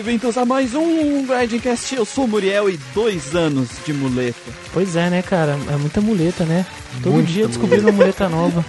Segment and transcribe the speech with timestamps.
[0.00, 1.94] Sejam bem-vindos a mais um Grindcast.
[1.94, 4.50] Eu sou o Muriel e dois anos de muleta.
[4.72, 5.58] Pois é, né, cara?
[5.70, 6.64] É muita muleta, né?
[7.02, 8.64] Todo Muita dia descobrindo uma muleta nova.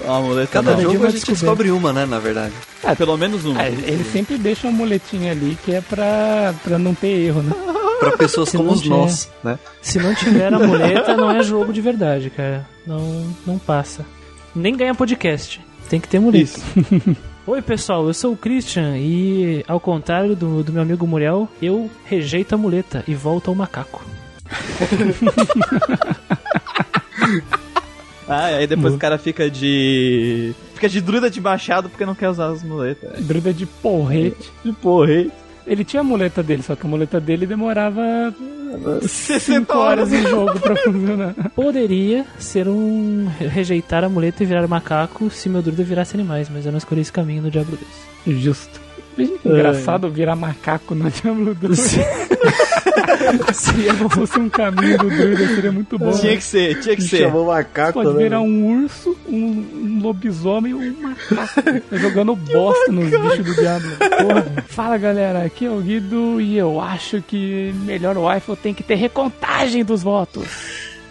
[0.00, 0.82] Uma muleta Cada nova.
[0.82, 2.52] jogo a gente descobre uma, né, na verdade.
[2.82, 3.60] Ah, pelo menos uma.
[3.60, 7.52] Ah, ele sempre deixa uma muletinha ali que é pra, pra não ter erro, né?
[8.00, 9.58] Pra pessoas Se como os nós, né?
[9.80, 12.68] Se não tiver a muleta, não é jogo de verdade, cara.
[12.86, 14.04] Não, não passa.
[14.54, 15.64] Nem ganha podcast.
[15.88, 16.42] Tem que ter muleta.
[16.44, 16.60] Isso.
[17.46, 21.88] Oi, pessoal, eu sou o Christian e, ao contrário do, do meu amigo Muriel, eu
[22.04, 24.04] rejeito a muleta e volto ao macaco.
[28.28, 30.52] Ah, e aí depois o cara fica de.
[30.74, 33.24] Fica de druida de machado porque não quer usar as muletas.
[33.24, 34.50] Druida de porrete.
[34.64, 35.26] De porra,
[35.64, 38.34] Ele tinha a muleta dele, só que a muleta dele demorava
[39.02, 41.34] 60 5 horas em jogo pra funcionar.
[41.54, 46.66] Poderia ser um rejeitar a muleta e virar macaco se meu druida virasse animais, mas
[46.66, 47.78] eu não escolhi esse caminho no Diablo
[48.26, 48.38] 2.
[48.38, 48.85] Justo.
[49.16, 51.78] Que engraçado virar macaco no Diablo 2.
[53.52, 54.08] Seria bom.
[54.08, 56.12] Se fosse um caminho do druida, seria muito bom.
[56.12, 56.36] Tinha né?
[56.36, 57.18] que ser, tinha que ser.
[57.24, 59.36] Chamou macaco, Pode né, virar um urso, um,
[59.74, 61.62] um lobisomem ou um macaco.
[61.90, 63.86] Tá jogando bosta nos bichos do diabo.
[63.98, 64.64] Porra.
[64.68, 68.82] Fala galera, aqui é o Guido e eu acho que melhor o iPhone tem que
[68.82, 70.44] ter recontagem dos votos.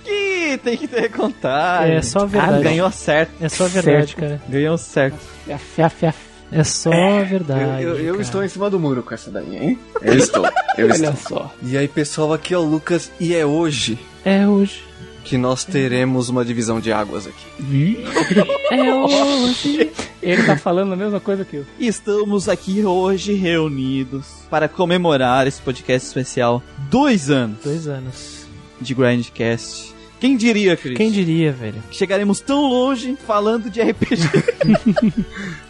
[0.07, 1.95] Ih, tem que ter contagem.
[1.95, 2.63] É só Ah, verdade.
[2.63, 3.31] ganhou certo.
[3.41, 4.15] É só verdade, Certo.
[4.19, 4.41] cara.
[4.47, 5.17] Ganhou certo.
[5.45, 6.13] Fia, fia, fia.
[6.57, 7.83] É só Eu, verdade.
[7.83, 8.21] eu- eu cara.
[8.21, 9.79] estou em cima do muro com essa daí, hein?
[10.01, 10.45] Eu estou,
[10.77, 11.37] eu Olha estou.
[11.39, 11.53] só.
[11.61, 14.81] E aí, pessoal, aqui é o Lucas e é hoje É hoje.
[15.25, 18.05] que nós teremos uma divisão de águas aqui.
[18.71, 19.91] É hoje.
[20.21, 21.65] Ele tá falando a mesma coisa que eu.
[21.79, 26.61] Estamos aqui hoje reunidos para comemorar esse podcast especial.
[26.89, 28.45] Dois anos Dois anos.
[28.79, 29.94] de Grindcast.
[30.19, 30.95] Quem diria, Cris?
[30.97, 31.81] Quem diria, velho?
[31.91, 34.21] chegaremos tão longe falando de RPG?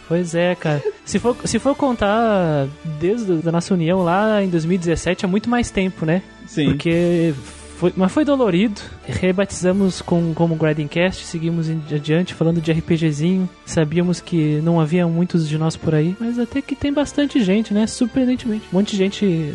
[0.08, 0.80] Pois é, cara.
[1.04, 2.68] Se for, se for contar
[3.00, 6.22] desde a nossa união lá em 2017, é muito mais tempo, né?
[6.46, 6.66] Sim.
[6.66, 7.34] Porque
[7.76, 8.80] foi, mas foi dolorido.
[9.04, 13.48] Rebatizamos com, como Grindcast, seguimos em- adiante falando de RPGzinho.
[13.64, 17.74] Sabíamos que não havia muitos de nós por aí, mas até que tem bastante gente,
[17.74, 17.84] né?
[17.88, 18.64] Surpreendentemente.
[18.72, 19.54] Um monte de gente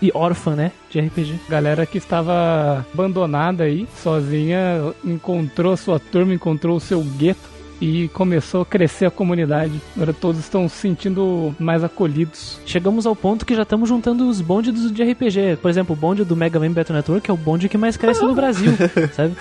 [0.00, 0.72] e órfã, né?
[0.90, 1.40] De RPG.
[1.48, 8.62] Galera que estava abandonada aí, sozinha, encontrou sua turma, encontrou o seu gueto e começou
[8.62, 9.80] a crescer a comunidade.
[9.94, 12.58] Agora todos estão se sentindo mais acolhidos.
[12.64, 15.58] Chegamos ao ponto que já estamos juntando os bondes de RPG.
[15.60, 18.22] Por exemplo, o bonde do Mega Man Battle Network é o bonde que mais cresce
[18.22, 18.72] no Brasil,
[19.12, 19.36] sabe?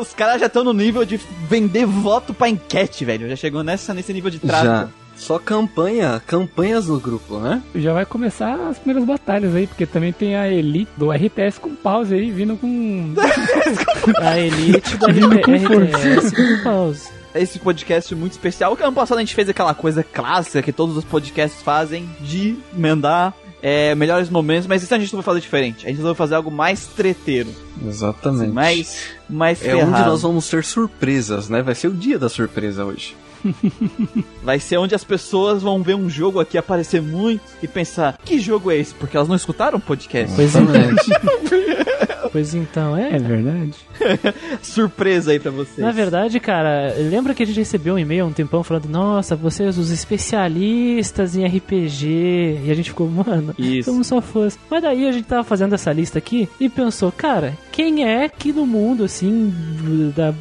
[0.00, 3.28] Os caras já estão no nível de vender voto pra enquete, velho.
[3.28, 4.92] Já chegou nessa, nesse nível de trato.
[5.16, 7.62] Só campanha, campanhas no grupo, né?
[7.74, 11.74] Já vai começar as primeiras batalhas aí, porque também tem a Elite do RTS com
[11.74, 13.14] pause aí, vindo com.
[14.20, 17.08] A elite com RTS com pause.
[17.34, 18.76] Esse podcast muito especial.
[18.76, 22.56] Que ano passado a gente fez aquela coisa clássica que todos os podcasts fazem de
[22.76, 25.86] emendar é, melhores momentos, mas isso a gente não vai fazer diferente.
[25.86, 27.48] A gente vai fazer algo mais treteiro.
[27.86, 28.52] Exatamente.
[28.52, 30.10] Mais, mais É onde ferrado.
[30.10, 31.62] nós vamos ter surpresas, né?
[31.62, 33.16] Vai ser o dia da surpresa hoje.
[34.42, 38.38] Vai ser onde as pessoas vão ver um jogo aqui aparecer muito e pensar, que
[38.38, 38.94] jogo é esse?
[38.94, 40.34] Porque elas não escutaram o podcast.
[40.34, 40.72] Pois então.
[42.32, 43.16] Pois então, é.
[43.16, 43.74] É verdade.
[44.62, 45.78] Surpresa aí pra vocês.
[45.78, 49.36] Na verdade, cara, lembra que a gente recebeu um e-mail há um tempão falando, nossa,
[49.36, 52.62] vocês os especialistas em RPG.
[52.64, 53.90] E a gente ficou, mano, Isso.
[53.90, 54.58] somos só fãs.
[54.70, 58.50] Mas daí a gente tava fazendo essa lista aqui e pensou, cara, quem é que
[58.50, 59.52] no mundo, assim,
[60.16, 60.32] da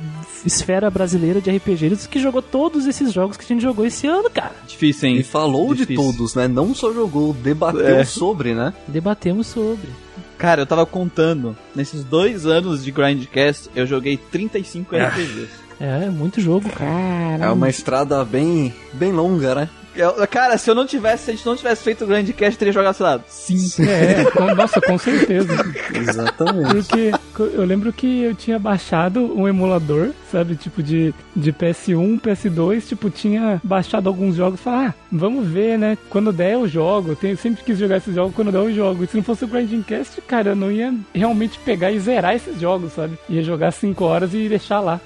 [0.45, 4.29] esfera brasileira de RPGs que jogou todos esses jogos que a gente jogou esse ano,
[4.29, 4.53] cara?
[4.67, 5.17] Difícil, hein?
[5.17, 6.03] E falou de Difícil.
[6.03, 6.47] todos, né?
[6.47, 8.03] Não só jogou, debateu É.
[8.03, 8.73] sobre, né?
[8.87, 9.89] Debatemos sobre.
[10.37, 11.55] Cara, eu tava contando.
[11.75, 15.49] Nesses dois anos de Grindcast, eu joguei 35 RPGs.
[15.79, 17.45] É, muito jogo, cara.
[17.45, 19.69] É uma estrada bem, bem longa, né?
[19.95, 22.59] Eu- cara, se eu não tivesse, se a gente não tivesse feito o Grindcast, eu
[22.59, 23.81] teria jogado, sei lá, 5.
[23.83, 25.53] É, com- nossa, com certeza.
[25.93, 26.87] Exatamente.
[26.87, 27.11] Porque
[27.57, 30.55] eu lembro que eu tinha baixado um emulador, sabe?
[30.55, 35.77] Tipo de, de PS1, PS2, tipo, tinha baixado alguns jogos e falei, ah, vamos ver,
[35.77, 35.97] né?
[36.09, 37.09] Quando der eu jogo.
[37.11, 39.03] Eu tenho, sempre quis jogar esses jogos, quando der eu jogo.
[39.03, 42.35] E se não fosse o Grinding Cast, cara, eu não ia realmente pegar e zerar
[42.35, 43.17] esses jogos, sabe?
[43.29, 44.99] Ia jogar 5 horas e deixar lá.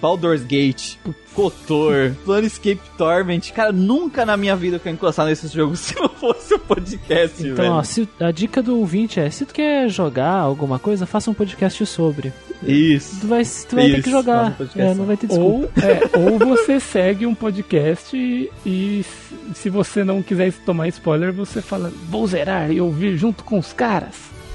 [0.00, 0.96] Baldur's Gate,
[1.42, 3.40] Kotor, Planescape Torment.
[3.54, 7.40] Cara, nunca na minha vida eu quero encostar nesses jogos se não fosse o podcast,
[7.40, 7.72] Então, velho.
[7.72, 11.34] ó, se- a dica do ouvinte é: se tu quer jogar alguma coisa, faça um
[11.34, 12.32] podcast sobre.
[12.62, 13.20] Isso.
[13.20, 14.56] Tu vai, tu vai ter Isso, que faça um jogar.
[14.76, 15.68] É, não vai ter desculpa.
[15.80, 20.88] Ou, é, ou você segue um podcast e, e se- se você não quiser tomar
[20.88, 24.14] spoiler, você fala, vou zerar e ouvir junto com os caras.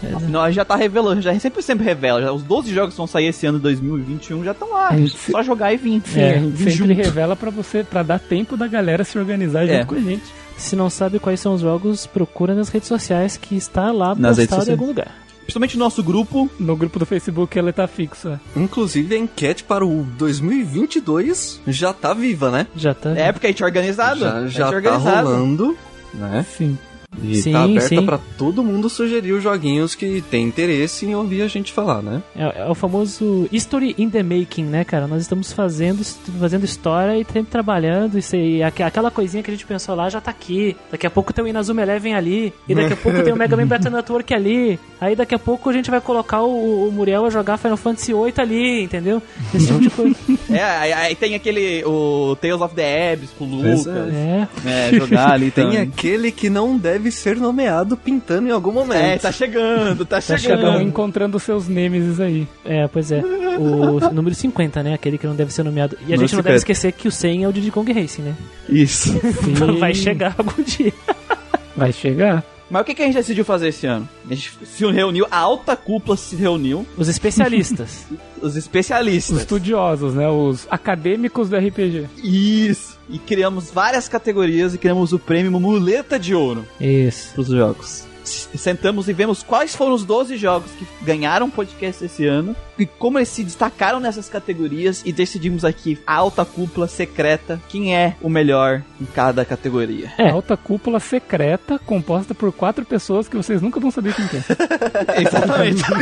[0.09, 2.21] Gente já tá revelando, já sempre sempre revela.
[2.21, 4.95] Já, os 12 jogos que vão sair esse ano 2021 já estão lá.
[4.95, 6.01] Gente Só jogar e vir.
[6.15, 6.93] É, a gente sempre junto.
[6.93, 9.85] revela pra você, pra dar tempo da galera se organizar junto É.
[9.85, 10.23] com a gente.
[10.57, 14.37] Se não sabe quais são os jogos, procura nas redes sociais que está lá Nas
[14.37, 15.11] redes postado em algum lugar.
[15.41, 16.49] Principalmente no nosso grupo.
[16.59, 18.39] No grupo do Facebook ela tá fixa.
[18.55, 22.67] Inclusive, a enquete para o 2022 já tá viva, né?
[22.75, 23.09] Já tá.
[23.11, 24.19] É, porque a gente é organizado.
[24.21, 25.27] Já, já é tá organizado.
[25.27, 25.77] rolando,
[26.13, 26.45] né?
[26.57, 26.77] Sim.
[27.21, 31.41] E Sim, tá aberta pra todo mundo sugerir os joguinhos que tem interesse em ouvir
[31.41, 32.21] a gente falar, né?
[32.35, 35.07] É, é o famoso History in the Making, né, cara?
[35.07, 36.03] Nós estamos fazendo,
[36.39, 38.17] fazendo história e sempre trabalhando.
[38.17, 40.75] Isso aí, aqu- aquela coisinha que a gente pensou lá já tá aqui.
[40.91, 42.53] Daqui a pouco tem o Inazuma Eleven ali.
[42.67, 44.79] E daqui a pouco tem o Mega Man Battle Network ali.
[44.99, 48.13] Aí daqui a pouco a gente vai colocar o, o Muriel a jogar Final Fantasy
[48.13, 49.21] VIII ali, entendeu?
[49.53, 50.15] Esse tipo de coisa.
[50.53, 51.83] É, aí, aí tem aquele.
[51.83, 54.13] O Tales of the Abyss com o Pois Lucas.
[54.13, 54.47] É.
[54.65, 55.79] É, jogar ali Tem também.
[55.81, 59.01] aquele que não deve ser nomeado pintando em algum momento.
[59.01, 60.61] É, tá chegando, tá Tá chegando.
[60.61, 62.47] Cada um encontrando seus nêmesis aí.
[62.65, 63.21] É, pois é.
[63.57, 64.93] O número 50, né?
[64.93, 65.97] Aquele que não deve ser nomeado.
[66.01, 66.43] E a gente não 50.
[66.43, 68.35] deve esquecer que o 100 é o Diddy Kong Racing, né?
[68.69, 69.09] Isso.
[69.09, 69.77] Sim.
[69.79, 70.93] Vai chegar algum dia.
[71.75, 72.43] Vai chegar.
[72.69, 74.07] Mas o que, que a gente decidiu fazer esse ano?
[74.29, 78.05] A gente se reuniu, a alta cúpula se reuniu, Os especialistas.
[78.41, 79.39] os Os especialistas.
[79.39, 80.27] estudiosos, né?
[80.29, 82.05] Os acadêmicos do RPG.
[82.23, 82.92] Isso.
[83.09, 87.33] E criamos várias categorias e criamos o prêmio Muleta de Ouro Isso.
[87.33, 88.13] pros jogos.
[88.23, 93.19] Sentamos e vemos quais foram os 12 jogos que ganharam podcast esse ano e como
[93.19, 98.29] eles se destacaram nessas categorias e decidimos aqui a alta cúpula secreta quem é o
[98.29, 100.13] melhor em cada categoria.
[100.17, 100.29] É.
[100.29, 104.41] Alta cúpula secreta composta por quatro pessoas que vocês nunca vão saber quem que é.
[105.21, 105.83] Exatamente.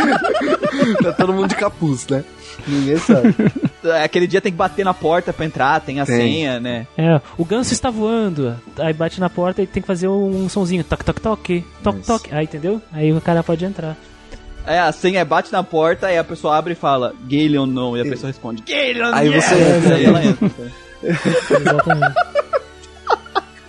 [1.04, 2.24] Tá todo mundo de capuz, né?
[2.68, 3.36] Ninguém sabe.
[4.04, 6.16] Aquele dia tem que bater na porta pra entrar, tem a Tem.
[6.16, 6.86] senha, né?
[6.98, 8.56] É, o ganso está voando.
[8.78, 10.84] Aí bate na porta e tem que fazer um sonzinho.
[10.84, 11.66] Toque, toque, toque.
[11.84, 12.08] Toque, Isso.
[12.08, 12.34] toque.
[12.34, 12.82] Aí, entendeu?
[12.92, 13.98] Aí o cara pode entrar.
[14.66, 17.98] É, a senha é bate na porta, aí a pessoa abre e fala Galeon não,
[17.98, 19.46] e a pessoa responde Galeon Aí yes!
[19.46, 19.96] você entra.
[19.96, 20.52] Aí ela entra.
[21.60, 22.16] Exatamente.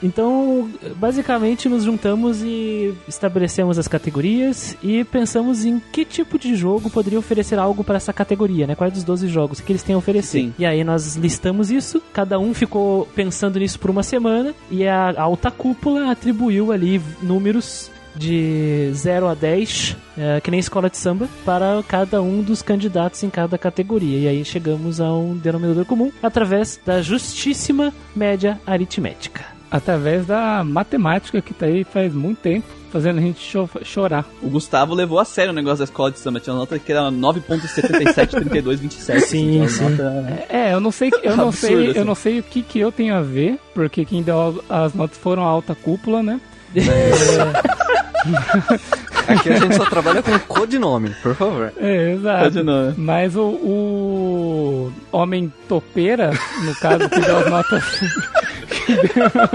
[0.02, 6.90] Então, basicamente, nos juntamos e estabelecemos as categorias e pensamos em que tipo de jogo
[6.90, 8.74] poderia oferecer algo para essa categoria, né?
[8.74, 10.40] Quais dos 12 jogos que eles têm a oferecer.
[10.40, 10.54] Sim.
[10.58, 15.20] E aí nós listamos isso, cada um ficou pensando nisso por uma semana e a
[15.20, 21.28] alta cúpula atribuiu ali números de 0 a 10, é, que nem escola de samba,
[21.44, 24.18] para cada um dos candidatos em cada categoria.
[24.18, 29.51] E aí chegamos a um denominador comum através da justíssima média aritmética.
[29.72, 34.26] Através da matemática que tá aí faz muito tempo, fazendo a gente cho- chorar.
[34.42, 36.40] O Gustavo levou a sério o negócio da escola de samba.
[36.40, 39.20] Tinha uma nota que era 9.773227.
[39.20, 39.88] Sim, sim.
[39.88, 41.98] nota- É, eu não sei, eu não Absurdo, sei, assim.
[41.98, 45.16] eu não sei o que que eu tenho a ver, porque quem deu as notas
[45.16, 46.38] foram a alta cúpula, né?
[49.28, 51.72] Aqui a gente só trabalha com codinome, por favor.
[51.76, 52.44] É, exato.
[52.44, 52.94] Continua.
[52.96, 56.30] Mas o, o homem topeira,
[56.64, 57.84] no caso, que deu as notas,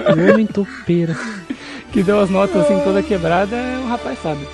[0.11, 1.15] Homem topeira.
[1.91, 4.47] que deu as notas assim toda quebrada, é o rapaz sabe.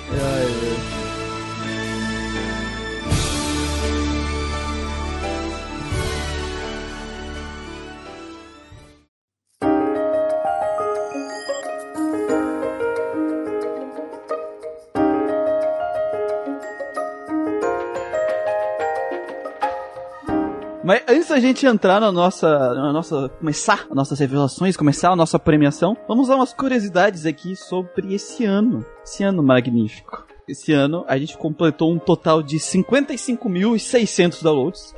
[20.84, 23.30] Mas antes da gente entrar na nossa, na nossa.
[23.40, 28.44] começar as nossas revelações, começar a nossa premiação, vamos dar umas curiosidades aqui sobre esse
[28.44, 28.84] ano.
[29.02, 30.26] Esse ano magnífico.
[30.46, 34.94] Esse ano a gente completou um total de 55.600 downloads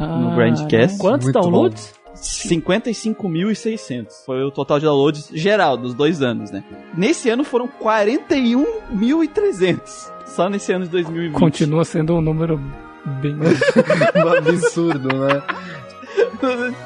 [0.00, 0.98] no Grandcast.
[0.98, 1.92] Quantos Muito downloads?
[2.14, 4.24] 55.600.
[4.24, 6.64] Foi o total de downloads geral dos dois anos, né?
[6.96, 10.10] Nesse ano foram 41.300.
[10.24, 11.38] Só nesse ano de 2020.
[11.38, 12.58] Continua sendo um número
[13.08, 13.36] bem.
[14.16, 15.42] Um absurdo, né?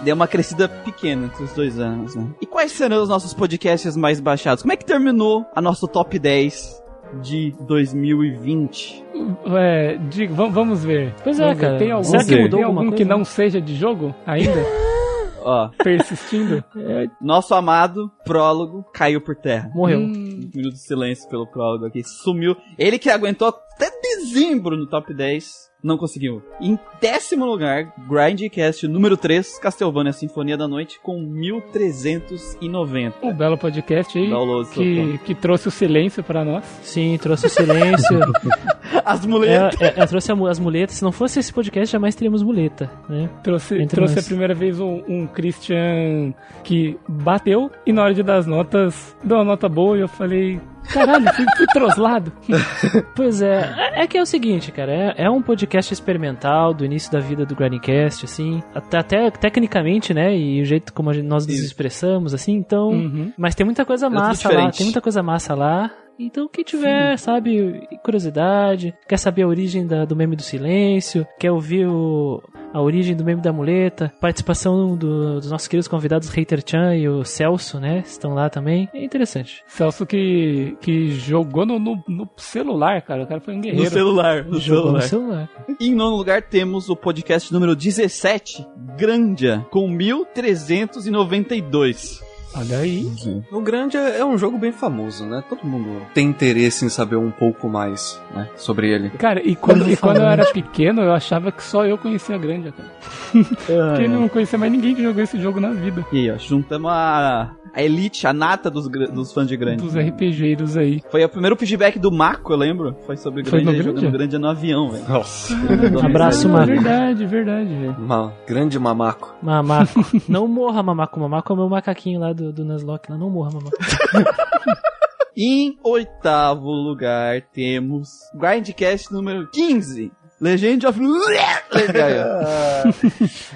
[0.03, 2.27] Deu uma crescida pequena entre os dois anos, né?
[2.41, 4.63] E quais serão os nossos podcasts mais baixados?
[4.63, 6.83] Como é que terminou a nossa top 10
[7.23, 9.05] de 2020?
[9.47, 9.99] É,
[10.31, 11.15] vam- vamos ver.
[11.23, 11.67] Pois é, Vamos ver.
[11.67, 11.79] cara.
[11.79, 13.05] Tem algum, Será que mudou tem algum que coisa?
[13.05, 14.65] não seja de jogo ainda?
[15.45, 16.63] Ó, Persistindo?
[17.21, 19.71] nosso amado prólogo caiu por terra.
[19.75, 19.99] Morreu.
[19.99, 22.03] Hum, Um minuto de silêncio pelo prólogo aqui.
[22.05, 22.57] Sumiu.
[22.79, 23.91] Ele que aguentou até
[24.23, 26.43] dezembro no top 10, não conseguiu.
[26.61, 34.17] Em décimo lugar, Grindcast número 3, Castlevania Sinfonia da Noite, com 1390 um belo podcast
[34.17, 34.73] aí downloads.
[34.73, 36.65] que, que trouxe o silêncio pra nós.
[36.83, 38.21] Sim, trouxe o silêncio.
[39.05, 39.81] As muletas.
[39.81, 40.97] é, é, é, trouxe as muletas.
[40.97, 43.29] Se não fosse esse podcast, jamais teríamos muleta, né?
[43.43, 44.25] Trouxe, trouxe nós.
[44.25, 49.17] a primeira vez um, um Christian que bateu e na hora de dar as notas,
[49.25, 52.33] deu uma nota boa e eu falei, Caralho, fui, fui troslado.
[53.15, 56.85] Pois é, é é que é o seguinte, cara, é, é um podcast experimental do
[56.85, 61.27] início da vida do Grindcast, assim, até, até tecnicamente, né, e o jeito como gente-
[61.27, 63.33] nós nos expressamos, assim, então, Uhum.
[63.39, 67.17] mas tem muita coisa tudo massa lá, tem muita coisa massa lá, então quem tiver,
[67.19, 72.43] sabe, curiosidade, quer saber a origem da- do meme do silêncio, quer ouvir o,
[72.73, 77.09] a origem do meme da muleta, participação do- dos nossos queridos convidados Hater Chan e
[77.09, 79.63] o Celso, né, estão lá também, é interessante.
[79.67, 83.25] Celso que, que jogou no, no, no celular, cara.
[83.25, 83.91] O cara foi um No guerreiro.
[83.91, 84.45] celular.
[84.45, 85.49] No Jogou no celular.
[85.49, 85.77] celular.
[85.81, 92.21] E em nono lugar temos o podcast número 17, Grandia, com 1392.
[92.55, 93.11] Olha aí.
[93.51, 95.43] O Grande é é um jogo bem famoso, né?
[95.49, 98.49] Todo mundo tem interesse em saber um pouco mais, né?
[98.57, 99.11] Sobre ele.
[99.11, 102.39] Cara, e quando, e quando eu era pequeno, eu achava que só eu conhecia a
[102.39, 102.91] Grande, cara.
[103.95, 106.05] Porque não conhecia mais ninguém que jogou esse jogo na vida.
[106.13, 109.87] E aí, ó, juntamos a, a elite, a nata dos, dos fãs de Grandia.
[109.87, 111.03] Dos RPGeiros aí.
[111.11, 112.97] Foi o primeiro feedback do Mako, eu lembro.
[113.07, 114.13] Foi sobre Foi Grandia, no jogando?
[114.13, 115.09] Grandia no avião, velho.
[115.09, 115.55] Nossa.
[116.05, 116.73] Abraço, Marco.
[116.73, 118.33] verdade, verdade, velho.
[118.47, 119.35] Grande mamaco.
[119.43, 120.05] Mamaco.
[120.29, 121.19] Não morra, Mamaco.
[121.19, 123.11] Mamaco é o meu macaquinho lá do, do Nuzlocke.
[123.11, 123.77] Não morra, Mamaco.
[125.35, 130.13] Em oitavo lugar temos Grindcast número 15.
[130.43, 130.99] Legend of.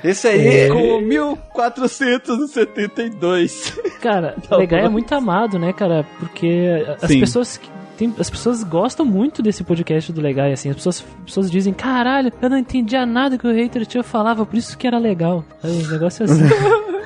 [0.05, 3.77] Esse aí, Com 1472.
[4.01, 6.07] Cara, Tá Legal é muito amado, né, cara?
[6.21, 7.19] Porque as Sim.
[7.19, 7.61] pessoas...
[7.97, 10.69] Tem, as pessoas gostam muito desse podcast do Legal, assim.
[10.71, 14.45] As pessoas, as pessoas dizem, caralho, eu não entendia nada que o hater tinha falava,
[14.45, 15.45] por isso que era legal.
[15.63, 16.43] Aí, O negócio é assim.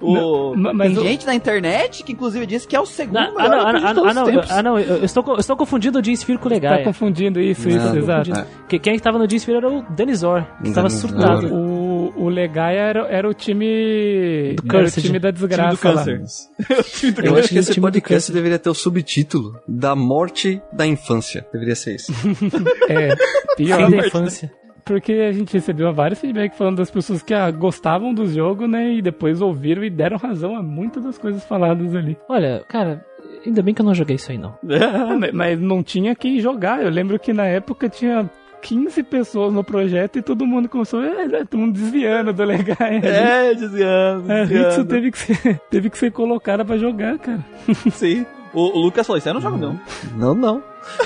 [0.00, 0.54] O...
[0.56, 3.48] Não, mas Tem gente na internet que inclusive disse que é o segundo ah, melhor
[3.50, 4.50] não, ah, de ah, todos ah, não, os tempos.
[4.50, 6.78] ah, não, eu eu estou, eu estou confundindo o Sphere com o Legal.
[6.78, 8.32] Tá confundindo isso, isso, Não, exato.
[8.32, 8.46] é.
[8.68, 11.52] Que- Quem estava no Sphere era o Denizor, que estava surtado.
[11.52, 14.56] O, o Legaia era, era o time.
[14.62, 16.22] Do era o time da Time do desgraça câncer.
[16.92, 21.46] Time do eu acho que esse podcast deveria ter o subtítulo da morte da infância.
[21.52, 22.12] Deveria ser isso.
[22.88, 23.14] É,
[23.56, 23.86] pior.
[23.90, 24.52] Fim da infância.
[24.84, 28.94] Porque a gente recebeu vários feedbacks falando das pessoas que ah, gostavam do jogo, né?
[28.94, 32.16] E depois ouviram e deram razão a muitas das coisas faladas ali.
[32.26, 33.04] Olha, cara,
[33.44, 34.56] ainda bem que eu não joguei isso aí, não.
[34.80, 36.82] Ah, mas- não tinha quem jogar.
[36.82, 38.30] Eu lembro que na época tinha
[38.62, 41.04] 15 pessoas no projeto e todo mundo começou.
[41.04, 42.76] É, todo mundo desviando do legal.
[42.80, 44.32] É, desviando.
[44.32, 44.54] A Ritsu
[44.84, 44.86] desviando.
[44.88, 47.44] teve que ser, teve que ser colocada pra jogar, cara.
[47.92, 48.24] Sim.
[48.52, 49.80] O, o Lucas falou, isso aí eu não jogo não.
[50.16, 50.62] Não, não.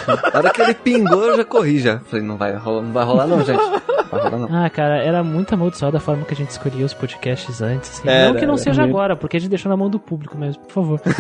[0.07, 1.99] Na hora que ele pingou, eu já corri já.
[2.01, 3.57] Falei, não vai rolar, não vai rolar não, gente.
[3.59, 3.81] Não
[4.11, 4.65] vai rolar não.
[4.65, 7.91] Ah, cara, era muito amaldiçoada a forma que a gente escolhia os podcasts antes.
[7.99, 8.09] assim.
[8.09, 8.63] Era, não que não era.
[8.63, 11.01] seja agora, porque a gente deixou na mão do público mesmo, por favor.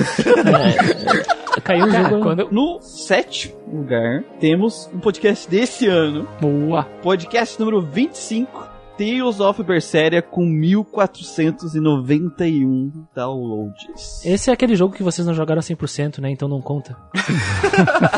[1.55, 2.23] É, caiu o Cara, jogo.
[2.23, 2.49] quando eu...
[2.50, 6.26] No sétimo lugar, temos um podcast desse ano.
[6.41, 6.85] Boa.
[7.02, 8.72] Podcast número 25.
[8.99, 14.25] Tales of Berseria com 1491 downloads.
[14.25, 16.31] Esse é aquele jogo que vocês não jogaram 100%, né?
[16.31, 16.97] Então não conta.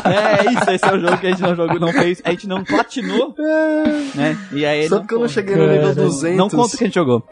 [0.05, 2.47] É isso, esse é o jogo que a gente não jogou, não fez, a gente
[2.47, 3.33] não platinou,
[4.15, 4.37] né?
[4.51, 6.37] E aí Só porque eu não cheguei no nível Cara, 200.
[6.37, 7.23] Não conta o que a gente jogou.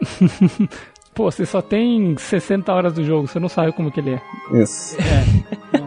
[1.14, 4.20] Pô, você só tem 60 horas do jogo, você não sabe como que ele é.
[4.60, 4.96] Isso.
[4.96, 5.84] Co-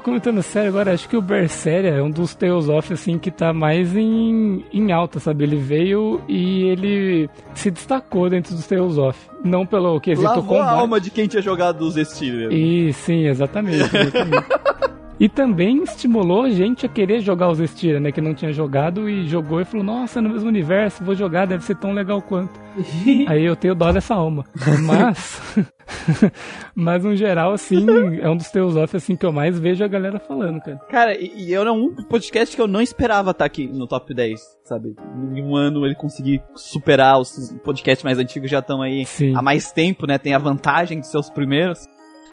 [0.00, 3.52] Comentando sério agora, acho que o Berseria é um dos Tales of, assim, que tá
[3.52, 5.44] mais em, em alta, sabe?
[5.44, 9.18] Ele veio e ele se destacou dentro dos Tales of.
[9.44, 10.78] Não pelo quesito Lavou a combate.
[10.80, 12.52] alma de quem tinha jogado os Steelers.
[12.52, 13.84] E sim, exatamente.
[13.96, 14.46] exatamente.
[15.20, 18.10] e também estimulou a gente a querer jogar os Estira, né?
[18.10, 21.62] Que não tinha jogado e jogou e falou, nossa, no mesmo universo, vou jogar, deve
[21.62, 22.58] ser tão legal quanto.
[23.28, 24.46] Aí eu tenho dó dessa alma.
[24.86, 25.40] Mas.
[26.74, 27.84] mas no geral, assim,
[28.22, 30.78] é um dos teus off assim que eu mais vejo a galera falando, cara.
[30.88, 34.40] Cara, e, e era um podcast que eu não esperava estar aqui no top 10,
[34.64, 34.96] sabe?
[35.34, 39.36] Em um ano ele conseguir superar os podcasts mais antigos já estão aí Sim.
[39.36, 40.16] há mais tempo, né?
[40.16, 41.86] Tem a vantagem de ser os primeiros.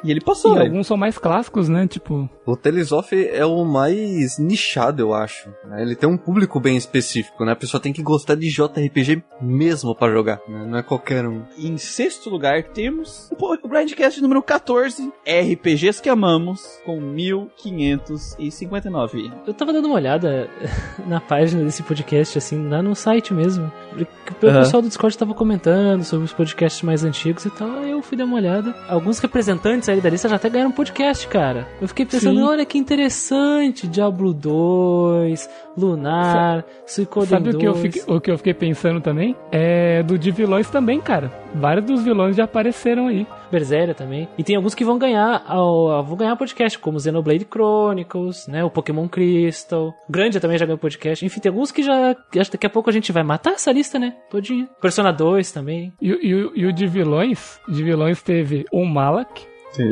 [0.03, 0.65] E ele E passou, velho.
[0.67, 1.87] alguns são mais clássicos, né?
[1.87, 5.49] Tipo, O Tales of é o mais nichado, eu acho.
[5.65, 5.81] né?
[5.81, 7.53] Ele tem um público bem específico, né?
[7.53, 10.65] A pessoa tem que gostar de JRPG mesmo pra jogar, né?
[10.67, 11.41] Não é qualquer um.
[11.57, 19.31] Em sexto lugar temos o Grindcast número 14, RPGs que amamos, com 1559.
[19.45, 20.49] Eu tava dando uma olhada
[21.07, 23.71] na página desse podcast, assim, lá no site mesmo.
[23.95, 24.59] O Aham.
[24.59, 27.69] pessoal do Discord tava comentando sobre os podcasts mais antigos e tal.
[27.79, 28.73] Aí eu fui dar uma olhada.
[28.87, 31.67] Alguns representantes aí da lista já até ganharam podcast, cara.
[31.81, 32.43] Eu fiquei pensando, Sim.
[32.43, 33.87] olha que interessante.
[33.87, 37.55] Diablo 2, Lunar, Suicoden sabe 2.
[37.55, 39.35] o que, eu fiquei, o que eu fiquei pensando também?
[39.51, 41.31] É do de vilões também, cara.
[41.53, 43.25] Vários dos vilões já apareceram aí.
[43.51, 44.27] Berseria também.
[44.37, 48.63] E tem alguns que vão ganhar ao, vão ganhar podcast, como Xenoblade Chronicles, né?
[48.63, 49.93] O Pokémon Crystal.
[50.09, 51.25] Grande também já ganhou podcast.
[51.25, 52.11] Enfim, tem alguns que já.
[52.11, 54.13] Acho que daqui a pouco a gente vai matar essa lista, né?
[54.29, 54.67] Todinha.
[54.81, 55.93] Persona 2 também.
[56.01, 59.45] E, e e o de vilões, de vilões teve o Malak,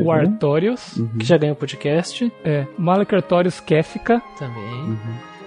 [0.04, 2.32] o Artorius, que já ganhou podcast.
[2.44, 4.98] É, Malek Artorius Kefka, também.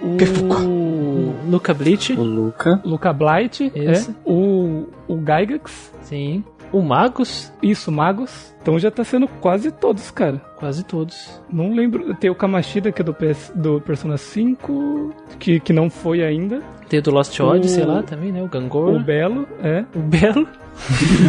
[0.01, 0.17] o
[0.65, 2.81] O Luca Bleach, O Luca.
[2.85, 4.11] Luca Blight, Esse.
[4.11, 6.43] é, o, o Gygax, sim.
[6.71, 8.53] O Magus, isso, Magos.
[8.61, 10.39] Então já tá sendo quase todos, cara.
[10.57, 11.41] quase todos.
[11.51, 12.13] Não lembro.
[12.15, 16.61] Tem o Kamashida, que é do, PS, do Persona 5, que, que não foi ainda.
[16.87, 18.43] Tem o do Lost O- Odyssey lá também, né?
[18.43, 18.93] O Gangor.
[18.95, 19.83] O Belo, é.
[19.95, 20.47] O Belo.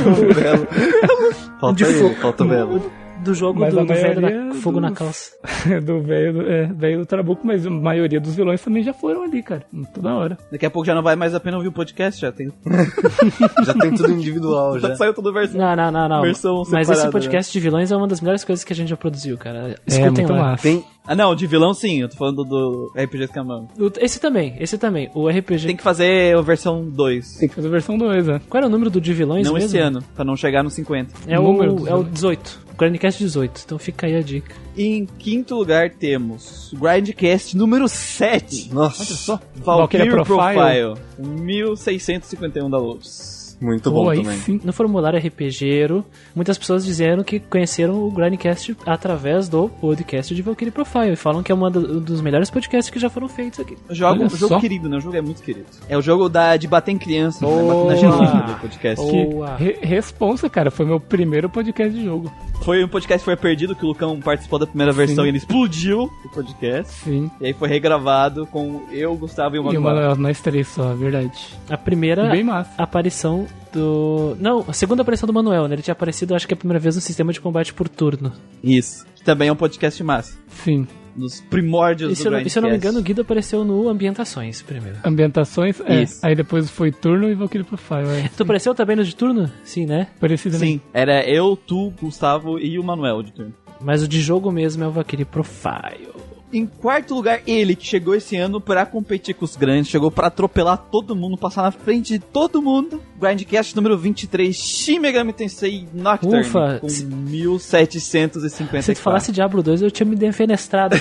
[0.06, 0.66] O Belo.
[1.60, 2.92] Falta De ele, falta o Belo.
[3.22, 5.30] Do jogo Mas do, do velho na, fogo na dos- calça.
[5.84, 9.24] do velho do, é, velho do Trabuco, mas a maioria dos vilões também já foram
[9.24, 9.62] ali, cara.
[9.94, 10.38] Toda hora.
[10.50, 12.50] Daqui a pouco já não vai mais a pena ouvir o podcast, já tem.
[13.64, 14.96] Já tem tudo individual, já.
[14.96, 15.60] Saiu tudo versão.
[15.60, 16.22] Não, não, não, não.
[16.22, 18.96] Versão Mas esse podcast de vilões é uma das melhores coisas que a gente já
[18.96, 19.70] produziu, cara.
[19.70, 20.38] É, Escutem muito lá.
[20.38, 20.62] massa.
[20.62, 23.66] Tem, Ah, não, de vilão sim, eu tô falando do RPG Escamão.
[23.78, 25.10] O- Esse também, esse também.
[25.14, 25.66] O RPG.
[25.66, 27.36] Tem que fazer a versão 2.
[27.38, 28.40] Tem que fazer a versão 2, né?
[28.48, 29.66] Qual era o número do de vilões Não mesmo?
[29.66, 31.12] esse ano, pra não chegar no 50.
[31.26, 32.12] É O número é o vilões.
[32.12, 32.60] 18.
[32.72, 33.62] O Grandcast 18.
[33.64, 34.54] Então fica aí a dica.
[34.76, 38.72] Em quinto lugar temos Grindcast número 7.
[38.72, 39.40] Nossa, Olha só.
[39.56, 40.26] Valkyrie Profile.
[40.28, 40.94] Profile.
[41.18, 43.39] 1651 downloads.
[43.60, 44.38] Muito Pô, bom também.
[44.38, 44.60] sim.
[44.64, 50.70] No formulário RPGero, muitas pessoas disseram que conheceram o Grindcast através do podcast de Valkyrie
[50.72, 51.12] Profile.
[51.12, 53.76] E falam que é uma do- um dos melhores podcasts que já foram feitos aqui.
[53.88, 54.96] O jogo, o jogo querido, né?
[54.96, 55.66] O jogo é muito querido.
[55.88, 57.52] É o jogo da, de bater em criança, né?
[57.52, 57.90] Boa.
[57.90, 59.04] na gelinha do podcast.
[59.04, 59.12] Boa.
[59.26, 59.56] Que Boa.
[59.56, 60.70] re- responsa, cara.
[60.70, 62.32] Foi meu primeiro podcast de jogo.
[62.62, 65.24] Foi um podcast que foi perdido, que o Lucão participou da primeira versão Sim.
[65.24, 66.92] e ele explodiu o podcast.
[66.92, 67.30] Sim.
[67.40, 69.82] E aí foi regravado com eu, Gustavo e o E o Manuel.
[69.82, 71.30] Manuel, nós três só, verdade.
[71.70, 72.70] A primeira Bem massa.
[72.76, 74.36] aparição do.
[74.40, 75.74] Não, a segunda aparição do Manuel, né?
[75.74, 78.32] Ele tinha aparecido, acho que a primeira vez no sistema de combate por turno.
[78.62, 79.06] Isso.
[79.14, 80.36] Que também é um podcast massa.
[80.48, 80.86] Sim.
[81.14, 82.88] Dos primórdios E do se, eu, não- e se eu não me Grindcast.
[82.94, 84.98] engano, o Guido apareceu no Ambientações primeiro.
[85.04, 86.02] Ambientações, é.
[86.04, 86.24] Isso.
[86.24, 88.06] Aí depois foi turno e Valkyrie Profile.
[88.26, 88.30] É.
[88.36, 89.50] Tu apareceu também no de turno?
[89.64, 90.06] Sim, né?
[90.20, 90.64] Parecido né?
[90.66, 93.52] Sim, era eu, tu, Gustavo e o Manuel de turno.
[93.82, 96.08] Mas o de jogo mesmo é o Valkyrie Profile.
[96.52, 100.26] Em quarto lugar, ele que chegou esse ano pra competir com os grandes, chegou pra
[100.26, 103.00] atropelar todo mundo, passar na frente de todo mundo.
[103.20, 108.82] Grindcast número 23, Shin Megami Tensei Nocturne, Ufa, com se- 1754.
[108.82, 110.96] Se tu falasse Diablo 2, eu tinha me defenestrado.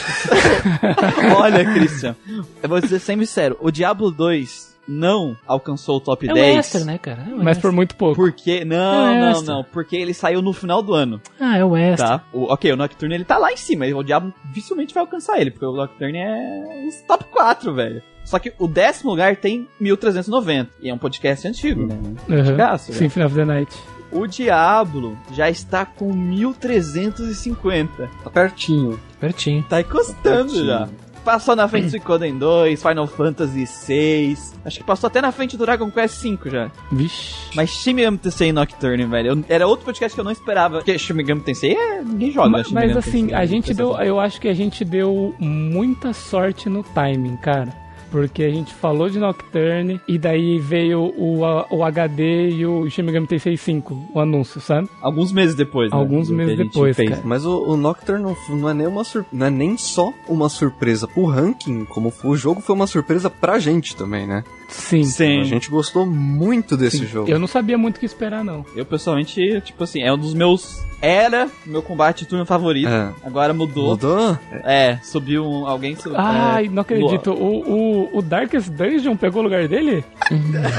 [1.36, 2.15] Olha, Christian,
[2.62, 6.58] eu vou dizer sempre sério, o Diablo 2 não alcançou o top é um 10.
[6.58, 7.25] extra, né, cara?
[7.30, 8.15] É um Mas por muito pouco.
[8.15, 9.54] Porque, não, É não, extra.
[9.54, 12.08] não, porque ele saiu no final do ano, Ah, é um extra.
[12.19, 12.23] tá?
[12.34, 15.39] O, ok, o Nocturne ele tá lá em cima, e o Diablo dificilmente vai alcançar
[15.39, 18.02] ele, porque o Nocturne é os top 4, velho.
[18.25, 21.95] Só que o décimo lugar tem 1390, e é um podcast antigo, né?
[21.95, 22.15] Uhum.
[22.28, 22.78] Velho.
[22.80, 23.75] Symphony of the Night.
[24.12, 28.10] O Diablo já está com 1350.
[28.23, 28.99] Tá pertinho.
[29.19, 29.63] Pertinho.
[29.69, 30.65] Tá encostando Pertinho.
[30.65, 30.89] já.
[31.30, 34.56] Passou na frente do Suikoden 2, Final Fantasy 6.
[34.65, 36.72] Acho que passou até na frente do Dragon Quest 5 já.
[36.92, 37.36] Vixe.
[37.56, 39.30] Mas Shin Megami Tensei Nocturne, velho.
[39.34, 40.78] eu- era outro podcast que eu não esperava.
[40.78, 42.02] Porque Shin Megami Tensei é...
[42.02, 43.96] Ninguém joga mas mas assim, Tensei, a gente deu.
[44.02, 47.72] Eu acho que a gente deu muita sorte no timing, cara.
[48.12, 51.41] Porque a gente falou de Nocturne e daí veio o,
[51.72, 54.89] o HD e o Shin Megami Tensei 5, o anúncio, sabe?
[55.02, 57.10] Alguns meses depois, né, Alguns meses depois, fez.
[57.10, 57.22] cara.
[57.24, 60.50] Mas o, o Nocturne não, não é nem uma sur- não é nem só uma
[60.50, 64.43] surpresa pro ranking, como foi- o jogo foi uma surpresa pra gente também, né?
[64.69, 65.03] Sim.
[65.03, 65.41] Sim.
[65.41, 67.29] A gente gostou muito desse jogo.
[67.29, 68.65] Eu não sabia muito o que esperar, não.
[68.75, 70.84] Eu, pessoalmente, tipo assim, é um dos meus...
[71.01, 72.89] Era meu combate turno favorito.
[72.89, 73.12] É.
[73.23, 73.91] Agora mudou.
[73.91, 74.38] Mudou?
[74.63, 75.95] É, subiu um, alguém...
[75.95, 77.32] Subiu, Ai, é, não acredito.
[77.32, 80.03] O, o, o Darkest Dungeon pegou o lugar dele?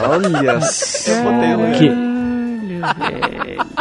[0.09, 1.12] Olha só.
[1.79, 3.80] Que- velho.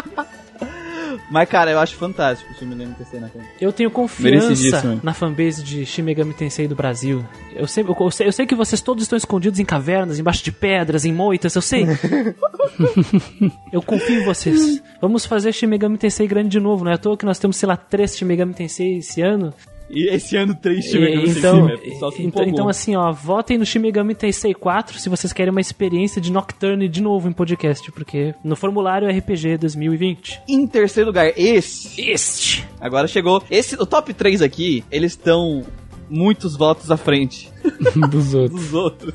[1.30, 3.48] Mas, cara, eu acho fantástico o Shin Megami Tensei na frente.
[3.62, 7.24] Eu tenho confiança na fanbase de Shin Megami Tensei do Brasil.
[7.56, 10.44] Eu sei, eu, eu sei, eu sei que vocês todos estão escondidos em cavernas, embaixo
[10.44, 11.86] de pedras, em moitas, eu sei.
[13.72, 14.82] eu confio em vocês.
[15.00, 17.58] Vamos fazer Shin Megami Tensei grande de novo, não é à toa que nós temos,
[17.58, 19.54] sei lá, três Shin Megami Tensei esse ano.
[19.90, 22.54] E esse ano três Shin Megami então, Tensei, se então, empolgou.
[22.54, 26.32] então, assim, ó, votem no Shin Megami Tensei 4 se vocês querem uma experiência de
[26.32, 30.42] Nocturne de novo em podcast, porque no formulário RPG 2020.
[30.48, 32.00] Em terceiro lugar, esse.
[32.00, 32.64] Este!
[32.80, 33.42] Agora chegou.
[33.50, 35.64] Esse, o top 3 aqui, eles estão
[36.10, 37.50] muitos votos à frente
[38.12, 38.62] Dos outros.
[38.62, 39.14] dos outros.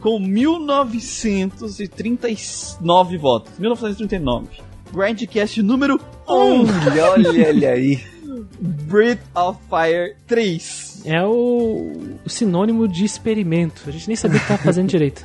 [0.00, 3.52] Com 1939 votos.
[3.58, 4.46] 1939.
[4.92, 5.98] Grindcast número 1.
[6.26, 8.00] Olha, olha ele aí.
[8.60, 11.02] Breath of Fire 3.
[11.06, 11.92] É o,
[12.24, 13.82] o sinônimo de experimento.
[13.86, 15.24] A gente nem sabia o que tava fazendo direito.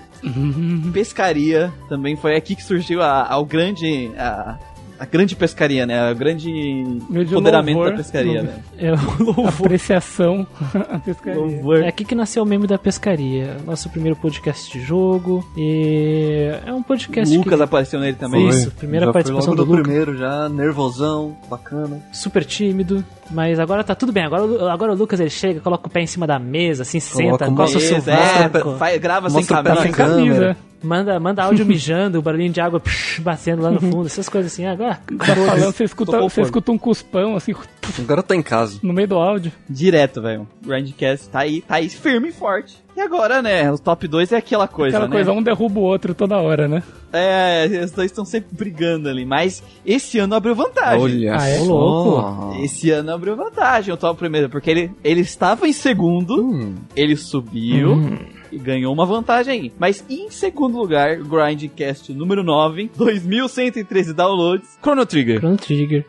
[0.94, 4.12] Pescaria também foi aqui que surgiu a, a- o grande.
[4.18, 4.58] A,
[5.02, 6.00] a grande pescaria, né?
[6.00, 8.60] A grande empoderamento louvor, da pescaria, né?
[8.78, 9.48] É o louvor.
[9.48, 11.40] Apreciação à pescaria.
[11.42, 11.82] Louvor.
[11.82, 13.58] É aqui que nasceu o meme da pescaria.
[13.66, 15.44] Nosso primeiro podcast de jogo.
[15.58, 17.64] E é um podcast Lucas que...
[17.64, 18.48] apareceu nele também.
[18.48, 19.88] Isso, primeira já participação foi logo do do Lucas.
[19.88, 22.00] primeiro, já nervosão, bacana.
[22.14, 24.24] super tímido, mas agora tá tudo bem.
[24.26, 27.00] Agora, o- agora o Lucas ele chega, coloca o pé em cima da mesa, assim,
[27.00, 29.82] senta, coça o sovaco, é, faz- grava sem camisa.
[29.82, 30.34] Sem camisa.
[30.36, 30.58] câmera.
[30.84, 34.52] manda, manda áudio mijando, o barulhinho de água psh, batendo lá no fundo, essas coisas
[34.52, 34.66] assim.
[34.66, 37.54] Agora, Tá falando, você escuta, você escuta um cuspão, assim,
[38.00, 38.80] Agora tá em casa.
[38.84, 39.52] no meio do áudio.
[39.70, 40.48] Direto, velho.
[40.66, 42.82] Grindcast tá aí, tá aí firme e forte.
[42.96, 43.72] E agora, né?
[43.72, 45.16] O top 2 é aquela coisa, Aquela né?
[45.16, 46.84] coisa, um derruba o outro toda hora, né?
[47.14, 49.26] É, os dois estão sempre brigando ali.
[49.26, 51.02] Mas esse ano abriu vantagem.
[51.02, 51.58] Olha Ah, é?
[51.60, 51.64] só.
[51.66, 52.62] Louco.
[52.64, 57.16] Esse ano abriu vantagem, o top primeiro, porque ele, ele estava em segundo, Hum, ele
[57.16, 58.18] subiu
[58.52, 59.74] e ganhou uma vantagem aí.
[59.80, 66.06] Mas em segundo lugar, Grindcast número 9, 2113 downloads, Chrono Trigger, Chrono Trigger.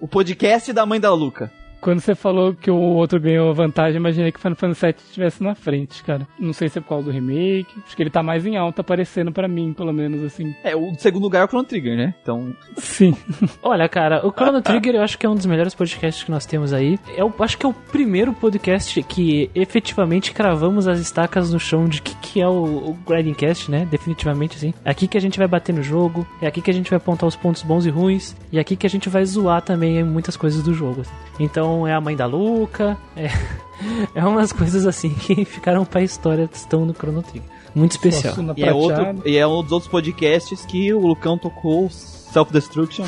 [0.00, 1.50] o podcast da mãe da Luca.
[1.84, 5.42] Quando você falou que o outro ganhou vantagem, imaginei que o Final Fantasy VII estivesse
[5.42, 6.26] na frente, cara.
[6.40, 7.78] Não sei se é por causa do remake.
[7.84, 10.54] Acho que ele tá mais em alta aparecendo pra mim, pelo menos, assim.
[10.64, 12.14] É, o segundo lugar é o Chrono Trigger, né?
[12.22, 13.14] Então, Sim.
[13.62, 16.46] Olha, cara, o Chrono Trigger eu acho que é um dos melhores podcasts que nós
[16.46, 16.98] temos aí.
[17.18, 22.00] Eu acho que é o primeiro podcast que efetivamente cravamos as estacas no chão de
[22.00, 23.86] que, que é o, o Grinding Cast, né?
[23.90, 24.72] Definitivamente, assim.
[24.82, 26.96] É aqui que a gente vai bater no jogo, é aqui que a gente vai
[26.96, 30.02] apontar os pontos bons e ruins, e é aqui que a gente vai zoar também
[30.02, 31.02] muitas coisas do jogo.
[31.02, 31.12] assim.
[31.38, 33.28] Então é a mãe da Luca, é,
[34.14, 37.48] é umas coisas assim que ficaram pra história, estão no Chrono Trigger.
[37.74, 38.34] Muito especial.
[38.56, 43.04] E é, outro, e é um dos outros podcasts que o Lucão tocou Self-Destruction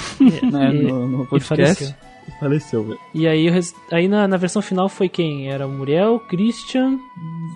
[0.51, 1.85] né, E- no, no e podcast.
[1.85, 1.95] faleceu.
[2.29, 2.99] E faleceu, velho.
[3.15, 3.47] E aí,
[3.93, 5.49] aí na, na versão final foi quem?
[5.49, 6.99] Era o Muriel, Christian,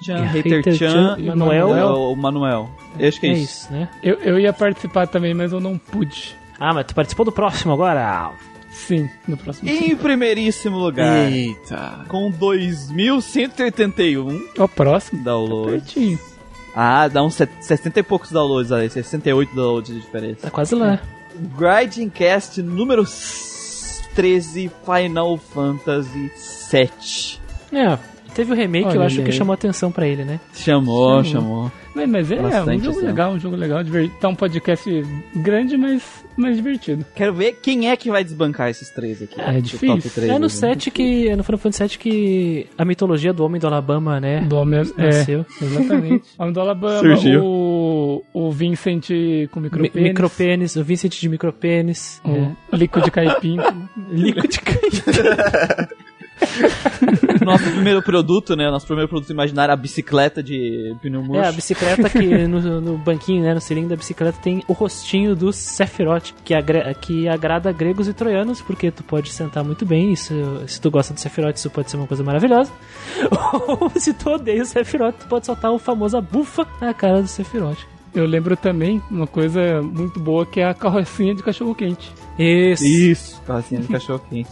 [0.01, 2.13] Chan, Hater Hater Chan, Chan Manuel.
[2.13, 2.71] o Manuel.
[2.97, 3.43] Eu acho que é, é isso.
[3.65, 3.89] isso, né?
[4.05, 6.37] Eu, eu ia participar também, mas eu não pude.
[6.61, 8.31] Ah, mas tu participou do próximo agora?
[8.71, 9.69] Sim, no próximo.
[9.69, 12.05] Em primeiríssimo lugar, Eita.
[12.09, 15.23] com 2.181 O próximo.
[15.25, 15.93] downloads.
[15.93, 16.19] Pertinho.
[16.75, 20.43] Ah, dá uns set- 60 e poucos downloads aí, 68 downloads de diferença.
[20.43, 21.01] Tá quase lá.
[21.59, 23.05] Grinding Cast número
[24.15, 27.41] 13, Final Fantasy 7.
[27.73, 27.99] É,
[28.41, 30.41] teve o remake, eu Olha acho ele que chamou atenção pra ele, né?
[30.55, 31.25] Chamou, Chamou.
[31.25, 31.73] chamou.
[31.95, 33.07] Mas, mas é, Bastante, um jogo assim.
[33.07, 34.15] legal, um jogo legal, divertido.
[34.21, 35.03] Tá um podcast
[35.35, 37.05] grande, mas mais divertido.
[37.17, 39.35] Quero ver quem é que vai desbancar esses três aqui.
[39.39, 39.97] Ah, é Do difícil.
[39.97, 40.49] top três, É no né?
[40.49, 41.29] 7 que.
[41.29, 44.41] É no Final Fantasy 7 que a mitologia do homem do Alabama, né?
[44.43, 45.45] Do homem, é, Nasceu.
[45.61, 46.25] exatamente.
[46.39, 47.45] Homem do Alabama, Surgiu.
[47.45, 49.09] o, o Vincent
[49.51, 50.09] com Mi- micropênis.
[50.09, 52.23] Micropênis, o Vincent de micropênis.
[52.25, 52.53] É.
[52.73, 53.57] O Liquid Caipim.
[54.11, 54.61] Líquido de
[57.45, 58.71] Nosso primeiro produto, né?
[58.71, 61.41] Nosso primeiro produto imaginário, a bicicleta de pneu murcho.
[61.43, 65.35] É, a bicicleta que no, no banquinho, né, no cilindro da bicicleta tem o rostinho
[65.35, 70.13] do Sephiroth, que, agra- que agrada gregos e troianos, porque tu pode sentar muito bem,
[70.13, 70.35] isso,
[70.67, 72.71] se tu gosta do Sephiroth, isso pode ser uma coisa maravilhosa.
[73.81, 77.29] Ou se tu odeia o Sephiroth, tu pode soltar o famoso bufa na cara do
[77.29, 77.79] Sephiroth.
[78.13, 82.13] Eu lembro também uma coisa muito boa que é a carrocinha de cachorro quente.
[82.37, 84.51] Isso, Isso, carrocinha de cachorro quente.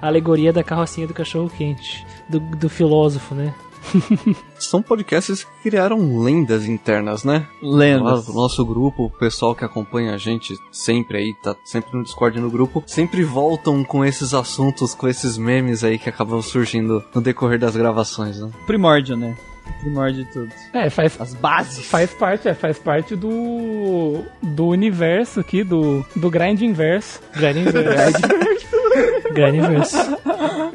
[0.00, 3.54] A alegoria da carrocinha do cachorro quente, do, do filósofo, né?
[4.58, 7.46] São podcasts que criaram lendas internas, né?
[7.62, 8.28] Lendas.
[8.28, 12.38] O nosso grupo, o pessoal que acompanha a gente sempre aí, tá sempre no Discord
[12.40, 17.20] no grupo, sempre voltam com esses assuntos, com esses memes aí que acabam surgindo no
[17.20, 18.50] decorrer das gravações, né?
[18.66, 19.36] Primórdio, né?
[19.80, 20.52] Primórdio de tudo.
[20.74, 21.86] É, faz, As bases.
[21.86, 27.20] faz parte, é, faz parte do, do universo aqui, do, do grind inverso.
[27.34, 28.20] Grindverse.
[29.32, 29.96] Grindverse.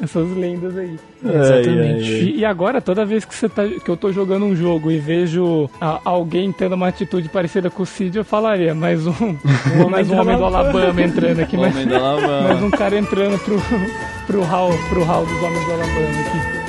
[0.02, 0.96] Essas lendas aí.
[1.24, 2.04] Exatamente.
[2.04, 4.98] E, e agora, toda vez que, você tá, que eu tô jogando um jogo e
[4.98, 9.36] vejo a- alguém tendo uma atitude parecida com o Cid, eu falaria, mais um,
[9.90, 13.56] mais um homem do Alabama entrando aqui, mais, mais um cara entrando pro,
[14.26, 16.65] pro, hall, pro hall dos homens do Alabama aqui.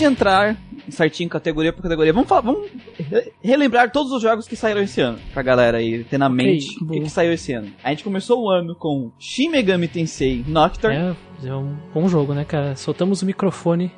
[0.00, 0.56] De entrar
[0.90, 2.12] certinho categoria por categoria.
[2.12, 6.02] Vamos falar, vamos re- relembrar todos os jogos que saíram esse ano, pra galera aí
[6.04, 7.70] ter na mente o que, saiu esse ano.
[7.84, 10.96] A gente começou o ano com Shin Megami Tensei Nocturne.
[11.44, 12.74] É, é um bom jogo, né, cara?
[12.76, 13.92] Soltamos o microfone.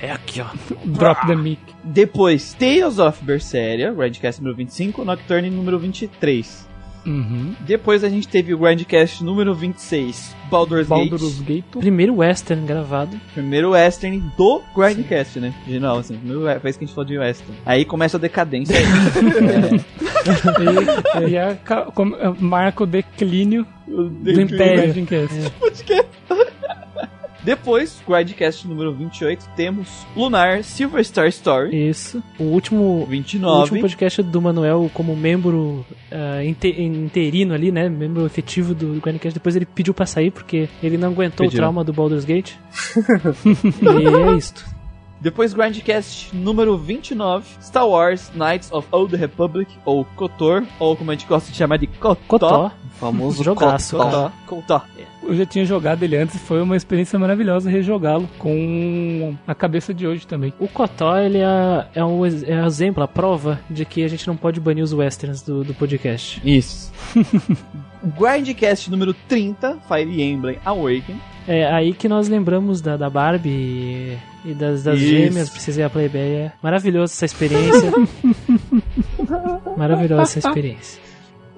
[0.00, 0.46] É aqui, ó.
[0.84, 1.60] Drop the mic.
[1.82, 6.68] Depois, Tales of Berseria, Grandcast número 25, Nocturne número 23.
[7.06, 7.54] Uhum.
[7.60, 11.64] Depois a gente teve o Grandcast número 26, Baldur's, Baldur's Gate.
[11.72, 11.80] Gate.
[11.80, 13.20] Primeiro western gravado.
[13.32, 15.52] Primeiro western do Grindcast, né?
[15.66, 16.16] Original, assim.
[16.16, 17.54] Primeira vez que a gente falou de western.
[17.66, 18.74] Aí começa a decadência.
[21.26, 21.54] E, e é,
[21.94, 24.92] como- é, marca o declínio do do Império.
[24.92, 25.52] Dreamcast.
[27.44, 31.88] Depois, Grindcast número 28, temos Lunar Silver Star Story.
[31.88, 32.22] Isso.
[32.38, 33.60] O último, o 29.
[33.60, 37.88] último podcast do Manuel como membro ah, inte- interino ali, né?
[37.88, 39.34] Membro efetivo do Grandcast.
[39.34, 41.58] Depois ele pediu pra sair porque ele não aguentou Pediu.
[41.58, 42.52] o trauma do Baldur's Gate.
[43.44, 44.64] e é isto.
[45.24, 51.14] Depois, Grindcast número 29, Star Wars Knights of Old Republic, ou KOTOR, ou como a
[51.14, 52.66] gente gosta de chamar de KOTOR.
[52.66, 53.96] O famoso Jogaço.
[53.96, 54.32] KOTOR.
[54.46, 54.82] KOTOR.
[55.22, 59.94] Eu já tinha jogado ele antes e foi uma experiência maravilhosa rejogá-lo com a cabeça
[59.94, 60.52] de hoje também.
[60.58, 64.26] O Cotó, ele é, é, um é um exemplo, a prova de que a gente
[64.26, 66.42] não pode banir os westerns do, do podcast.
[66.44, 66.92] Isso.
[68.20, 71.33] Grindcast número 30, Fire Emblem Awakening.
[71.46, 75.08] É aí que nós lembramos da, da Barbie e, e das, das Isso.
[75.08, 76.20] gêmeas, precisei a Playboy.
[76.20, 77.92] É maravilhosa essa experiência.
[79.76, 81.02] maravilhosa essa experiência.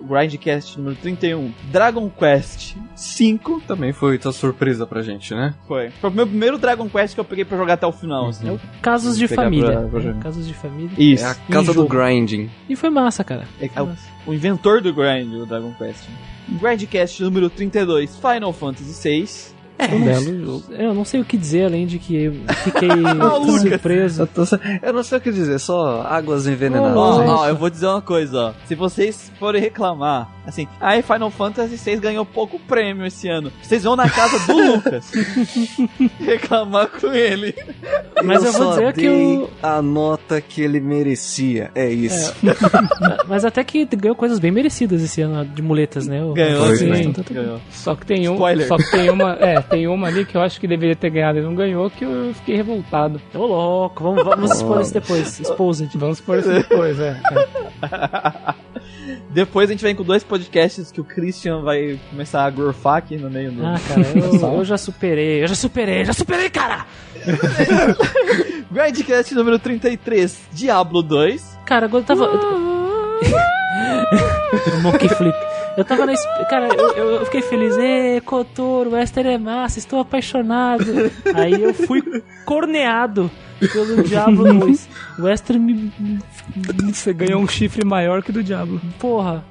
[0.08, 3.62] Grindcast número 31, Dragon Quest 5.
[3.66, 5.54] Também foi outra surpresa pra gente, né?
[5.66, 5.90] Foi.
[6.00, 8.48] Foi o meu primeiro Dragon Quest que eu peguei pra jogar até o final, assim.
[8.48, 9.72] É o Casos de família.
[9.72, 10.20] pra- pra jogar.
[10.20, 10.90] Casos de família.
[10.96, 11.24] Isso.
[11.24, 12.48] É a casa do grinding.
[12.68, 13.48] E foi massa, cara.
[13.60, 14.08] É, Foi é o, massa.
[14.26, 16.04] o inventor do grind, o Dragon Quest.
[16.48, 19.55] Grindcast número 32, Final Fantasy VI.
[19.78, 20.64] É, Um belo jogo.
[20.70, 22.32] eu não sei o que dizer além de que eu
[22.64, 23.60] fiquei Lucas.
[23.62, 24.22] surpreso.
[24.22, 24.42] Eu, tô-
[24.82, 26.96] eu não sei o que dizer, só águas envenenadas.
[26.96, 27.28] Ó, hein?
[27.30, 28.52] ó, eu vou dizer uma coisa, ó.
[28.66, 33.52] Se vocês forem reclamar, assim, ai, Final Fantasy VI ganhou pouco prêmio esse ano.
[33.62, 35.10] Vocês vão na casa do Lucas
[36.20, 37.54] reclamar com ele.
[38.24, 41.70] Mas eu vou só dizer que o- a nota que ele merecia.
[41.74, 42.34] É isso.
[43.28, 46.22] Mas até que ganhou coisas bem merecidas esse ano de muletas, né?
[46.24, 47.12] O- Ganhou, sim.
[47.30, 47.60] Ganhou.
[47.70, 48.68] Só que tem um, Spoiler.
[48.68, 51.38] só que tem uma, é, tem uma ali que eu acho que deveria ter ganhado
[51.38, 53.20] e não ganhou, que eu fiquei revoltado.
[53.34, 55.40] Ô louco, vamos, vamos expor isso depois.
[55.40, 55.90] Exposed.
[55.96, 57.20] Vamos por isso depois, é.
[57.32, 58.54] é.
[59.30, 63.16] Depois a gente vem com dois podcasts que o Christian vai começar a gorfar aqui
[63.18, 63.66] no meio do.
[63.66, 66.86] Ah, cara, eu, eu já superei, eu já superei, já superei, cara!
[68.72, 71.58] Grindcast número 33, Diablo 2.
[71.66, 72.24] Cara, agora eu tava.
[72.24, 72.46] Eu...
[74.80, 75.36] Monkey Flip.
[75.76, 76.12] Eu tava na.
[76.12, 77.76] esp- Cara, eu, eu- fiquei feliz.
[77.76, 80.84] Ê, Kotor, o Wester é massa, estou apaixonado.
[81.34, 82.02] Aí eu fui
[82.44, 83.30] corneado
[83.72, 84.88] pelo Diablo 2.
[85.18, 85.92] O Wester me.
[86.92, 88.80] Você ganhou um chifre maior que do Diablo.
[88.98, 89.44] Porra,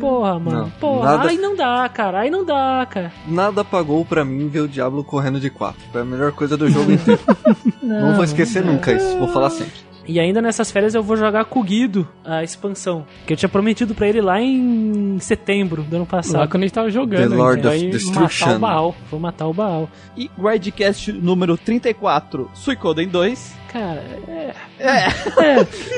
[0.00, 0.60] porra, mano.
[0.62, 2.20] Não, porra, nada- aí não dá, cara.
[2.20, 3.12] Aí não dá, cara.
[3.26, 5.80] Nada pagou pra mim ver o Diablo correndo de 4.
[5.92, 7.20] Foi a melhor coisa do jogo inteiro.
[7.82, 9.93] não, vou esquecer nunca isso, vou falar sempre.
[10.06, 13.06] E ainda nessas férias eu vou jogar com o Guido a expansão.
[13.26, 16.48] Que eu tinha prometido pra ele lá em setembro do ano Lá passado.
[16.50, 18.46] quando a gente tava jogando, The Lord a of Destruction.
[18.46, 18.96] matar o Baal.
[19.10, 19.90] Vou matar o Baal.
[20.16, 23.54] E Grindcast número 34, Suicoden 2.
[23.72, 24.54] Cara, é.
[24.78, 25.06] É.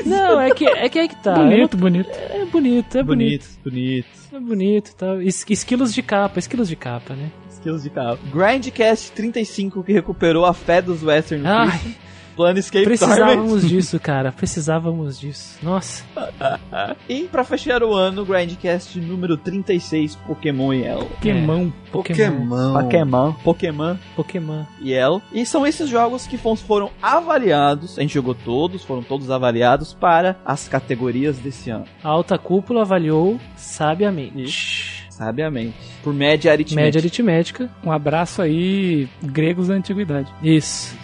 [0.05, 1.35] Não, é que é que, é que tá.
[1.35, 2.09] Bonito, bonito.
[2.09, 3.47] É bonito, é bonito.
[3.63, 4.07] bonito.
[4.33, 5.21] É bonito e tal.
[5.21, 7.29] Es- Esquilos de capa, esquilos de capa, né?
[7.51, 8.17] Skills de carro.
[8.33, 11.91] Grindcast 35, que recuperou a fé dos Western Ai, Christian.
[12.37, 12.97] Planescape Torment.
[12.97, 14.31] precisávamos disso, cara.
[14.31, 15.57] Precisávamos disso.
[15.61, 16.03] Nossa.
[17.09, 21.05] E pra fechar o ano, Grindcast número 36, Pokémon Yellow.
[21.05, 21.71] Pokémon.
[21.91, 22.73] Pokémon.
[22.73, 22.73] Pokémon.
[22.73, 23.33] Pokémon.
[23.43, 24.65] Pokémon Pokémon.
[24.81, 25.21] Yellow.
[25.31, 30.37] E são esses jogos que foram avaliados, a gente jogou todos, foram todos avaliados para
[30.45, 31.85] as categorias desse ano.
[32.03, 35.07] A alta cúpula avaliou sabiamente.
[35.09, 35.75] Sabiamente.
[36.03, 36.81] Por média aritmética.
[36.85, 37.69] Média aritmética.
[37.83, 40.31] Um abraço aí, gregos da antiguidade.
[40.43, 40.95] Isso.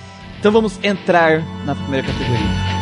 [0.43, 2.73] Então vamos entrar na primeira categoria.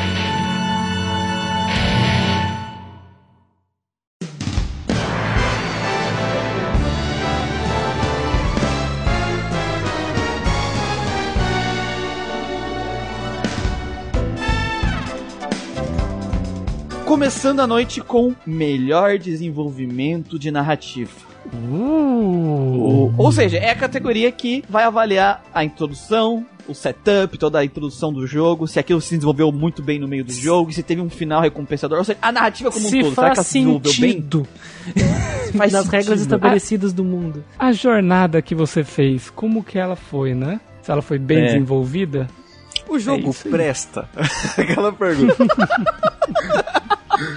[17.06, 21.12] Começando a noite com melhor desenvolvimento de narrativa.
[21.54, 27.66] O- ou seja, é a categoria que vai avaliar a introdução, o setup, toda a
[27.66, 31.02] introdução do jogo, se aquilo se desenvolveu muito bem no meio do jogo, se teve
[31.02, 33.48] um final recompensador, ou seja, a narrativa como um Se todo, será que ela faz
[33.48, 34.12] se desenvolveu bem?
[34.12, 34.48] sentido
[35.58, 35.92] Faz nas sentido.
[35.92, 37.44] regras estabelecidas do mundo.
[37.60, 40.60] A jornada que você fez, como que ela foi, né?
[40.82, 41.46] Se ela foi bem É.
[41.48, 42.28] desenvolvida?
[42.88, 43.52] O jogo aí.
[43.52, 44.08] presta?
[44.58, 45.36] Aquela pergunta.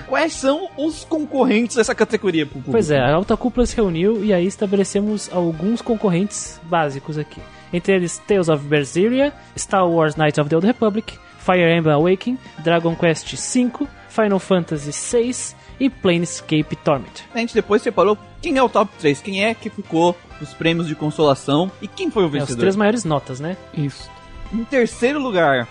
[0.07, 2.49] Quais são os concorrentes dessa categoria?
[2.71, 7.41] Pois é, a alta cúpula se reuniu e aí estabelecemos alguns concorrentes básicos aqui.
[7.75, 12.39] Entre eles Tales of Berseria, Star Wars Knights of the Old Republic, Fire Emblem Awakening,
[12.63, 17.25] Dragon Quest V, Final Fantasy VI e Planescape Torment.
[17.35, 20.87] A gente depois separou quem é o top 3, quem é que ficou os prêmios
[20.87, 22.61] de consolação e quem foi o É, os vencedor.
[22.61, 23.57] três maiores notas, né?
[23.77, 24.09] Isso.
[24.53, 25.67] Em terceiro lugar.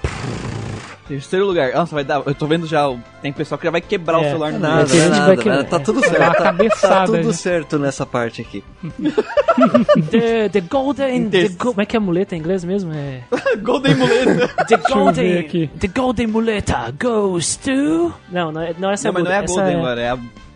[1.08, 1.74] Terceiro lugar.
[1.74, 2.22] Nossa, vai dar.
[2.26, 2.88] Eu tô vendo já.
[3.22, 4.88] Tem pessoal que já vai quebrar o É, celular no nada, meio.
[4.88, 5.64] que a vai querer.
[5.66, 6.18] Tá tudo dar certo.
[6.18, 7.34] Tá, tá tudo né?
[7.34, 8.64] certo nessa parte aqui.
[10.12, 11.30] The, the Golden.
[11.30, 12.92] The go- como é que é a muleta em inglês mesmo?
[12.94, 13.22] É.
[13.62, 14.48] Golden Muleta.
[14.66, 15.40] The eu ver Golden.
[15.40, 15.68] aqui.
[15.80, 18.14] The Golden Muleta goes to.
[18.32, 20.16] Não, não, é, não essa não, mas não é a Golden é, agora, é a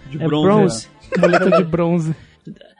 [0.09, 0.47] de é bronze.
[0.47, 0.87] bronze.
[1.19, 2.15] Muleta de bronze.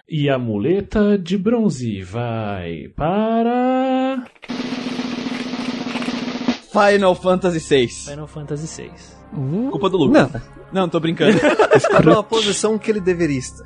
[0.10, 4.24] E a muleta de bronze vai para.
[6.86, 7.88] Final Fantasy VI.
[7.88, 8.92] Final Fantasy VI.
[9.34, 10.32] Uh, Culpa do Lucas.
[10.32, 10.42] Não.
[10.72, 11.38] Não, tô brincando.
[11.74, 13.66] Está numa posição que ele deveria estar.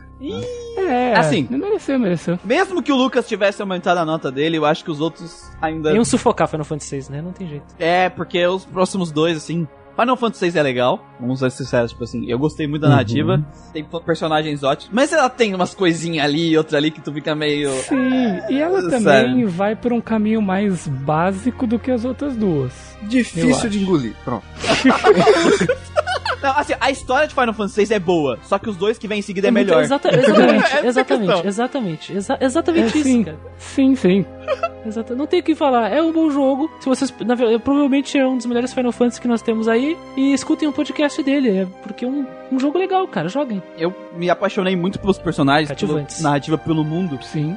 [0.78, 1.48] é, Assim.
[1.50, 2.40] Não mereceu, mereceu.
[2.44, 5.92] Mesmo que o Lucas tivesse aumentado a nota dele, eu acho que os outros ainda.
[5.94, 7.22] Iam sufocar Final Fantasy VI, né?
[7.22, 7.66] Não tem jeito.
[7.80, 9.68] É, porque os próximos dois, assim.
[10.02, 13.46] Final Fantasy VI é legal, vamos ser sinceros, tipo assim, eu gostei muito da narrativa,
[13.72, 17.36] tem personagens ótimos, mas ela tem umas coisinhas ali e outra ali que tu fica
[17.36, 17.70] meio.
[17.84, 19.06] Sim, e ela Sério.
[19.06, 22.98] também vai por um caminho mais básico do que as outras duas.
[23.04, 23.70] Difícil acho.
[23.70, 24.16] de engolir.
[24.26, 24.44] Pronto.
[26.42, 29.08] Não, assim, a história de Final Fantasy VI é boa, só que os dois que
[29.08, 29.84] vem em seguida é, melhor.
[29.84, 33.24] exata- exatamente, é exatamente, exatamente, exa- exatamente É, isso, sim.
[33.24, 33.38] cara.
[33.58, 34.26] Sim, sim.
[34.84, 35.16] Exato.
[35.16, 35.90] Não tem o que falar.
[35.90, 36.68] É um bom jogo.
[36.80, 39.96] Se vocês, na provavelmente é um dos melhores Final Fantasy que nós temos aí.
[40.18, 41.56] E escutem o podcast dele.
[41.60, 43.30] É porque é um, um jogo legal, cara.
[43.30, 43.62] Joguem.
[43.78, 47.20] Eu me apaixonei muito pelos personagens, pela narrativa pelo mundo.
[47.22, 47.56] Sim.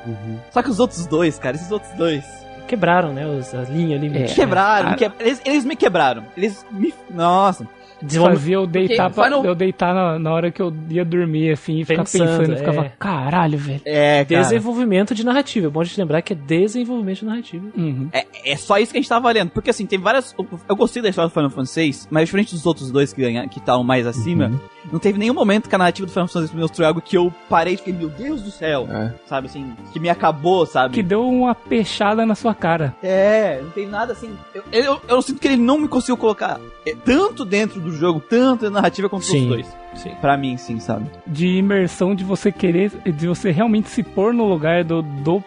[0.50, 2.22] Só que os outros dois, cara, esses outros dois.
[2.68, 3.26] Quebraram, né?
[3.26, 4.14] Os, a linha ali.
[4.16, 4.24] É.
[4.24, 5.08] Quebraram, cara.
[5.10, 6.24] me que- eles, eles me quebraram.
[6.36, 6.92] Eles me.
[7.10, 7.66] Nossa.
[8.04, 8.36] Desenvolve...
[8.36, 11.80] Fazia eu deitar, pra- Final- eu deitar na, na hora que eu ia dormir, assim,
[11.80, 12.50] e ficar Pensando, pensando.
[12.52, 12.92] Eu ficava, é.
[12.98, 13.80] caralho, velho.
[13.84, 14.42] É, cara.
[14.42, 15.66] Desenvolvimento de narrativa.
[15.66, 17.66] É bom a gente lembrar que é desenvolvimento de narrativa.
[17.76, 18.08] Uhum.
[18.12, 19.50] É, é só isso que a gente tava valendo.
[19.50, 20.34] Porque assim, tem várias.
[20.38, 23.20] eu- Eu gostei da história do Final Fantasy VI, mas diferente dos outros dois que
[23.20, 24.50] ganharam, que estavam mais acima,
[24.92, 27.16] não teve nenhum momento que a narrativa do Final Fantasy VI me mostrou algo que
[27.16, 28.86] eu parei e fiquei, meu Deus do céu.
[28.90, 29.12] É.
[29.26, 30.94] Sabe assim, que me acabou, sabe?
[30.94, 32.94] Que deu uma peixada na sua cara.
[33.02, 34.30] É, não tem nada assim.
[34.54, 38.20] Eu, eu, eu sinto que ele não me conseguiu colocar é, tanto dentro do jogo,
[38.20, 39.42] tanto na narrativa quanto Sim.
[39.42, 39.76] os dois.
[39.94, 40.10] Sim.
[40.20, 41.06] Pra mim, sim, sabe?
[41.26, 45.42] De imersão, de você querer, de você realmente se pôr no lugar do, do,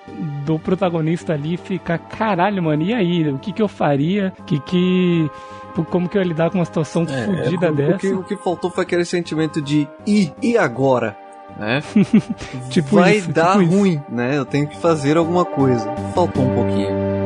[0.45, 3.27] do protagonista ali e ficar, caralho, mano, e aí?
[3.29, 4.33] O que que eu faria?
[4.45, 5.29] Que que.
[5.91, 7.97] Como que eu ia lidar com uma situação É, fodida é, o, dessa?
[7.99, 11.15] que, o que faltou foi aquele sentimento de e, e agora?
[11.57, 11.81] Né?
[12.69, 13.77] Tipo Vai isso, dar tipo isso.
[13.77, 14.37] ruim, né?
[14.37, 15.85] Eu tenho que fazer alguma coisa.
[16.15, 17.16] Faltou um pouquinho.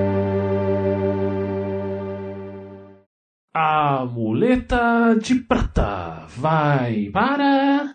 [3.53, 7.93] A muleta de prata vai para.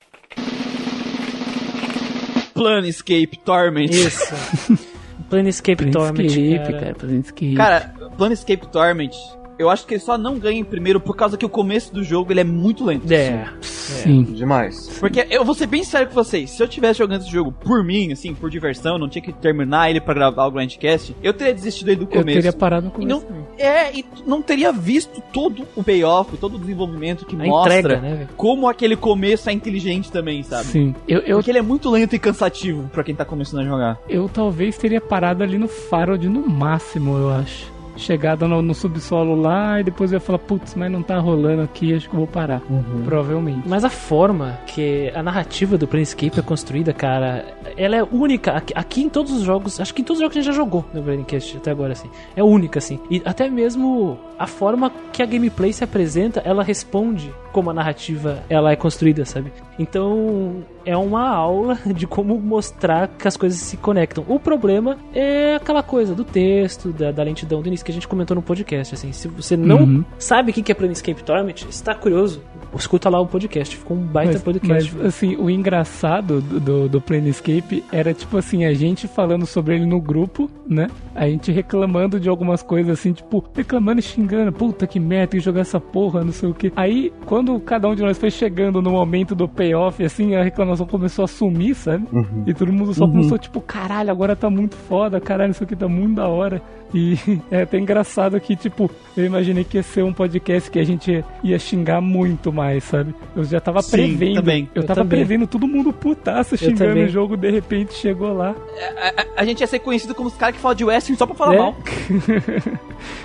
[2.53, 3.90] Planescape Torment.
[3.90, 4.35] Isso.
[5.31, 6.14] Planescape Torment.
[6.14, 6.79] Planescape, cara.
[6.81, 7.55] cara, Planescape.
[7.55, 9.16] Cara, Planescape Torment,
[9.59, 12.03] eu acho que ele só não ganha em primeiro por causa que o começo do
[12.05, 13.11] jogo ele é muito lento.
[13.12, 13.49] É.
[13.61, 14.23] Sim.
[14.23, 14.99] Demais.
[14.99, 17.85] Porque eu vou ser bem sério com vocês, se eu tivesse jogando esse jogo por
[17.85, 21.55] mim, assim, por diversão, não tinha que terminar ele pra gravar o Grandcast, eu teria
[21.55, 22.37] desistido aí do Eu começo.
[22.38, 23.09] teria parado no E começo.
[23.09, 23.45] não, também.
[23.59, 28.01] é, e não teria visto todo o payoff, todo o desenvolvimento que A mostra entrega,
[28.01, 30.64] né, como aquele começo é inteligente também, sabe?
[30.66, 30.95] Sim.
[31.09, 33.99] Eu, eu, Porque ele é muito lento e cansativo pra quem tá começando a jogar.
[34.09, 37.76] eu talvez teria parado ali no Farod no máximo, eu acho.
[37.97, 41.63] Chegada no, no subsolo lá e depois eu ia falar, putz, mas não tá rolando
[41.63, 42.61] aqui, acho que eu vou parar.
[43.05, 43.67] Provavelmente.
[43.67, 47.45] Mas a forma que a narrativa do Planescape é construída, cara,
[47.77, 48.53] ela é única.
[48.53, 50.53] Aqui, aqui em todos os jogos, acho que em todos os jogos que a gente
[50.53, 52.11] já jogou no Braincast até agora, assim.
[52.35, 52.99] É única, assim.
[53.11, 58.43] E até mesmo a forma que a gameplay se apresenta, ela responde como a narrativa
[58.49, 59.53] ela é construída, sabe?
[59.79, 64.25] Então é uma aula de como mostrar que as coisas se conectam.
[64.29, 68.07] O problema é aquela coisa do texto, da, da lentidão do início que a gente
[68.09, 68.94] comentou no podcast.
[68.94, 70.05] Assim, se você não Uhum.
[70.18, 72.40] sabe o que que é Planescape Torment, está curioso,
[72.77, 73.77] escuta lá o podcast.
[73.77, 74.95] Ficou um baita Mas, podcast.
[74.97, 79.77] mas, assim, o engraçado do, do, do Planescape era tipo assim, a gente falando sobre
[79.77, 80.89] ele no grupo, né?
[81.15, 85.41] A gente reclamando de algumas coisas assim, tipo, reclamando e xingando, puta que merda, tem
[85.41, 86.73] que jogar essa porra, não sei o que.
[86.77, 90.87] Aí, quando cada um de nós foi chegando no momento do payoff, assim, a reclamação
[90.87, 92.07] começou a sumir, sabe?
[92.46, 95.88] E todo mundo só começou, tipo, caralho, agora tá muito foda, caralho, isso aqui tá
[95.88, 96.63] muito da hora.
[96.95, 97.19] E
[97.51, 101.25] é até engraçado que, tipo, eu imaginei que ia ser um podcast que a gente
[101.43, 102.85] ia xingar muito mais.
[102.85, 103.15] sabe?
[103.35, 104.35] Eu já tava Sim, prevendo.
[104.37, 104.69] também.
[104.75, 105.19] Eu, Eu tava também.
[105.21, 108.55] prevendo todo mundo putaço xingando o jogo, de repente chegou lá.
[108.99, 111.27] A, a- a gente ia ser conhecido como os caras que falam de western só
[111.27, 111.59] pra falar É.
[111.59, 111.77] mal.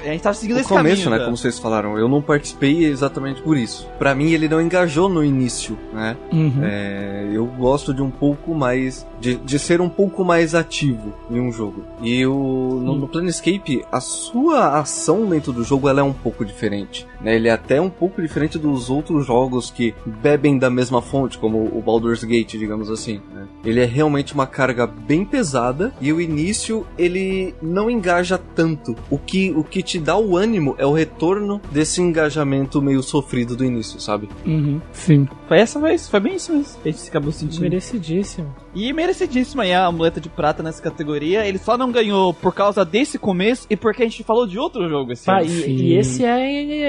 [0.04, 1.20] A gente tava seguindo No esse começo, caminho.
[1.20, 3.88] né, como vocês falaram, eu não participei exatamente por isso.
[3.98, 6.18] Pra mim, ele não engajou no início, né?
[6.32, 6.60] Uhum.
[6.62, 9.08] É, eu gosto de um pouco mais.
[9.20, 11.84] De, de ser um pouco mais ativo em um jogo.
[12.02, 13.51] E o, no, no Planescape,
[13.92, 17.08] a sua ação dentro do jogo ela é um pouco diferente.
[17.20, 17.36] Né?
[17.36, 21.64] Ele é até um pouco diferente dos outros jogos que bebem da mesma fonte, como
[21.64, 23.22] o Baldur's Gate, digamos assim.
[23.34, 23.48] né?
[23.64, 28.96] Ele é realmente uma carga bem pesada e o início ele não engaja tanto.
[29.10, 33.56] O que, o que te dá o ânimo é o retorno desse engajamento meio sofrido
[33.56, 34.30] do início, sabe?
[34.46, 34.82] Uhum.
[34.92, 35.28] Sim.
[35.48, 36.80] Foi essa vez, foi bem isso mesmo.
[36.84, 37.62] A gente acabou sentindo.
[37.62, 38.54] Merecidíssimo.
[38.74, 41.46] E merecidíssima aí a amuleta de prata nessa categoria.
[41.46, 44.88] Ele só não ganhou por causa desse começo e porque a gente falou de outro
[44.88, 45.46] jogo esse ano.
[45.46, 46.82] e, e esse é,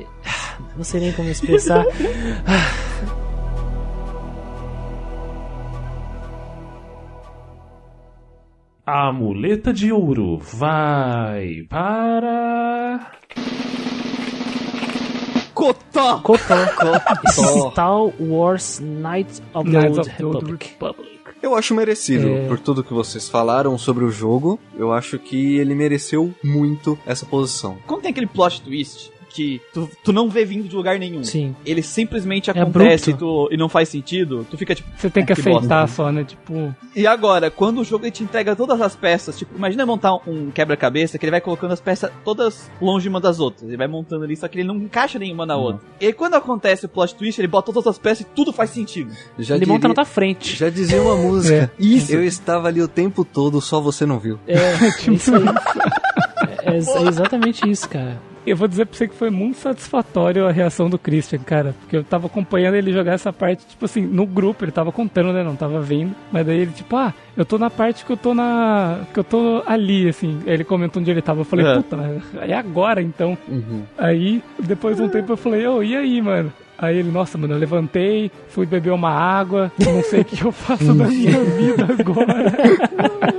[0.00, 0.06] é-
[0.76, 1.84] Não sei nem como expressar.
[8.86, 13.12] A muleta de ouro vai para.
[15.60, 16.20] Cotó!
[16.22, 16.54] Cotó.
[17.72, 21.10] Star Wars Knights of the Old Old Republic.
[21.42, 22.46] Eu acho merecido, É.
[22.48, 27.24] por tudo que vocês falaram sobre o jogo, eu acho que ele mereceu muito essa
[27.24, 27.78] posição.
[27.86, 31.54] Quando tem aquele plot twist que tu, tu não vê vindo de lugar nenhum, Sim.
[31.64, 33.48] ele simplesmente É acontece e, abrupto.
[33.48, 34.88] tu- e não faz sentido, tu fica tipo.
[34.96, 35.58] Você tem que Ah, que bosta.
[35.58, 36.24] aceitar só, né?
[36.24, 40.14] Tipo, E agora, quando o jogo ele te entrega todas as peças, tipo, imagina montar
[40.26, 43.68] um quebra-cabeça que ele vai colocando as peças todas longe uma das outras.
[43.68, 45.80] Ele vai montando ali, só que ele não encaixa nenhuma na outra.
[46.00, 48.70] E aí, quando acontece o plot twist, ele bota todas as peças e tudo faz
[48.70, 49.12] sentido.
[49.38, 50.56] Já Ele diria- monta na tua frente.
[50.56, 51.70] Já dizia uma música.
[51.78, 52.12] Isso.
[52.12, 54.38] Eu estava ali o tempo todo, só você não viu.
[54.46, 55.44] É, é isso aí.
[56.64, 58.20] É, é exatamente isso, cara.
[58.46, 61.74] Eu vou dizer pra você que foi muito satisfatório a reação do Christian, cara.
[61.80, 65.32] Porque eu tava acompanhando ele jogar essa parte, tipo assim, no grupo, ele tava contando,
[65.32, 65.42] né?
[65.42, 66.14] Não tava vendo.
[66.32, 69.00] Mas daí ele, tipo, ah, eu tô na parte que eu tô na.
[69.12, 70.38] que eu tô ali, assim.
[70.46, 71.40] Aí ele comentou onde ele tava.
[71.40, 71.74] Eu falei, É.
[71.76, 71.96] puta,
[72.40, 73.36] é agora então.
[73.98, 76.52] Aí, depois de um tempo, eu falei, ô, e aí, mano?
[76.78, 80.50] Aí ele, nossa, mano, eu levantei, fui beber uma água, não sei o que eu
[80.50, 82.52] faço da minha vida agora.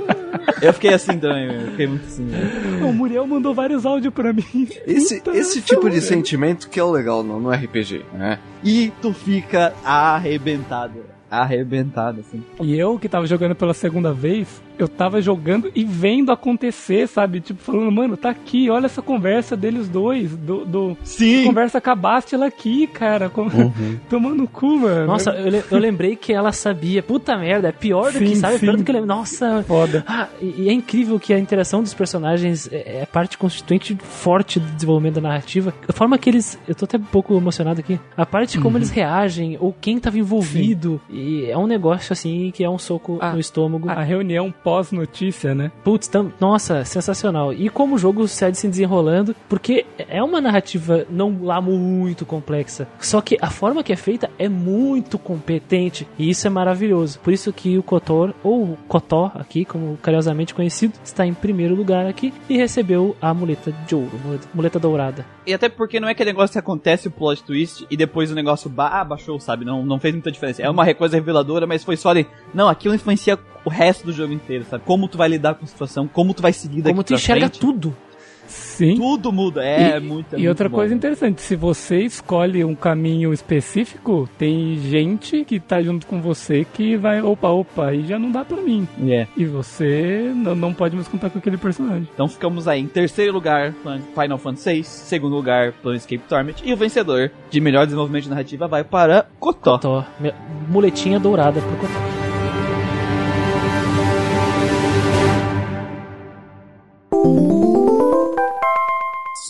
[0.62, 2.22] Eu fiquei assim também, eu fiquei muito assim.
[2.24, 2.80] né?
[2.82, 4.68] o Muriel mandou vários áudios pra mim.
[4.86, 8.38] Esse, Puta, esse tipo de sentimento que é o legal no, no RPG, né?
[8.62, 11.00] E tu fica arrebentado.
[11.30, 12.44] Arrebentado, assim.
[12.60, 17.40] E eu, que tava jogando pela segunda vez, eu tava jogando e vendo acontecer, sabe?
[17.40, 21.44] Tipo, falando, mano, tá aqui, olha essa conversa deles dois, do, do Sim!
[21.44, 23.48] conversa com a Bastila aqui, cara, com...
[24.08, 25.06] tomando cu, mano.
[25.06, 27.02] Nossa, eu, eu lembrei que ela sabia.
[27.02, 28.56] Puta merda, é pior do que, Sim, sabe?
[28.56, 28.78] É pior sim.
[28.78, 29.08] do que eu lembro.
[29.08, 29.62] Nossa.
[29.66, 30.04] foda.
[30.06, 34.58] Ah, e, e é incrível que a interação dos personagens é, é parte constituinte forte
[34.60, 35.74] do desenvolvimento da narrativa.
[35.88, 36.58] A forma que eles.
[36.66, 37.98] Eu tô até um pouco emocionado aqui.
[38.16, 41.00] A parte como eles reagem, ou quem tava envolvido.
[41.10, 43.88] E é um negócio assim que é um soco Ah, no estômago.
[43.88, 45.70] A reunião pós-notícia, né?
[45.84, 47.52] Putz, tam- nossa, sensacional.
[47.52, 52.88] E como o jogo segue se desenrolando, porque é uma narrativa não lá muito complexa.
[52.98, 56.08] Só que a forma que é feita é muito competente.
[56.18, 57.18] E isso é maravilhoso.
[57.20, 62.06] Por isso que o Kotor, ou Kotó aqui, como carinhosamente conhecido, está em primeiro lugar
[62.06, 65.26] aqui e recebeu a muleta de ouro, muleta- muleta dourada.
[65.46, 68.34] E até porque não é aquele negócio que acontece o plot twist e depois o
[68.34, 69.64] negócio ba ah, baixou, sabe?
[69.66, 70.62] Não, não fez muita diferença.
[70.62, 72.26] É uma coisa reveladora, mas foi só ali.
[72.54, 74.84] Não, aquilo influencia o resto do jogo inteiro, sabe?
[74.84, 77.46] Como tu vai lidar com a situação, como tu vai seguir daqui Como tu enxerga
[77.48, 77.60] frente.
[77.60, 77.96] tudo.
[78.44, 78.96] Sim.
[78.96, 79.64] Tudo muda.
[79.64, 80.34] É, e, muito.
[80.34, 80.76] é e muito outra bom.
[80.76, 86.66] coisa interessante, se você escolhe um caminho específico, tem gente que tá junto com você
[86.70, 88.86] que vai, opa, opa, aí já não dá pra mim.
[89.06, 89.26] É.
[89.36, 92.06] E você não, não pode mais contar com aquele personagem.
[92.12, 93.72] Então ficamos aí em terceiro lugar,
[94.20, 98.66] Final Fantasy VI, segundo lugar, Planescape Torment, e o vencedor de melhor desenvolvimento de narrativa
[98.68, 99.78] vai para Kotó.
[99.78, 100.34] Tó, me-
[100.68, 102.21] muletinha dourada pro Kotor.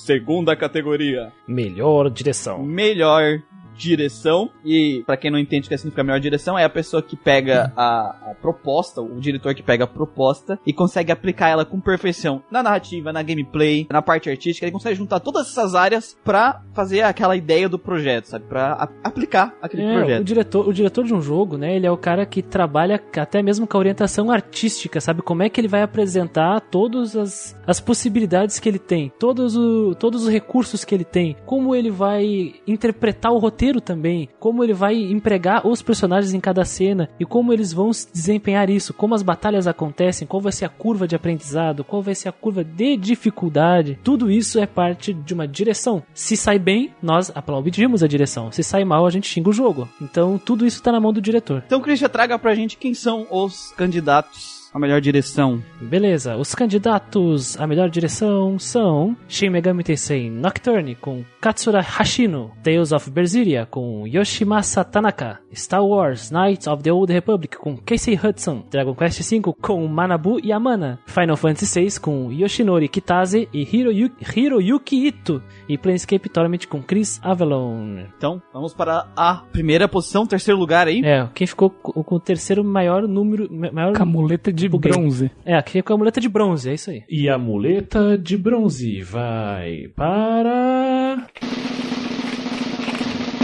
[0.05, 1.33] Segunda categoria.
[1.47, 2.61] Melhor direção.
[2.61, 3.41] melhor
[3.89, 4.51] direção.
[4.65, 7.73] E pra quem não entende o que significa melhor direção, é a pessoa que pega
[7.77, 12.43] a, a proposta, o diretor que pega a proposta e consegue aplicar ela com perfeição
[12.51, 14.65] na narrativa, na gameplay, na parte artística.
[14.65, 18.45] Ele consegue juntar todas essas áreas pra fazer aquela ideia do projeto, sabe?
[18.47, 20.25] Pra a- aplicar aquele É, o projeto.
[20.25, 21.77] diretor, o diretor de um jogo, né?
[21.77, 25.23] Ele é o cara que trabalha até mesmo com a orientação artística, sabe?
[25.23, 29.95] Como é que ele vai apresentar todas as, as possibilidades que ele tem, todos, o,
[29.95, 34.63] todos os recursos que ele tem, como ele vai interpretar o roteiro roteiro também, como
[34.63, 38.93] ele vai empregar os personagens em cada cena e como eles vão se desempenhar isso,
[38.93, 42.33] como as batalhas acontecem, qual vai ser a curva de aprendizado, qual vai ser a
[42.33, 43.99] curva de dificuldade.
[44.03, 46.03] Tudo isso é parte de uma direção.
[46.15, 48.53] Se sai bem, nós aplaudimos a direção.
[48.53, 49.89] Se sai mal, a gente xinga o jogo.
[50.01, 51.63] Então tudo isso tá na mão do diretor.
[51.67, 55.63] Então, Christian, traga pra gente quem são os candidatos à melhor direção.
[55.81, 62.93] Beleza, os candidatos à melhor direção são Shin Megami Tensei Nocturne com Katsura Hashino, Tales
[62.93, 68.65] of Berseria com Yoshimasa Tanaka, Star Wars Knights of the Old Republic com Casey Hudson,
[68.71, 75.07] Dragon Quest V com Manabu Yamana, Final Fantasy VI com Yoshinori Kitase e Hiroyuki, Hiroyuki
[75.07, 78.05] Ito e Planescape Torment com Chris Avalon.
[78.17, 81.03] Então, vamos para a primeira posição, terceiro lugar aí.
[81.05, 84.93] É, quem ficou com com o terceiro maior número, maior Camuleta de Buguei.
[84.93, 85.31] bronze.
[85.45, 87.03] É, aqui é com a muleta de bronze, é isso aí.
[87.09, 91.27] E a muleta de bronze vai para.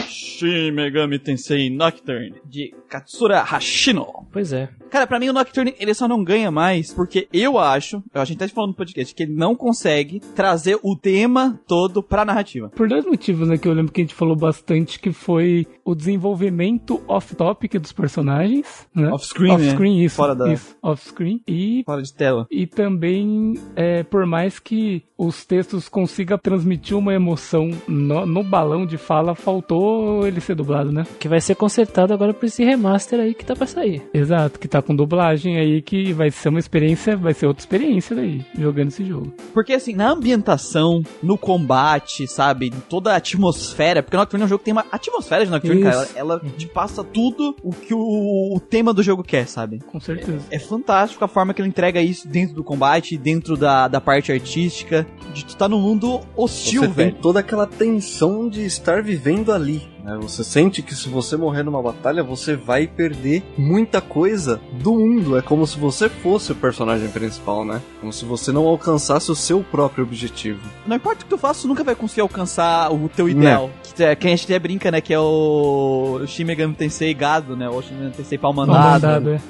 [0.09, 4.07] Shin Megami Tensei Nocturne, de Katsura Hashino.
[4.33, 4.69] Pois é.
[4.91, 8.39] Cara, pra mim o Nocturne ele só não ganha mais porque eu acho, a gente
[8.39, 12.71] tá falando no podcast, que ele não consegue trazer o tema todo pra narrativa.
[12.71, 15.95] Por dois motivos, né, que eu lembro que a gente falou bastante, que foi o
[15.95, 19.11] desenvolvimento off-topic dos personagens, né?
[19.13, 20.05] Off-screen, Off-screen, né?
[20.05, 20.17] isso.
[20.17, 21.43] Fora da- Isso, off-screen.
[21.47, 22.47] E Fora de tela.
[22.51, 28.87] E também, é, por mais que os textos consigam transmitir uma emoção no, no balão
[28.87, 31.05] de fala, faltou ele ser dublado, né?
[31.19, 34.03] Que vai ser consertado agora por esse remaster aí que tá pra sair.
[34.15, 38.15] Exato, que tá com dublagem aí, que vai ser uma experiência, vai ser outra experiência
[38.17, 39.33] daí, jogando esse jogo.
[39.53, 44.49] Porque assim, na ambientação, no combate, sabe, toda a atmosfera, porque o Nocturne é um
[44.49, 45.91] jogo que tem uma atmosfera de Nocturne, Isso.
[45.91, 49.81] cara, ela, ela te passa tudo o que o, o tema do jogo quer, sabe?
[49.81, 50.45] Com certeza.
[50.51, 54.31] É fantástico a forma que ele entrega isso dentro do combate, dentro da, da parte
[54.33, 57.17] artística, de tu tá num mundo hostil, Você tem velho.
[57.21, 59.83] toda aquela tensão de estar vivendo ali.
[60.09, 60.19] Né?
[60.23, 65.37] Você sente que se você morrer numa batalha, você vai perder muita coisa do mundo.
[65.37, 67.83] É como se você fosse o personagem principal, né?
[68.01, 70.61] Como se você não alcançasse o seu próprio objetivo.
[70.87, 73.71] Não importa o que tu faça, tu nunca vai conseguir alcançar o teu ideal.
[73.95, 77.13] Que, é, que a gente até brinca, né, que é o, o Shin Megami Tensei
[77.13, 79.03] gado, né, o Shin Megami Tensei pau mandado.
[79.03, 79.41] mandado, é.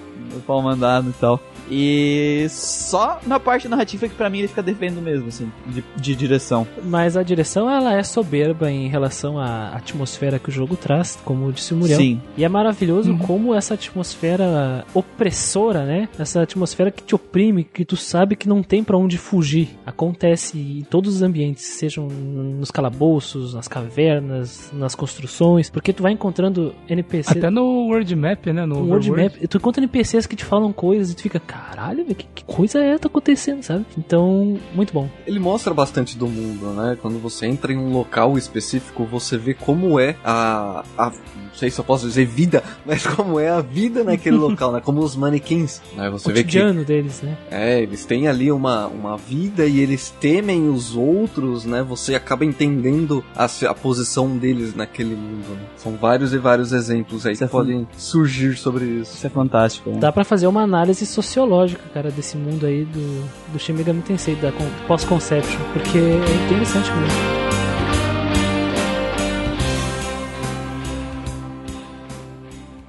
[0.46, 1.40] pau mandado e tal.
[1.70, 6.14] E só na parte narrativa que pra mim ele fica devendo mesmo, assim, de, de
[6.14, 6.66] direção.
[6.84, 11.52] Mas a direção, ela é soberba em relação à atmosfera que o jogo traz, como
[11.52, 11.98] disse o Muriel.
[11.98, 12.20] Sim.
[12.36, 13.18] E é maravilhoso Uhum.
[13.18, 16.08] como essa atmosfera opressora, né?
[16.18, 19.68] Essa atmosfera que te oprime, que tu sabe que não tem pra onde fugir.
[19.86, 26.12] Acontece em todos os ambientes, sejam nos calabouços, nas cavernas, nas construções, porque tu vai
[26.12, 27.36] encontrando NPCs.
[27.36, 28.64] Até no World Map, né?
[28.66, 32.04] No um world map, tu encontra NPCs que te falam coisas e tu fica, caralho,
[32.04, 33.84] que, que coisa é tá acontecendo, sabe?
[33.96, 35.08] Então, muito bom.
[35.26, 36.96] Ele mostra bastante do mundo, né?
[37.00, 40.84] Quando você entra em um local específico, você vê como é a.
[40.96, 41.12] a
[41.58, 44.80] sei se eu posso dizer vida, mas como é a vida naquele local, né?
[44.82, 45.80] Como os manequins.
[45.96, 46.08] Né?
[46.10, 47.36] Você O vê que cotidiano deles, né?
[47.50, 51.82] É, eles têm ali uma, uma vida e eles temem os outros, né?
[51.82, 55.48] Você acaba entendendo a, a posição deles naquele mundo.
[55.50, 55.60] Né?
[55.76, 59.14] São vários e vários exemplos aí Isso é que podem surgir sobre isso.
[59.16, 59.90] Isso é fantástico.
[59.90, 59.98] Né?
[59.98, 64.34] Dá pra fazer uma análise sociológica, cara, desse mundo aí do, do Shin Megami Tensei,
[64.36, 67.67] da con- pós-conception, porque é interessante mesmo.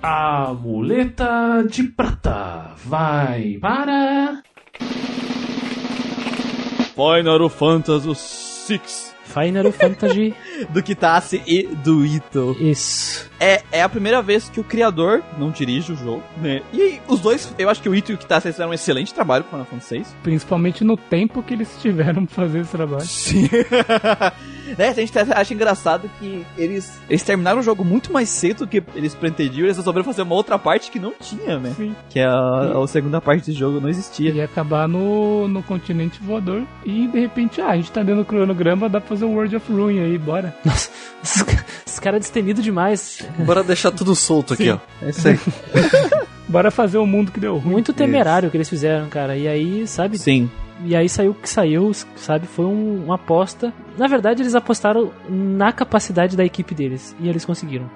[0.01, 4.41] A muleta de prata vai para.
[6.95, 8.07] Final Fantasy
[8.69, 8.79] VI
[9.29, 10.33] Final Fantasy,
[10.69, 12.57] do Kitase e do Ito.
[12.59, 13.29] isso.
[13.39, 16.61] É, é a primeira vez que o criador não dirige o jogo, né?
[16.73, 19.43] E os dois, eu acho que o Ito e o Kitase fizeram um excelente trabalho
[19.45, 20.05] com Final Fantasy VI.
[20.23, 23.05] Principalmente no tempo que eles tiveram pra fazer esse trabalho.
[23.05, 23.49] Sim.
[24.77, 28.67] né, a gente acha engraçado que eles, eles terminaram o jogo muito mais cedo do
[28.67, 29.65] que eles pretendiam.
[29.65, 31.73] Eles resolveram fazer uma outra parte que não tinha, né?
[31.77, 31.95] Sim.
[32.09, 34.31] Que é a, a segunda parte do jogo não existia.
[34.31, 38.89] Ia acabar no, no continente voador e de repente, ah, a gente tá dando cronograma,
[38.89, 40.55] dá pra fazer um World of Ruin aí, bora.
[40.65, 40.89] Nossa,
[41.23, 41.45] esses,
[41.85, 43.21] esses caras destemidos demais.
[43.39, 44.77] Bora deixar tudo solto aqui, ó.
[45.01, 45.39] É isso aí.
[46.47, 47.73] Bora fazer o mundo que deu ruim.
[47.73, 49.37] Muito temerário o que eles fizeram, cara.
[49.37, 50.17] E aí, sabe?
[50.17, 50.49] Sim.
[50.83, 52.47] E aí saiu o que saiu, sabe?
[52.47, 53.71] Foi um- uma aposta.
[53.97, 57.15] Na verdade, eles apostaram na capacidade da equipe deles.
[57.19, 57.87] E eles conseguiram.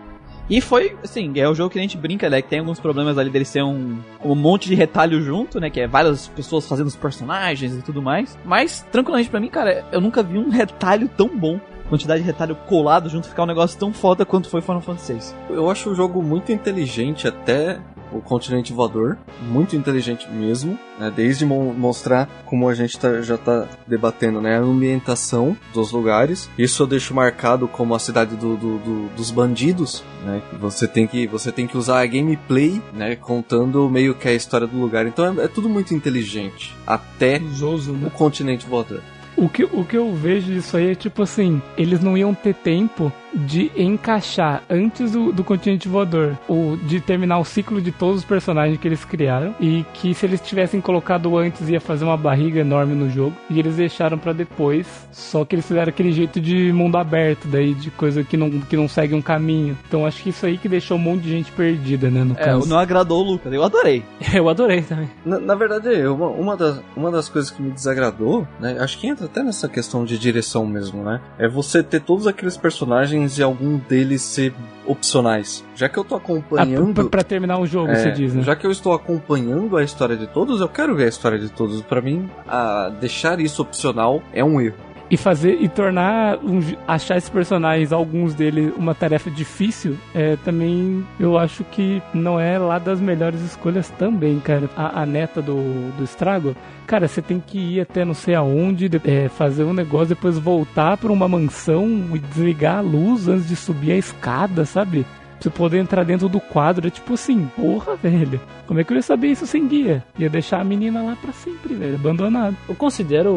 [0.50, 2.42] E foi, assim, é o jogo que a gente brinca, né?
[2.42, 5.70] Que tem alguns problemas ali dele ser um, um monte de retalho junto, né?
[5.70, 8.38] Que é várias pessoas fazendo os personagens e tudo mais.
[8.44, 11.60] Mas, tranquilamente pra mim, cara, eu nunca vi um retalho tão bom.
[11.90, 15.20] Quantidade de retalho colado junto, ficar um negócio tão foda quanto foi Final Fantasy VI.
[15.50, 17.80] Eu acho o jogo muito inteligente até
[18.16, 21.12] o continente voador, muito inteligente mesmo, né?
[21.16, 24.58] Desde mo- mostrar como a gente tá- já tá debatendo, né?
[24.58, 26.50] A ambientação dos lugares.
[26.58, 30.42] Isso eu deixo marcado como a cidade do- do- do- dos bandidos, né?
[30.60, 33.16] Você tem que você tem que usar a gameplay, né?
[33.16, 35.06] Contando meio que a história do lugar.
[35.08, 38.08] Então é, é tudo muito inteligente, até Zoso, né?
[38.08, 39.02] o continente voador.
[39.36, 42.54] O que, o que eu vejo disso aí é tipo assim, eles não iam ter
[42.54, 48.20] tempo de encaixar antes do, do continente voador, ou de terminar o ciclo de todos
[48.20, 52.18] os personagens que eles criaram, e que se eles tivessem colocado antes ia fazer uma
[52.18, 56.40] barriga enorme no jogo, e eles deixaram pra depois, só que eles fizeram aquele jeito
[56.40, 59.78] de mundo aberto, daí de coisa que não, que não segue um caminho.
[59.88, 62.44] Então acho que isso aí que deixou um monte de gente perdida, né, no É,
[62.46, 62.68] caso.
[62.68, 63.52] não agradou o Lucas.
[63.54, 64.04] Eu adorei.
[64.34, 65.10] Eu adorei também.
[65.26, 68.78] Na, na verdade, uma, uma, das, uma das coisas que me desagradou, né?
[68.80, 71.22] Acho que entra até nessa questão de direção mesmo, né?
[71.38, 74.54] É você ter todos aqueles personagens e algum deles ser
[74.86, 75.64] opcionais.
[75.76, 76.94] Já que eu tô Ah, acompanhando.
[76.94, 78.42] pra, pra terminar o jogo, é, você diz, né?
[78.44, 81.50] Já que eu estou acompanhando a história de todos, eu quero ver a história de
[81.50, 81.82] todos.
[81.82, 84.76] Pra mim, a, deixar isso opcional é um erro.
[85.10, 91.06] E fazer e tornar um, achar esses personagens, alguns deles, uma tarefa difícil, é também
[91.20, 94.70] eu acho que não é lá das melhores escolhas também, cara.
[94.76, 96.56] A, a neta do, do estrago,
[96.88, 100.40] cara, você tem que ir até não sei aonde, de- é, fazer um negócio, depois
[100.40, 105.06] voltar pra uma mansão e desligar a luz antes de subir a escada, sabe?
[105.44, 108.40] Você poder entrar dentro do quadro, é tipo assim, porra, velho.
[108.66, 110.02] Como é que eu ia saber isso sem guia?
[110.18, 112.56] Ia deixar a menina lá pra sempre, velho, abandonada.
[112.70, 113.30] Eu considero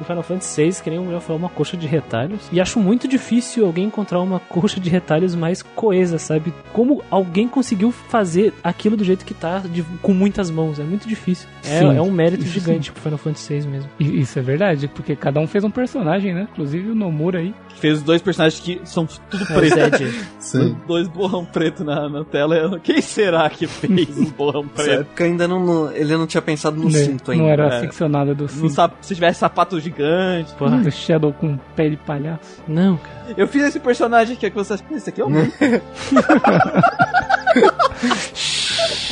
[0.00, 2.48] o Final Fantasy VI, que nem o Miguel falou, uma coxa de retalhos.
[2.50, 6.50] E acho muito difícil alguém encontrar uma coxa de retalhos mais coesa, sabe?
[6.72, 10.78] Como alguém conseguiu fazer aquilo do jeito que tá, de- com muitas mãos.
[10.80, 11.46] É muito difícil.
[11.62, 11.94] É, Sim.
[11.94, 13.90] é um mérito Isso gigante pro Final Fantasy VI mesmo.
[14.00, 16.48] Isso é verdade, porque cada um fez um personagem, né?
[16.52, 17.54] Inclusive o Nomura aí.
[17.76, 19.74] Fez os dois personagens que são tudo É preto.
[19.98, 20.10] Zed.
[20.40, 20.76] Sim.
[20.86, 22.56] Dois borrão preto na, na tela.
[22.56, 25.00] Eu- Quem será que fez um borrão Nessa preto?
[25.02, 26.98] época ainda não, não- ele não tinha pensado no né?
[26.98, 27.42] cinto ainda.
[27.44, 27.80] Não era é.
[27.80, 28.70] ficcionada do Não cinto.
[28.70, 30.52] sabe se tivesse sapato gigante.
[30.54, 30.78] Porra.
[30.78, 32.62] Do Shadow com pé de palhaço.
[32.66, 33.34] Não, cara.
[33.36, 34.84] Eu fiz esse personagem aqui, é que você acha.
[34.92, 35.44] Esse aqui é o meu.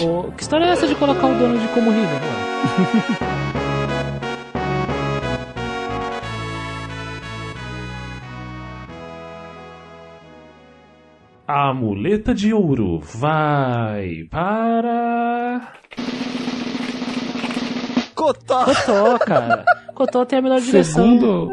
[0.00, 2.20] Ô, que história é essa de colocar o dono de como River?
[11.68, 15.70] A muleta de ouro vai para.
[18.14, 18.64] Cotó!
[18.64, 19.64] Cotó, cara.
[19.94, 21.04] Cotó tem a melhor direção.
[21.04, 21.50] Segundo,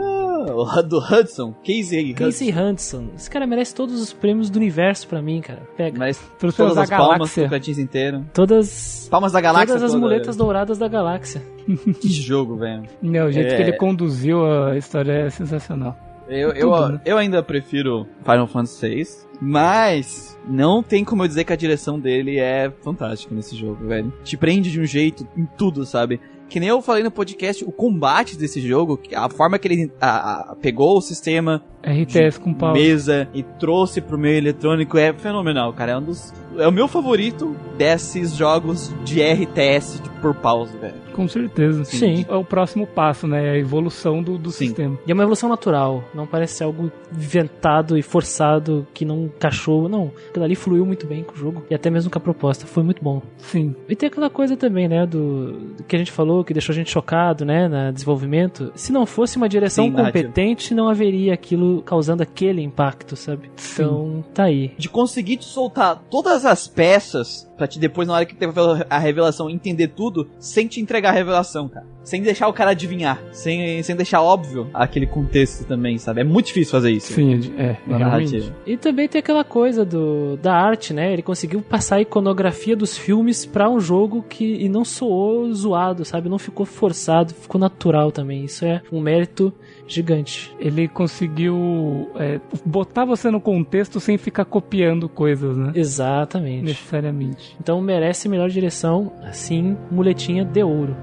[0.74, 1.51] Ah, do Hudson.
[1.66, 2.24] Casey Hudson.
[2.26, 3.07] Casey Hudson.
[3.18, 5.63] Esse cara merece todos os prêmios do universo pra mim, cara.
[5.76, 5.99] Pega.
[5.99, 7.43] Mas todas da as palmas, galáxia.
[7.43, 8.26] Tocantins inteiro.
[8.34, 9.09] Todas.
[9.11, 10.01] Palmas da galáxia Todas as toda.
[10.01, 11.41] muletas douradas da galáxia.
[11.99, 12.84] Que jogo, velho.
[13.01, 13.57] não, o jeito É.
[13.57, 15.97] que ele conduziu a história é sensacional.
[16.28, 17.01] Eu, eu, né?
[17.05, 19.07] eu ainda prefiro Final Fantasy VI,
[19.41, 24.11] mas não tem como eu dizer que a direção dele é fantástica nesse jogo, velho.
[24.23, 26.19] Te prende de um jeito em tudo, sabe?
[26.47, 30.51] Que nem eu falei no podcast, o combate desse jogo, a forma que ele a-
[30.51, 32.71] a- pegou o sistema RTS com pau.
[32.73, 35.93] mesa e trouxe pro meio eletrônico é fenomenal, cara.
[35.93, 36.32] É um dos.
[36.58, 40.95] É o meu favorito desses jogos de RTS de- por pause, velho.
[41.14, 41.84] Com certeza.
[41.86, 42.26] Sim.
[42.28, 43.45] É o próximo passo, né?
[43.47, 44.68] É a evolução do, do Sim.
[44.68, 44.97] sistema.
[45.06, 46.03] E é uma evolução natural.
[46.14, 49.88] Não parece ser algo inventado e forçado que não encaixou.
[49.88, 50.12] Não.
[50.30, 51.64] Aquilo ali fluiu muito bem com o jogo.
[51.70, 52.66] E até mesmo com a proposta.
[52.66, 53.22] Foi muito bom.
[53.38, 53.76] Sim.
[53.88, 56.76] E tem aquela coisa também, né, do, do que a gente falou, que deixou a
[56.76, 58.72] gente chocado, né, na desenvolvimento.
[58.76, 63.49] Se não fosse uma direção Sim, competente, não haveria aquilo causando aquele impacto, sabe?
[63.74, 64.72] Então, tá aí.
[64.78, 68.53] de conseguir te soltar todas as peças pra te depois, na hora que teve
[68.89, 71.86] a revelação, entender tudo, sem te entregar a revelação, cara.
[72.03, 73.22] Sem deixar o cara adivinhar.
[73.32, 76.22] Sem, sem deixar óbvio aquele contexto também, sabe?
[76.22, 77.14] É muito difícil fazer isso.
[77.14, 78.56] Sim, é, é na narrativa.
[78.66, 81.12] E também tem aquela coisa do, da arte, né?
[81.12, 86.06] Ele conseguiu passar a iconografia dos filmes pra um jogo que e não soou zoado,
[86.06, 86.30] sabe?
[86.30, 88.45] Não ficou forçado, ficou natural também.
[88.45, 89.51] Isso é um mérito
[89.88, 90.56] gigante.
[90.60, 95.72] Ele conseguiu é, botar você no contexto sem ficar copiando coisas, né?
[95.76, 96.64] Exatamente.
[96.64, 97.45] Necessariamente.
[97.60, 100.96] Então merece melhor direção, assim, muletinha de ouro.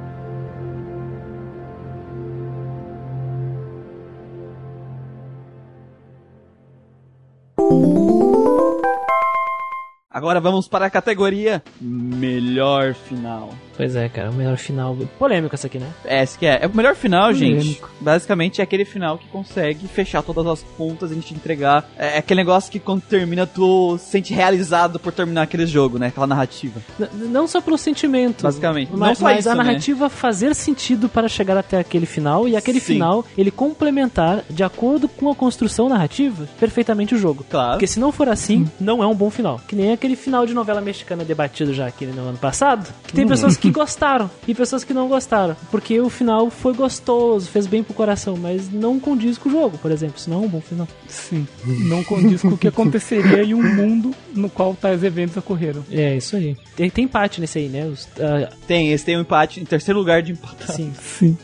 [10.22, 13.48] Agora vamos para a categoria Melhor Final.
[13.76, 14.96] Pois é, cara, o melhor final.
[15.18, 15.88] Polêmico essa aqui, né?
[16.04, 16.60] É, esse que é.
[16.62, 17.56] É o melhor final, gente.
[17.56, 17.90] Polêmico.
[18.00, 21.88] Basicamente é aquele final que consegue fechar todas as pontas e a gente entregar.
[21.96, 26.08] É aquele negócio que quando termina, tu se sente realizado por terminar aquele jogo, né?
[26.08, 26.80] Aquela narrativa.
[26.98, 28.42] N- não só pelo sentimento.
[28.42, 28.90] Basicamente.
[28.92, 29.64] Mas, Não só mas isso, a né?
[29.64, 32.94] narrativa fazer sentido para chegar até aquele final e aquele Sim.
[32.94, 37.44] final ele complementar de acordo com a construção narrativa perfeitamente o jogo.
[37.50, 37.72] Claro.
[37.72, 39.60] Porque se não for assim, não é um bom final.
[39.66, 43.26] Que nem aquele final de novela mexicana debatido já aqui no ano passado, que tem
[43.26, 45.56] pessoas que gostaram e pessoas que não gostaram.
[45.70, 49.78] Porque o final foi gostoso, fez bem pro coração, mas não condiz com o jogo,
[49.78, 50.18] por exemplo.
[50.18, 50.88] Senão é um bom final.
[51.06, 51.46] Sim.
[51.64, 55.84] Não condiz com o que aconteceria em um mundo no qual tais eventos ocorreram.
[55.90, 56.56] É, isso aí.
[56.74, 57.86] Tem, tem empate nesse aí, né?
[57.86, 60.72] Os, ah, Tem, esse tem um empate em terceiro lugar de empate.
[60.72, 60.92] sim.
[61.00, 61.38] Sim.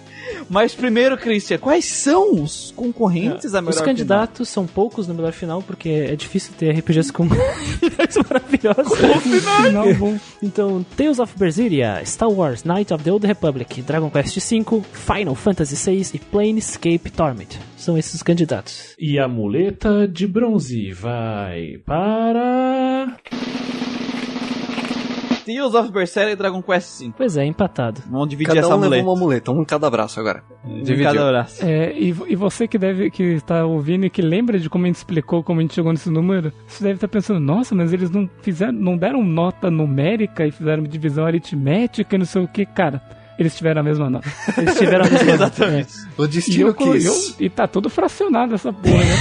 [0.49, 5.33] Mas primeiro, Christian, quais são os concorrentes a melhor Os candidatos são poucos no melhor
[5.33, 8.99] final, porque é difícil ter RPGs com finais maravilhosos.
[9.65, 10.19] Final bom.
[10.43, 15.35] Então, Tales of Berseria, Star Wars, Knight of the Old Republic, Dragon Quest V, Final
[15.35, 17.59] Fantasy VI e Planescape Torment.
[17.77, 18.95] São esses os candidatos.
[18.99, 23.17] E a muleta de bronze vai para.
[25.49, 27.13] Tales of Berseria e Dragon Quest V.
[27.17, 28.03] Pois é, empatado.
[28.11, 29.09] Vamos dividir Cada essa um levou muleta.
[29.09, 30.43] uma muleta, um em cada braço agora.
[30.63, 31.65] Um em cada braço.
[31.65, 34.89] É, e, e você que deve que está ouvindo e que lembra de como a
[34.89, 38.11] gente explicou como a gente chegou nesse número, você deve estar pensando, nossa, mas eles
[38.11, 42.67] não fizeram, não deram nota numérica e fizeram divisão aritmética e não sei o que,
[42.67, 43.01] cara.
[43.39, 44.29] Eles tiveram a mesma nota.
[44.57, 45.93] Eles tiveram a mesma Exatamente.
[46.17, 47.05] O E, destino eu, colo- quis.
[47.05, 49.15] eu- e tá tudo fracionado essa porra, né?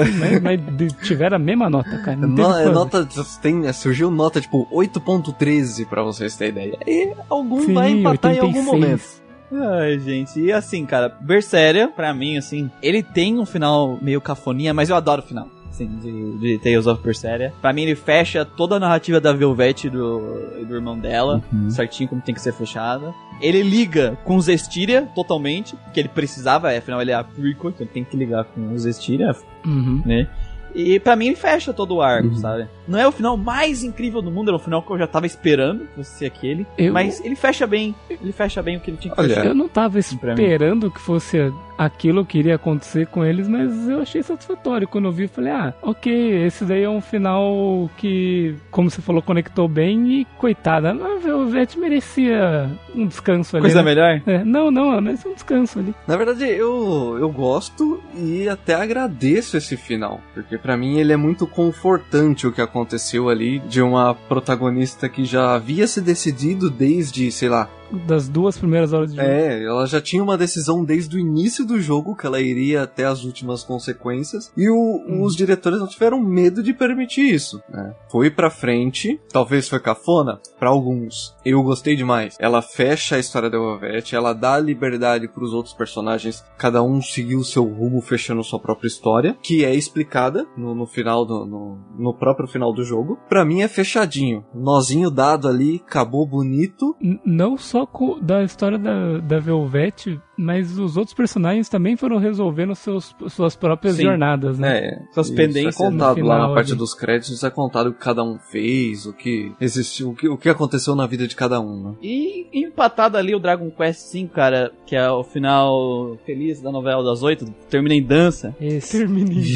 [0.00, 2.16] Assim, mas, mas tiveram a mesma nota, cara.
[2.16, 3.06] Não o No, é nota,
[3.42, 6.78] tem, surgiu nota tipo 8.13 pra vocês terem ideia.
[6.86, 8.66] E algum Sim, vai empatar em algum 86.
[8.66, 9.20] momento.
[9.52, 14.72] Ai, gente, e assim, cara, Berseria, pra mim, assim, ele tem um final meio cafoninha,
[14.72, 15.48] mas eu adoro o final.
[15.70, 17.54] Assim, de, de Tales of Berseria.
[17.62, 20.18] Pra mim, ele fecha toda a narrativa da Velvet e do,
[20.66, 23.14] do irmão dela, certinho como tem que ser fechada.
[23.40, 27.70] Ele liga com o Zestiria totalmente, que ele precisava, é, afinal ele é a prequel,
[27.70, 30.02] então ele tem que ligar com o Zestiria, Uhum.
[30.04, 30.28] né?
[30.74, 32.36] E pra mim ele fecha todo o arco, Uhum.
[32.36, 32.68] sabe?
[32.90, 35.24] Não é o final mais incrível do mundo, era o final que eu já tava
[35.24, 36.66] esperando que fosse ser aquele.
[36.76, 37.94] Eu- Mas ele fecha bem.
[38.10, 39.46] Ele fecha bem o que ele tinha que Olha, fechar.
[39.46, 44.22] Eu não tava esperando que fosse aquilo que iria acontecer com eles, mas eu achei
[44.22, 44.88] satisfatório.
[44.88, 49.00] Quando eu vi, eu falei, ah, ok, esse daí é um final que, como você
[49.00, 53.62] falou, conectou bem e coitada, a Velvet merecia um descanso ali.
[53.62, 53.94] Coisa né?
[53.94, 54.22] melhor?
[54.26, 55.94] É, não, não, merece um descanso ali.
[56.06, 60.20] Na verdade, eu, eu gosto e até agradeço esse final.
[60.34, 62.79] Porque pra mim ele é muito confortante o que aconteceu
[63.28, 67.68] ali de uma protagonista que já havia se decidido desde, sei lá,
[68.06, 69.28] Das duas primeiras horas de jogo.
[69.28, 73.04] É, ela já tinha uma decisão desde o início do jogo que ela iria até
[73.04, 77.60] as últimas consequências e o- os diretores não tiveram medo de permitir isso.
[77.68, 77.94] né?
[78.10, 81.34] Foi pra frente, talvez foi cafona pra alguns.
[81.44, 82.36] Eu gostei demais.
[82.38, 87.36] Ela fecha a história da Velvet, ela dá liberdade pros outros personagens, cada um seguir
[87.36, 91.78] o seu rumo fechando sua própria história, que é explicada no, no final do no,
[91.98, 93.18] no próprio final do jogo.
[93.28, 96.94] Pra mim é fechadinho, nozinho dado ali, acabou bonito.
[97.00, 102.16] N- Não só co- da história da, da Velvet, mas os outros personagens também foram
[102.18, 104.04] resolvendo seus, suas próprias Sim.
[104.04, 104.78] jornadas, né?
[104.78, 107.88] É, Suas isso pendências É no contado lá final na parte dos créditos, é contado
[107.88, 111.26] o que cada um fez, o que existiu, o que, o que aconteceu na vida
[111.28, 111.94] de cada um, né?
[112.02, 117.02] E empatado ali o Dragon Quest V, cara, que é o final feliz da novela
[117.04, 118.54] das oito, termina em dança.
[118.60, 118.98] Esse.
[118.98, 119.44] Terminei.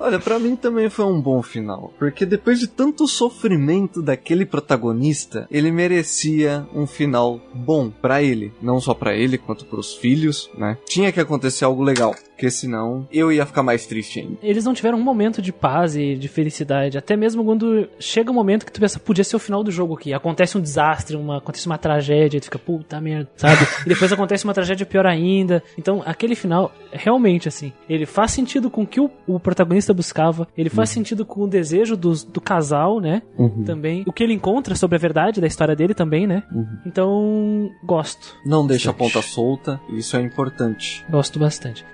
[0.00, 5.46] Olha, pra mim também foi um bom final, porque depois de tanto sofrimento daquele protagonista,
[5.50, 10.78] ele merecia um final bom pra ele, não só pra ele quanto pros filhos, né?
[10.86, 14.36] Tinha que acontecer algo legal, porque senão eu ia ficar mais triste ainda.
[14.40, 16.96] Eles não tiveram um momento de paz e de felicidade.
[16.96, 19.94] Até mesmo quando chega um momento que tu pensa, podia ser o final do jogo
[19.94, 20.14] aqui.
[20.14, 23.56] Acontece um desastre, uma, acontece uma tragédia, e tu fica, puta merda, sabe?
[23.84, 25.60] e depois acontece uma tragédia pior ainda.
[25.76, 30.46] Então, aquele final, realmente, assim, ele faz sentido com o que o, o protagonista buscava,
[30.56, 33.20] ele faz sentido com o desejo dos- do casal, né?
[33.66, 34.04] Também.
[34.06, 36.44] O que ele encontra sobre a verdade da história dele também, né?
[36.86, 38.36] Então, gosto.
[38.46, 41.04] Não deixa a ponta solta, isso é importante.
[41.10, 41.84] Gosto bastante.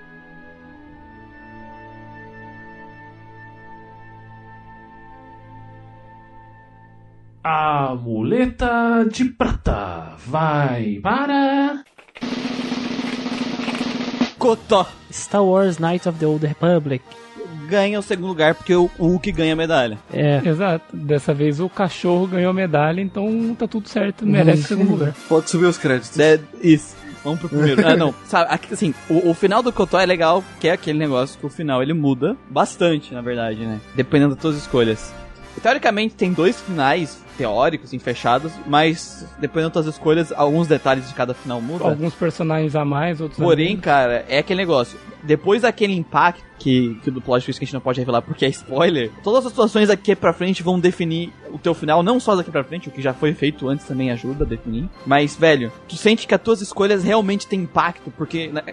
[7.47, 11.83] A muleta de prata vai para.
[14.39, 17.05] Cotó Star Wars Knights of the Old Republic.
[17.69, 19.99] ganha o segundo lugar porque o Hulk ganha a medalha.
[20.11, 20.41] É.
[20.43, 20.85] Exato.
[20.91, 25.13] Dessa vez o cachorro ganhou medalha, então tá tudo certo, merece o segundo lugar.
[25.29, 26.19] Pode subir os créditos.
[26.19, 26.95] É, isso.
[27.23, 27.87] Vamos pro primeiro.
[27.87, 28.11] ah, não.
[28.25, 31.49] Sabe, assim, o, o final do Cotó é legal, que é aquele negócio que o
[31.49, 33.79] final ele muda bastante, na verdade, né?
[33.93, 35.13] Dependendo das tuas escolhas.
[35.61, 41.13] Teoricamente tem dois finais teóricos, assim, fechados, mas dependendo das tuas escolhas, alguns detalhes de
[41.13, 41.87] cada final mudam.
[41.87, 44.97] Alguns personagens a mais, outros Porém, cara, é aquele negócio.
[45.23, 48.45] Depois daquele impacto que, que do plot twist que a gente não pode revelar porque
[48.45, 52.35] é spoiler, todas as situações daqui pra frente vão definir o teu final, não só
[52.35, 54.87] daqui pra frente, o que já foi feito antes também ajuda a definir.
[55.05, 58.63] Mas, velho, tu sente que as tuas escolhas realmente têm impacto, porque né,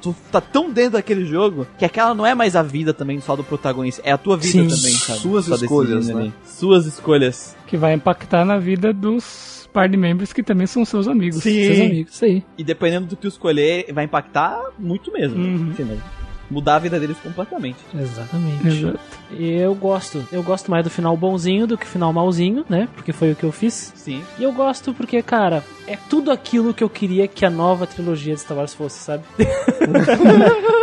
[0.00, 3.36] tu, tá tão dentro daquele jogo que aquela não é mais a vida também só
[3.36, 4.68] do protagonista, é a tua vida Sim.
[4.68, 5.18] também, sabe?
[5.20, 6.14] Suas Só escolhas, né?
[6.14, 6.34] ali.
[6.44, 7.56] Suas escolhas.
[7.66, 11.42] Que vai impactar na vida dos party members que também são seus amigos.
[11.42, 11.64] Sim.
[11.66, 12.44] Seus amigos, isso aí.
[12.58, 15.38] E dependendo do que tu escolher, vai impactar muito mesmo.
[15.38, 15.70] Uhum.
[15.72, 15.98] Assim, né?
[16.50, 17.78] Mudar a vida deles completamente.
[17.94, 18.66] Exatamente.
[18.66, 18.98] Exato.
[19.30, 20.26] E eu gosto.
[20.32, 22.88] Eu gosto mais do final bonzinho do que o final malzinho, né?
[22.94, 23.92] Porque foi o que eu fiz.
[23.94, 24.22] Sim.
[24.38, 28.34] E eu gosto porque, cara, é tudo aquilo que eu queria que a nova trilogia
[28.34, 29.22] de Star Wars fosse, sabe?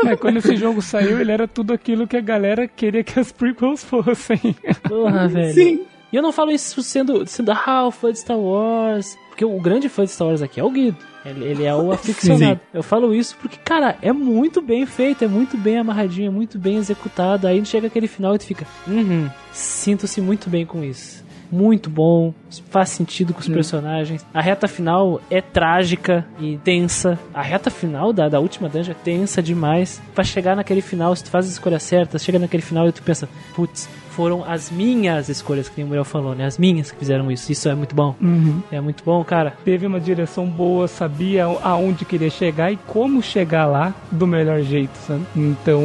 [0.04, 3.32] Mas quando esse jogo saiu, ele era tudo aquilo que a galera queria que as
[3.32, 4.56] prequels fossem.
[4.88, 5.54] Porra, velho.
[5.54, 5.86] Sim.
[6.12, 9.18] E eu não falo isso sendo, sendo ah, o fã de Star Wars.
[9.28, 10.98] Porque o grande fã de Star Wars aqui é o Guido.
[11.30, 12.60] Ele, ele é o aficionado.
[12.74, 16.58] Eu falo isso porque, cara, é muito bem feito, é muito bem amarradinho, é muito
[16.58, 17.48] bem executado.
[17.48, 21.26] Aí chega aquele final e tu fica, uhum, sinto-se muito bem com isso.
[21.50, 22.34] Muito bom,
[22.70, 24.26] faz sentido com os personagens.
[24.34, 27.18] A reta final é trágica e tensa.
[27.34, 30.02] A reta final da, da última dungeon é tensa demais.
[30.14, 33.02] Pra chegar naquele final, se tu faz as escolhas certas, chega naquele final e tu
[33.02, 33.88] pensa, putz,
[34.18, 36.48] foram as minhas escolhas, que nem o Muriel falou, né?
[36.48, 37.52] As minhas que fizeram isso.
[37.52, 38.16] Isso é muito bom.
[38.20, 38.64] Uhum.
[38.72, 39.54] É muito bom, cara.
[39.64, 44.98] Teve uma direção boa, sabia aonde queria chegar e como chegar lá do melhor jeito,
[45.06, 45.22] sabe?
[45.36, 45.84] Então,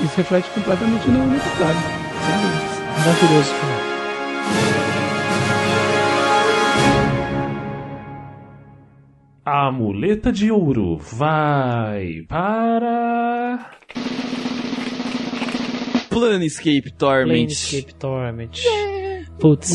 [0.00, 1.80] isso reflete completamente no, episódio.
[2.98, 3.78] Maravilhoso final.
[9.44, 12.97] A muleta de ouro vai para.
[16.20, 17.28] Planescape Torment.
[17.28, 18.50] Planescape Torment.
[19.38, 19.70] Putz.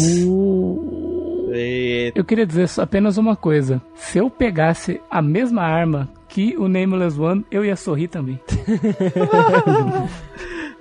[1.51, 2.19] Eita.
[2.19, 3.81] Eu queria dizer só apenas uma coisa.
[3.95, 8.39] Se eu pegasse a mesma arma que o Nameless One, eu ia sorrir também.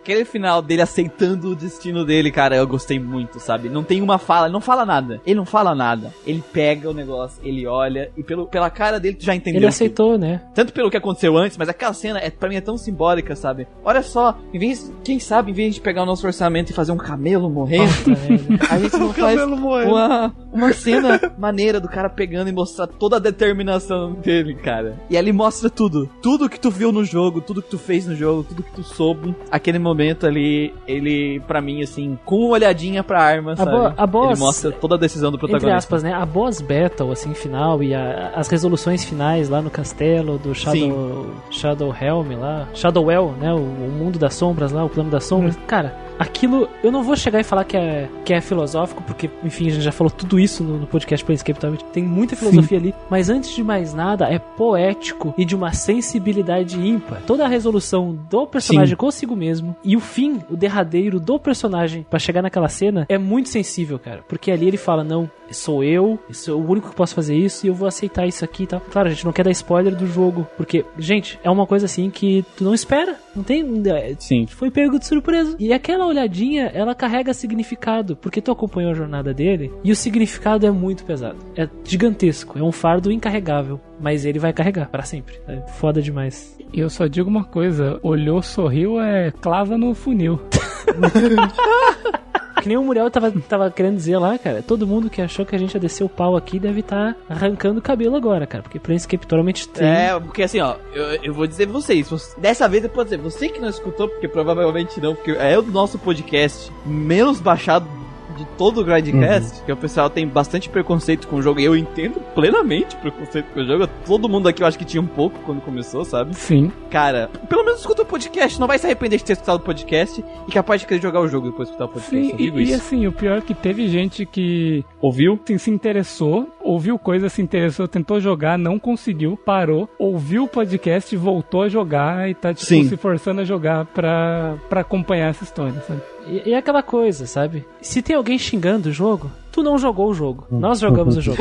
[0.03, 3.69] Aquele final dele aceitando o destino dele, cara, eu gostei muito, sabe?
[3.69, 5.21] Não tem uma fala, ele não fala nada.
[5.25, 6.13] Ele não fala nada.
[6.27, 9.59] Ele pega o negócio, ele olha e pelo, pela cara dele tu já entendeu.
[9.61, 10.43] Ele que- aceitou, né?
[10.55, 13.69] Tanto pelo que aconteceu antes, mas aquela cena é, pra mim é tão simbólica, sabe?
[13.85, 16.91] Olha só, em vez, quem sabe, em vez de pegar o nosso orçamento e fazer
[16.91, 17.85] um camelo morrendo,
[18.69, 23.21] a gente não faz uma, uma cena maneira do cara pegando e mostrar toda a
[23.21, 24.97] determinação dele, cara.
[25.09, 26.11] E ali mostra tudo.
[26.21, 28.83] Tudo que tu viu no jogo, tudo que tu fez no jogo, tudo que tu
[28.83, 29.33] soube.
[29.49, 29.92] Aquele momento
[30.27, 33.71] ali, ele, pra mim, assim, com uma olhadinha pra arma, sabe?
[33.71, 35.67] bo- a boss- ele mostra toda a decisão do protagonista.
[35.69, 36.13] Entre aspas, né?
[36.13, 41.31] A boss battle, assim, final e a- as resoluções finais lá no castelo do Shadow,
[41.51, 42.69] Shadow Helm lá.
[42.75, 43.53] Shadowwell, né?
[43.53, 45.57] O, o mundo das sombras lá, o plano das sombras.
[45.67, 46.69] Cara, aquilo...
[46.83, 49.83] Eu não vou chegar e falar que é, que é filosófico, porque, enfim, a gente
[49.83, 51.79] já falou tudo isso no, no podcast Planescape Torment.
[51.93, 52.95] Tem muita filosofia ali.
[53.11, 57.23] Mas antes de mais nada, é poético e de uma sensibilidade ímpar.
[57.27, 62.19] Toda a resolução do personagem consigo mesmo e o fim, o derradeiro do personagem pra
[62.19, 64.25] chegar naquela cena é muito sensível, cara.
[64.29, 67.69] Porque ali ele fala: Não, sou eu, sou o único que posso fazer isso e
[67.69, 68.81] eu vou aceitar isso aqui e tal.
[68.81, 72.11] Claro, a gente não quer dar spoiler do jogo, porque, gente, é uma coisa assim
[72.11, 73.17] que tu não espera.
[73.35, 73.65] Não tem.
[73.87, 74.47] é, Sim.
[74.47, 75.57] Foi pego de surpresa.
[75.59, 80.67] E aquela olhadinha, ela carrega significado, porque tu acompanhou a jornada dele e o significado
[80.67, 81.39] é muito pesado.
[81.57, 85.41] É gigantesco, é um fardo incarregável, mas ele vai carregar pra sempre.
[85.49, 86.57] É foda demais.
[86.73, 90.41] E eu só digo uma coisa: olhou, sorriu, é clava no funil.
[92.63, 94.63] Que nem o Muriel tava, tava querendo dizer lá, cara.
[94.63, 97.81] Todo mundo que achou que a gente ia descer o pau aqui deve estar arrancando
[97.81, 98.63] o cabelo agora, cara.
[98.63, 99.87] Porque Planescape Torment tem.
[99.89, 103.07] É, porque assim, ó, eu, eu vou dizer pra vocês, você- dessa vez eu posso
[103.07, 107.87] dizer, você que não escutou, porque provavelmente não, porque é o nosso podcast menos baixado
[108.33, 111.77] de todo o Grindcast, que o pessoal tem bastante preconceito com o jogo, e eu
[111.77, 115.07] entendo plenamente o preconceito com o jogo, todo mundo aqui eu acho que tinha um
[115.07, 116.35] pouco quando começou, sabe?
[116.35, 116.71] Sim.
[116.91, 120.25] Cara, pelo menos escuta o podcast, não vai se arrepender de ter escutado o podcast,
[120.49, 122.75] e capaz de querer jogar o jogo depois de escutar o podcast, Sim, e, e
[122.75, 125.39] assim, o pior é que teve gente que Ouviu?
[125.45, 131.15] assim, se interessou, ouviu coisa, se interessou, tentou jogar, não conseguiu, parou, ouviu o podcast,
[131.17, 132.89] voltou a jogar e tá tipo, Sim.
[132.89, 136.01] se forçando a jogar pra, pra acompanhar essa história, sabe?
[136.27, 137.65] E, e é aquela coisa, sabe?
[137.81, 140.47] Se tem alguém xingando o jogo, tu não jogou o jogo.
[140.51, 141.39] Nós jogamos o jogo.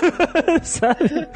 [0.62, 1.28] sabe?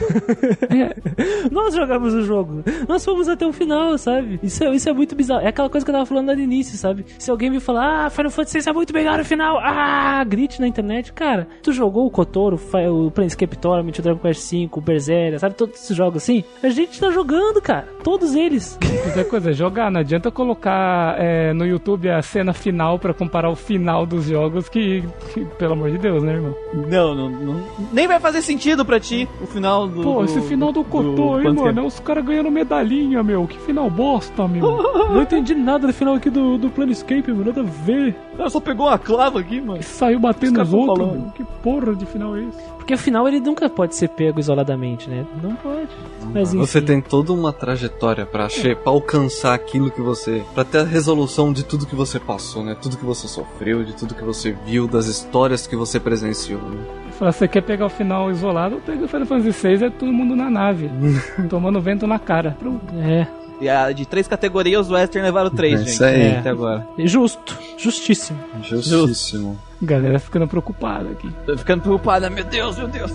[1.50, 2.64] Nós jogamos o jogo.
[2.88, 4.40] Nós fomos até o final, sabe?
[4.42, 5.42] Isso é, isso é muito bizarro.
[5.42, 7.04] É aquela coisa que eu tava falando lá no início, sabe?
[7.18, 10.60] Se alguém me falar, ah, Final Fantasy VI é muito melhor no final, ah, grite
[10.60, 11.12] na internet.
[11.12, 12.58] Cara, tu jogou o Kotoro,
[12.90, 15.54] o Planescape Torment, o Dragon Quest V, o Berseria, sabe?
[15.54, 16.42] Todos esses jogos assim.
[16.62, 17.86] A gente tá jogando, cara.
[18.02, 18.78] Todos eles.
[19.06, 23.56] Outra coisa, jogar, não adianta colocar é, no YouTube a cena final pra comparar o
[23.56, 25.02] final dos jogos que,
[25.34, 26.54] que, pelo amor de Deus, né, irmão?
[26.72, 30.02] Não, não, não, nem vai fazer sentido pra ti o final do...
[30.02, 33.90] Pô, esse final do Cotô aí, mano, é os caras ganhando medalhinha, meu, que final
[33.90, 34.80] bosta, meu.
[35.10, 37.46] Não entendi nada do final aqui do, do Planescape, mano.
[37.46, 38.14] Nada a ver.
[38.38, 39.82] Ela só pegou uma clava aqui, mano.
[39.82, 41.32] Saiu batendo Os os caras tão outros.
[41.34, 42.69] Que porra de final é esse?
[42.80, 45.24] Porque afinal ele nunca pode ser pego isoladamente, né?
[45.42, 45.88] Não pode.
[46.34, 46.66] Mas enfim.
[46.66, 50.42] Você tem toda uma trajetória pra, che- pra alcançar aquilo que você.
[50.54, 52.76] pra ter a resolução de tudo que você passou, né?
[52.80, 56.78] Tudo que você sofreu, de tudo que você viu, das histórias que você presenciou, né?
[57.20, 58.80] Você quer pegar o final isolado?
[58.84, 60.90] Pega o Final Fantasy VI, é todo mundo na nave.
[61.50, 62.56] tomando vento na cara.
[62.58, 62.82] Pronto.
[62.98, 63.26] É.
[63.60, 65.92] E a, de três categorias, os Western levaram três, É gente.
[65.92, 66.36] isso aí.
[66.36, 66.86] Até agora.
[66.98, 67.56] Justo.
[67.76, 68.38] Justíssimo.
[68.62, 69.58] Justíssimo.
[69.82, 71.30] Galera ficando preocupada aqui.
[71.46, 72.30] Tô ficando preocupada.
[72.30, 73.12] Meu Deus, meu Deus.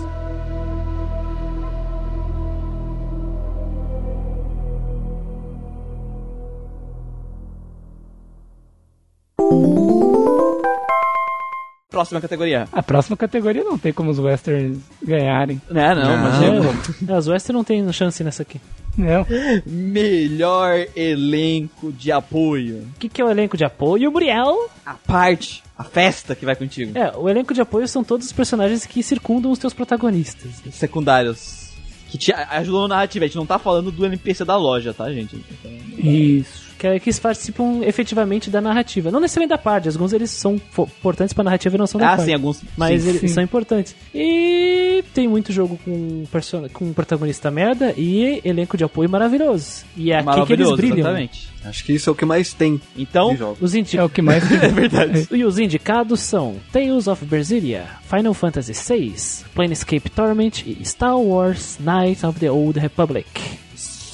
[11.96, 12.68] Próxima categoria.
[12.70, 15.58] A próxima categoria não tem como os westerns ganharem.
[15.70, 16.14] Né, não, Não.
[16.14, 16.74] imagina.
[17.08, 18.60] É, os Western não tem chance nessa aqui.
[18.98, 19.26] Não.
[19.64, 22.86] Melhor elenco de apoio.
[22.96, 24.68] O que, que é o elenco de apoio, Muriel?
[24.84, 26.96] A parte, a festa que vai contigo.
[26.98, 30.50] É, o elenco de apoio são todos os personagens que circundam os teus protagonistas.
[30.70, 31.70] Secundários.
[32.08, 33.24] Que te ajudam na narrativa.
[33.24, 35.42] A gente não tá falando do NPC da loja, tá, gente?
[35.98, 36.65] Isso.
[36.78, 39.10] Que, é- que participam efetivamente da narrativa.
[39.10, 42.16] Não necessariamente da parte, alguns eles são importantes pra narrativa e não são da Ah,
[42.16, 42.24] parte.
[42.26, 42.62] sim, alguns.
[42.76, 43.08] Mas sim.
[43.08, 43.28] eles sim.
[43.28, 43.94] são importantes.
[44.14, 46.68] E tem muito jogo com, person...
[46.72, 49.84] com protagonista merda e elenco de apoio maravilhoso.
[49.96, 50.98] E é aqui que eles Maravilhoso, brilham.
[50.98, 51.48] exatamente.
[51.64, 53.56] Acho que isso é o que mais tem Então.
[53.60, 53.96] Os indi...
[53.98, 55.26] É o que mais é verdade.
[55.32, 59.14] E os indicados são Tales of Berseria, Final Fantasy VI,
[59.54, 63.26] Planescape Torment e Star Wars Knights of the Old Republic.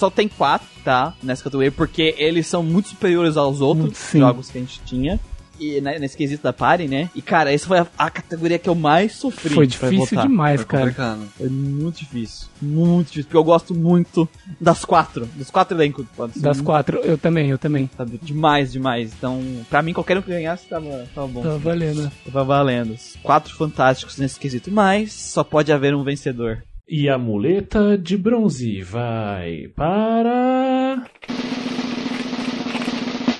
[0.02, 1.14] Só tem quatro, tá?
[1.22, 4.18] Nessa categoria, porque eles são muito superiores aos outros Sim.
[4.18, 5.20] jogos que a gente tinha.
[5.60, 7.08] E né, nesse quesito da party, né?
[7.14, 9.54] E cara, essa foi a, a categoria que eu mais sofri.
[9.54, 10.26] Foi difícil votar.
[10.26, 10.82] demais, É cara.
[10.86, 11.28] complicado.
[11.38, 12.48] Foi muito difícil.
[12.60, 13.24] Muito difícil.
[13.26, 14.28] Porque eu gosto muito
[14.60, 15.24] das quatro.
[15.36, 16.04] Dos quatro elencos.
[16.34, 17.88] Das muito, quatro, eu também, eu também.
[17.96, 18.18] sabe?
[18.20, 19.12] Demais, demais.
[19.16, 19.40] Então,
[19.70, 21.42] pra mim, qualquer um que ganhasse tava, tava bom.
[21.42, 22.10] Tá valendo.
[22.24, 22.94] Tava valendo.
[22.94, 24.68] Os Quatro fantásticos nesse quesito.
[24.68, 26.64] Mas só pode haver um vencedor.
[26.94, 31.06] E a muleta de bronze vai para.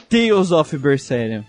[0.09, 1.45] Tales of Berseria.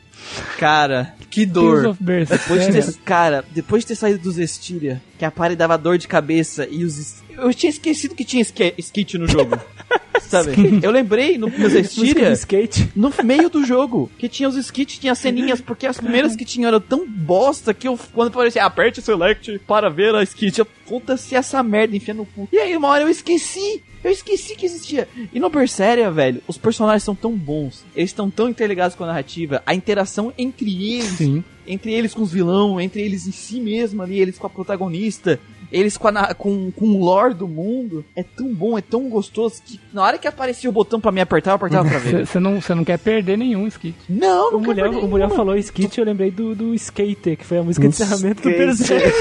[0.58, 1.96] Cara, Que dor.
[2.00, 5.98] depois de ter, cara, depois de ter saído dos Estiria, que a party dava dor
[5.98, 8.46] de cabeça e os eu tinha esquecido que tinha
[8.78, 9.60] skit no jogo.
[10.22, 10.80] Sabe?
[10.82, 12.90] Eu lembrei no, Música Estiria skate.
[12.96, 16.68] no meio do jogo, que tinha os skits, tinha ceninhas, porque as primeiras que tinham
[16.70, 21.36] eram tão bosta que eu, quando aparecia, aperte select para ver a skit, eu, foda-se
[21.36, 22.48] essa merda, enfia no cu.
[22.52, 25.08] E aí, uma hora eu esqueci, eu esqueci que existia.
[25.32, 29.08] E no Berseria, velho, os personagens são tão bons, eles estão tão interligados com a
[29.08, 31.44] narrativa, a interação entre eles, Sim.
[31.66, 35.40] entre eles com os vilão, entre eles em si mesmo ali, eles com a protagonista,
[35.74, 39.62] eles com, a, com, com o lore do mundo, é tão bom, é tão gostoso
[39.66, 42.28] que na hora que aparecia o botão pra me apertar, eu apertava pra ver.
[42.28, 43.96] Você não, cê não quer perder nenhum skit.
[44.08, 47.46] Não, O não quero mulher, o mulher falou skate, eu lembrei do, do Skater, que
[47.46, 48.50] foi a música de encerramento do.
[48.54, 49.14] Berserk.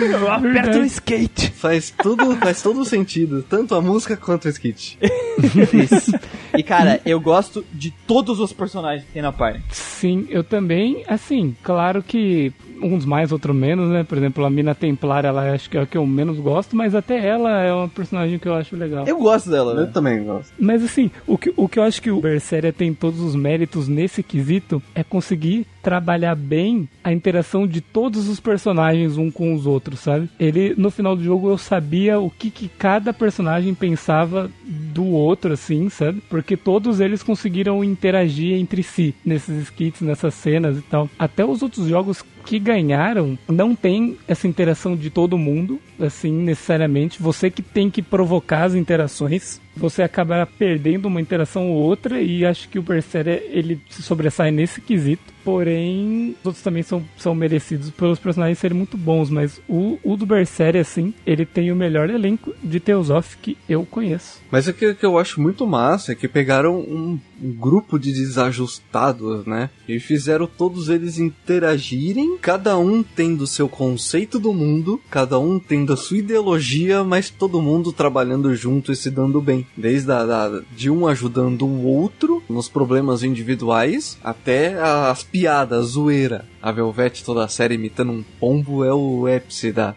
[0.00, 1.50] Eu aperto o skate.
[1.50, 3.42] Faz tudo, faz todo sentido.
[3.42, 4.96] Tanto a música quanto o skit.
[5.74, 6.12] Isso.
[6.56, 9.62] E cara, eu gosto de todos os personagens que tem na party.
[9.70, 12.52] Sim, eu também, assim, claro que
[12.82, 14.04] uns mais, outros menos, né?
[14.04, 16.94] Por exemplo, a Mina Templar, ela acho que é a que eu menos gosto, mas
[16.94, 19.06] até ela é uma personagem que eu acho legal.
[19.06, 19.92] Eu gosto dela, Eu velho.
[19.92, 20.52] também gosto.
[20.58, 23.88] Mas assim, o que, o que eu acho que o Berseria tem todos os méritos
[23.88, 29.66] nesse quesito é conseguir trabalhar bem a interação de todos os personagens um com os
[29.66, 30.28] outros, sabe?
[30.38, 35.52] Ele, no final do jogo, eu sabia o que, que cada personagem pensava do outro,
[35.54, 36.22] assim, sabe?
[36.28, 41.08] Porque todos eles conseguiram interagir entre si nesses skits, nessas cenas e tal.
[41.18, 47.22] Até os outros jogos que ganharam não tem essa interação de todo mundo, assim, necessariamente.
[47.22, 49.60] Você que tem que provocar as interações.
[49.76, 54.50] Você acaba perdendo uma interação ou outra e acho que o Berseria ele se sobressai
[54.50, 55.32] nesse quesito.
[55.44, 60.16] Porém, os outros também são, são merecidos pelos personagens serem muito bons, mas o, o
[60.16, 64.40] do Berseria, assim, ele tem o melhor elenco de Teosof que eu conheço.
[64.50, 68.12] Mas o que, que eu acho muito massa é que pegaram um, um grupo de
[68.12, 69.70] desajustados, né?
[69.88, 75.92] E fizeram todos eles interagirem, cada um tendo seu conceito do mundo, cada um tendo
[75.92, 79.59] a sua ideologia, mas todo mundo trabalhando junto e se dando bem.
[79.76, 85.82] Desde a, da- de um ajudando o outro nos problemas individuais, até as piadas, a
[85.88, 86.44] zoeira.
[86.62, 89.94] A Velvet toda a série imitando um pombo é o ápice da,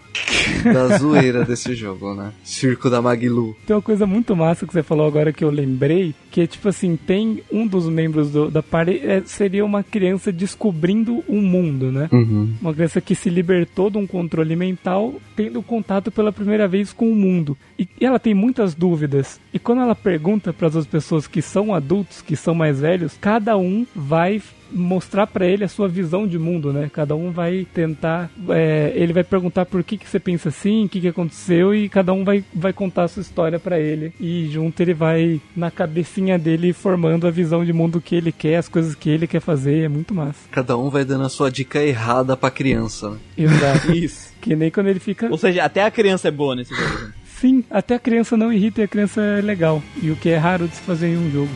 [0.63, 2.31] da zoeira desse jogo, né?
[2.43, 3.55] Circo da Maglu.
[3.65, 6.69] Tem uma coisa muito massa que você falou agora que eu lembrei, que é tipo
[6.69, 11.91] assim, tem um dos membros do- da party, é, seria uma criança descobrindo o mundo,
[11.91, 12.07] né?
[12.11, 12.53] Uhum.
[12.61, 17.11] Uma criança que se libertou de um controle mental, tendo contato pela primeira vez com
[17.11, 17.57] o mundo.
[17.77, 19.39] E, e ela tem muitas dúvidas.
[19.53, 23.57] E quando ela pergunta para as pessoas que são adultos, que são mais velhos, cada
[23.57, 24.41] um vai
[24.73, 26.89] mostrar pra ele a sua visão de mundo, né?
[26.91, 30.89] Cada um vai tentar, é, ele vai perguntar por que, que você pensa assim, o
[30.89, 34.13] que, que aconteceu, e cada um vai, vai contar a sua história pra ele.
[34.19, 38.57] E junto ele vai, na cabecinha dele, formando a visão de mundo que ele quer,
[38.57, 40.39] as coisas que ele quer fazer, é muito massa.
[40.51, 43.11] Cada um vai dando a sua dica errada pra criança.
[43.11, 43.17] né?
[43.37, 43.91] Exato.
[43.95, 44.33] Isso.
[44.41, 45.29] que nem quando ele fica.
[45.29, 46.99] Ou seja, até a criança é boa nesse jogo.
[47.05, 47.13] né?
[47.39, 49.83] Sim, até a criança não irrita e a criança é legal.
[50.01, 51.51] E o que é raro de se fazer em um jogo.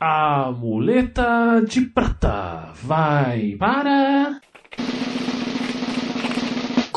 [0.00, 4.40] A muleta de prata vai para.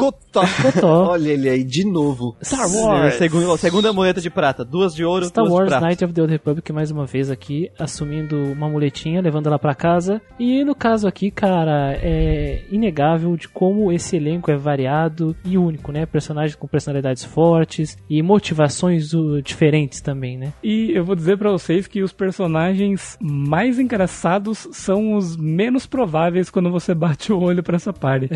[0.02, 0.42] Cotó.
[0.64, 1.12] Cotó.
[1.14, 2.36] Olha ele aí de novo.
[2.44, 3.14] Star Wars.
[3.14, 4.66] Segunda, segunda de prata.
[4.66, 5.86] Duas de ouro, Star duas de Wars prata.
[5.86, 9.76] Knight of the Old Republic mais uma vez aqui, assumindo uma muletinha, levando ela pra
[9.76, 10.20] casa.
[10.40, 15.92] E no caso aqui, cara, é inegável de como esse elenco é variado e único,
[15.92, 16.08] né?
[16.08, 20.52] Personagens com personalidades fortes e motivações uh, diferentes também, né?
[20.64, 26.50] E eu vou dizer pra vocês que os personagens mais engraçados são os menos prováveis
[26.50, 28.30] quando você bate o olho pra essa party.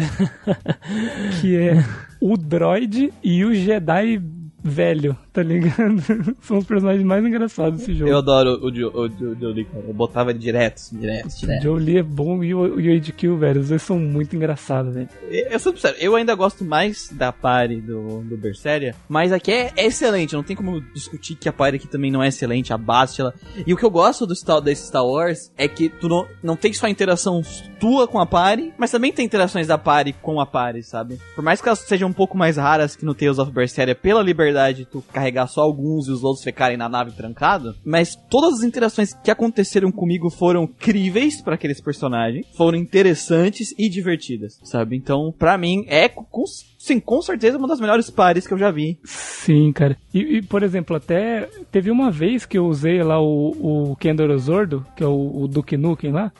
[1.41, 1.84] que é
[2.22, 4.22] o droid e o Jedi
[4.64, 6.01] velho, tá ligado?
[6.41, 8.09] São os personagens mais engraçados desse jogo.
[8.09, 9.83] Eu adoro o Jo- o Jo- o Jolie, cara.
[9.88, 11.63] Eu botava ele direto, assim, direto, O direto.
[11.63, 13.61] Joe Lee é bom e o, e o HQ, velho.
[13.61, 15.09] Os dois são muito engraçados, velho.
[15.29, 19.71] Eu sou sincero, eu ainda gosto mais da party do, do Berseria, mas aqui é,
[19.75, 22.77] é excelente, não tem como discutir que a party aqui também não é excelente, a
[22.77, 23.33] Bastila.
[23.67, 26.55] E o que eu gosto do Star, desse Star Wars é que tu não, não
[26.55, 27.41] tem só interação
[27.79, 31.19] tua com a party, mas também tem interações da party com a party, sabe?
[31.36, 34.21] Por mais que elas sejam um pouco mais raras que no Tales of Berseria, pela
[34.21, 38.59] liberdade de tu carregar só alguns e os outros ficarem na nave trancado, mas todas
[38.59, 44.95] as interações que aconteceram comigo foram críveis pra aqueles personagens, foram interessantes e divertidas, sabe?
[44.95, 46.43] Então, pra mim, é com,
[46.78, 48.99] sim, com certeza uma das melhores pares que eu já vi.
[49.03, 49.97] Sim, cara.
[50.13, 54.30] E, e, por exemplo, até teve uma vez que eu usei lá o, o Kendor
[54.30, 56.32] Osordo, que é o, o Duke Nukem lá.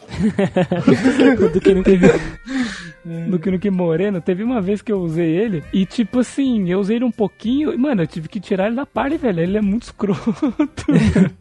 [1.54, 1.84] Do que não
[3.08, 3.30] teve.
[3.32, 4.22] Duke Nukem Moreno.
[4.22, 7.74] Teve uma vez que eu usei ele e, tipo assim, eu usei ele um pouquinho.
[7.74, 9.40] e, Mano, eu tive que tirar ele da party, velho.
[9.42, 10.36] Ele é muito escroto.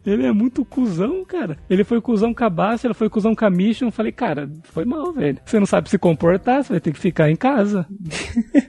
[0.05, 1.57] ele é muito cuzão, cara.
[1.69, 3.91] Ele foi cuzão com a Basta, ele foi cuzão com a Mission.
[3.91, 5.39] Falei, cara, foi mal, velho.
[5.45, 7.85] Você não sabe se comportar, você vai ter que ficar em casa.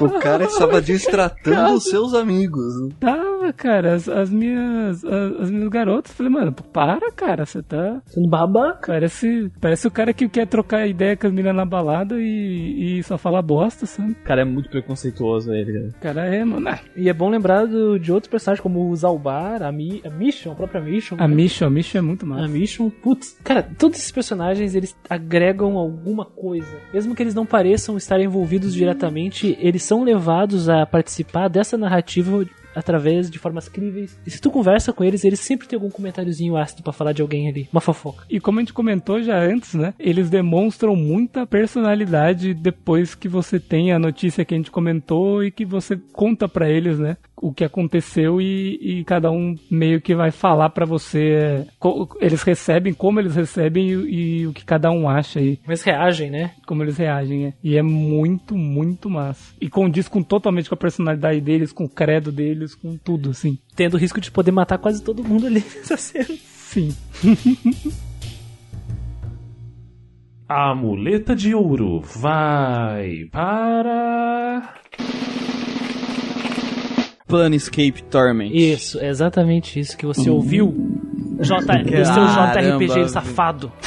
[0.00, 2.74] O cara estava distratando os seus amigos.
[2.98, 8.02] Tava, cara, as, as minhas as, as minhas garotas, falei, mano, para, cara, você tá
[8.06, 8.88] Sendo babaca.
[8.88, 13.02] parece parece o cara que quer trocar ideia com as meninas na balada e, e
[13.02, 14.12] só fala bosta, sabe?
[14.12, 15.88] O cara é muito preconceituoso ele, cara.
[15.88, 18.96] O cara é, mano, ah, E é bom lembrar do- de outros personagens como o
[18.96, 21.16] Zalbar, a, Mi, a Mission, a própria Mission.
[21.18, 22.48] a Mission, a Mission é muito A massa.
[22.48, 26.66] Mission, putz, cara, todos esses personagens eles agregam alguma coisa.
[26.92, 32.44] Mesmo que eles não pareçam estar envolvidos diretamente, eles são levados a participar dessa narrativa
[32.74, 34.18] através de formas críveis.
[34.26, 37.22] E se tu conversa com eles, eles sempre têm algum comentáriozinho ácido pra falar de
[37.22, 38.24] alguém ali, uma fofoca.
[38.28, 39.94] E como a gente comentou já antes, né?
[39.98, 45.50] Eles demonstram muita personalidade depois que você tem a notícia que a gente comentou e
[45.50, 47.16] que você conta pra eles, né?
[47.40, 51.66] O que aconteceu e, e cada um meio que vai falar pra você.
[52.20, 56.30] Eles recebem, como eles recebem e, e o que cada um acha e Mas reagem,
[56.30, 56.52] né?
[56.66, 57.46] como eles reagem.
[57.46, 57.54] É.
[57.64, 59.54] E é muito, muito massa.
[59.60, 63.58] E condiz com, totalmente com a personalidade deles, com o credo deles, com tudo, assim.
[63.74, 66.36] Tendo o risco de poder matar quase todo mundo ali nessa cena.
[66.44, 66.94] Sim.
[70.52, 74.74] A muleta de ouro vai para.
[77.30, 78.50] Planescape Torment.
[78.52, 80.74] Isso, é exatamente isso que você ouviu.
[81.40, 82.78] J, o seu.
[82.78, 83.72] JRPG safado.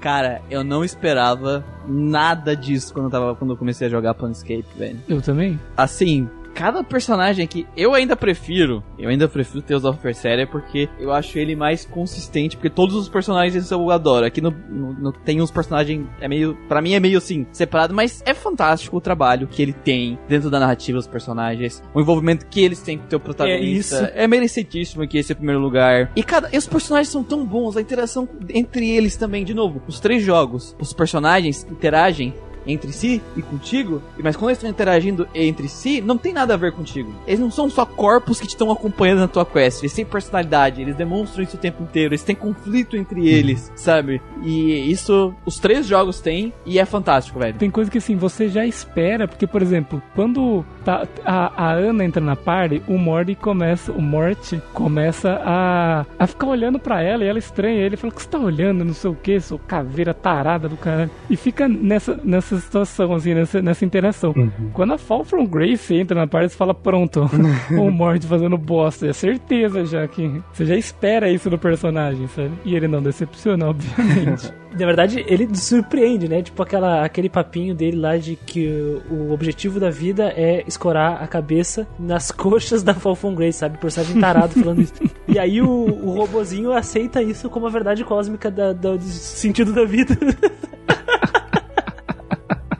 [0.00, 4.66] Cara, eu não esperava nada disso quando eu, tava, quando eu comecei a jogar Planescape,
[4.76, 4.98] velho.
[5.08, 5.58] Eu também?
[5.76, 11.12] Assim, cada personagem aqui, eu ainda prefiro, eu ainda prefiro Tales of Berseria porque eu
[11.12, 14.24] acho ele mais consistente, porque todos os personagens eu adoro.
[14.24, 17.92] Aqui no, no- no- tem uns personagens, é meio, pra mim é meio assim, separado,
[17.92, 22.46] mas é fantástico o trabalho que ele tem dentro da narrativa dos personagens, o envolvimento
[22.46, 23.96] que eles têm com o teu protagonista.
[24.04, 24.10] isso.
[24.14, 26.10] É, merecidíssimo que esse é o primeiro lugar.
[26.16, 29.82] E cada, e os personagens são tão bons, a interação entre eles também, de novo,
[29.86, 32.32] os três jogos, os personagens interagem
[32.66, 36.56] entre si e contigo, mas quando eles estão interagindo entre si, não tem nada a
[36.56, 37.12] ver contigo.
[37.26, 40.80] Eles não são só corpos que te estão acompanhando na tua quest, eles têm personalidade,
[40.80, 44.20] eles demonstram isso o tempo inteiro, eles têm conflito entre eles, sabe?
[44.42, 47.54] E isso os três jogos têm e é fantástico, velho.
[47.58, 52.04] Tem coisa que assim, você já espera, porque, por exemplo, quando tá- a, a Ana
[52.04, 57.24] entra na party, o Morty começa, o Morty começa a, a ficar olhando pra ela
[57.24, 59.58] e ela estranha ele, fala, o que você tá olhando, não sei o que, sou
[59.58, 61.10] caveira tarada do caralho.
[61.28, 64.34] E fica nessa, nessas nessa situação, assim, nessa, nessa interação.
[64.72, 67.28] Quando a Fall from Grace entra na parte, você fala, pronto,
[67.70, 69.06] o Mord fazendo bosta.
[69.06, 72.52] É certeza já que você já espera isso do personagem, sabe?
[72.64, 74.52] E ele não decepciona, obviamente.
[74.78, 76.42] Na verdade, ele surpreende, né?
[76.42, 78.68] Tipo aquela, aquele papinho dele lá de que
[79.10, 83.78] o objetivo da vida é escorar a cabeça nas coxas da Falcon Grace, sabe?
[83.78, 84.92] Personagem tarado falando isso.
[85.26, 89.72] E aí o, o robozinho aceita isso como a verdade cósmica da, da- do sentido
[89.72, 90.14] da vida.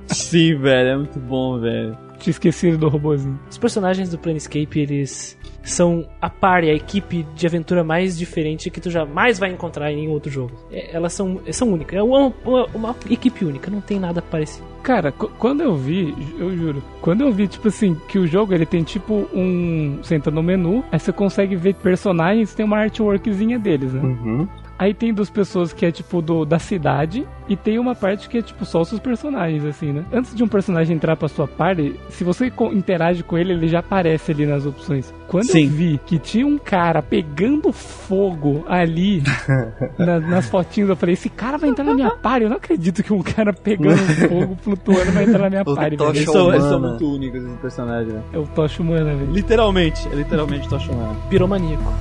[0.09, 1.97] Sim, velho, é muito bom, velho.
[2.19, 3.39] Tinha esquecido do robozinho.
[3.51, 8.71] Os personagens do Planescape, eles são a par e a equipe de aventura mais diferente
[8.71, 10.53] que tu jamais vai encontrar em nenhum outro jogo.
[10.73, 11.99] É, elas são, são únicas.
[11.99, 14.65] É uma, uma- uma equipe única, não tem nada parecido.
[14.83, 18.55] Cara, qu- quando eu vi, eu juro, quando eu vi, tipo assim, que o jogo
[18.55, 19.99] ele tem tipo um.
[20.01, 24.01] Você entra no menu, aí você consegue ver personagens, tem uma artworkzinha deles, né?
[24.01, 24.49] Uhum.
[24.79, 28.39] Aí tem duas pessoas que é tipo do, da cidade e tem uma parte que
[28.39, 30.05] é tipo só os seus personagens, assim, né?
[30.13, 33.79] Antes de um personagem entrar pra sua party, se você interage com ele, ele já
[33.79, 35.15] aparece ali nas opções.
[35.29, 35.65] Quando Sim.
[35.65, 39.23] eu vi que tinha um cara pegando fogo ali
[39.99, 42.45] na- nas fotinhos, eu falei: esse cara vai entrar na minha party.
[42.45, 43.97] Eu não acredito que um cara pegando
[44.29, 45.97] fogo flutuando vai entrar na minha party.
[45.97, 46.19] Tocha velho.
[46.23, 48.25] Eles são, eles são muito únicos, esses personagens, velho.
[48.33, 49.33] É o Tocha Humana, velho.
[49.33, 51.17] Literalmente, é literalmente Tocha Humana.
[51.31, 51.93] Piromaníaco.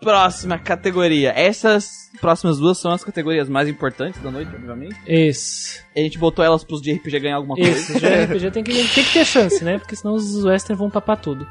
[0.00, 1.32] Próxima categoria.
[1.36, 4.96] Essas próximas duas são as categorias mais importantes da noite, obviamente.
[5.06, 5.80] Esse.
[5.96, 7.98] A gente botou elas pros de RPG ganhar alguma coisa.
[7.98, 9.78] Já RPG tem que, tem que ter chance, né?
[9.78, 11.46] Porque senão os western vão papar tudo.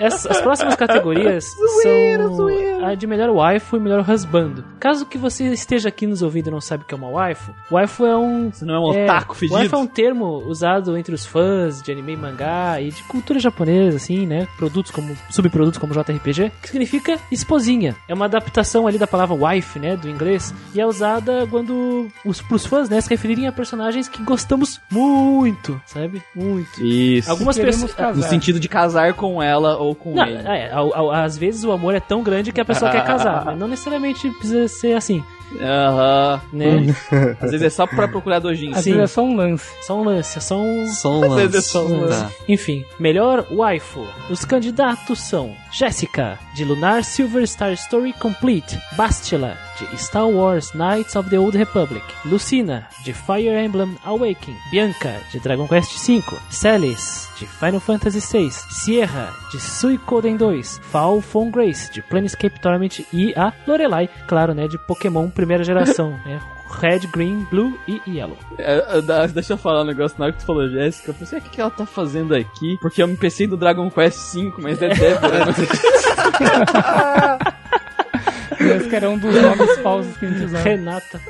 [0.00, 1.44] As, as próximas categorias
[1.82, 2.48] são
[2.86, 4.64] a de melhor waifu e melhor husband.
[4.78, 7.54] Caso que você esteja aqui nos ouvindo e não sabe o que é uma waifu,
[7.70, 9.58] waifu é um Você não é um otaku fedido?
[9.58, 13.38] Waifu é um termo usado entre os fãs de anime e mangá e de cultura
[13.38, 14.48] japonesa, assim, né?
[14.56, 17.94] Produtos como subprodutos como JRPG, que significa esposinha.
[18.08, 22.40] É uma adaptação ali da palavra wife, né, do inglês, e é usada quando os
[22.42, 26.22] pros fãs, né, se referirem a personagens que gostamos muito, sabe?
[26.34, 26.82] Muito.
[26.84, 27.30] Isso.
[27.30, 28.16] Algumas pessoas casar.
[28.16, 30.38] No sentido de casar com ela ou com não, ele.
[30.46, 33.44] é, ao- ao- às vezes o amor é tão grande que a pessoa quer casar,
[33.46, 35.22] mas não necessariamente precisa ser assim,
[35.60, 36.40] Aham.
[36.52, 36.94] né?
[37.40, 38.74] Às vezes é só pra procurar dojinho.
[38.74, 38.92] Às Sim.
[38.94, 39.70] vezes é só um lance.
[39.82, 41.68] Só um lance, é só um, Só um Às vezes é lance.
[41.68, 42.30] só um Tá.
[42.48, 44.06] Enfim, melhor waifu.
[44.30, 51.16] Os candidatos são Jessica, de Lunar Silver Star Story Complete, Bastila, de Star Wars Knights
[51.16, 57.28] of the Old Republic, Lucina, de Fire Emblem Awakening, Bianca, de Dragon Quest V, Celis,
[57.38, 63.32] de Final Fantasy VI, Sierra, de Suicoden 2, Fall from Grace, de Planescape Torment e
[63.36, 66.40] a Lorelai, claro, né, de Pokémon primeira geração, né?
[66.70, 68.36] Red, Green, Blue e Yellow.
[68.58, 70.16] É, é, deixa eu falar um negócio.
[70.18, 72.34] Na hora que tu falou Jéssica, eu pensei, "Ah, o que, que ela tá fazendo
[72.34, 72.76] aqui?
[72.80, 75.46] Porque eu me pensei do Dragon Quest V, mas é Débora.
[78.60, 80.62] Esse que era um dos nomes falsos que a gente usava.
[80.64, 81.20] Renata.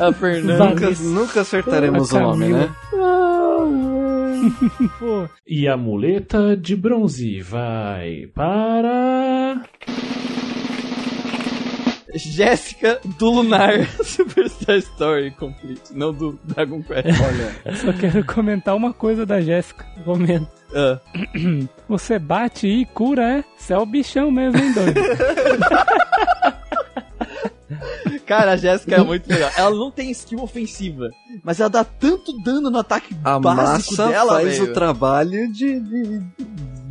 [0.00, 0.68] a Fernanda.
[0.70, 2.70] Nunca, nunca acertaremos o nome, né?
[4.98, 9.62] Pô, E a muleta de bronze vai para.
[12.14, 17.06] Jéssica do Lunar Superstar Story Complete, não do Dragon Quest.
[17.06, 19.84] Olha, Só quero comentar uma coisa da Jéssica.
[20.04, 20.48] comendo.
[20.74, 20.98] Ah,
[21.88, 23.44] Você bate e cura, é?
[23.56, 25.00] Você é o bichão mesmo, hein, doido?
[28.26, 29.50] cara, a Jéssica é muito legal.
[29.56, 31.10] Ela não tem skill ofensiva,
[31.42, 34.70] mas ela dá tanto dano no ataque a básico massa dela, faz velho.
[34.70, 36.22] o trabalho de, de,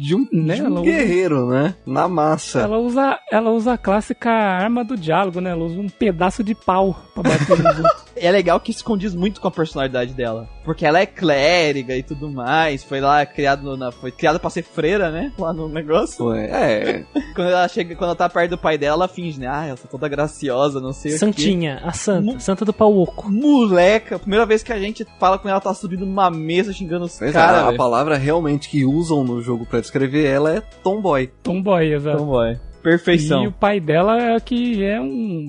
[0.02, 1.76] de um, Né, de um usa- guerreiro, né?
[1.86, 2.61] Na massa.
[2.61, 5.52] Ela usa, ela usa a clássica arma do diálogo, né?
[5.52, 8.05] Ela usa um pedaço de pau pra bater nos outros.
[8.15, 10.47] é legal que isso condiz muito com a personalidade dela.
[10.63, 12.83] Porque ela é clériga e tudo mais.
[12.83, 15.31] Foi lá criado na, foi criada pra ser freira, né?
[15.38, 16.17] Lá no negócio.
[16.17, 17.03] Pô, É,
[17.35, 19.47] Quando ela chega, quando ela tá perto do pai dela, ela finge, né?
[19.47, 21.19] Ah, ela tá toda graciosa, não sei o quê.
[21.19, 23.31] Santinha, a santa, santa do pau oco.
[23.31, 27.05] Moleca, primeira vez que a gente fala com ela, ela tá subindo numa mesa xingando
[27.05, 27.73] os é, caras.
[27.73, 31.27] a palavra realmente que usam no jogo pra descrever ela é tomboy.
[31.43, 32.17] Tomboy, exato.
[32.21, 32.93] Então vai.
[32.93, 33.45] E Perfeição.
[33.47, 35.47] o pai dela é que é um,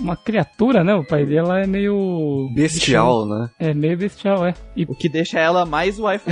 [0.00, 0.94] uma criatura, né?
[0.94, 2.50] O pai dela é meio.
[2.54, 3.48] Bestial, né?
[3.58, 4.54] É meio bestial, é.
[4.76, 6.24] E, O que deixa ela mais wife.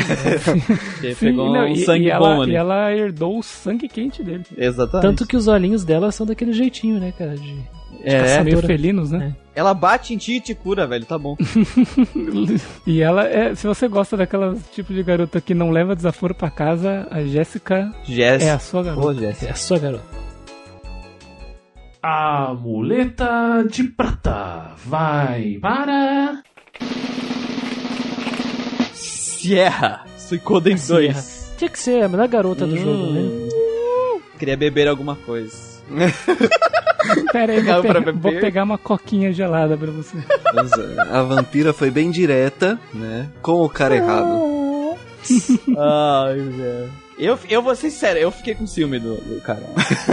[0.92, 2.52] Porque sim, pegou não, um e- sangue e ela, bom ali.
[2.52, 4.44] E ela herdou o sangue quente dele.
[4.56, 5.02] Exatamente.
[5.06, 7.36] Tanto que os olhinhos dela são daquele jeitinho, né, cara?
[7.36, 7.56] De...
[8.02, 8.44] é, caçadora.
[8.44, 9.34] Meio felinos, né?
[9.54, 11.04] ela bate em ti e te cura, velho.
[11.06, 11.34] Tá bom.
[12.86, 13.54] E ela é.
[13.54, 17.92] Se você gosta daquela tipo de garota que não leva desaforo pra casa, a Jéssica
[18.04, 18.42] Jess.
[18.44, 19.20] é a sua garota.
[19.20, 19.44] Ô.
[19.46, 20.04] É a sua garota.
[22.08, 26.40] A muleta de prata vai para.
[28.92, 30.04] Sierra.
[30.16, 31.14] Suicoden Sierra.
[31.14, 31.54] 2.
[31.58, 32.78] Tinha que ser a melhor garota do Hum.
[32.78, 33.48] jogo, né?
[34.38, 35.56] Queria beber alguma coisa.
[37.32, 40.16] Pera aí, vou, pegar- vou pegar uma coquinha gelada pra você.
[40.54, 40.70] Mas,
[41.10, 43.28] a vampira foi bem direta, né?
[43.42, 44.65] Com o cara errado.
[45.78, 46.92] Ai, velho.
[47.18, 49.62] Eu, eu vou ser sincero, eu fiquei com ciúme do, do cara.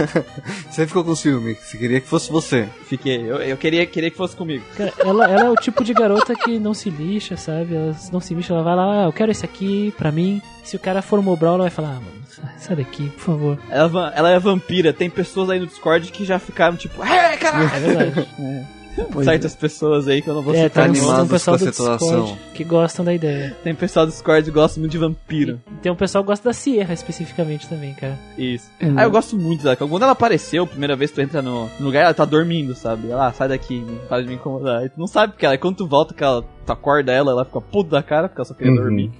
[0.70, 2.66] Você ficou com ciúme, você queria que fosse você.
[2.86, 4.64] Fiquei, eu, eu queria, queria que fosse comigo.
[4.74, 7.74] Cara, ela, ela é o tipo de garota que não se lixa, sabe?
[7.74, 10.40] Ela não se lixa, ela vai lá, ah, eu quero esse aqui pra mim.
[10.64, 13.58] Se o cara for mobral, ela vai falar, ah, mano, sai- daqui, por favor.
[13.68, 17.34] Ela, é ela é vampira, tem pessoas aí no Discord que já ficaram tipo, é,
[17.36, 18.64] É
[19.02, 19.24] verdade.
[19.24, 21.64] Certas pessoas aí que eu não vou É, citar tem, um, tem um pessoal do
[21.64, 22.22] situação.
[22.24, 23.56] Discord que gostam da ideia.
[23.64, 25.60] Tem pessoal do Discord que gosta muito de vampiro.
[25.82, 28.18] Tem um pessoal que gosta da Sierra especificamente também, cara.
[28.38, 28.70] Isso.
[28.80, 28.86] É.
[28.96, 29.76] Ah, eu gosto muito dela.
[29.76, 32.74] Quando ela apareceu, a primeira vez que tu entra no, no lugar, ela tá dormindo,
[32.74, 33.10] sabe?
[33.10, 34.84] Ela, ah, sai daqui, para de me incomodar.
[34.84, 37.44] E tu não sabe porque ela, quando tu volta, que ela, tu acorda ela, ela
[37.44, 38.78] fica puta da cara, porque ela só queria Uhum.
[38.78, 39.10] dormir.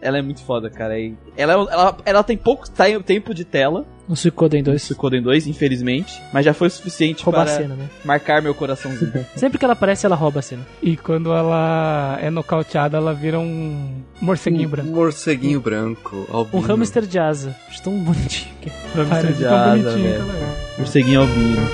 [0.00, 0.98] Ela é muito foda, cara.
[0.98, 2.64] E ela, é- ela, ela tem pouco
[3.04, 4.82] tempo de tela, No Suicoden 2.
[4.82, 7.88] Suicoden 2, infelizmente, mas já foi o suficiente Roubar a para cena, né?
[8.04, 9.24] marcar meu coraçãozinho.
[9.34, 10.62] Sempre que ela aparece, ela rouba a cena.
[10.82, 14.88] E quando ela é nocauteada, ela vira um morceguinho branco.
[14.90, 16.26] Um morceguinho branco.
[16.30, 16.62] Um albino.
[16.66, 17.56] hamster de asa.
[17.68, 18.54] Acho tão bonitinho.
[18.60, 18.72] que é.
[19.08, 20.24] Parece de tão asa, bonitinho velho.
[20.32, 20.78] é.
[20.78, 21.68] Morceguinho albino.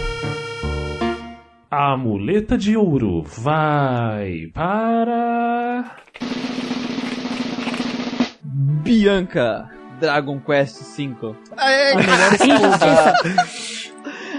[1.70, 5.97] A muleta de ouro vai para.
[8.82, 9.69] Bianca,
[10.01, 11.35] Dragon Quest V.
[11.56, 13.14] A melhor esposa.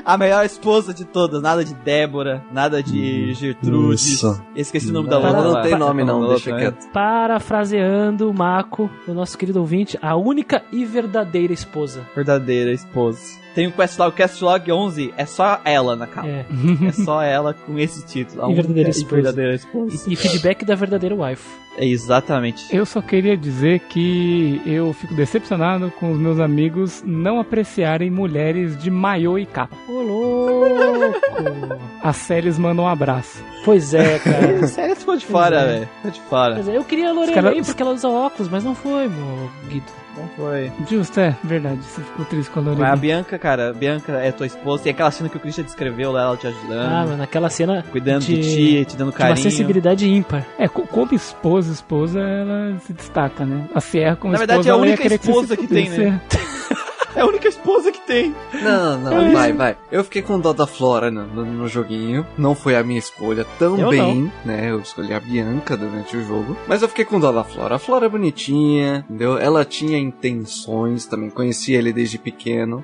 [0.03, 4.23] A melhor esposa de todas, nada de Débora, nada de Gertrudes.
[4.23, 4.43] Nossa.
[4.55, 5.43] Esqueci o nome da outra.
[5.43, 6.59] Não tem nome não, deixa né?
[6.59, 6.89] quieto.
[6.91, 12.01] Parafraseando o Mako, o nosso querido ouvinte, a única e verdadeira esposa.
[12.15, 13.39] Verdadeira esposa.
[13.53, 16.27] Tem o Questlog, o Questlog 11, é só ela na capa.
[16.27, 16.45] É.
[16.87, 18.45] É só ela com esse título.
[18.45, 19.15] a E verdadeira única esposa.
[19.21, 20.09] verdadeira esposa.
[20.09, 21.43] E feedback da verdadeira wife.
[21.77, 22.63] É exatamente.
[22.73, 28.77] Eu só queria dizer que eu fico decepcionado com os meus amigos não apreciarem mulheres
[28.77, 29.75] de maiô e capa.
[29.89, 31.81] Ô, louco!
[32.03, 33.43] As séries mandam um abraço.
[33.65, 34.67] pois é, cara.
[34.67, 35.65] Sério, ficou de fora, é.
[35.67, 35.89] velho.
[35.97, 36.55] Ficou de fora.
[36.55, 39.49] Mas eu queria a Lorena Os cara- porque ela usa óculos, mas não foi, meu
[39.69, 40.00] Guido.
[40.17, 40.71] Não foi.
[40.89, 41.79] Justo, é verdade.
[41.83, 42.95] Você ficou triste com a Mas a.
[42.95, 44.83] Bianca, cara, a Bianca é tua esposa.
[44.83, 47.83] Tem aquela cena que o Christian descreveu lá, ela te ajudando, Ah, mano, aquela cena
[47.91, 49.37] cuidando de, ti, te dando de uma carinho.
[49.37, 50.45] sensibilidade ímpar.
[50.59, 53.67] É, co- como esposa, esposa, ela se destaca, né?
[53.73, 55.67] A Sierra como Na verdade, esposa, é a ela ia única que esposa se que
[55.67, 56.21] tem, né?
[57.15, 58.33] É a única esposa que tem.
[58.63, 59.77] Não, não, vai, vai.
[59.91, 62.25] Eu fiquei com dó da Flora no, no- no joguinho.
[62.37, 64.71] Não foi a minha escolha também, né?
[64.71, 66.55] Eu escolhi a Bianca durante o jogo.
[66.67, 67.75] Mas eu fiquei com dó da Flora.
[67.75, 69.37] A Flora é bonitinha, entendeu?
[69.37, 71.29] Ela tinha intenções também.
[71.29, 72.83] Conhecia ele desde pequeno,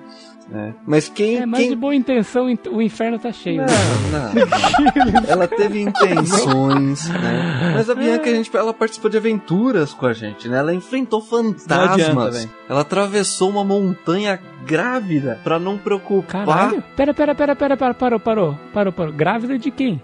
[0.50, 0.74] né?
[0.86, 1.38] Mas quem.
[1.38, 1.70] É, mas quem...
[1.70, 3.62] de boa intenção, int- o inferno tá cheio.
[3.62, 3.66] né?
[4.12, 5.30] Não, não, não.
[5.30, 7.72] Ela teve intenções, né?
[7.76, 10.58] Mas a Bianca, a gente, ela participou de aventuras com a gente, né?
[10.60, 12.36] Ela enfrentou adianta, fantasmas.
[12.38, 12.50] velho.
[12.70, 16.46] ela atravessou uma montanha grávida pra não preocupar.
[16.46, 16.84] Caralho.
[16.96, 19.14] Pera, pera, pera, pera, pera, parou, parou, parou, parou.
[19.14, 20.02] Grávida de quem?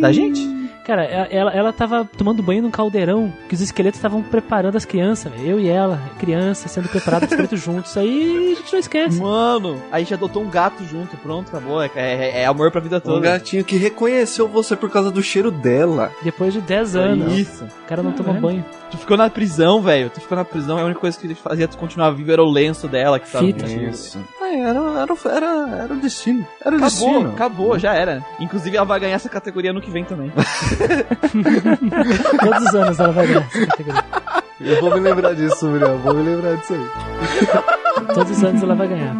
[0.00, 0.40] Da gente?
[0.84, 4.84] Cara, ela, ela, ela tava tomando banho num caldeirão que os esqueletos estavam preparando as
[4.84, 5.52] crianças, velho.
[5.52, 7.96] Eu e ela, criança, sendo preparados os esqueletos juntos.
[7.96, 9.18] Aí a gente não esquece.
[9.20, 11.82] Mano, a gente adotou um gato junto, pronto, acabou.
[11.82, 13.20] É, é- é amor pra vida Um toda.
[13.20, 16.12] gatinho que reconheceu você por causa do cheiro dela.
[16.22, 17.64] Depois de 10 anos, Isso.
[17.64, 18.42] o cara não toma Caralho.
[18.42, 18.64] banho.
[18.90, 20.10] Tu ficou na prisão, velho.
[20.10, 22.86] Tu ficou na prisão, a única coisa que fazia tu continuar vivo era o lenço
[22.88, 23.64] dela que tava Fita.
[23.66, 24.18] Isso.
[24.62, 26.46] Era, era, era, era o destino.
[26.64, 27.30] Era o Acabou, destino.
[27.32, 28.24] acabou, já era.
[28.38, 30.32] Inclusive ela vai ganhar essa categoria no que vem também.
[32.40, 34.04] Todos os anos ela vai ganhar essa categoria.
[34.60, 35.98] Eu vou me lembrar disso, Muriel.
[35.98, 36.86] Vou me lembrar disso aí.
[38.14, 39.14] Todos os anos ela vai ganhar.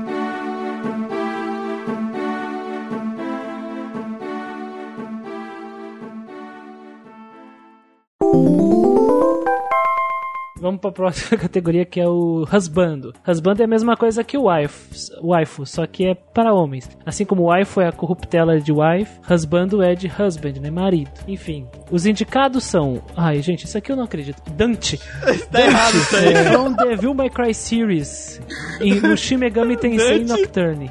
[10.65, 13.13] Vamos pra próxima categoria que é o husbando.
[13.29, 16.89] Husbando é a mesma coisa que o wife, waifu, só que é para homens.
[17.05, 20.71] Assim como waifu é a corruptela de wife, husbando é de husband, né?
[20.71, 21.11] Marido.
[21.29, 23.03] Enfim, os indicados são.
[23.15, 24.41] Ai, gente, isso aqui eu não acredito.
[24.53, 24.99] Dante.
[25.53, 26.33] tá errado isso aí.
[26.33, 28.41] É from Devil May Cry Series.
[28.81, 30.41] Em, no Shin Megami Tensei Dante.
[30.41, 30.91] Nocturne.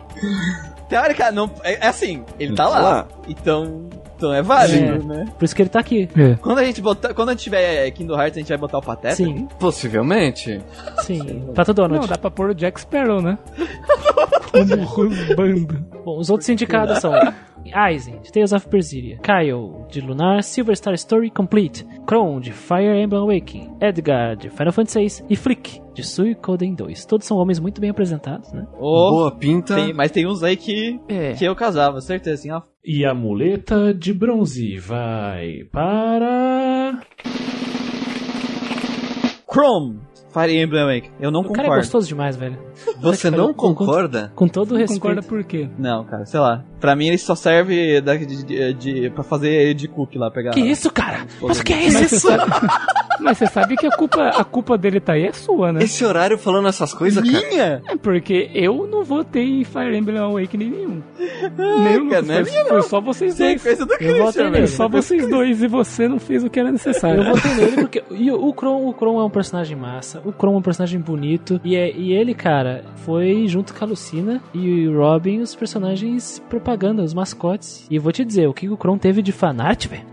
[0.88, 1.50] Teórica, não.
[1.64, 2.80] É, é assim, ele tá Tá lá.
[2.80, 3.08] lá.
[3.28, 3.90] Então.
[4.16, 5.00] Então é válido, É.
[5.18, 5.26] né?
[5.38, 6.08] Por isso que ele tá aqui.
[6.18, 6.36] É.
[6.36, 7.14] Quando a gente botar.
[7.14, 9.16] Quando a gente tiver Kingdom Hearts, a gente vai botar o Pateta?
[9.16, 10.62] Sim, Possivelmente.
[11.04, 11.44] sim.
[11.54, 12.02] Pato Donald.
[12.02, 13.38] Não, dá pra pôr o Jack Sparrow, né?
[14.52, 15.86] Como rusbando.
[16.06, 17.12] Bom, os outros indicados são
[17.72, 23.00] Aizen, de Tales of Berseria, Kyle, de Lunar Silver Star Story Complete, Kron, de Fire
[23.00, 27.06] Emblem Awakening, Edgar, de Final Fantasy VI e Flick, de Suikoden 2.
[27.06, 28.66] Todos são homens muito bem apresentados, né?
[28.80, 29.76] Ô, Boa pinta.
[29.76, 31.00] tem- mas tem uns aí que.
[31.08, 31.34] É.
[31.34, 32.62] Que eu casava, certeza, assim, ó.
[32.84, 37.00] E a muleta de bronze vai para.
[39.50, 40.00] Chrome,
[40.34, 41.12] Fire Emblem Awakening.
[41.20, 41.82] Eu não O cara é concordo.
[41.82, 42.58] gostoso demais, velho.
[43.02, 43.54] Você não pariu.
[43.54, 44.32] Com- concorda?
[44.36, 45.00] Com todo o Não respeito.
[45.02, 45.70] concorda por quê?
[45.78, 46.64] Não, cara, sei lá.
[46.80, 50.52] Pra mim ele só serve da, de, de, de- pra fazer de cook lá, pegar.
[50.52, 51.26] Que isso, cara?
[51.42, 52.28] Mas o que é Mas isso?
[53.24, 55.84] mas você sabe que a culpa, a culpa dele tá aí é sua, né?
[55.84, 57.48] Esse horário falando essas coisas, cara.
[57.50, 57.82] Minha?
[57.88, 61.02] É porque eu não votei em Fire Emblem Awakening nenhum.
[61.84, 63.64] Nenhum, cara, não é foi, foi só vocês é dois.
[63.64, 64.68] coisa do Eu votei nele.
[64.68, 67.24] Só vocês dois e você não fez o que era necessário.
[67.24, 70.32] Eu votei nele porque e o o Kron, o Kron é um personagem massa, o
[70.32, 74.42] Kron é um personagem bonito e, é- e ele, cara, foi junto com a Lucina
[74.54, 77.88] e o Robin os personagens propaganda, os mascotes.
[77.90, 80.04] E vou te dizer, o que o Kron teve de fanart, velho,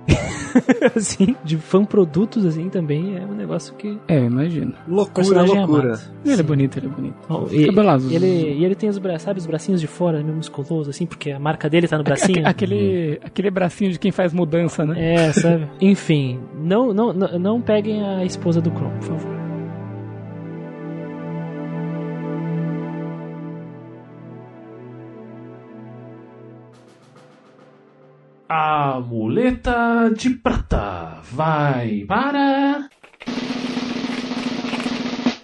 [0.96, 4.72] assim, de fã produtos assim também é um negócio que É, imagino.
[4.88, 5.94] o Loucura, é loucura.
[5.94, 6.00] amado.
[6.24, 7.16] Ele é bonito, ele é bonito.
[7.50, 8.12] E, Cabelo azul.
[8.12, 8.26] ele,
[8.58, 11.38] e ele tem os braços, sabe, os bracinhos de fora, meio musculoso, assim, porque a
[11.38, 12.46] marca dele tá no bracinho.
[12.46, 15.14] Aquele, aquele bracinho de quem faz mudança, né?
[15.14, 15.66] É, sabe?
[15.80, 19.39] Enfim, não, não, não, não peguem a esposa do Kron, por favor.
[28.52, 32.88] A muleta de prata vai para.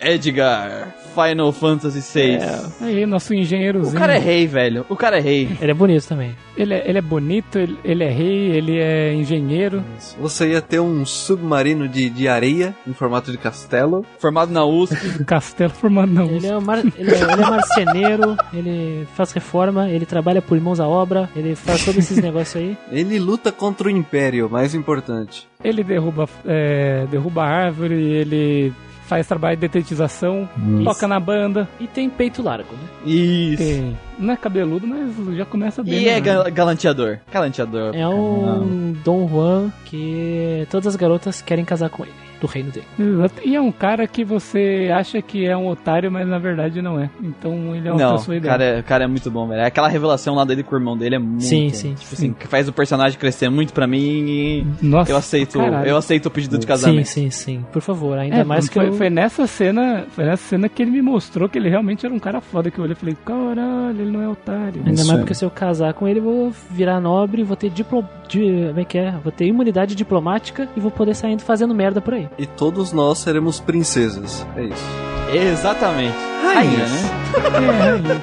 [0.06, 2.38] Edgar, Final Fantasy VI.
[2.80, 3.98] Aí, nosso O engenheirozinho.
[3.98, 4.84] cara é rei, velho.
[4.88, 5.48] O cara é rei.
[5.60, 6.34] Ele é bonito também.
[6.56, 9.82] Ele é, ele é bonito, ele, ele é rei, ele é engenheiro.
[10.20, 14.04] Você ia ter um submarino de, de areia em formato de castelo.
[14.18, 15.24] Formado na USP.
[15.24, 16.46] Castelo formado na Ele USP.
[16.48, 20.80] é, um mar, ele, é, ele é marceneiro, ele faz reforma, ele trabalha por mãos
[20.80, 22.76] à obra, ele faz todos esses negócios aí.
[22.90, 25.46] Ele luta contra o Império, mais importante.
[25.62, 28.72] Ele derruba, é, derruba árvore, ele
[29.06, 30.48] faz trabalho de detetização,
[30.84, 31.68] toca na banda.
[31.80, 32.88] E tem peito largo, né?
[33.04, 33.62] Isso.
[33.62, 36.02] Tem, não é cabeludo, mas já começa bem.
[36.02, 36.20] E é né?
[36.20, 37.18] ga- galanteador.
[37.32, 37.94] Galanteador.
[37.94, 42.86] É um Dom Juan que todas as garotas querem casar com ele, do reino dele.
[42.98, 43.34] Exato.
[43.44, 47.00] E é um cara que você acha que é um otário, mas na verdade não
[47.00, 47.08] é.
[47.22, 48.52] Então ele é uma Não, pessoa o ideal.
[48.58, 49.64] cara, é, o cara é muito bom, velho.
[49.64, 51.44] Aquela revelação lá dele com o irmão dele é muito.
[51.44, 51.94] Sim, sim.
[51.94, 53.98] Tipo assim, que faz o personagem crescer muito pra mim
[54.28, 55.88] e Nossa, eu aceito, caralho.
[55.88, 57.06] eu aceito o pedido de Sim, casamento.
[57.06, 57.64] sim, sim.
[57.72, 58.92] Por favor, ainda É, mais que foi, eu...
[58.94, 62.18] foi nessa cena, foi nessa cena que ele me mostrou que ele realmente era um
[62.18, 64.80] cara foda que eu olhei e falei, caralho, ele não é otário.
[64.84, 65.18] Ainda Isso mais aí.
[65.18, 68.04] porque se eu casar com ele, eu vou virar nobre, vou ter diplo...
[68.28, 68.66] De...
[68.68, 69.12] Como é que é?
[69.22, 72.25] Vou ter imunidade diplomática e vou poder saindo fazendo merda por aí.
[72.38, 74.46] E todos nós seremos princesas.
[74.56, 74.84] É isso.
[75.32, 76.16] Exatamente.
[76.42, 77.00] Rainha, né?
[77.34, 78.22] É, rainha.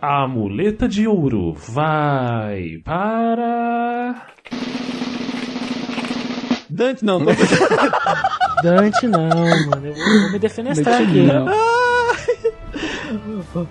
[0.00, 4.26] A muleta de ouro vai para.
[6.70, 7.32] Dante não, tô...
[8.62, 9.86] Dante não, mano.
[9.86, 11.22] Eu vou, vou me defenestrar aqui.
[11.26, 11.46] Não.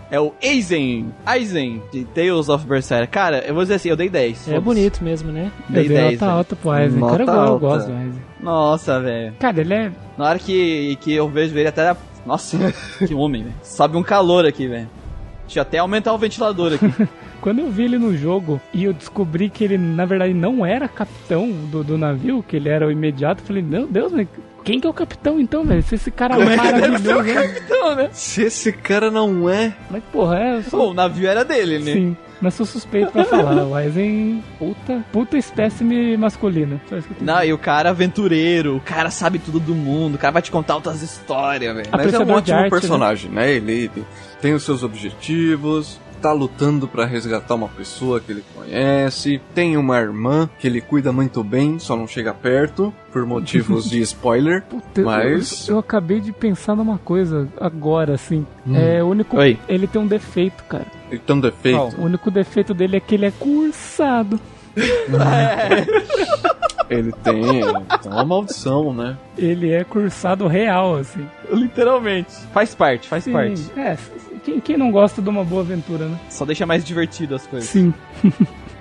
[0.10, 3.08] É o Aizen, Aizen, de Tales of Berseria.
[3.08, 4.50] Cara, eu vou dizer assim, eu dei 10.
[4.50, 5.52] É bonito mesmo, né?
[5.70, 6.22] Dei Eu dei 10.
[6.22, 7.00] nota alta pro Aizen.
[7.00, 8.22] Nota Cara, eu, gosto do Aizen.
[8.40, 9.34] Nossa, velho.
[9.40, 9.92] Cara, ele é...
[10.18, 11.96] Na hora que, que eu vejo ele até.
[12.26, 12.58] Nossa,
[13.06, 13.56] que homem, velho.
[13.64, 14.90] Sobe um calor aqui, velho.
[15.44, 17.08] Deixa eu até aumentar o ventilador aqui.
[17.40, 20.88] Quando eu vi ele no jogo e eu descobri que ele, na verdade, não era
[20.88, 24.28] capitão do, do navio, que ele era o imediato, eu falei, meu Deus, mas
[24.64, 25.82] quem que é o capitão então, velho?
[25.84, 27.56] Se esse cara é maravilhoso, né?
[27.66, 28.10] então, né?
[28.12, 29.74] Se esse cara não é.
[29.90, 30.62] Mas, porra, é...
[30.64, 31.94] sou- Pô, o navio era dele, né?
[31.94, 33.56] Sim, mas sou suspeito pra falar.
[33.68, 36.80] O Aizen, puta, puta espécime masculina.
[36.90, 39.74] Só isso que eu tenho Não, e o cara aventureiro, o cara sabe tudo do
[39.76, 41.88] mundo, o cara vai te contar outras histórias, velho.
[41.92, 43.52] Mas é um ótimo arte, personagem, né?
[43.52, 44.06] Ele, ele
[44.42, 50.00] tem os seus objetivos, tá lutando pra resgatar uma pessoa que ele conhece, tem uma
[50.00, 54.64] irmã que ele cuida muito bem, só não chega perto, por motivos de spoiler.
[54.64, 58.46] Puta, Mas- eu, eu acabei de pensar numa coisa agora, assim.
[58.74, 59.38] É, o único.
[59.38, 59.58] Oi.
[59.68, 60.86] Ele tem um defeito, cara.
[61.10, 61.78] Ele tem um defeito.
[61.78, 61.92] Qual?
[61.98, 64.40] O único defeito dele é que ele é cursado.
[66.90, 67.42] Ele tem,
[68.02, 69.18] tem uma maldição, né?
[69.38, 71.28] Ele é cursado real, assim.
[71.52, 72.32] Literalmente.
[72.54, 73.62] Faz parte, faz Sim, parte.
[73.76, 73.98] É,
[74.48, 76.18] quem, quem não gosta de uma boa aventura, né?
[76.30, 77.70] Só deixa mais divertido as coisas.
[77.70, 77.94] Sim.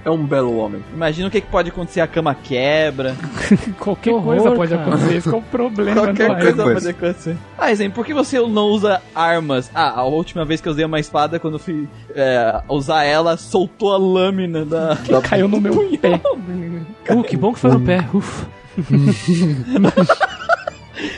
[0.05, 0.85] É um belo homem.
[0.95, 3.17] Imagina o que, que pode acontecer, a cama quebra,
[3.77, 4.83] Qualquer Que horror, coisa pode cara.
[4.83, 5.17] acontecer.
[5.17, 7.37] Esse que é o problema qualquer do coisa pode acontecer.
[7.59, 9.69] Ah, exemplo, por que você não usa armas?
[9.75, 13.37] Ah, a última vez que eu usei uma espada, quando eu fui é, usar ela,
[13.37, 14.95] soltou a lâmina da...
[15.11, 15.21] da...
[15.23, 16.21] Caiu no meu pé.
[17.13, 18.09] Uh, que bom que foi no pé.
[18.15, 18.47] Ufa.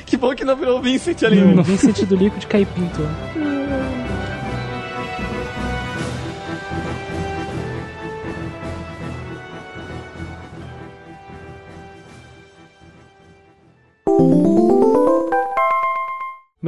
[0.06, 1.42] Que bom que não virou o Vincent ali.
[1.42, 1.62] Não né?
[1.62, 3.02] vem sentido líquido de caipinto.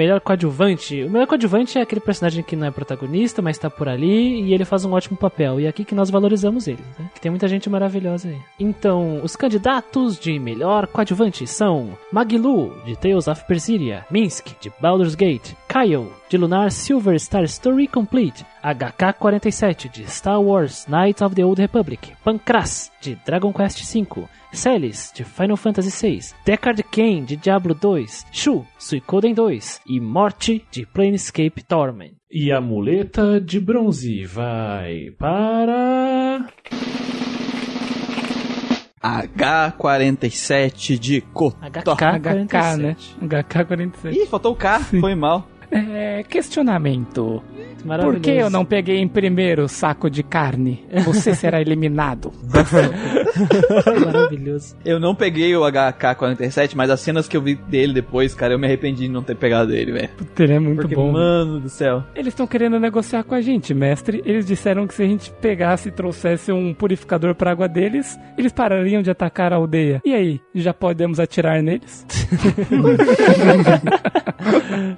[0.00, 1.02] Melhor coadjuvante.
[1.04, 4.54] O melhor coadjuvante é aquele personagem que não é protagonista, mas tá por ali e
[4.54, 5.60] ele faz um ótimo papel.
[5.60, 7.10] E é aqui que nós valorizamos ele, né?
[7.14, 8.38] Que tem muita gente maravilhosa aí.
[8.58, 15.14] Então, os candidatos de melhor coadjuvante são Magilu, de Tales of Berseria, Minsk, de Baldur's
[15.14, 21.44] Gate, Kyle, de Lunar Silver Star Story Complete, HK-47, de Star Wars Knights of the
[21.44, 27.36] Old Republic, Pancras, de Dragon Quest V, Celis, de Final Fantasy VI, Deckard Cain, de
[27.36, 32.14] Diablo 2, Shu, Suicoden 2 e Morte, de Planescape Torment.
[32.28, 36.48] E a muleta de bronze vai para.
[39.00, 41.96] H47 de Kotor.
[41.96, 42.46] HK-47.
[42.46, 42.96] HK, né?
[43.22, 44.12] HK47.
[44.12, 45.46] Ih, faltou o K, foi mal.
[45.70, 47.42] É, questionamento.
[47.84, 48.18] Maravilhoso.
[48.18, 50.84] Por que eu não peguei em primeiro saco de carne?
[51.04, 52.32] Você será eliminado.
[54.04, 54.76] Maravilhoso.
[54.84, 58.58] Eu não peguei o HK47, mas as cenas que eu vi dele depois, cara, eu
[58.58, 60.08] me arrependi de não ter pegado ele, velho.
[60.16, 61.12] Puta, Ele é muito Porque, bom.
[61.12, 62.02] mano do céu.
[62.14, 64.22] Eles estão querendo negociar com a gente, mestre.
[64.24, 68.52] Eles disseram que se a gente pegasse e trouxesse um purificador pra água deles, eles
[68.52, 70.00] parariam de atacar a aldeia.
[70.04, 72.06] E aí, já podemos atirar neles?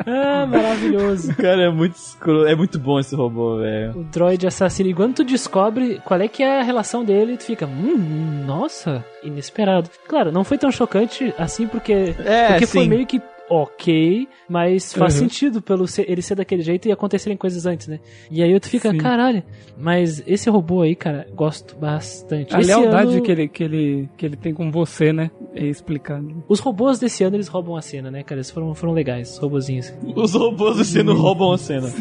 [0.07, 1.35] Ah, maravilhoso.
[1.37, 2.47] Cara, é muito escuro.
[2.47, 3.99] É muito bom esse robô, velho.
[4.01, 4.90] O droid assassino.
[4.90, 9.05] E quando tu descobre qual é que é a relação dele, tu fica, hum, nossa,
[9.23, 9.89] inesperado.
[10.09, 13.20] Claro, não foi tão chocante assim porque, É, porque foi meio que
[13.55, 15.20] ok, mas faz Uhum.
[15.29, 18.01] sentido pelo ser- ele ser daquele jeito e acontecerem coisas antes, né?
[18.31, 18.97] E aí tu fica, Sim.
[18.99, 19.43] caralho,
[19.77, 22.55] mas esse robô aí, cara, gosto bastante.
[22.57, 25.31] A Esse lealdade ano- que, ele, que, ele, que ele tem com você, né?
[25.55, 26.43] É explicado.
[26.49, 28.39] Os robôs desse ano, eles roubam a cena, né, cara?
[28.39, 29.93] Eles foram, foram legais, os robozinhos.
[30.16, 31.93] Os robôs do sino roubam a cena.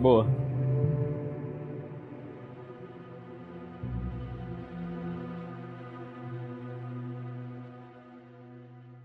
[0.00, 0.26] Boa.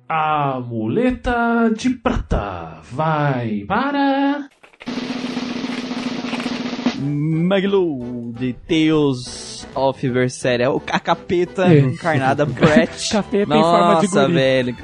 [0.07, 4.47] A muleta de prata vai para.
[6.99, 10.71] Maglu, de Tales of Berseria.
[10.71, 11.79] O- A capeta É.
[11.79, 13.09] encarnada Brett.
[13.11, 14.33] Capeta em forma de Nossa, guri.
[14.33, 14.77] velho.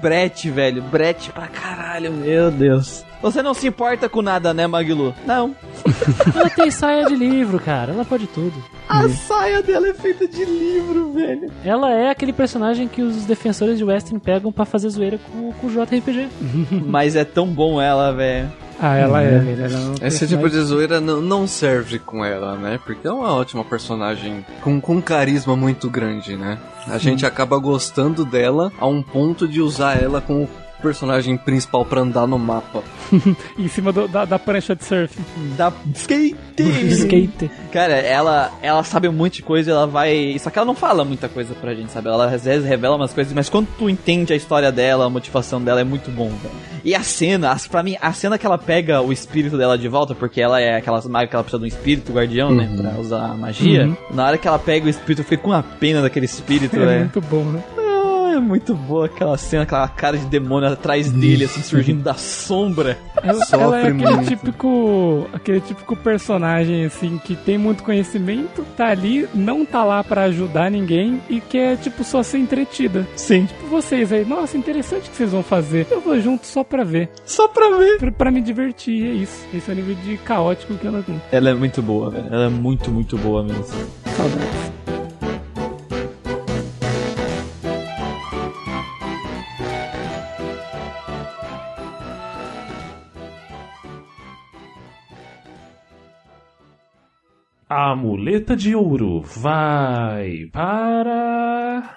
[0.00, 0.82] Brett, velho.
[0.82, 3.04] Brett pra caralho, meu Deus.
[3.26, 5.12] Você não se importa com nada, né, Maglu?
[5.26, 5.52] Não.
[6.32, 7.92] Ela tem saia de livro, cara.
[7.92, 8.54] Ela pode tudo.
[8.88, 11.50] A saia dela é feita de livro, velho.
[11.64, 15.66] Ela é aquele personagem que os defensores de Western pegam pra fazer zoeira com, com
[15.66, 16.28] o JRPG.
[16.86, 18.48] Mas é tão bom ela, velho.
[18.78, 19.64] Ah, ela é, velho.
[19.64, 22.78] Ela é um Esse tipo de zoeira não, não serve com ela, né?
[22.84, 26.58] Porque é uma ótima personagem com, com um carisma muito grande, né?
[26.86, 30.48] A gente acaba gostando dela a um ponto de usar ela como
[30.82, 32.82] personagem principal pra andar no mapa.
[33.58, 35.18] Em cima do- da, da prancha de surf.
[35.56, 36.36] Da skate.
[36.56, 37.50] Skater.
[37.72, 40.36] Cara, ela, ela sabe um monte de coisa, ela vai.
[40.38, 42.08] Só que ela não fala muita coisa pra gente, sabe?
[42.08, 45.60] Ela às vezes revela umas coisas, mas quando tu entende a história dela, a motivação
[45.62, 46.54] dela é muito bom, velho.
[46.84, 49.88] E a cena, as- pra mim, a cena que ela pega o espírito dela de
[49.88, 52.68] volta, porque ela é aquelas magas que ela precisa de um espírito guardião, né?
[52.70, 52.76] Uhum.
[52.78, 53.86] Pra usar a magia.
[53.86, 53.96] Uhum.
[54.14, 56.98] Na hora que ela pega o espírito, eu fiquei com a pena daquele espírito, É
[57.00, 57.62] muito bom, né?
[58.36, 62.98] É muito boa aquela cena, aquela cara de demônio atrás dele, assim, surgindo da sombra.
[63.22, 64.28] Ela, Sofre ela é aquele muito.
[64.28, 70.24] típico, aquele típico personagem assim que tem muito conhecimento, tá ali, não tá lá pra
[70.24, 73.06] ajudar ninguém e quer tipo só ser entretida.
[73.16, 73.46] Sim.
[73.46, 75.86] Tipo vocês aí, nossa, interessante o que vocês vão fazer.
[75.90, 77.96] Eu vou junto só pra ver, Só pra ver.
[77.98, 79.46] pra, pra me divertir, é isso.
[79.54, 81.20] Esse é o nível de caótico que ela tem.
[81.32, 82.26] Ela é muito boa, velho.
[82.30, 83.64] Ela é muito, muito boa mesmo.
[83.64, 84.95] Saudades.
[97.68, 101.96] A muleta de ouro vai para.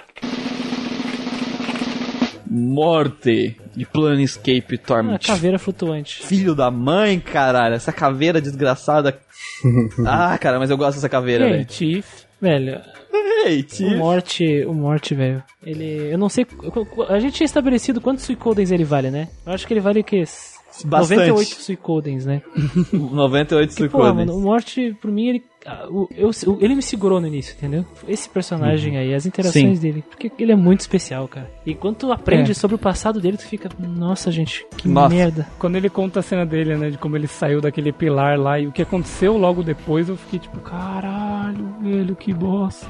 [2.49, 5.19] Morte de Planescape Uma Torment.
[5.19, 6.25] caveira flutuante.
[6.25, 7.75] Filho da mãe, caralho.
[7.75, 9.19] Essa caveira desgraçada.
[10.07, 11.71] ah, cara, mas eu gosto dessa caveira, Ei, velho.
[11.71, 12.07] Chief.
[12.41, 12.81] Velho,
[13.45, 13.97] Ei, o tio.
[13.97, 15.43] Morte, o Morte, velho.
[15.63, 16.11] Ele.
[16.11, 16.47] Eu não sei.
[17.09, 19.27] A gente tinha estabelecido quantos Suicodens ele vale, né?
[19.45, 20.23] Eu acho que ele vale o quê?
[20.85, 21.27] Bastante.
[21.29, 22.41] 98 Suicodens, né?
[22.93, 24.15] 98 Porque, pô, segundos.
[24.25, 25.43] mano, o Morte, por mim, ele.
[25.65, 26.31] ah, o- eu,
[26.61, 27.85] ele me segurou no início, entendeu?
[28.07, 30.03] Esse personagem aí, as interações dele.
[30.09, 31.49] Porque ele é muito especial, cara.
[31.65, 32.53] E quando tu aprende É.
[32.53, 33.69] sobre o passado dele, tu fica.
[33.79, 35.13] Nossa, gente, que Nossa.
[35.13, 35.47] merda.
[35.59, 38.67] Quando ele conta a cena dele, né, de como ele saiu daquele pilar lá e
[38.67, 42.87] o que aconteceu logo depois, eu fiquei tipo, caralho, velho, que bosta.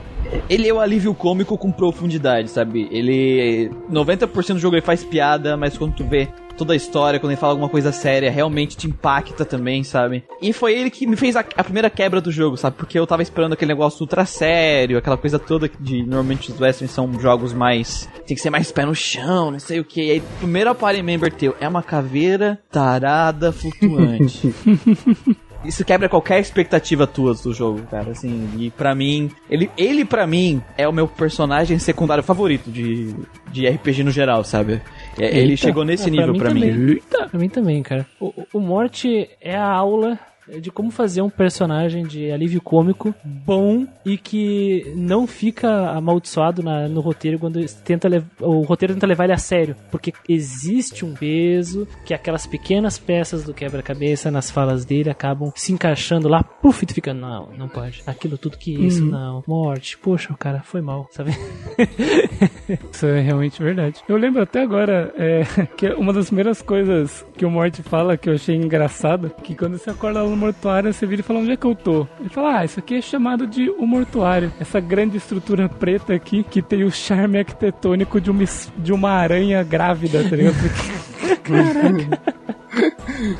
[0.49, 2.87] Ele é o alívio cômico com profundidade, sabe?
[2.91, 3.69] Ele.
[3.89, 6.27] 90% do jogo ele faz piada, mas quando tu vê
[6.59, 10.23] toda a história, quando ele fala alguma coisa séria, realmente te impacta também, sabe?
[10.41, 12.75] E foi ele que me fez a, a primeira quebra do jogo, sabe?
[12.75, 16.91] Porque eu tava esperando aquele negócio ultra sério, aquela coisa toda de normalmente os westerns
[16.91, 20.01] são jogos mais tem que ser mais pé no chão, não sei o que.
[20.01, 24.53] E aí, primeiro party member teu é uma caveira tarada flutuante.
[25.65, 30.25] Isso quebra qualquer expectativa tua do jogo, cara, assim, e pra mim, ele, ele pra
[30.25, 33.13] mim é o meu personagem secundário favorito de,
[33.51, 34.81] de RPG no geral, sabe?
[35.17, 36.61] É, ele chegou nesse É, nível pra mim.
[36.61, 37.01] também.
[37.29, 38.05] Pra mim também, cara.
[38.19, 40.17] O, o- o Morte é a aula
[40.61, 46.87] de como fazer um personagem de alívio cômico bom e que não fica amaldiçoado na-
[46.87, 48.07] no roteiro quando tenta
[48.41, 49.75] o roteiro tenta levar ele a sério.
[49.91, 55.71] Porque existe um peso que aquelas pequenas peças do quebra-cabeça nas falas dele acabam se
[55.73, 58.01] encaixando lá, puf, e tu fica, não, não pode.
[58.07, 59.43] Aquilo tudo que isso, não.
[59.47, 61.31] Morte, poxa, o cara foi mal, sabe?
[62.91, 64.01] Isso é realmente verdade.
[64.07, 65.43] Eu lembro até agora é,
[65.77, 69.77] que uma das primeiras coisas que o Morty fala que eu achei engraçado, que quando
[69.77, 72.07] você acorda no mortuário, você vira e fala onde é que eu tô.
[72.19, 74.51] Ele fala, ah, isso aqui é chamado de o mortuário.
[74.59, 78.43] Essa grande estrutura preta aqui que tem o charme arquitetônico de uma,
[78.77, 80.55] de uma aranha grávida, tá ligado?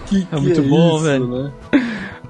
[0.07, 1.27] Que, É muito bom, velho.
[1.27, 1.51] Né?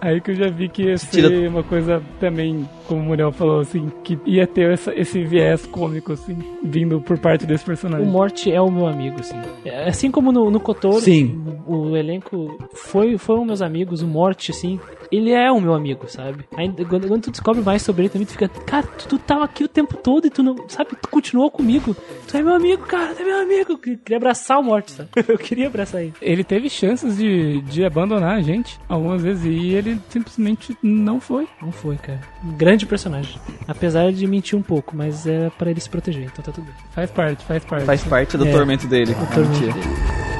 [0.01, 3.31] Aí que eu já vi que ia Tira- ser uma coisa também, como o Muriel
[3.31, 7.67] falou, assim, que ia ter essa- esse viés cômico, assim, vindo por parte desse O
[7.67, 8.07] personagem.
[8.07, 9.35] Morte é o meu amigo, assim.
[9.65, 11.41] É, Assim como no, no Kotor, Sim.
[11.67, 14.79] o, o elenco foi, foram meus amigos, o Morte, assim,
[15.11, 16.45] ele é o meu amigo, sabe?
[16.55, 19.43] Ainda, quando, quando tu descobre mais sobre ele também, tu fica, cara, tu, tu tava
[19.45, 21.95] aqui o tempo todo e tu não, sabe, tu continuou comigo.
[22.27, 23.71] Tu é meu amigo, cara, tu é meu amigo.
[23.73, 25.09] Eu queria abraçar o Morte, sabe?
[25.27, 26.13] Eu queria abraçar ele.
[26.21, 31.47] Ele teve chances de, de abandonar a gente algumas vezes e ele simplesmente não foi.
[31.61, 32.21] Não foi, cara.
[32.43, 33.39] Um grande personagem.
[33.67, 36.73] Apesar de mentir um pouco, mas é pra ele se proteger, então tá tudo bem.
[36.91, 37.85] Faz parte, faz parte.
[37.85, 38.51] Faz parte do É.
[38.51, 39.11] tormento dele.
[39.11, 39.73] O tormento Mentira.
[39.73, 40.38] dele.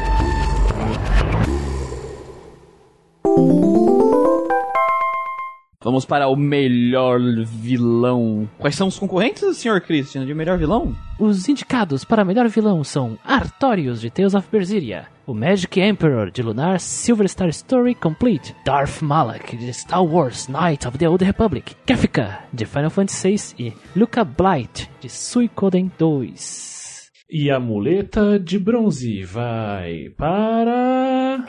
[5.81, 8.49] Vamos para o melhor vilão.
[8.57, 10.93] Quais são os concorrentes, senhor Christian, de melhor vilão?
[11.17, 16.43] Os indicados para melhor vilão são Artorius, de Tales of Berseria, o Magic Emperor, de
[16.43, 21.73] Lunar Silver Star Story Complete, Darth Malak, de Star Wars Knight of the Old Republic,
[21.85, 27.09] Kefka, de Final Fantasy VI e Luca Blight, de Suikoden 2.
[27.31, 31.45] E a muleta de bronze vai para.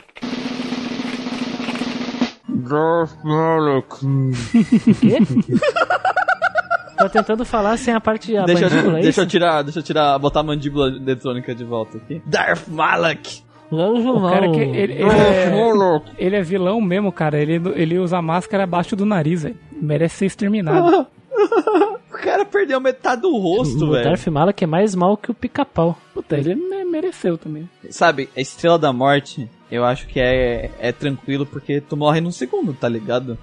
[4.99, 5.17] Quê?
[6.97, 9.79] Tô tentando falar sem a parte a Deixa, mandíbula, eu, é deixa eu tirar, deixa
[9.79, 12.21] eu tirar, botar a mandíbula eletrônica de volta aqui.
[12.27, 13.41] Darth Malak.
[13.71, 17.39] O cara que ele, ele é, ele é vilão mesmo, cara.
[17.41, 19.57] Ele, ele usa máscara abaixo do nariz, velho.
[19.71, 21.07] Merece ser exterminado.
[22.11, 24.03] O cara perdeu metade do rosto, O velho.
[24.03, 25.97] Darth Malak é mais mal que o pica-pau.
[26.13, 27.67] Puta, ele me- mereceu também.
[27.89, 32.31] Sabe, a Estrela da Morte, eu acho que é, é tranquilo porque tu morre num
[32.31, 33.37] segundo, tá ligado?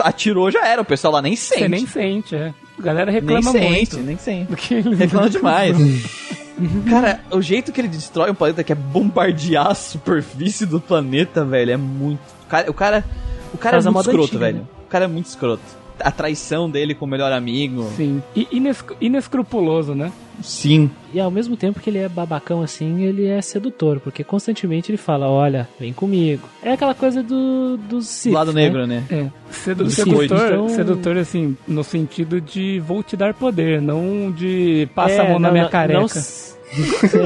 [0.00, 1.60] Atirou já era, o pessoal lá nem sente.
[1.62, 2.54] Você nem sente, é.
[2.78, 3.98] A galera Nem reclama sente, muito.
[3.98, 4.54] nem sente.
[4.56, 5.76] que ele- Reclama demais.
[6.88, 11.44] Cara, o jeito que ele destrói um planeta que é bombardear a superfície do planeta,
[11.44, 12.20] velho, é muito.
[12.44, 13.04] O cara, o cara,
[13.52, 14.58] o cara é muito escroto, antiga, velho.
[14.58, 14.64] né?
[14.86, 15.62] O cara é muito escroto.
[16.00, 17.90] A traição dele com o melhor amigo.
[17.96, 18.22] Sim.
[18.34, 20.12] E ines- inescrupuloso, né?
[20.42, 20.90] Sim.
[21.14, 24.98] E ao mesmo tempo que ele é babacão assim, ele é sedutor, porque constantemente ele
[24.98, 26.48] fala, olha, vem comigo.
[26.62, 28.62] É aquela coisa do, dos Do Sith, lado né?
[28.62, 29.02] negro, né?
[29.10, 29.26] É.
[29.50, 34.88] Sedu Do sedutor, Então- sedutor, assim, no sentido de vou te dar poder, não de
[34.94, 36.00] passa É, a mão na não, minha não, careca.
[36.00, 36.55] Não,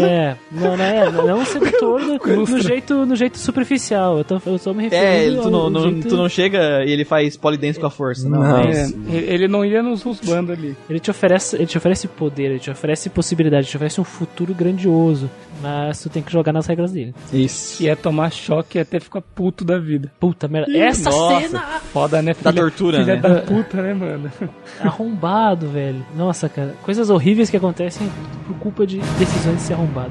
[0.07, 4.19] é, não, não é, não sedutor no, no jeito, no jeito superficial.
[4.19, 6.85] Eu tô, eu tô me referindo É, ele, tu, não, não- jeito- tu não chega
[6.85, 8.41] e ele faz polidense com a força, não.
[8.41, 8.61] Não.
[8.61, 10.77] é É, ele não ia nos rusbando ali.
[10.89, 14.05] Ele te oferece, ele te oferece poder, ele te oferece possibilidade, ele te oferece um
[14.05, 15.31] futuro grandioso,
[15.61, 17.15] mas tu tem que jogar nas regras dele.
[17.33, 17.83] Isso.
[17.83, 20.11] E é tomar choque e até ficar puto da vida.
[20.19, 21.49] Puta merda, essa nossa.
[21.49, 21.61] cena
[21.93, 22.35] Foda, né?
[22.41, 23.21] Da Filha, tortura, filha né?
[23.21, 24.31] da puta, né, mano?
[24.81, 26.05] arrombado, velho.
[26.17, 28.09] Nossa, cara, coisas horríveis que acontecem
[28.47, 30.11] por culpa de decisões de ser arrombado.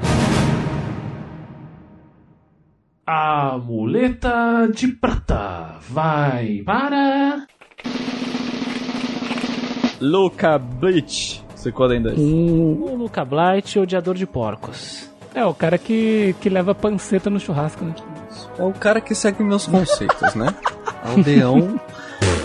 [3.06, 7.44] A muleta de prata vai para.
[10.00, 11.42] Luca Bleach.
[11.56, 12.14] Secou ainda.
[12.14, 15.09] O Luca Blight, odiador de porcos.
[15.34, 17.94] É, o cara que, que leva panceta no churrasco, né?
[18.58, 20.54] É o cara que segue meus conceitos, né?
[21.04, 21.80] Aldeão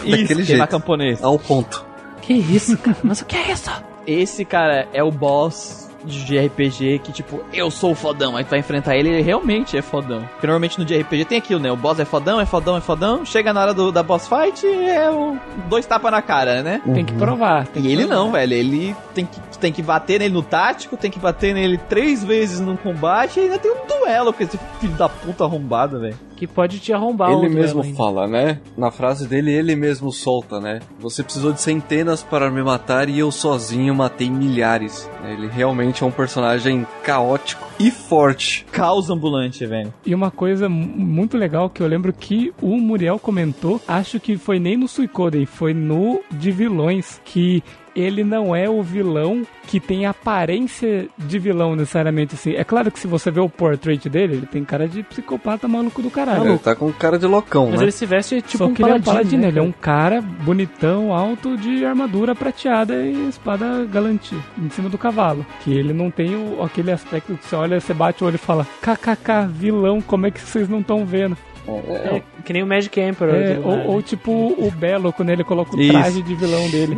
[0.04, 0.68] Isso, daquele queimar jeito.
[0.68, 1.24] camponês.
[1.24, 1.86] ao ponto.
[2.22, 2.98] Que isso, cara?
[3.04, 3.70] Mas o que é isso?
[4.08, 8.50] Esse cara é o boss de RPG que, tipo, eu sou o fodão, aí tu
[8.50, 10.22] vai enfrentar ele, ele realmente é fodão.
[10.34, 11.72] Porque normalmente no de RPG tem aquilo, né?
[11.72, 14.66] O boss é fodão, é fodão, é fodão, chega na hora do, da boss fight
[14.66, 15.38] é o,
[15.68, 16.82] dois tapas na cara, né?
[16.94, 17.68] Tem que provar.
[17.68, 18.16] Tem E que ele provar.
[18.24, 18.54] não, velho.
[18.54, 22.60] Ele tem que, tem que bater nele no tático, tem que bater nele três vezes
[22.60, 26.18] num combate e ainda tem um duelo com esse filho da puta arrombado, velho.
[26.36, 27.96] Que pode te arrombar Ele o mesmo ainda.
[27.96, 28.60] fala, né?
[28.78, 30.80] Na frase dele, ele mesmo solta, né?
[31.00, 35.10] Você precisou de centenas para me matar e eu sozinho matei milhares.
[35.24, 38.66] Ele realmente é um personagem caótico e forte.
[38.72, 39.94] Caos ambulante, velho.
[40.06, 44.38] E uma coisa mu- muito legal que eu lembro que o Muriel comentou, acho que
[44.38, 47.64] foi nem no Suicoden, foi no de vilões, que
[47.96, 52.54] ele não é o vilão que tem aparência de vilão necessariamente assim.
[52.54, 56.02] É claro que se você vê o portrait dele, ele tem cara de psicopata maluco
[56.02, 56.46] do caralho.
[56.50, 57.86] Ele tá com cara de loucão, Mas né?
[57.86, 59.62] ele se veste tipo Só um que ele é um paladino, paladino, né, ele é
[59.62, 59.70] cara?
[59.70, 65.46] um cara bonitão, alto, de armadura prateada e espada galante em cima do cavalo.
[65.64, 68.38] Que ele não tem o- aquele aspecto que você olha, você bate o olho e
[68.38, 71.38] fala: KKK, vilão, como é que vocês não estão vendo?
[71.68, 73.36] É, que nem o Magic Emperor.
[73.36, 75.92] É, ou, ou tipo o Belo, quando ele coloca o Isso.
[75.92, 76.98] traje de vilão dele.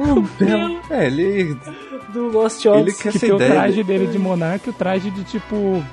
[0.90, 1.58] É, ele.
[2.14, 3.04] do Lost Ele Odyssey.
[3.04, 5.84] quer que essa tem o traje dele de monarca e o traje de tipo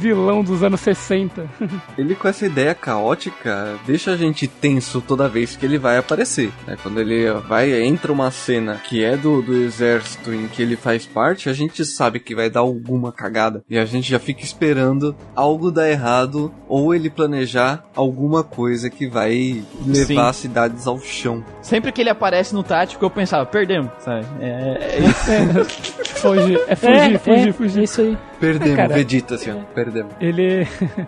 [0.00, 1.48] vilão dos anos 60.
[1.98, 6.52] Ele com essa ideia caótica deixa a gente tenso toda vez que ele vai aparecer.
[6.66, 6.76] né?
[6.82, 11.06] Quando ele vai entra uma cena que é do, do exército em que ele faz
[11.06, 15.14] parte, a gente sabe que vai dar alguma cagada e a gente já fica esperando
[15.34, 20.18] algo dar errado ou ele planejar alguma coisa que vai levar Sim.
[20.18, 21.44] as cidades ao chão.
[21.62, 24.26] Sempre que ele aparece no tático, eu pensava, perdemos, sabe?
[24.40, 26.76] É, é é É, fugir, é,
[27.18, 27.82] fugir, é fugir.
[27.82, 28.18] isso aí.
[28.40, 30.12] Perdemos, cara, Vegeta, assim, ó, perdemos.
[30.20, 30.66] Ele.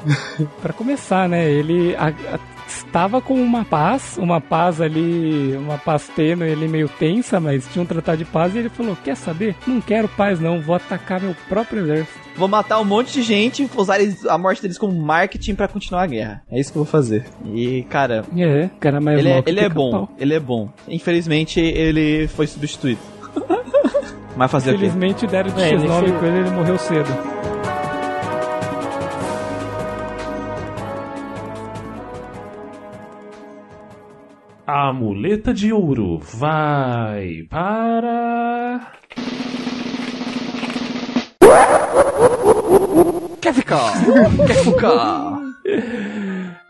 [0.60, 1.48] Pra começar, né?
[1.50, 6.88] Ele a- a- estava com uma paz, uma paz ali, uma paz tênue, ele meio
[6.88, 9.54] tensa, mas tinha um tratado de paz e ele falou: Quer saber?
[9.66, 12.18] Não quero paz, não, vou atacar meu próprio exército.
[12.36, 15.68] Vou matar um monte de gente, vou usar eles- a morte deles como marketing pra
[15.68, 16.42] continuar a guerra.
[16.50, 17.24] É isso que eu vou fazer.
[17.44, 20.08] E, cara, É, cara, mas ele, é, ele é bom.
[20.18, 20.68] Ele é bom.
[20.88, 23.00] Infelizmente, ele foi substituído.
[24.36, 24.86] Mas fazer o quê?
[24.86, 27.10] Infelizmente deram de É, ele X9 fez- com ele ele morreu cedo.
[34.66, 38.92] A muleta de ouro vai para.
[43.40, 43.92] Quer ficar?
[44.46, 45.38] Quer ficar?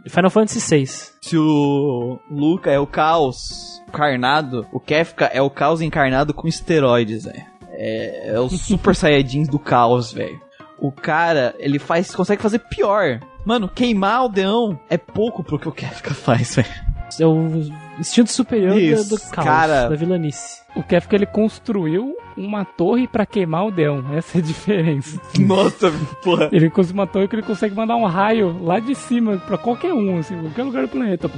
[0.08, 0.86] Final Fantasy VI.
[1.20, 7.24] Se o Luca é o caos encarnado, o Kefka é o caos encarnado com esteroides,
[7.24, 7.44] velho.
[7.72, 10.40] É, é o Super Saiyajins do caos, velho.
[10.78, 13.20] O cara, ele faz, consegue fazer pior.
[13.44, 16.90] Mano, queimar aldeão é pouco pro que o Kefka faz, velho.
[17.28, 19.88] O instinto superior Isso, do caos, cara.
[19.88, 20.60] da vilanice.
[20.74, 24.02] O Kefka ele construiu uma torre pra queimar o Deon.
[24.14, 25.20] Essa é a diferença.
[25.38, 26.48] Nossa, porra.
[26.52, 29.92] Ele construiu uma torre que ele consegue mandar um raio lá de cima pra qualquer
[29.92, 31.30] um, assim, qualquer lugar do planeta.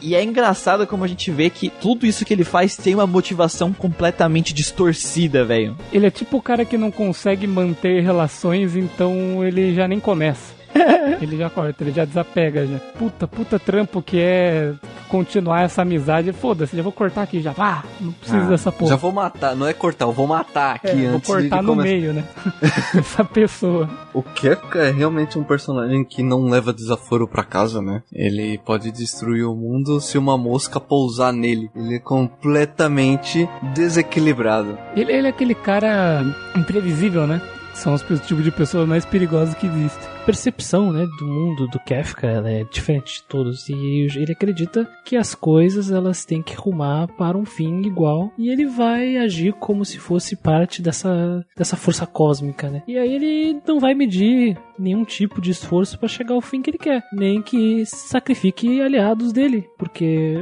[0.00, 3.06] E é engraçado como a gente vê que tudo isso que ele faz tem uma
[3.06, 5.76] motivação completamente distorcida, velho.
[5.92, 10.61] Ele é tipo o cara que não consegue manter relações, então ele já nem começa.
[11.20, 12.78] ele já corta, ele já desapega já.
[12.98, 14.72] Puta, puta trampo que é
[15.08, 16.32] continuar essa amizade.
[16.32, 17.52] Foda-se, já vou cortar aqui já.
[17.52, 18.90] Vá, não preciso dessa porra.
[18.90, 21.62] Já vou matar, não é cortar, eu vou matar aqui É, vou antes cortar de
[21.62, 21.88] no começar.
[21.88, 22.24] meio, né?
[22.96, 23.88] essa pessoa.
[24.14, 28.02] O Kefka é realmente um personagem que não leva desaforo pra casa, né?
[28.12, 31.70] Ele pode destruir o mundo se uma mosca pousar nele.
[31.76, 34.78] Ele é completamente desequilibrado.
[34.96, 36.22] Ele, ele é aquele cara
[36.56, 37.40] imprevisível, né?
[37.74, 40.08] São os tipos de pessoas mais perigosas que existem.
[40.24, 43.68] Percepção, né, do mundo do Kefka ela é diferente de todos.
[43.68, 48.30] E ele acredita que as coisas elas têm que rumar para um fim igual.
[48.38, 52.82] E ele vai agir como se fosse parte dessa, dessa força cósmica, né?
[52.86, 56.70] E aí ele não vai medir nenhum tipo de esforço para chegar ao fim que
[56.70, 60.36] ele quer, nem que sacrifique aliados dele, porque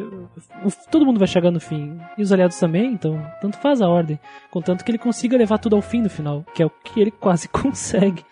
[0.90, 1.98] todo mundo vai chegar no fim.
[2.18, 4.18] E os aliados também, então tanto faz a ordem,
[4.50, 7.10] contanto que ele consiga levar tudo ao fim no final, que é o que ele
[7.10, 8.24] quase consegue.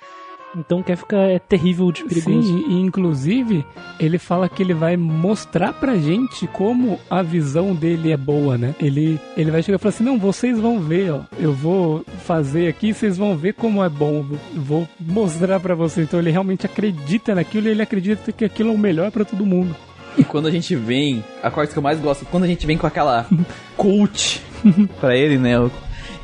[0.56, 2.42] Então Kefka é terrível de perigoso.
[2.42, 3.64] Sim, e inclusive
[4.00, 8.74] ele fala que ele vai mostrar pra gente como a visão dele é boa, né?
[8.80, 11.20] Ele, ele vai chegar e falar assim: não, vocês vão ver, ó.
[11.38, 14.24] Eu vou fazer aqui, vocês vão ver como é bom.
[14.54, 16.06] Eu Vou mostrar pra vocês.
[16.06, 19.46] Então ele realmente acredita naquilo e ele acredita que aquilo é o melhor pra todo
[19.46, 19.74] mundo.
[20.16, 22.66] E quando a gente vem, a parte que eu mais gosto, é quando a gente
[22.66, 23.26] vem com aquela
[23.76, 24.42] coach
[25.00, 25.52] pra ele, né?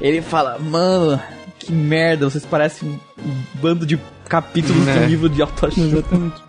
[0.01, 1.21] Ele fala, mano,
[1.59, 3.97] que merda, vocês parecem um bando de
[4.29, 5.01] capítulos É.
[5.01, 5.99] do livro de autoajuda.
[5.99, 6.43] Exatamente.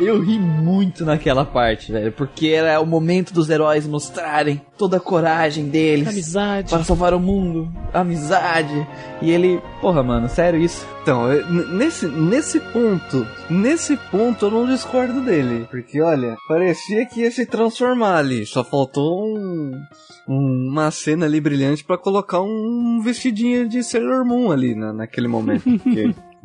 [0.00, 5.00] Eu ri muito naquela parte, velho, porque era o momento dos heróis mostrarem toda a
[5.00, 6.68] coragem deles Amizade.
[6.70, 8.86] para salvar o mundo, amizade.
[9.22, 10.84] E ele, porra, mano, sério isso?
[11.02, 15.66] Então, eu- nesse, nesse ponto, nesse ponto eu não discordo dele.
[15.70, 18.44] Porque, olha, parecia que ia se transformar ali.
[18.44, 19.80] Só faltou um,
[20.28, 25.28] um- uma cena ali brilhante pra colocar um vestidinho de Sailor Moon ali na, naquele
[25.28, 25.62] momento.
[25.62, 26.12] Porque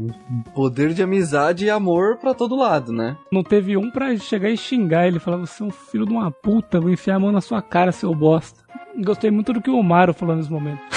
[0.53, 3.17] poder de amizade e amor pra todo lado, né?
[3.31, 6.31] Não teve um pra chegar e xingar ele, falar, você é um filho de uma
[6.31, 8.61] puta, vou enfiar a mão na sua cara, seu bosta.
[9.03, 10.81] Gostei muito do que o Omaro falou nesse momento.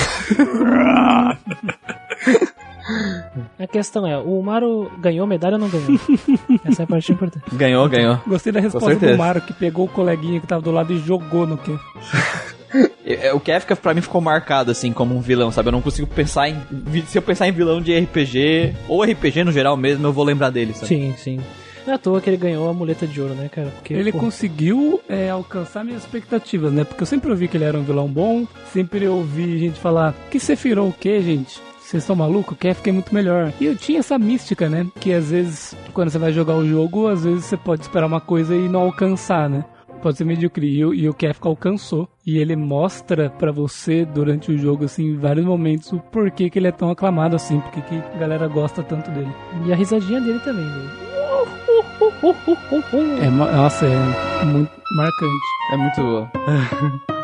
[3.58, 5.98] A questão é, o Maru ganhou medalha ou não ganhou?
[6.64, 7.44] Essa é a parte importante.
[7.54, 8.18] Ganhou, ganhou.
[8.26, 11.46] Gostei da resposta do Omaro, que pegou o coleguinha que tava do lado e jogou
[11.46, 11.76] no que.
[13.04, 15.68] É, O Kefka pra mim ficou marcado assim como um vilão, sabe?
[15.68, 16.56] Eu não consigo pensar em.
[17.06, 20.50] Se eu pensar em vilão de RPG, ou RPG no geral mesmo, eu vou lembrar
[20.50, 20.86] dele, sabe?
[20.86, 21.40] Sim, sim.
[21.86, 23.68] Não é à toa que ele ganhou a muleta de ouro, né, cara?
[23.68, 26.82] Porque, Ele pô, conseguiu é, alcançar minhas expectativas, né?
[26.82, 30.40] Porque eu sempre ouvi que ele era um vilão bom, sempre ouvi gente falar que
[30.40, 31.60] Sephiroth o quê, gente?
[31.78, 32.54] Vocês estão malucos?
[32.54, 33.52] O Kefka é muito melhor.
[33.60, 34.86] E eu tinha essa mística, né?
[34.98, 38.20] Que às vezes, quando você vai jogar o jogo, às vezes você pode esperar uma
[38.20, 39.62] coisa e não alcançar, né?
[40.04, 40.66] Pode ser medíocre.
[40.66, 42.06] E, o- e o Kefka alcançou.
[42.26, 46.58] E ele mostra pra você, durante o jogo, assim, em vários momentos, o porquê que
[46.58, 47.58] ele é tão aclamado assim.
[47.60, 49.32] Porque que a galera gosta tanto dele.
[49.64, 50.90] E a risadinha dele também, né?
[53.22, 55.46] É, nossa, é muito marcante.
[55.72, 56.30] É muito boa.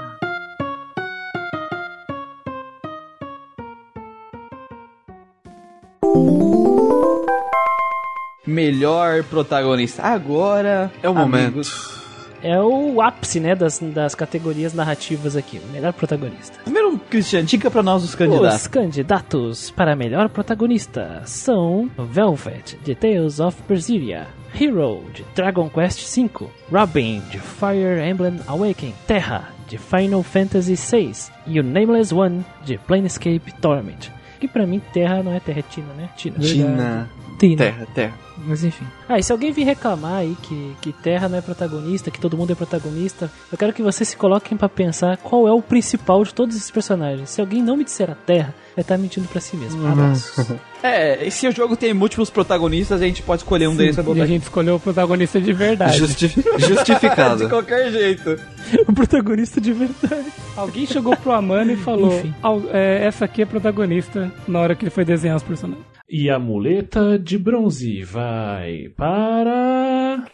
[8.47, 10.02] Melhor protagonista.
[10.02, 11.99] Agora É o amigos, momento.
[12.43, 15.61] É o ápice, né, das, das categorias narrativas aqui.
[15.73, 16.59] Melhor protagonista.
[16.65, 18.61] Primeiro, Christian, dica pra nós os candidatos.
[18.61, 24.27] Os candidatos para melhor protagonista são Velvet, de Tales of Berseria,
[24.59, 31.12] Hero, de Dragon Quest V, Robin, de Fire Emblem Awakening, Terra, de Final Fantasy VI
[31.47, 34.11] e o Nameless One, de Planescape Torment.
[34.41, 36.09] Que pra mim Terra não é Terra, é Tina, né?
[36.17, 36.39] Tina.
[36.39, 37.11] Tina.
[37.39, 37.57] Tina.
[37.57, 38.30] Terra, terra.
[38.47, 38.85] Mas enfim.
[39.09, 42.37] Ah, e se alguém vir reclamar aí que, que Terra não é protagonista, que todo
[42.37, 46.25] mundo é protagonista, eu quero que vocês se coloquem pra pensar qual é o principal
[46.25, 47.31] de todos esses personagens.
[47.31, 49.87] Se alguém não me disser a Terra, vai estar mentindo pra si mesmo.
[49.87, 50.47] Abraços.
[50.83, 54.03] É, e se o jogo tem múltiplos protagonistas, a gente pode escolher um deles pra
[54.03, 54.33] E botar a aqui.
[54.33, 55.99] gente escolheu o protagonista de verdade.
[55.99, 57.47] Justi- De justificado.
[57.51, 58.39] qualquer jeito.
[58.89, 60.33] o protagonista de verdade.
[60.57, 62.35] Alguém chegou pro Amano e falou: Enfim.
[62.43, 65.85] "Al- é, essa aqui é protagonista na hora que ele foi desenhar os personagens.
[66.12, 70.24] E a muleta de bronze vai para.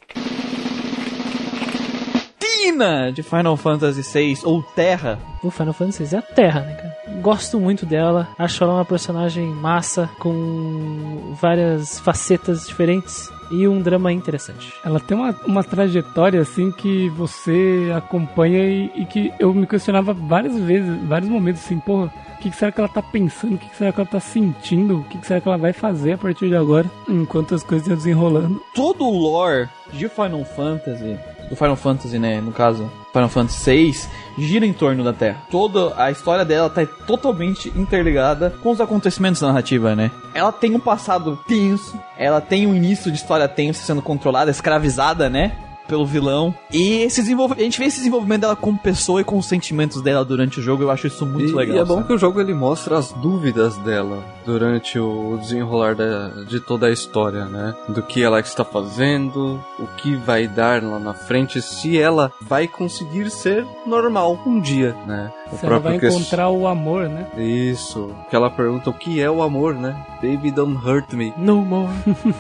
[2.40, 5.18] Tina, de Final Fantasy VI, ou Terra.
[5.42, 7.20] O Final Fantasy VI é a Terra, né, cara?
[7.20, 8.26] Gosto muito dela.
[8.38, 14.72] Acho ela uma personagem massa, com várias facetas diferentes e um drama interessante.
[14.84, 20.12] Ela tem uma, uma trajetória assim que você acompanha e, e que eu me questionava
[20.12, 23.54] várias vezes, vários momentos assim, porra, o que, que será que ela tá pensando?
[23.54, 24.98] O que, que será que ela tá sentindo?
[24.98, 26.90] O que, que será que ela vai fazer a partir de agora?
[27.08, 28.62] Enquanto as coisas iam desenrolando.
[28.74, 31.16] Todo o lore de Final Fantasy,
[31.48, 34.08] do Final Fantasy, né, no caso, Final Fantasy VI,
[34.38, 35.42] gira em torno da Terra.
[35.50, 40.10] Toda a história dela tá totalmente interligada com os acontecimentos da narrativa, né?
[40.34, 45.30] Ela tem um passado tenso, ela tem um início de história tenso sendo controlada, escravizada,
[45.30, 45.56] né?
[45.88, 46.54] Pelo vilão.
[46.72, 47.52] E esse desenvolv...
[47.52, 50.62] a gente vê esse desenvolvimento dela como pessoa e com os sentimentos dela durante o
[50.62, 50.82] jogo.
[50.82, 51.76] Eu acho isso muito e, legal.
[51.76, 52.06] e é bom sabe?
[52.08, 56.90] que o jogo ele mostra as dúvidas dela durante o desenrolar da- de toda a
[56.92, 57.74] história, né?
[57.88, 62.66] Do que ela está fazendo, o que vai dar lá na frente, se ela vai
[62.68, 65.30] conseguir ser normal um dia, né?
[65.52, 67.26] O ela vai ques- encontrar o amor, né?
[67.36, 68.14] Isso.
[68.28, 69.96] Que ela pergunta o que é o amor, né?
[70.22, 71.32] Baby don't hurt me.
[71.36, 71.92] No more.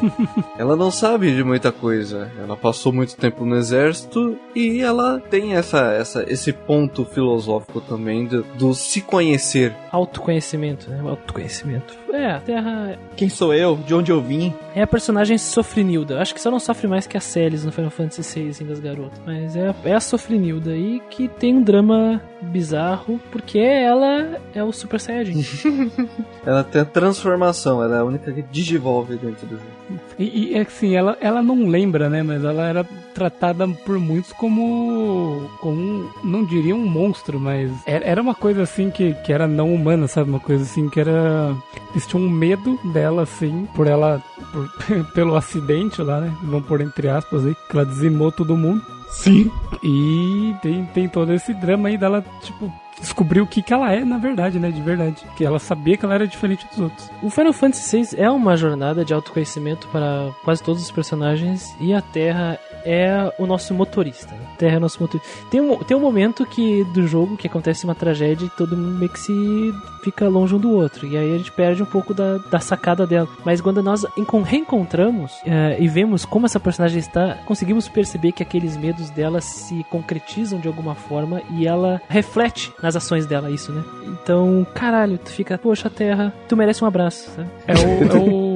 [0.58, 2.30] Ela não sabe de muita coisa.
[2.38, 8.24] Ela passou muito tempo no exército e ela tem essa, essa, esse ponto filosófico também
[8.26, 9.74] do, do se conhecer.
[9.92, 11.00] Autoconhecimento, né?
[11.06, 11.94] Autoconhecimento.
[12.16, 13.76] É, a Terra Quem sou eu?
[13.76, 14.52] De onde eu vim?
[14.74, 16.14] é a personagem sofrenilda.
[16.14, 18.66] Eu Acho que só não sofre mais que a Celis no Final Fantasy VI, assim,
[18.66, 19.18] das garotas.
[19.24, 24.72] Mas é, é a sofrenilda aí que tem um drama bizarro, porque ela é o
[24.72, 25.42] Super Saiyajin.
[26.44, 30.00] Ela tem a transformação, ela é a única que digivolve dentro do jogo.
[30.16, 32.22] E, e é assim, ela, ela não lembra, né?
[32.22, 32.86] Mas ela era
[33.16, 35.48] tratada por muitos como.
[35.60, 40.06] como não diria um monstro, mas era, uma coisa assim que, que era não humana,
[40.06, 40.28] sabe?
[40.28, 41.56] Uma coisa assim que era.
[41.92, 44.22] Eles tinham um medo dela, assim, por ela.
[44.52, 44.70] por-
[45.14, 46.32] pelo acidente lá, né?
[46.42, 48.82] Vamos pôr entre aspas aí, que ela dizimou todo mundo.
[49.08, 49.50] Sim.
[49.82, 52.70] E tem, tem todo esse drama aí dela, tipo,
[53.00, 54.70] descobrir o que, que ela é, na verdade, né?
[54.70, 55.24] De verdade.
[55.36, 57.10] Que ela sabia que ela era diferente dos outros.
[57.22, 61.94] O Final Fantasy VI é uma jornada de autoconhecimento para quase todos os personagens e
[61.94, 64.32] a Terra é o nosso motorista.
[64.32, 64.40] né?
[64.58, 65.28] Terra é o nosso motorista.
[65.50, 68.98] Tem um, tem um momento que do jogo que acontece uma tragédia e todo mundo
[68.98, 71.06] meio que se fica longe um do outro.
[71.06, 73.28] E aí a gente perde um pouco da, da sacada dela.
[73.44, 78.42] Mas quando nós encon- reencontramos eh, e vemos como essa personagem está, conseguimos perceber que
[78.42, 83.72] aqueles medos dela se concretizam de alguma forma e ela reflete nas ações dela isso,
[83.72, 83.82] né?
[84.06, 87.48] Então, caralho, tu fica, poxa, Terra, tu merece um abraço, sabe?
[87.66, 88.55] É o, é o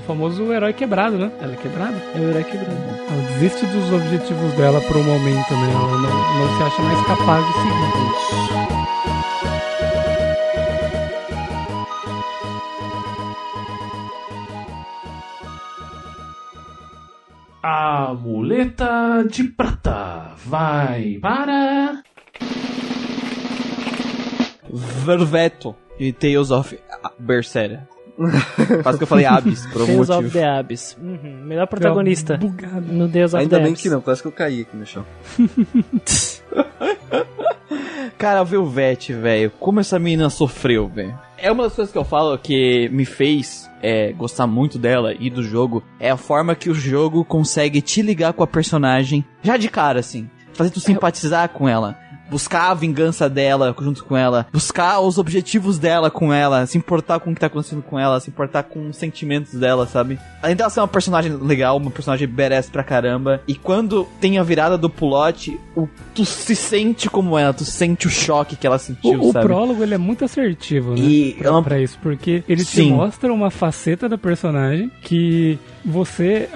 [0.00, 1.30] famoso herói quebrado, né?
[1.40, 1.96] Ela é quebrada.
[2.14, 2.76] É o herói quebrado.
[3.08, 5.70] Ela desiste dos objetivos dela por um momento, né?
[5.72, 7.70] Ela não, não se acha mais capaz de seguir.
[17.62, 22.02] A muleta de prata vai para.
[25.04, 26.78] Verveto de Tales of
[27.18, 27.86] Berseria.
[28.82, 30.32] Quase que eu falei Abyss, por algum Tales of motivo.
[30.32, 30.96] the Abyss.
[31.00, 32.80] Uhum, melhor protagonista Bugado.
[32.92, 33.82] no Deus of Ainda the bem Abyss.
[33.82, 35.04] que não, quase que eu caí aqui no chão.
[38.18, 41.18] Cara, Velvet, velho, como essa menina sofreu, velho.
[41.38, 45.30] É uma das coisas que eu falo que me fez é, gostar muito dela e
[45.30, 45.82] do jogo.
[45.98, 50.00] É a forma que o jogo consegue te ligar com a personagem já de cara,
[50.00, 50.28] assim.
[50.52, 51.96] Fazer tu simpatizar com ela.
[52.30, 54.46] Buscar a vingança dela junto com ela.
[54.52, 56.66] Buscar os objetivos dela com ela.
[56.66, 58.20] Se importar com o que tá acontecendo com ela.
[58.20, 60.18] Se importar com os sentimentos dela, sabe?
[60.42, 63.42] Além dela ser uma personagem legal, uma personagem badass pra caramba.
[63.48, 67.52] E quando tem a virada do pulote, o, tu se sente como ela.
[67.52, 69.46] Tu sente o choque que ela sentiu, O, o sabe?
[69.46, 71.00] prólogo ele é muito assertivo, né?
[71.00, 72.92] E pra, ela- pra isso, porque ele te Sim.
[72.92, 76.48] mostra uma faceta da personagem que você,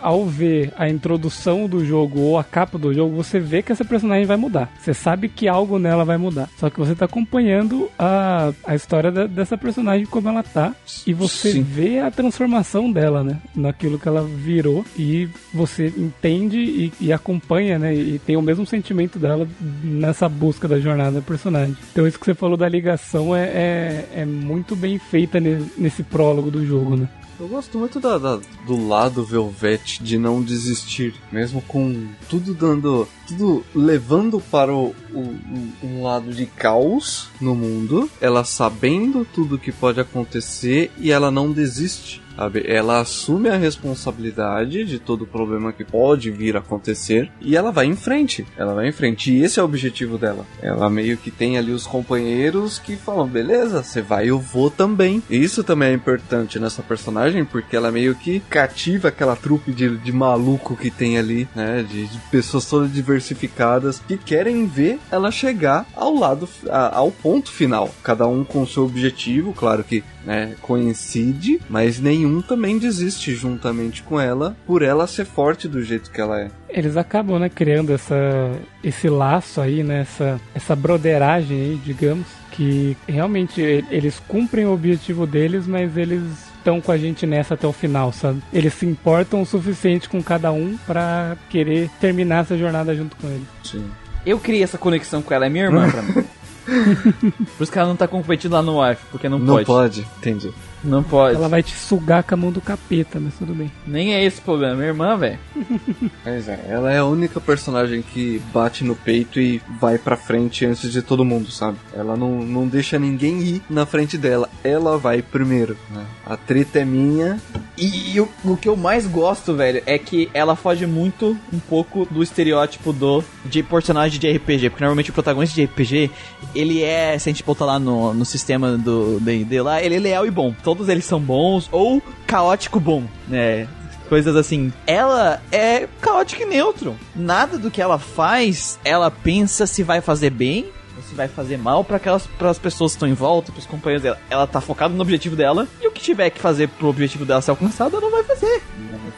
[0.00, 3.84] ao ver a introdução do jogo ou a capa do jogo, você vê que essa
[3.84, 4.70] personagem vai mudar.
[4.80, 6.48] Você sabe que algo nela vai mudar.
[6.58, 10.74] Só que você tá acompanhando a, a história da- dessa personagem como ela tá.
[11.06, 11.62] E você Sim.
[11.62, 13.38] vê a transformação dela, né?
[13.54, 14.84] Naquilo que ela virou.
[14.98, 17.94] E você entende e, e acompanha, né?
[17.94, 19.46] E tem o mesmo sentimento dela
[19.82, 21.76] nessa busca da jornada da personagem.
[21.92, 26.02] Então isso que você falou da ligação é, é, é muito bem feita ne- nesse
[26.02, 27.08] prólogo do jogo, né?
[27.40, 33.08] Eu gosto muito da, da- do lado Velvet de não desistir, mesmo com tudo dando.
[33.26, 35.38] tudo levando para o, o-
[35.82, 41.50] um- lado de caos no mundo, ela sabendo tudo que pode acontecer e ela não
[41.50, 42.20] desiste.
[42.36, 42.64] Sabe?
[42.66, 47.70] Ela assume a responsabilidade de todo o problema que pode vir a acontecer e ela
[47.70, 48.46] vai em frente.
[48.56, 49.32] Ela vai em frente.
[49.32, 50.46] E esse é o objetivo dela.
[50.62, 55.22] Ela meio que tem ali os companheiros que falam: beleza, você vai, eu vou também.
[55.28, 59.96] E isso também é importante nessa personagem porque ela meio que cativa aquela trupe de,
[59.98, 61.82] de maluco que tem ali, né?
[61.88, 67.50] De, de pessoas todas diversificadas que querem ver ela chegar ao lado, a- ao ponto
[67.50, 67.90] final.
[68.02, 74.20] Cada um com seu objetivo, claro que né, coincide, mas nenhum também desiste juntamente com
[74.20, 76.50] ela por ela ser forte do jeito que ela é.
[76.68, 78.52] Eles acabam, né, criando essa,
[78.82, 83.60] esse laço aí, né, essa, essa broderagem aí, digamos, que realmente
[83.90, 86.22] eles cumprem o objetivo deles, mas eles
[86.58, 88.42] estão com a gente nessa até o final, sabe?
[88.52, 93.26] Eles se importam o suficiente com cada um pra querer terminar essa jornada junto com
[93.28, 93.46] eles.
[93.64, 93.84] Sim.
[94.24, 96.24] Eu criei essa conexão com ela, é minha irmã pra mim.
[96.64, 99.66] Por isso que ela não tá competindo lá no wife, porque não, Não pode.
[99.66, 100.52] pode, entendi.
[100.82, 101.36] Não pode.
[101.36, 103.70] Ela vai te sugar com a mão do capeta, mas tudo bem.
[103.86, 105.38] Nem é esse o problema, minha irmã, velho.
[106.24, 110.64] Mas é, ela é a única personagem que bate no peito e vai pra frente
[110.64, 111.78] antes de todo mundo, sabe?
[111.94, 114.48] Ela não, não deixa ninguém ir na frente dela.
[114.62, 116.04] Ela vai primeiro, né?
[116.26, 117.40] A treta é minha.
[117.76, 122.06] E, o, o que eu mais gosto, velho, é que ela foge muito um pouco
[122.10, 126.10] do estereótipo do de personagem de RPG, porque normalmente o protagonista de RPG,
[126.54, 129.98] ele é, se a gente botar lá no, no sistema do D&D lá, ele é
[129.98, 130.54] leal e bom.
[130.70, 133.66] Todos eles são bons ou caótico bom, né?
[134.08, 134.72] Coisas assim.
[134.86, 136.96] Ela é caótica e neutro.
[137.12, 140.66] Nada do que ela faz, ela pensa se vai fazer bem
[141.10, 144.18] se vai fazer mal para aquelas pras pessoas que estão em volta, pros companheiros dela.
[144.30, 147.42] Ela tá focada no objetivo dela e o que tiver que fazer pro objetivo dela
[147.42, 148.62] ser alcançado, ela vai fazer.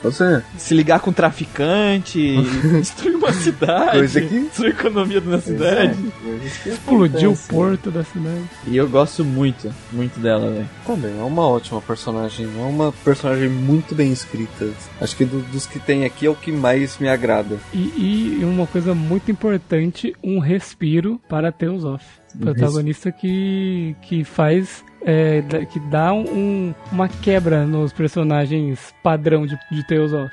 [0.03, 0.43] Você.
[0.59, 2.37] Se ligar com um traficante,
[2.81, 5.97] destruir uma cidade, Coisa que- destruir a economia da cidade.
[6.67, 8.43] Explodiu o porto da cidade.
[8.67, 10.69] E eu gosto muito, muito dela, velho.
[10.87, 12.47] Também é uma ótima personagem.
[12.47, 14.71] É uma personagem muito bem escrita.
[15.01, 17.59] Acho que do- dos que tem aqui é o que mais me agrada.
[17.73, 22.05] E, e uma coisa muito importante, um respiro para Tales Velosoff.
[22.35, 22.41] Uhum.
[22.41, 24.85] Protagonista que, que faz.
[25.05, 30.31] É, que dá um, uma quebra nos personagens padrão de, de Tales of.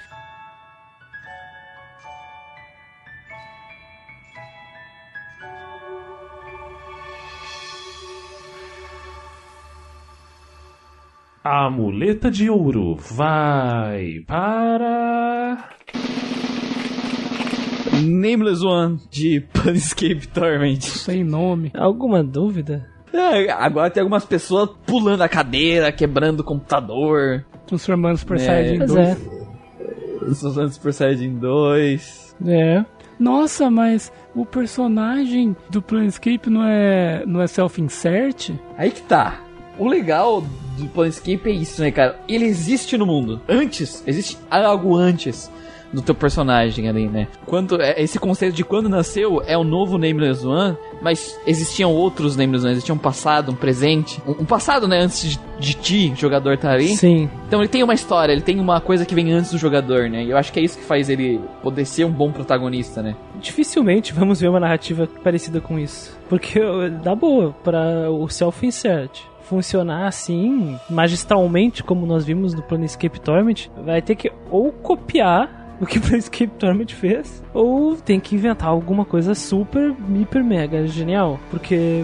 [11.44, 15.70] A muleta de ouro vai para.
[18.00, 20.82] Nameless One de Planescape Torment.
[20.82, 21.72] Sem nome.
[21.76, 22.86] Alguma dúvida?
[23.12, 27.46] É, agora tem algumas pessoas pulando a cadeira, quebrando o computador.
[27.66, 28.40] Transformando Super É.
[28.40, 29.08] Saiyajin Pois 2.
[29.08, 29.18] é.
[30.48, 32.36] Usando Super Saiyajin 2.
[32.48, 32.86] É.
[33.20, 38.52] Nossa, mas o personagem do Planescape não é, não é self-insert?
[38.78, 39.42] Aí que tá.
[39.78, 40.42] O legal
[40.78, 42.20] do Planescape é isso, né, cara?
[42.30, 43.42] Ele existe no mundo.
[43.48, 45.52] Antes, existe algo antes
[45.92, 47.28] do teu personagem ali, né?
[47.46, 52.36] Quando, é- esse conceito de quando nasceu é o novo Nameless One, mas existiam outros
[52.36, 54.22] Nameless One, existia um passado, um presente.
[54.28, 56.90] Um, um passado, né, antes de, de ti, jogador, tá ali.
[56.90, 57.30] Sim.
[57.48, 60.24] Então ele tem uma história, ele tem uma coisa que vem antes do jogador, né?
[60.24, 63.16] E eu acho que é isso que faz ele poder ser um bom protagonista, né?
[63.42, 66.18] Dificilmente vamos ver uma narrativa parecida com isso.
[66.28, 66.60] Porque
[67.04, 74.00] dá boa para o self-insert funcionar assim, magistralmente, como nós vimos no Planescape Torment, vai
[74.00, 79.06] ter que ou copiar o que o Planescape Torment fez, ou tem que inventar alguma
[79.06, 81.40] coisa super, hiper, mega genial.
[81.50, 82.04] Porque,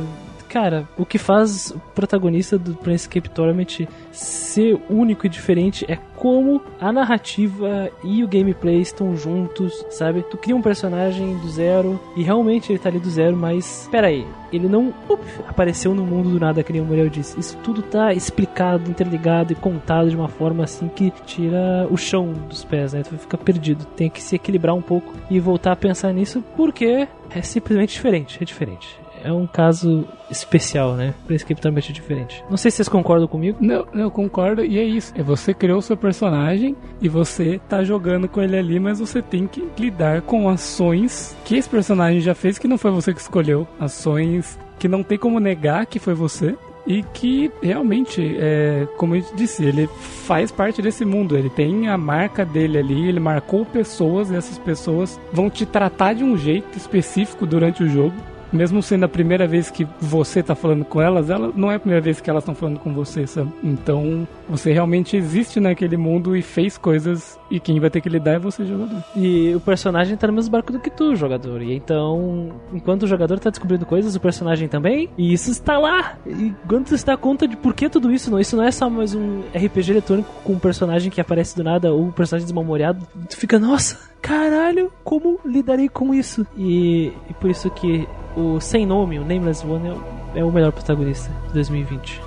[0.55, 6.61] cara, o que faz o protagonista do Planescape Torment ser único e diferente é como
[6.79, 10.23] a narrativa e o gameplay estão juntos, sabe?
[10.23, 14.07] Tu cria um personagem do zero e realmente ele tá ali do zero, mas pera
[14.07, 17.37] aí, ele não up, apareceu no mundo do nada, que nem o Muriel disse.
[17.37, 22.31] Isso tudo tá explicado, interligado e contado de uma forma assim que tira o chão
[22.31, 23.03] dos pés, né?
[23.03, 23.83] Tu fica perdido.
[23.83, 28.37] Tem que se equilibrar um pouco e voltar a pensar nisso porque é simplesmente diferente,
[28.41, 29.04] é diferente.
[29.25, 31.15] É um caso especial, né?
[31.27, 32.43] Que totalmente diferente.
[32.47, 33.57] Não sei se vocês concordam comigo.
[33.59, 35.11] Não, eu concordo, e é isso.
[35.15, 39.21] É você criou o seu personagem e você tá jogando com ele ali, mas você
[39.21, 43.19] tem que lidar com ações que esse personagem já fez que não foi você que
[43.19, 43.67] escolheu.
[43.79, 46.55] Ações que não tem como negar que foi você.
[46.87, 51.35] E que realmente, é, como eu disse, ele faz parte desse mundo.
[51.35, 56.13] Ele tem a marca dele ali, ele marcou pessoas e essas pessoas vão te tratar
[56.13, 58.13] de um jeito específico durante o jogo.
[58.55, 61.79] Mesmo sendo a primeira vez que você tá falando com elas, ela não é a
[61.79, 63.51] primeira vez que elas estão falando com você, sabe?
[63.61, 68.33] Então, você realmente existe naquele mundo e fez coisas e quem vai ter que lidar
[68.35, 69.03] é você, jogador.
[69.15, 71.61] E o personagem tá no mesmo barco do que tu, jogador.
[71.61, 75.09] E então, enquanto o jogador tá descobrindo coisas, o personagem também.
[75.17, 76.17] E isso está lá.
[76.25, 78.71] E quando tu se dá conta de por que tudo isso, não, isso não é
[78.71, 82.45] só mais um RPG eletrônico com um personagem que aparece do nada ou um personagem
[82.45, 86.47] desmemoriado, tu fica, nossa, caralho, como lidarei com isso?
[86.57, 89.87] E, e por isso que o sem nome, o Nameless One,
[90.35, 92.21] é o, é melhor protagonista de 2020.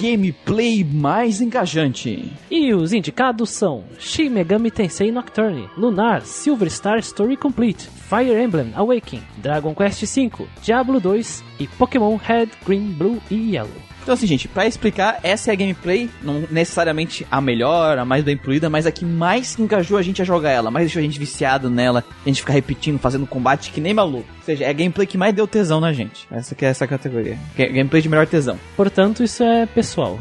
[0.00, 2.32] Gameplay mais engajante.
[2.50, 8.72] E os indicados são Shin Megami Tensei Nocturne, Lunar, Silver Star Story Complete, Fire Emblem
[8.74, 13.91] Awakening, Dragon Quest V, Diablo 2 e Pokémon Red, Green, Blue e Yellow.
[14.02, 18.24] Então assim, gente, pra explicar, essa é a gameplay, não necessariamente a melhor, a mais
[18.24, 21.02] bem polida, mas a que mais engajou a gente a jogar ela, mais deixou a
[21.02, 24.26] gente viciado nela, a gente ficar repetindo, fazendo combate que nem maluco.
[24.38, 26.26] Ou seja, é a gameplay que mais deu tesão na gente.
[26.30, 27.38] Essa que é essa categoria.
[27.56, 28.58] Ga- Gameplay de melhor tesão.
[28.76, 30.18] Portanto, isso é pessoal.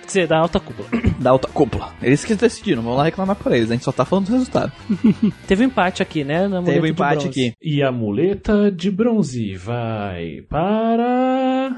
[0.00, 0.88] Quer dizer, da alta cúpula.
[1.20, 1.92] Da alta cúpula.
[2.02, 4.72] Eles que decidiram, vamos lá reclamar por eles, a gente só tá falando do resultado.
[5.46, 6.48] Teve um empate aqui, né?
[6.48, 7.54] Na Teve um empate aqui.
[7.62, 11.76] E a muleta de bronze vai para.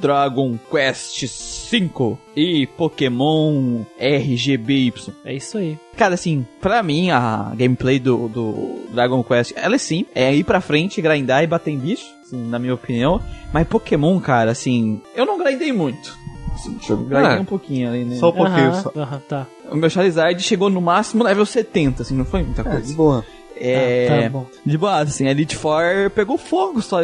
[0.00, 1.24] Dragon Quest
[1.70, 4.92] V e Pokémon RGBY.
[5.24, 5.78] É isso aí.
[5.96, 10.44] Cara, assim, pra mim, a gameplay do, do Dragon Quest, ela é sim, é ir
[10.44, 13.20] pra frente, grindar e bater em bicho, assim, na minha opinião.
[13.52, 16.16] Mas Pokémon, cara, assim, eu não grindei muito.
[16.54, 18.16] Assim, eu grindei Ah, um pouquinho ali, né?
[18.16, 18.68] Só um pouquinho.
[18.68, 18.92] Aham, só.
[18.96, 19.46] aham, tá.
[19.70, 22.86] O meu Charizard chegou no máximo level 70, assim, não foi muita É, coisa.
[22.86, 23.24] de boa.
[23.58, 24.46] É, Ah, tá bom.
[24.64, 27.00] de boa, assim, a Elite Four pegou fogo só.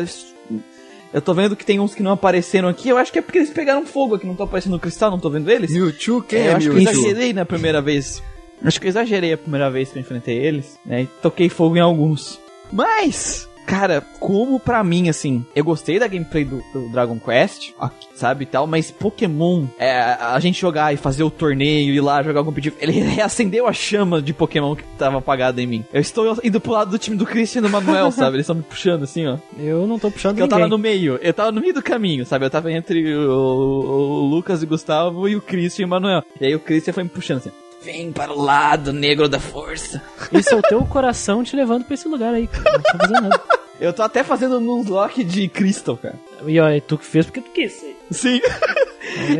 [1.12, 3.38] Eu tô vendo que tem uns que não apareceram aqui, eu acho que é porque
[3.38, 5.70] eles pegaram fogo aqui, não tô aparecendo no cristal, não tô vendo eles.
[5.70, 7.00] Mewtwo, quem É, é, eu acho que eu Mewtwo?
[7.00, 8.22] exagerei na primeira vez.
[8.64, 11.02] Acho que eu exagerei a primeira vez que eu enfrentei eles, né?
[11.02, 12.40] E toquei fogo em alguns.
[12.72, 18.08] Mas, cara, como pra mim, assim, eu gostei da gameplay do, do Dragon Quest, ok,
[18.14, 22.22] sabe, e tal, mas Pokémon, é, a gente jogar e fazer o torneio, ir lá
[22.22, 25.84] jogar competitivo, ele reacendeu a chama de Pokémon que tava apagada em mim.
[25.92, 28.36] Eu estou indo pro lado do time do Christian e do Manuel, sabe?
[28.36, 29.38] Eles estão me puxando assim, ó.
[29.58, 30.58] Eu não tô puxando Porque eu ninguém.
[30.58, 32.44] tava no meio, eu tava no meio do caminho, sabe?
[32.44, 36.22] Eu tava entre o, o Lucas e o Gustavo e o Christian e o Manuel.
[36.40, 37.50] E aí o Christian foi me puxando assim.
[37.84, 40.00] Vem para o lado negro da força.
[40.32, 42.78] Esse é o teu coração te levando pra esse lugar aí, cara.
[42.78, 43.42] Não fazendo nada.
[43.80, 46.14] Eu tô até fazendo um lock de Crystal, cara.
[46.46, 47.84] E ó, é tu que fez porque tu quis.
[48.12, 48.40] Sim.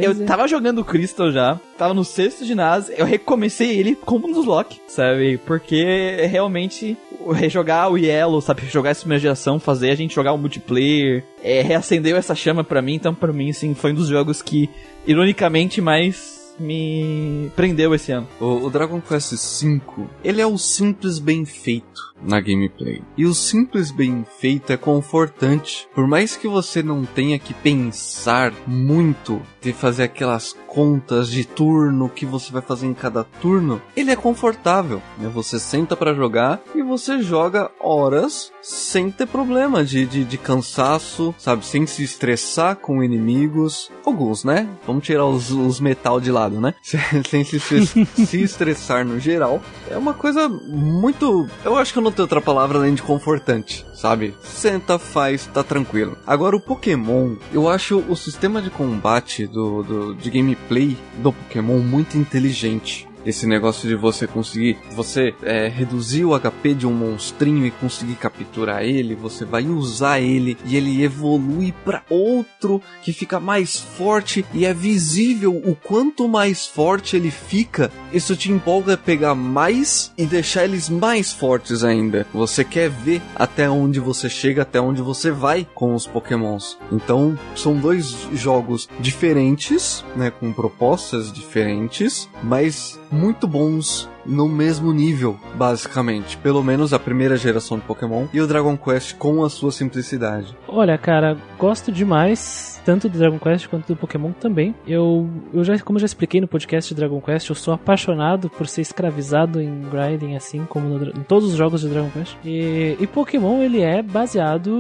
[0.02, 0.24] Eu é.
[0.27, 5.39] tava jogando Crystal já, tava no sexto ginásio, eu recomecei ele como um Nuzlocke, sabe?
[5.39, 6.97] Porque realmente
[7.32, 8.66] rejogar o Yellow, sabe?
[8.66, 12.82] Jogar essa primeira geração, fazer a gente jogar o multiplayer, é, reacendeu essa chama pra
[12.82, 14.69] mim, então pra mim, assim, foi um dos jogos que,
[15.06, 18.28] ironicamente, mais me prendeu esse ano.
[18.40, 19.80] O, o Dragon Quest V,
[20.22, 23.02] ele é o simples bem feito na gameplay.
[23.16, 25.88] E o simples bem feito é confortante.
[25.94, 32.08] Por mais que você não tenha que pensar muito de fazer aquelas contas de turno
[32.08, 35.02] que você vai fazer em cada turno, ele é confortável.
[35.18, 35.30] Né?
[35.32, 41.34] Você senta para jogar e você joga horas sem ter problema de, de, de, cansaço,
[41.36, 41.66] sabe?
[41.66, 43.90] Sem se estressar com inimigos.
[44.04, 44.68] Alguns, né?
[44.86, 46.74] Vamos tirar os, os metal de lado, né?
[47.28, 49.60] sem se, se, se estressar no geral.
[49.90, 51.48] É uma coisa muito.
[51.64, 54.34] Eu acho que eu não tenho outra palavra além de confortante, sabe?
[54.43, 56.16] Senta, faz, tá tranquilo.
[56.26, 61.78] Agora, o Pokémon, eu acho o sistema de combate do, do de gameplay do Pokémon
[61.78, 63.09] muito inteligente.
[63.24, 68.16] Esse negócio de você conseguir, você é, reduzir o HP de um monstrinho e conseguir
[68.16, 74.44] capturar ele, você vai usar ele e ele evolui para outro que fica mais forte
[74.52, 77.90] e é visível o quanto mais forte ele fica.
[78.12, 82.26] Isso te empolga a pegar mais e deixar eles mais fortes ainda.
[82.32, 86.78] Você quer ver até onde você chega, até onde você vai com os Pokémons.
[86.90, 95.36] Então, são dois jogos diferentes, né, com propostas diferentes, mas muito bons no mesmo nível,
[95.54, 96.36] basicamente.
[96.38, 100.56] Pelo menos a primeira geração de Pokémon e o Dragon Quest com a sua simplicidade.
[100.68, 104.74] Olha, cara, gosto demais tanto do Dragon Quest quanto do Pokémon também.
[104.86, 108.50] Eu, eu já, como eu já expliquei no podcast de Dragon Quest, eu sou apaixonado
[108.50, 112.36] por ser escravizado em grinding, assim como no, em todos os jogos de Dragon Quest.
[112.44, 114.70] E, e Pokémon, ele é baseado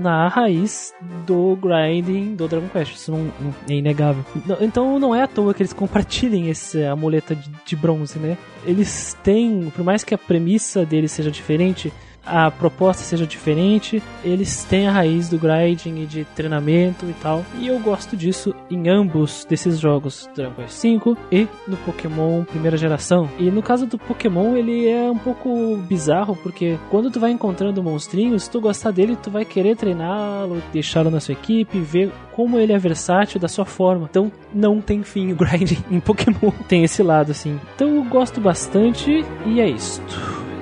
[0.00, 0.94] na raiz
[1.26, 2.94] do grinding do Dragon Quest.
[2.94, 3.32] Isso não,
[3.68, 4.24] é inegável.
[4.60, 8.36] Então não é à toa que eles compartilhem esse amuleta de, de bronze, né?
[8.72, 11.92] Eles têm, por mais que a premissa deles seja diferente,
[12.24, 17.44] a proposta seja diferente, eles têm a raiz do grinding e de treinamento e tal.
[17.58, 22.76] E eu gosto disso em ambos desses jogos, Dragon Quest V e no Pokémon primeira
[22.76, 23.28] geração.
[23.38, 27.82] E no caso do Pokémon, ele é um pouco bizarro, porque quando tu vai encontrando
[27.82, 32.58] monstrinhos, se tu gostar dele, tu vai querer treiná-lo, deixá-lo na sua equipe, ver como
[32.58, 34.06] ele é versátil da sua forma.
[34.10, 36.52] Então não tem fim o grinding em Pokémon.
[36.68, 37.58] Tem esse lado assim.
[37.74, 40.02] Então eu gosto bastante e é isto.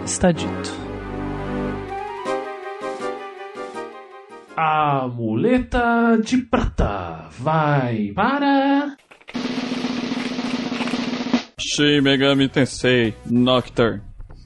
[0.04, 0.89] Está dito.
[4.62, 8.94] A muleta de prata vai para.
[11.58, 14.02] Shin Megami Tensei Nocturne.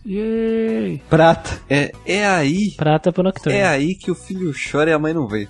[0.07, 1.03] Yay!
[1.11, 1.61] Prata.
[1.69, 2.70] É, é aí.
[2.77, 3.59] Prata pro Nocturne.
[3.59, 5.49] É aí que o filho chora e a mãe não vê.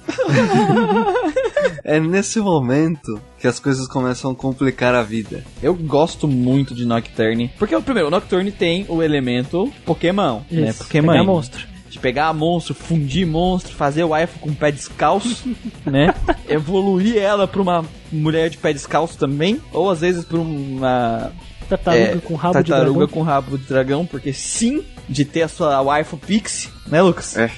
[1.85, 5.45] é nesse momento que as coisas começam a complicar a vida.
[5.63, 7.53] Eu gosto muito de Nocturne.
[7.59, 10.73] Porque, primeiro, o Nocturne tem o elemento Pokémon, Isso, né?
[10.73, 11.13] Pokémon.
[11.13, 11.74] pegar monstro.
[12.05, 15.49] Pegar monstro, fundir monstro, fazer o iPhone com pé descalço,
[15.87, 16.15] né?
[16.47, 17.83] Evoluir ela pra uma
[18.13, 21.33] mulher de pé descalço também, ou às vezes pra uma
[21.67, 23.09] Tartaruga é, com rabo tartaruga de dragão.
[23.09, 27.39] com rabo de dragão, porque sim, de ter a sua waifu Pixie, né, Lucas?
[27.39, 27.51] É.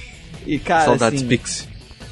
[0.45, 1.67] E cara, Saudades assim, Pix.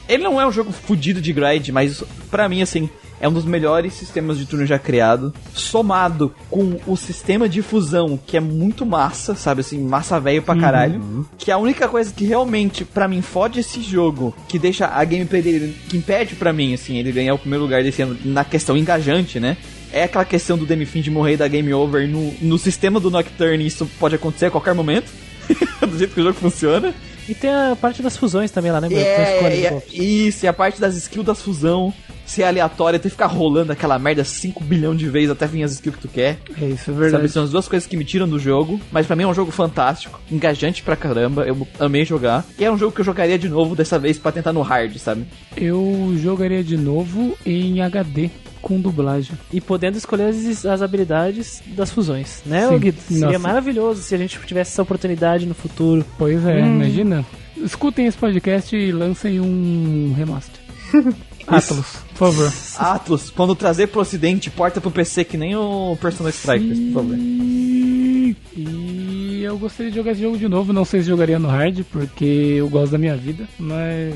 [0.10, 2.90] ele não é um jogo fudido de grind, mas pra mim, assim,
[3.26, 5.34] é um dos melhores sistemas de turno já criado.
[5.52, 10.56] Somado com o sistema de fusão, que é muito massa, sabe assim, massa velho pra
[10.56, 11.28] caralho.
[11.36, 15.04] Que é a única coisa que realmente, pra mim, fode esse jogo, que deixa a
[15.04, 18.46] gameplay dele, que impede pra mim, assim, ele ganhar o primeiro lugar desse ano na
[18.46, 19.58] questão engajante, né?
[19.92, 23.66] É aquela questão do Demi de morrer da game over no, no sistema do Nocturne,
[23.66, 25.12] isso pode acontecer a qualquer momento.
[25.82, 26.94] do jeito que o jogo funciona.
[27.28, 28.88] E tem a parte das fusões também lá, né?
[28.92, 29.94] É, golpes.
[29.94, 31.94] é, isso, e a parte das skills das fusão
[32.26, 35.74] ser aleatória, ter que ficar rolando aquela merda 5 bilhão de vezes até vir as
[35.74, 36.40] skills que tu quer.
[36.60, 37.30] É isso, é Sabe, verdade.
[37.30, 39.52] são as duas coisas que me tiram do jogo, mas pra mim é um jogo
[39.52, 42.44] fantástico, engajante pra caramba, eu amei jogar.
[42.58, 44.98] E é um jogo que eu jogaria de novo dessa vez pra tentar no hard,
[44.98, 45.26] sabe?
[45.56, 48.30] Eu jogaria de novo em HD
[48.66, 49.38] com dublagem.
[49.54, 52.80] E podendo escolher as, as habilidades das fusões, né, Sim.
[52.80, 53.00] Guido?
[53.00, 53.40] Seria Nossa.
[53.40, 56.04] maravilhoso se a gente tivesse essa oportunidade no futuro.
[56.18, 56.78] Pois é, Hum.
[56.78, 57.24] imagina.
[57.56, 60.60] Escutem esse podcast e lancem um remaster.
[61.46, 62.52] Atlas, por favor.
[62.80, 67.16] Atlas, quando trazer pro ocidente, porta pro PC que nem o Personal Strikers, por favor.
[67.20, 68.36] E...
[68.58, 70.74] e eu gostaria de jogar esse jogo de novo.
[70.74, 72.26] Não sei se jogaria no hard, porque
[72.58, 74.16] eu gosto da minha vida, mas.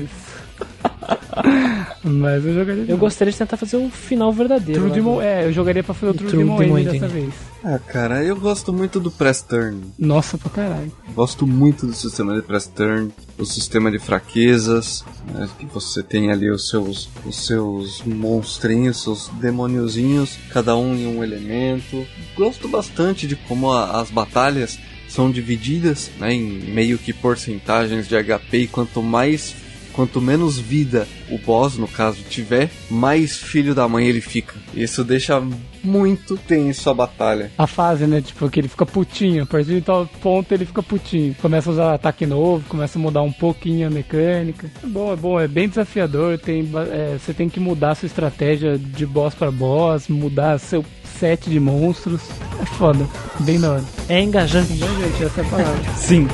[2.02, 4.80] Mas eu jogaria de Eu gostaria de tentar fazer um final verdadeiro.
[4.80, 6.92] True lá Demon, é, eu jogaria pra fazer o True, True Demon Demon Ending.
[6.92, 7.34] dessa vez.
[7.62, 9.80] Ah, cara, eu gosto muito do Press Turn.
[9.98, 10.90] Nossa, pra caralho.
[11.14, 16.30] Gosto muito do sistema de Press Turn, o sistema de fraquezas, né, que você tem
[16.30, 22.06] ali os seus, os seus monstrinhos, seus demoniozinhos, cada um em um elemento.
[22.36, 24.78] Gosto bastante de como a- as batalhas
[25.08, 26.42] são divididas né, em
[26.72, 29.54] meio que porcentagens de HP e quanto mais
[29.92, 34.54] quanto menos vida o boss, no caso, tiver, mais filho da mãe ele fica.
[34.74, 35.42] Isso deixa
[35.82, 37.50] muito tenso a batalha.
[37.56, 38.20] A fase, né?
[38.20, 39.42] Tipo, que ele fica putinho.
[39.42, 41.34] A partir de tal ponto ele fica putinho.
[41.40, 44.70] Começa a usar ataque novo, começa a mudar um pouquinho a mecânica.
[44.82, 46.38] É bom, é bom, é bem desafiador.
[46.38, 50.84] Tem, é, você tem que mudar sua estratégia de boss pra boss, mudar seu
[51.18, 52.22] set de monstros.
[52.60, 53.06] É foda.
[53.40, 53.84] Bem da hora.
[54.08, 54.74] É engajante.
[54.74, 55.94] Gente, essa é a palavra.
[55.96, 56.28] Sim.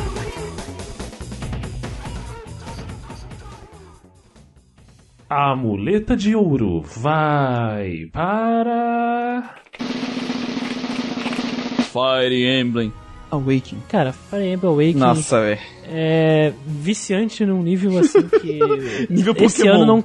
[5.29, 9.57] A muleta de ouro vai para.
[11.91, 12.93] Fire Emblem
[13.31, 13.83] Awakening.
[13.89, 15.59] Cara, Fire Emblem Awakening Nossa, velho.
[15.89, 18.61] é viciante num nível assim que.
[19.11, 19.75] Nível Esse Pokémon.
[19.83, 20.05] ano não,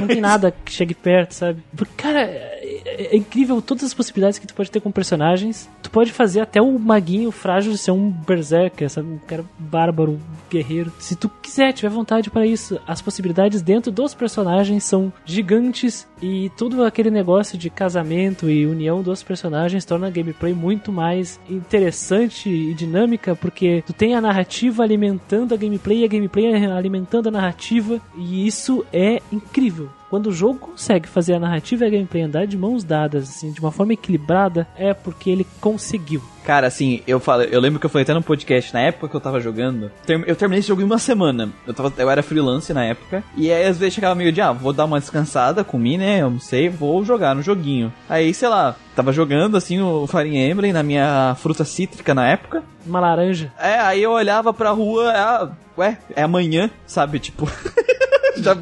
[0.00, 1.62] não tem nada que chegue perto, sabe?
[1.76, 5.68] Porque, cara, é, é incrível todas as possibilidades que tu pode ter com personagens.
[5.88, 9.08] Tu pode fazer até o maguinho frágil ser um berserker, sabe?
[9.08, 10.20] Um cara bárbaro,
[10.50, 10.92] guerreiro.
[10.98, 16.50] Se tu quiser, tiver vontade para isso, as possibilidades dentro dos personagens são gigantes e
[16.58, 22.50] todo aquele negócio de casamento e união dos personagens torna a gameplay muito mais interessante
[22.50, 27.32] e dinâmica, porque tu tem a narrativa alimentando a gameplay e a gameplay alimentando a
[27.32, 29.88] narrativa, e isso é incrível.
[30.10, 33.52] Quando o jogo consegue fazer a narrativa e a gameplay andar de mãos dadas, assim,
[33.52, 36.22] de uma forma equilibrada, é porque ele conseguiu.
[36.44, 39.14] Cara, assim, eu falo, eu lembro que eu falei até no podcast, na época que
[39.14, 39.90] eu tava jogando,
[40.26, 41.50] eu terminei esse jogo em uma semana.
[41.66, 44.50] Eu, tava, eu era freelance na época, e aí às vezes chegava meio de, ah,
[44.50, 47.92] vou dar uma descansada, comi, né, eu não sei, vou jogar no joguinho.
[48.08, 52.62] Aí, sei lá, tava jogando assim o Fire Emblem na minha fruta cítrica na época.
[52.86, 53.52] Uma laranja.
[53.58, 57.46] É, aí eu olhava pra rua, ah, ué, é amanhã, sabe, tipo...
[58.42, 58.54] Já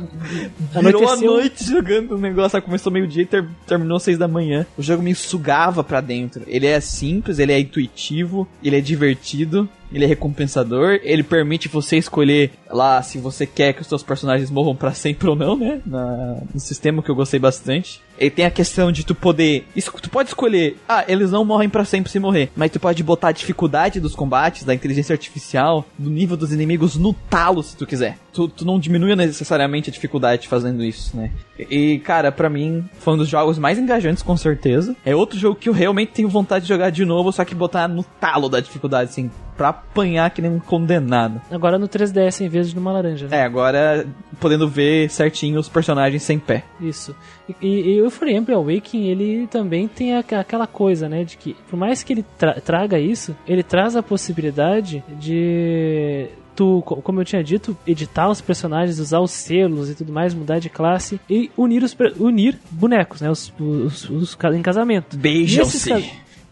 [0.82, 2.64] virou a noite jogando o negócio, sabe?
[2.66, 4.66] começou meio-dia e ter- terminou seis da manhã.
[4.76, 6.42] O jogo me sugava pra dentro.
[6.46, 11.96] Ele é simples, ele é intuitivo, ele é divertido, ele é recompensador, ele permite você
[11.96, 15.80] escolher lá se você quer que os seus personagens morram pra sempre ou não, né?
[15.86, 18.00] Na- no sistema que eu gostei bastante.
[18.18, 19.66] Ele tem a questão de tu poder.
[20.02, 22.50] Tu pode escolher, ah, eles não morrem pra sempre se morrer.
[22.56, 26.96] Mas tu pode botar a dificuldade dos combates, da inteligência artificial, do nível dos inimigos
[26.96, 28.18] no talo, se tu quiser.
[28.32, 31.30] Tu, tu não diminui necessariamente a dificuldade fazendo isso, né?
[31.58, 34.96] E, e, cara, pra mim, foi um dos jogos mais engajantes, com certeza.
[35.04, 37.88] É outro jogo que eu realmente tenho vontade de jogar de novo, só que botar
[37.88, 41.40] no talo da dificuldade, assim, pra apanhar que nem um condenado.
[41.50, 43.26] Agora no 3DS em vez de numa laranja.
[43.28, 43.38] né?
[43.38, 44.06] É, agora
[44.38, 46.64] podendo ver certinho os personagens sem pé.
[46.80, 47.14] Isso.
[47.62, 51.76] E, e, o Fire Emblem Awakening, ele também tem aquela coisa, né, de que por
[51.78, 57.24] mais que ele tra- traga isso, ele traz a possibilidade de tu, co- como eu
[57.24, 61.50] tinha dito, editar os personagens, usar os selos e tudo mais, mudar de classe e
[61.56, 65.16] unir os unir bonecos, né, os, os, os ca- em casamento.
[65.16, 65.46] E
[65.88, 66.00] ca-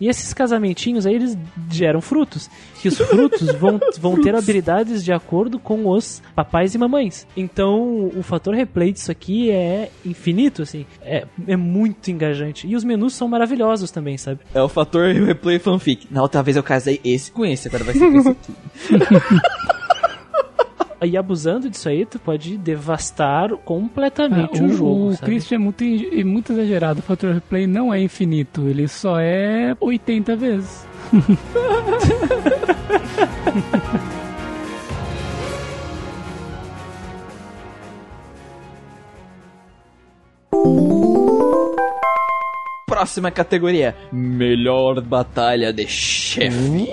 [0.01, 1.37] e esses casamentinhos aí, eles
[1.71, 2.51] geram frutos.
[2.81, 7.27] Que os frutos vão, vão ter habilidades de acordo com os papais e mamães.
[7.37, 10.85] Então, o fator replay disso aqui é infinito, assim.
[11.03, 12.66] É, é muito engajante.
[12.66, 14.41] E os menus são maravilhosos também, sabe?
[14.55, 16.07] É o fator replay fanfic.
[16.11, 18.55] Na outra vez eu casei esse com esse, agora vai ser com esse aqui.
[21.06, 25.06] E abusando disso aí, tu pode devastar completamente Ah, o, jogo.
[25.09, 25.26] o sabe?
[25.26, 27.01] Christian é muito, in- muito exagerado.
[27.01, 30.86] O fator replay não é infinito, ele só é 80 vezes.
[42.86, 46.86] Próxima categoria: Melhor batalha de chefe.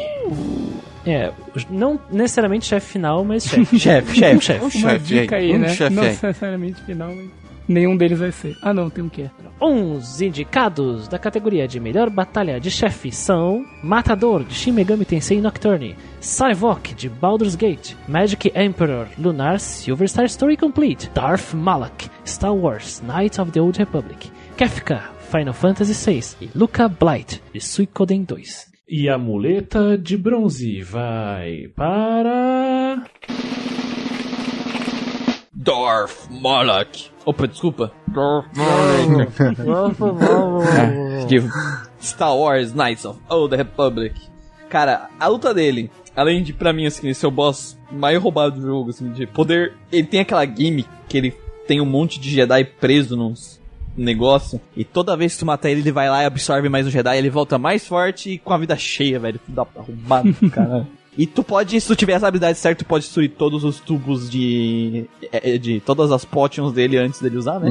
[1.06, 1.32] É,
[1.69, 3.78] não necessariamente chefe final, mas chefe.
[3.80, 4.41] chefe, chefe.
[4.45, 4.60] Chefe.
[4.60, 5.69] Um Uma chefe dica aí, um né?
[5.69, 6.10] chefe não aí.
[6.10, 7.30] necessariamente final, mas
[7.68, 8.56] nenhum deles vai ser.
[8.61, 9.32] Ah, não, tem um que é.
[9.60, 15.40] Uns indicados da categoria de melhor batalha de chefe são Matador de Shin Megami Tensei
[15.40, 22.53] Nocturne, Sarvok de Baldur's Gate, Magic Emperor Lunar Silver Star Story Complete, Darth Malak, Star
[22.53, 25.02] Wars Knights of the Old Republic, Kefka
[25.32, 28.70] Final Fantasy VI e Luca Blight de Suikoden 2.
[28.93, 33.05] E a muleta de bronze vai para.
[35.53, 37.05] Darth Malak.
[37.26, 37.93] Opa, desculpa.
[41.26, 41.38] de
[42.03, 44.13] Star Wars Knights of Old Republic.
[44.68, 48.68] Cara, a luta dele, além de pra mim assim, ser o boss mais roubado do
[48.68, 49.72] jogo, assim, de poder.
[49.89, 51.31] Ele tem aquela gimmick que ele
[51.65, 53.60] tem um monte de Jedi preso nos
[53.97, 56.89] negócio e toda vez que tu mata ele, ele vai lá e absorve mais o
[56.89, 59.39] Jedi, ele volta mais forte e com a vida cheia, velho.
[59.45, 60.88] Filho da arrombado, cara.
[61.18, 64.30] E tu pode, se tu tiver as habilidades certas, tu pode destruir todos os tubos
[64.30, 65.05] de.
[65.30, 67.69] é, de todas as potions dele antes dele usar, né?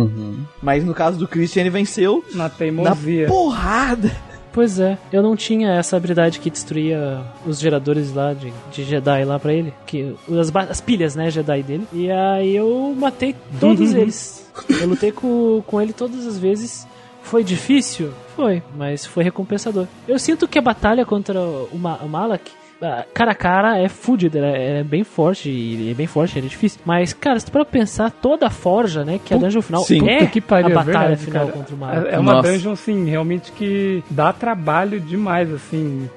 [0.63, 3.27] Mas no caso do Christian, ele venceu Na na teimosia.
[3.27, 4.15] porrada.
[4.53, 9.25] Pois é, eu não tinha essa habilidade que destruía os geradores lá de, de Jedi
[9.25, 9.73] lá pra ele.
[9.87, 11.87] Que, as, as pilhas, né, Jedi dele.
[11.93, 14.50] E aí eu matei todos eles.
[14.69, 16.87] Eu lutei com, com ele todas as vezes.
[17.23, 18.13] Foi difícil?
[18.35, 19.87] Foi, mas foi recompensador.
[20.09, 22.51] Eu sinto que a batalha contra o, Ma o Malak,
[22.83, 26.47] ah, cara a cara, é fudida, é, é bem forte, e é bem forte, ele
[26.47, 26.81] é difícil.
[26.85, 29.83] Mas, cara, se tu pra pensar, toda a forja, né, que é a dungeon final,
[29.85, 30.09] Sim.
[30.09, 31.59] é que pariu, a é batalha verdade, final cara.
[31.59, 32.09] contra o Malak.
[32.09, 32.51] É é uma Nossa.
[32.51, 36.09] dungeon, assim, realmente que dá trabalho demais, assim.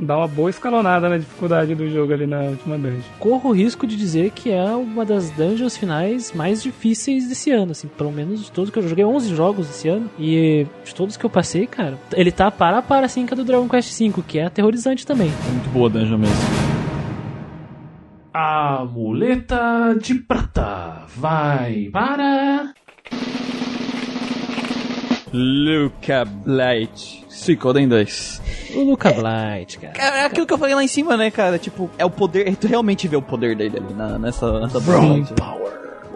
[0.00, 3.00] Dá uma boa escalonada na dificuldade do jogo ali na última dungeon.
[3.18, 7.72] corro o risco de dizer que é uma das dungeons finais mais difíceis desse ano,
[7.72, 11.16] assim, pelo menos de todos que eu joguei 11 jogos esse ano e de todos
[11.16, 13.98] que eu passei, cara, ele tá para a para assim com a do Dragon Quest
[13.98, 15.30] V, que é aterrorizante também.
[15.52, 16.68] Muito boa a dungeon mesmo.
[18.32, 22.72] A muleta de prata vai para.
[25.32, 27.27] Luca Blight.
[27.38, 28.42] Suicoden 2.
[28.76, 29.94] O Luca Blight, cara.
[29.98, 31.58] É aquilo que eu falei lá em cima, né, cara?
[31.58, 32.54] Tipo, é o poder.
[32.56, 35.24] Tu realmente vê o poder dele ali na- nessa, nessa Raw.
[35.36, 35.72] Power.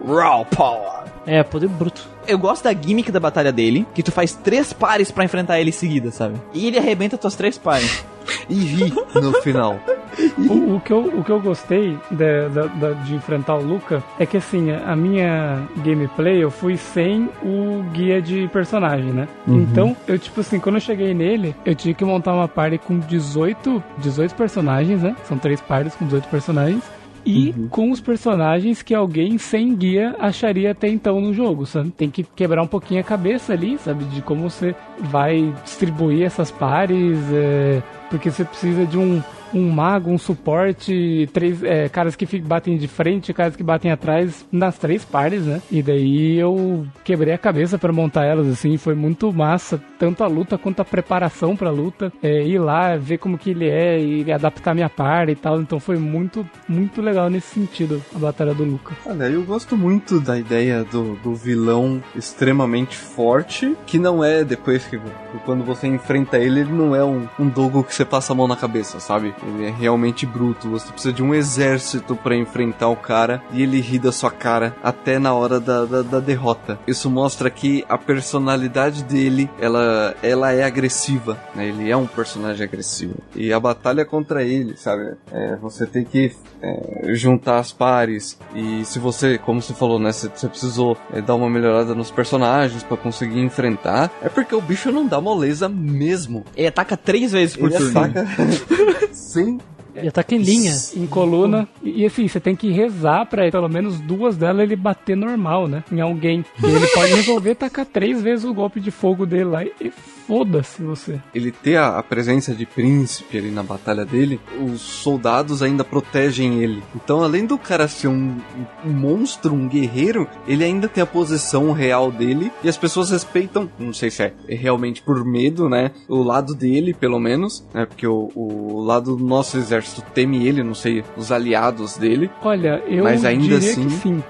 [0.06, 1.02] Raw Power.
[1.26, 2.08] É, poder bruto.
[2.26, 5.70] Eu gosto da gimmick da batalha dele, que tu faz três pares pra enfrentar ele
[5.70, 6.34] em seguida, sabe?
[6.52, 8.04] E ele arrebenta tuas três pares.
[8.48, 9.78] E ri no final.
[10.36, 14.26] O, o que, eu, o que eu gostei da- da- de enfrentar o Luca é
[14.26, 19.26] que assim, a minha gameplay eu fui sem o guia de personagem, né?
[19.48, 22.98] Então, eu tipo assim, quando eu cheguei nele, eu tinha que montar uma party com
[22.98, 25.16] 18, 18 personagens, né?
[25.24, 26.82] São três parties com 18 personagens.
[27.24, 31.90] E com os personagens que alguém sem guia acharia até então no jogo, sabe?
[31.90, 34.04] Tem que quebrar um pouquinho a cabeça ali, sabe?
[34.06, 37.80] De como você vai distribuir essas pares, é,
[38.12, 39.22] porque você precisa de um,
[39.54, 44.46] um mago, um suporte, três é, caras que batem de frente, caras que batem atrás
[44.50, 45.60] nas três pares, né?
[45.70, 50.26] E daí eu quebrei a cabeça pra montar elas, assim, foi muito massa, tanto a
[50.26, 54.32] luta quanto a preparação pra luta, é, ir lá, ver como que ele é e
[54.32, 58.64] adaptar minha par e tal, então foi muito, muito legal nesse sentido, a batalha do
[58.64, 58.94] Luca.
[59.06, 64.84] Olha, eu gosto muito da ideia do, do vilão extremamente forte, que não é depois
[64.86, 65.00] que
[65.44, 68.46] quando você enfrenta ele, ele não é um, um dogo que você passa a mão
[68.48, 69.34] na cabeça, sabe?
[69.46, 70.70] Ele é realmente bruto.
[70.70, 74.74] Você precisa de um exército pra enfrentar o cara e ele ri da sua cara
[74.82, 76.78] até na hora da, da, da derrota.
[76.86, 81.68] Isso mostra que a personalidade dele, ela, ela é agressiva, né?
[81.68, 83.16] Ele é um personagem agressivo.
[83.34, 85.14] E a batalha contra ele, sabe?
[85.30, 86.32] É, você tem que
[86.62, 91.20] é, juntar as pares e se você, como você falou, né, você, você precisou é,
[91.20, 95.68] dar uma melhorada nos personagens pra conseguir enfrentar, é porque o bicho não dá moleza
[95.68, 96.44] mesmo.
[96.56, 97.98] Ele ataca três vezes por Ele turno.
[98.00, 98.26] ataca
[99.32, 99.58] sem
[99.94, 100.74] E ataca em linha.
[100.96, 101.68] Em coluna.
[101.82, 105.68] E, e assim, você tem que rezar pra pelo menos duas delas ele bater normal,
[105.68, 105.84] né?
[105.90, 106.44] Em alguém.
[106.62, 109.92] E ele pode resolver tacar três vezes o golpe de fogo dele lá e, e
[110.26, 111.20] foda-se você.
[111.34, 116.62] ele ter a, a presença de príncipe ali na batalha dele, os soldados ainda protegem
[116.62, 116.82] ele.
[116.94, 118.36] Então, além do cara ser um,
[118.84, 123.70] um monstro, um guerreiro, ele ainda tem a posição real dele e as pessoas respeitam,
[123.78, 125.90] não sei se é realmente por medo, né?
[126.08, 127.86] O lado dele, pelo menos, né?
[127.86, 132.30] Porque o, o lado do nosso exército teme ele, não sei, os aliados dele.
[132.42, 134.22] Olha, eu Mas ainda diria assim- que sim.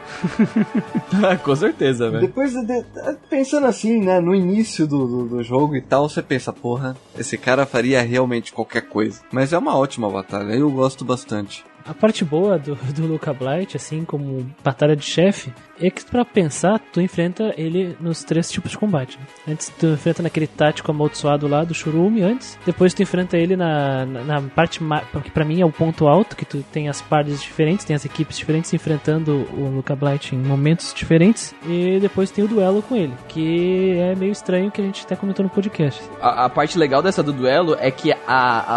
[1.45, 2.27] Com certeza, velho.
[2.27, 2.85] Depois, de- de-
[3.29, 7.37] pensando assim, né, no início do, do, do jogo e tal, você pensa, porra, esse
[7.37, 9.21] cara faria realmente qualquer coisa.
[9.33, 11.65] Mas é uma ótima batalha, eu gosto bastante.
[11.87, 16.25] A parte boa do, do Luca Blight, assim como batalha de chefe, é que pra
[16.25, 19.19] pensar, tu enfrenta ele nos três tipos de combate.
[19.49, 24.07] Antes tu enfrenta naquele tático amaldiçoado lá do Shurumi antes, depois tu enfrenta ele na,
[24.07, 24.79] na, na parte
[25.25, 28.05] que pra mim é o ponto alto, que tu tem as partes diferentes, tem as
[28.05, 32.95] equipes diferentes enfrentando o Luca Blight em momentos diferentes, e depois tem o duelo com
[32.95, 36.01] ele, que é meio estranho que a gente até comentou no podcast.
[36.21, 38.19] A, a parte legal dessa do duelo é que a,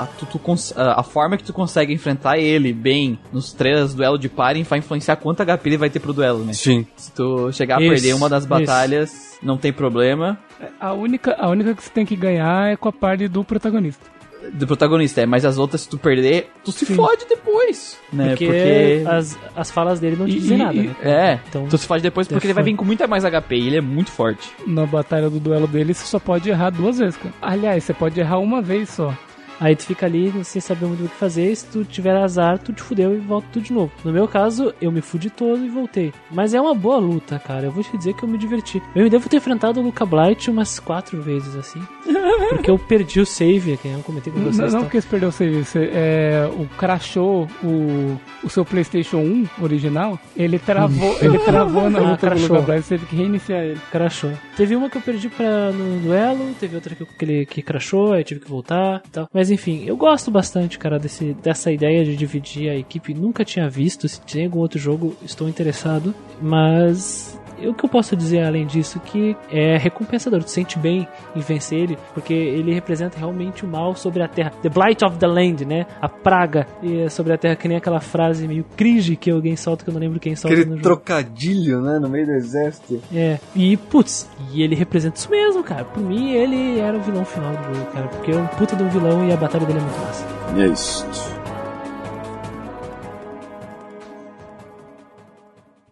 [0.01, 0.41] a, tu- tu
[0.75, 2.94] a, a forma que tu consegue enfrentar ele bem
[3.31, 6.53] nos três duelos de parem vai influenciar quanto HP ele vai ter pro duelo, né?
[6.53, 6.85] Sim.
[6.95, 8.49] Se tu chegar a Isso, perder uma das isso.
[8.49, 10.37] batalhas, não tem problema.
[10.79, 14.15] A única, a única que você tem que ganhar é com a parte do protagonista.
[14.53, 16.93] Do protagonista, é, mas as outras, se tu perder, tu se Sim.
[16.93, 17.97] fode depois.
[18.13, 18.29] Né?
[18.29, 19.03] Porque, Porque.
[19.07, 20.95] As, as falas dele não te dizem e- nada, né?
[21.01, 23.67] É, Então, tu se fode depois porque ele vai vir com muito mais HP e
[23.67, 24.47] ele é muito forte.
[24.67, 27.33] Na batalha do duelo dele, você só pode errar duas vezes, cara.
[27.41, 29.11] Aliás, você pode errar uma vez só.
[29.59, 31.51] Aí tu fica ali sem saber muito o que fazer.
[31.51, 33.91] E se tu tiver azar, tu te fudeu e volta tudo de novo.
[34.03, 36.13] No meu caso, eu me fudi todo e voltei.
[36.31, 37.65] Mas é uma boa luta, cara.
[37.65, 38.81] Eu vou te dizer que eu me diverti.
[38.95, 41.81] Eu me devo ter enfrentado o Luca Blight umas quatro vezes, assim.
[42.49, 44.57] Porque eu perdi o save, que eu comentei com vocês.
[44.57, 44.85] Não, não tá?
[44.85, 50.19] porque você perdeu o save, você, é, o crashou o, o seu PlayStation 1 original,
[50.35, 52.49] ele travou, ele travou na Ah, luta do crashou.
[52.57, 53.79] Luca Blight, você teve que reiniciar ele.
[53.91, 54.31] Crashou.
[54.55, 58.13] Teve uma que eu perdi pra, no duelo, teve outra que, que ele que crashou,
[58.13, 59.29] aí tive que voltar e tal.
[59.33, 63.13] Mas enfim, eu gosto bastante, cara, desse, dessa ideia de dividir a equipe.
[63.13, 66.13] Nunca tinha visto, se tem algum outro jogo, estou interessado.
[66.41, 71.39] Mas o que eu posso dizer além disso que é recompensador, tu sente bem em
[71.39, 74.51] vencer ele, porque ele representa realmente o mal sobre a terra.
[74.61, 75.85] The Blight of the Land, né?
[76.01, 79.55] A praga e é sobre a terra, que nem aquela frase meio cringe que alguém
[79.55, 80.83] solta, que eu não lembro quem solta no Aquele jogo.
[80.83, 83.01] trocadilho, né, no meio do exército.
[83.13, 85.83] É, e putz, e ele representa isso mesmo, cara.
[85.85, 88.07] Por mim, ele era o vilão final do jogo, cara.
[88.07, 90.25] Porque é um puta de um vilão e a batalha dele é muito massa.
[90.55, 91.34] E é isso.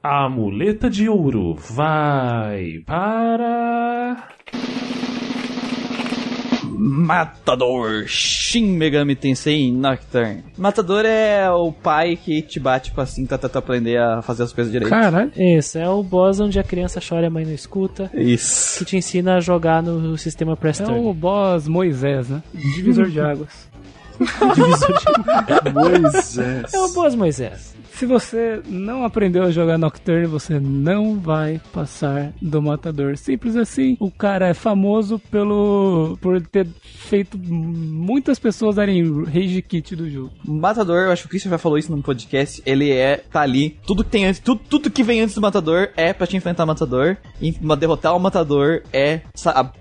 [0.06, 4.28] A muleta de ouro vai para.
[6.78, 10.44] Matador Shin Megami Tensei Nocturne.
[10.58, 14.44] Matador é o pai que te bate com a cinta até tu aprender a fazer
[14.44, 14.90] as coisas direito.
[14.90, 15.32] Caralho.
[15.38, 18.12] Esse é o boss onde a criança chora e a mãe não escuta.
[18.14, 18.80] Isso.
[18.80, 22.44] Que te ensina a jogar no sistema Press É o boss Moisés, né?
[22.54, 23.70] Divisor de águas.
[25.74, 26.74] Moisés.
[26.74, 27.74] É o boss Moisés.
[27.94, 33.16] Se você não aprendeu a jogar Nocturne, você não vai passar do matador.
[33.18, 33.96] Simples assim.
[34.00, 40.32] O cara é famoso pelo por ter feito muitas pessoas darem rage kit do jogo.
[40.44, 43.78] Matador, eu acho que o Christian já falou isso no podcast, ele é, tá ali,
[43.86, 46.64] tudo que tem antes, tudo, tudo que vem antes do Matador é pra te enfrentar
[46.64, 49.22] o Matador, e derrotar o Matador é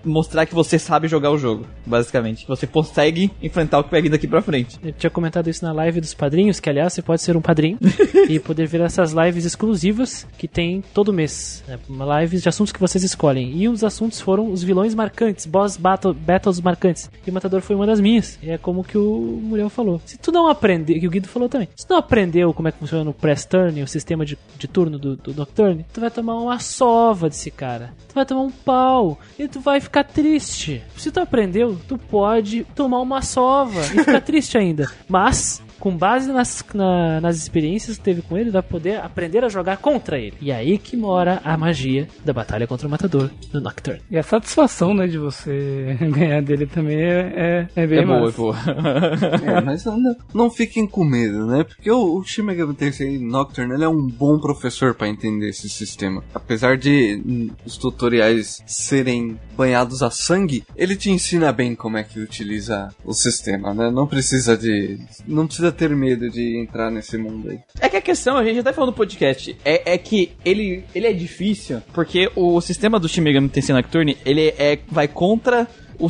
[0.04, 4.02] mostrar que você sabe jogar o jogo, basicamente, que você consegue enfrentar o que vai
[4.02, 4.78] vir daqui pra frente.
[4.82, 7.78] Eu tinha comentado isso na live dos padrinhos, que aliás você pode ser um padrinho
[8.28, 11.62] e poder ver essas lives exclusivas que tem todo mês.
[11.66, 11.78] Né?
[12.20, 13.56] Lives de assuntos que vocês escolhem.
[13.56, 17.10] E os assuntos foram os vilões marcantes, boss battle, battles marcantes.
[17.26, 18.38] E o Matador foi uma das minhas.
[18.42, 20.00] E é como que o Muriel falou.
[20.04, 22.72] Se tu não aprender, que o Guido falou também, se tu não aprendeu como é
[22.72, 26.10] que funciona o press turn, o sistema de, de turno do, do Nocturne, tu vai
[26.10, 27.92] tomar uma sova desse cara.
[28.08, 29.18] Tu vai tomar um pau.
[29.38, 30.82] E tu vai ficar triste.
[30.96, 34.90] Se tu aprendeu, tu pode tomar uma sova e ficar triste ainda.
[35.08, 39.48] Mas com base nas, na- nas experiências que teve com ele, vai poder aprender a
[39.48, 40.34] jogar contra ele.
[40.40, 44.00] E é aí que mora a magia da batalha contra o matador no Nocturne.
[44.08, 48.28] E a satisfação, né, de você ganhar dele também é, é, é bem é boa,
[48.28, 48.56] é boa.
[49.44, 51.64] É, mas não, não fiquem com medo, né?
[51.64, 55.68] Porque o, o Shin Megami Tensei Nocturne ele é um bom professor pra entender esse
[55.68, 56.22] sistema.
[56.32, 62.04] Apesar de hum, os tutoriais serem banhados a sangue, ele te ensina bem como é
[62.04, 63.90] que utiliza o sistema, né?
[63.90, 64.96] Não precisa de...
[65.26, 67.58] Não precisa ter medo de entrar nesse mundo aí.
[67.80, 71.06] É que a questão, a gente até falou no podcast, é, é que ele, ele
[71.06, 75.68] é difícil, porque o sistema do Shin Megami Tensei Nocturne, ele é, vai contra
[76.02, 76.08] o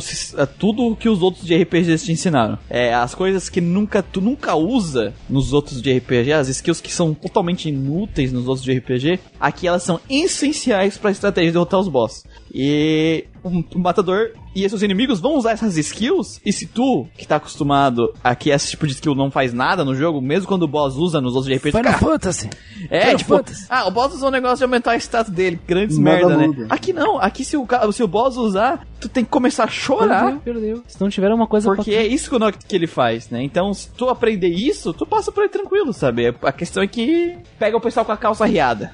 [0.57, 2.57] tudo que os outros de RPGs te ensinaram.
[2.69, 6.91] É, as coisas que nunca tu nunca usa nos outros de RPG, as skills que
[6.91, 11.79] são totalmente inúteis nos outros de RPG, aqui elas são essenciais pra estratégia de derrotar
[11.79, 12.23] os boss.
[12.53, 17.27] E o o matador e seus inimigos vão usar essas skills, e se tu, que
[17.27, 20.63] tá acostumado a que esse tipo de skill não faz nada no jogo, mesmo quando
[20.63, 22.49] o boss usa nos outros de RPG, Final cara, Fantasy!
[22.89, 23.65] é, Final tipo, Fantasy.
[23.69, 26.67] ah, o boss usou um negócio de aumentar o status dele, grandes Nada merda, né?
[26.69, 30.39] Aqui não, aqui se o, se o boss usar, tu tem que começar a chorar.
[30.39, 30.83] Perdeu, perdeu.
[30.87, 33.41] Se não tiver uma coisa Porque é isso que, o Noct- que ele faz, né?
[33.43, 36.33] Então, se tu aprender isso, tu passa por aí tranquilo, sabe?
[36.43, 38.93] A questão é que pega o pessoal com a calça riada.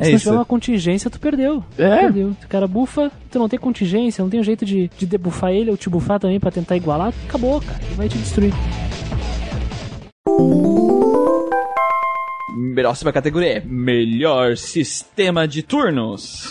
[0.00, 1.62] É Se não tiver uma contingência, tu perdeu.
[1.76, 1.96] É.
[1.96, 2.28] Tu Perdeu.
[2.28, 5.70] O cara bufa, tu não tem contingência, não tem um jeito de, de debufar ele
[5.70, 7.78] ou te bufar também pra tentar igualar, acabou, cara.
[7.84, 8.54] Ele vai te destruir.
[12.74, 16.46] Próxima categoria é Melhor Sistema de Turnos.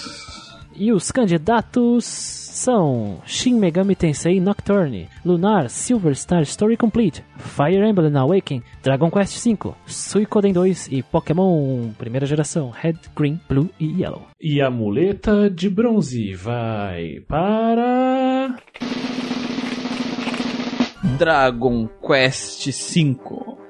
[0.75, 8.15] E os candidatos são Shin Megami Tensei Nocturne, Lunar Silver Star Story Complete, Fire Emblem
[8.17, 14.27] Awakening, Dragon Quest V, Suicoden 2 e Pokémon primeira geração Red, Green, Blue e Yellow.
[14.41, 18.55] E a muleta de bronze vai para.
[21.17, 23.17] Dragon Quest V.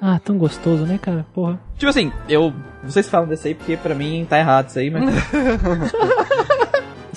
[0.02, 1.28] Ah, tão gostoso, né, cara?
[1.34, 1.62] Porra.
[1.78, 2.52] Tipo assim, eu.
[2.84, 5.04] Vocês falam desse aí porque pra mim tá errado isso aí, mas.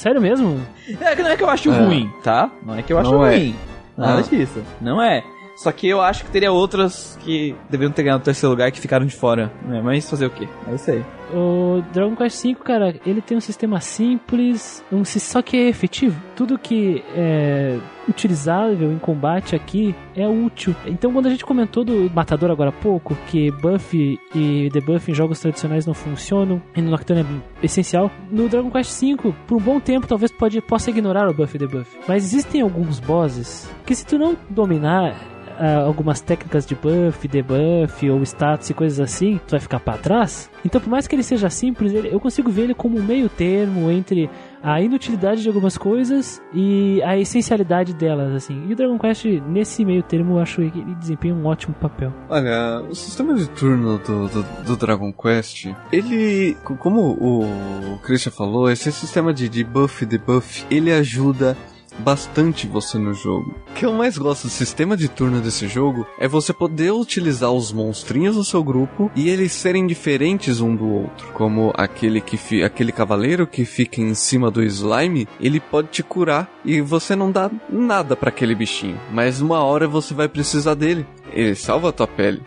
[0.02, 0.60] Sério mesmo?
[1.00, 1.78] É que não é que eu acho É.
[1.78, 2.50] ruim, tá?
[2.66, 3.36] Não é que eu acho Não é.
[3.36, 3.54] ruim.
[3.96, 4.22] Nada Ah.
[4.22, 4.60] disso.
[4.80, 5.22] Não é.
[5.56, 8.80] Só que eu acho que teria outras que deveriam ter ganhado o terceiro lugar que
[8.80, 9.52] ficaram de fora.
[9.64, 9.80] Né?
[9.80, 10.48] Mas fazer o quê?
[10.68, 11.04] É isso aí.
[11.32, 16.20] O Dragon Quest V, cara, ele tem um sistema simples, um, só que é efetivo.
[16.34, 20.74] Tudo que é, utilizável em combate aqui é útil.
[20.86, 25.14] Então, quando a gente comentou do Matador agora há pouco, que buff e debuff em
[25.14, 29.60] jogos tradicionais não funcionam, e no Nocturne é essencial, no Dragon Quest V, por um
[29.60, 31.98] bom tempo, talvez pode, possa ignorar o buff e debuff.
[32.08, 35.16] Mas existem alguns bosses que se tu não dominar
[35.58, 39.98] ah, algumas técnicas de buff, debuff ou status e coisas assim, tu vai ficar para
[39.98, 40.50] trás.
[40.64, 43.90] Então, por mais que ele seja simples, eu consigo ver ele como um meio termo
[43.90, 44.28] entre
[44.62, 48.66] a inutilidade de algumas coisas e a essencialidade delas, assim.
[48.68, 52.12] E o Dragon Quest, nesse meio termo, eu acho que ele desempenha um ótimo papel.
[52.28, 58.30] Olha, o sistema de turno do, do, do Dragon Quest, ele, co- como o Christian
[58.32, 61.56] falou, esse sistema de, de buff debuff, ele ajuda
[61.98, 63.54] bastante você no jogo.
[63.70, 67.50] O que eu mais gosto do sistema de turno desse jogo é você poder utilizar
[67.50, 71.28] os monstrinhos do seu grupo e eles serem diferentes um do outro.
[71.32, 76.02] Como aquele que fi, aquele cavaleiro que fica em cima do slime, ele pode te
[76.02, 80.74] curar e você não dá nada pra aquele bichinho, mas uma hora você vai precisar
[80.74, 81.06] dele.
[81.32, 82.42] Ele salva a tua pele.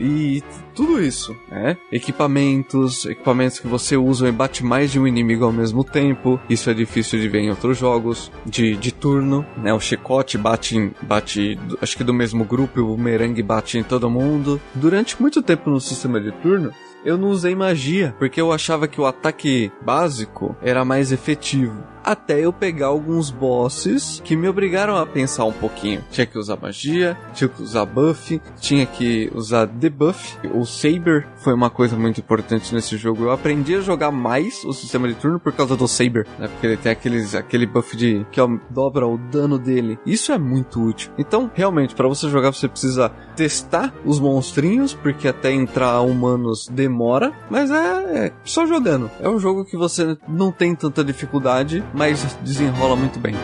[0.00, 0.42] E
[0.76, 1.76] tudo isso, né?
[1.90, 6.38] Equipamentos, equipamentos que você usa e bate mais de um inimigo ao mesmo tempo.
[6.48, 9.72] Isso é difícil de ver em outros jogos de, de turno, né?
[9.72, 14.60] O chicote bate, bate, acho que do mesmo grupo, o merengue bate em todo mundo.
[14.74, 16.70] Durante muito tempo no sistema de turno,
[17.06, 21.82] eu não usei magia, porque eu achava que o ataque básico era mais efetivo.
[22.06, 26.04] Até eu pegar alguns bosses que me obrigaram a pensar um pouquinho.
[26.08, 30.38] Tinha que usar magia, tinha que usar buff, tinha que usar debuff.
[30.54, 33.24] O Saber foi uma coisa muito importante nesse jogo.
[33.24, 36.46] Eu aprendi a jogar mais o sistema de turno por causa do Saber, né?
[36.46, 39.98] Porque ele tem aqueles, aquele buff de que dobra o dano dele.
[40.06, 41.10] Isso é muito útil.
[41.18, 47.32] Então, realmente, para você jogar, você precisa testar os monstrinhos, porque até entrar humanos demora,
[47.50, 49.10] mas é, é só jogando.
[49.20, 53.34] É um jogo que você não tem tanta dificuldade, mas desenrola muito bem.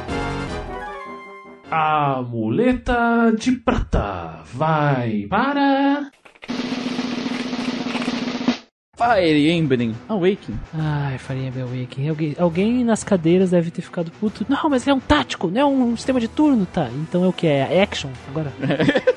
[1.71, 6.11] A muleta de prata vai para.
[8.95, 10.61] Fire Emblem Awakening.
[10.75, 12.09] Ai, Fire Emblem Awakening.
[12.11, 14.45] Alguém, alguém nas cadeiras deve ter ficado puto.
[14.49, 16.89] Não, mas ele é um tático, não é um sistema de turno, tá?
[16.95, 17.47] Então é o que?
[17.47, 18.53] É action agora?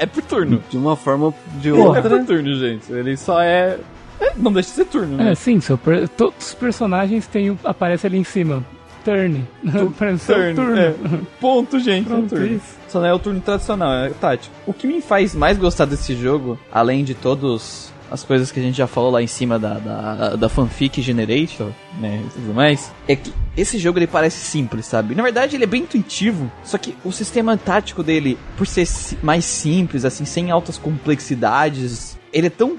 [0.00, 0.62] É por turno.
[0.70, 2.08] De uma forma ou de É outra.
[2.08, 2.92] por turno, gente.
[2.92, 3.76] Ele só é.
[4.20, 5.32] É, Não deixa de ser turno, né?
[5.32, 8.64] É, sim, seu per- todos os personagens têm, o- aparece ali em cima.
[9.04, 9.44] Turn.
[9.96, 10.18] Turn,
[10.54, 10.76] turno.
[10.78, 10.94] é.
[11.40, 12.06] Ponto, gente.
[12.06, 12.46] é Pronto, turno.
[12.46, 12.76] isso.
[12.88, 14.54] Só não é o turno tradicional, é tático.
[14.66, 18.62] O que me faz mais gostar desse jogo, além de todos as coisas que a
[18.62, 21.70] gente já falou lá em cima da, da, da fanfic generator,
[22.00, 25.14] né, e tudo mais, é que esse jogo ele parece simples, sabe?
[25.14, 28.86] Na verdade ele é bem intuitivo, só que o sistema tático dele, por ser
[29.22, 32.76] mais simples, assim, sem altas complexidades, ele é tão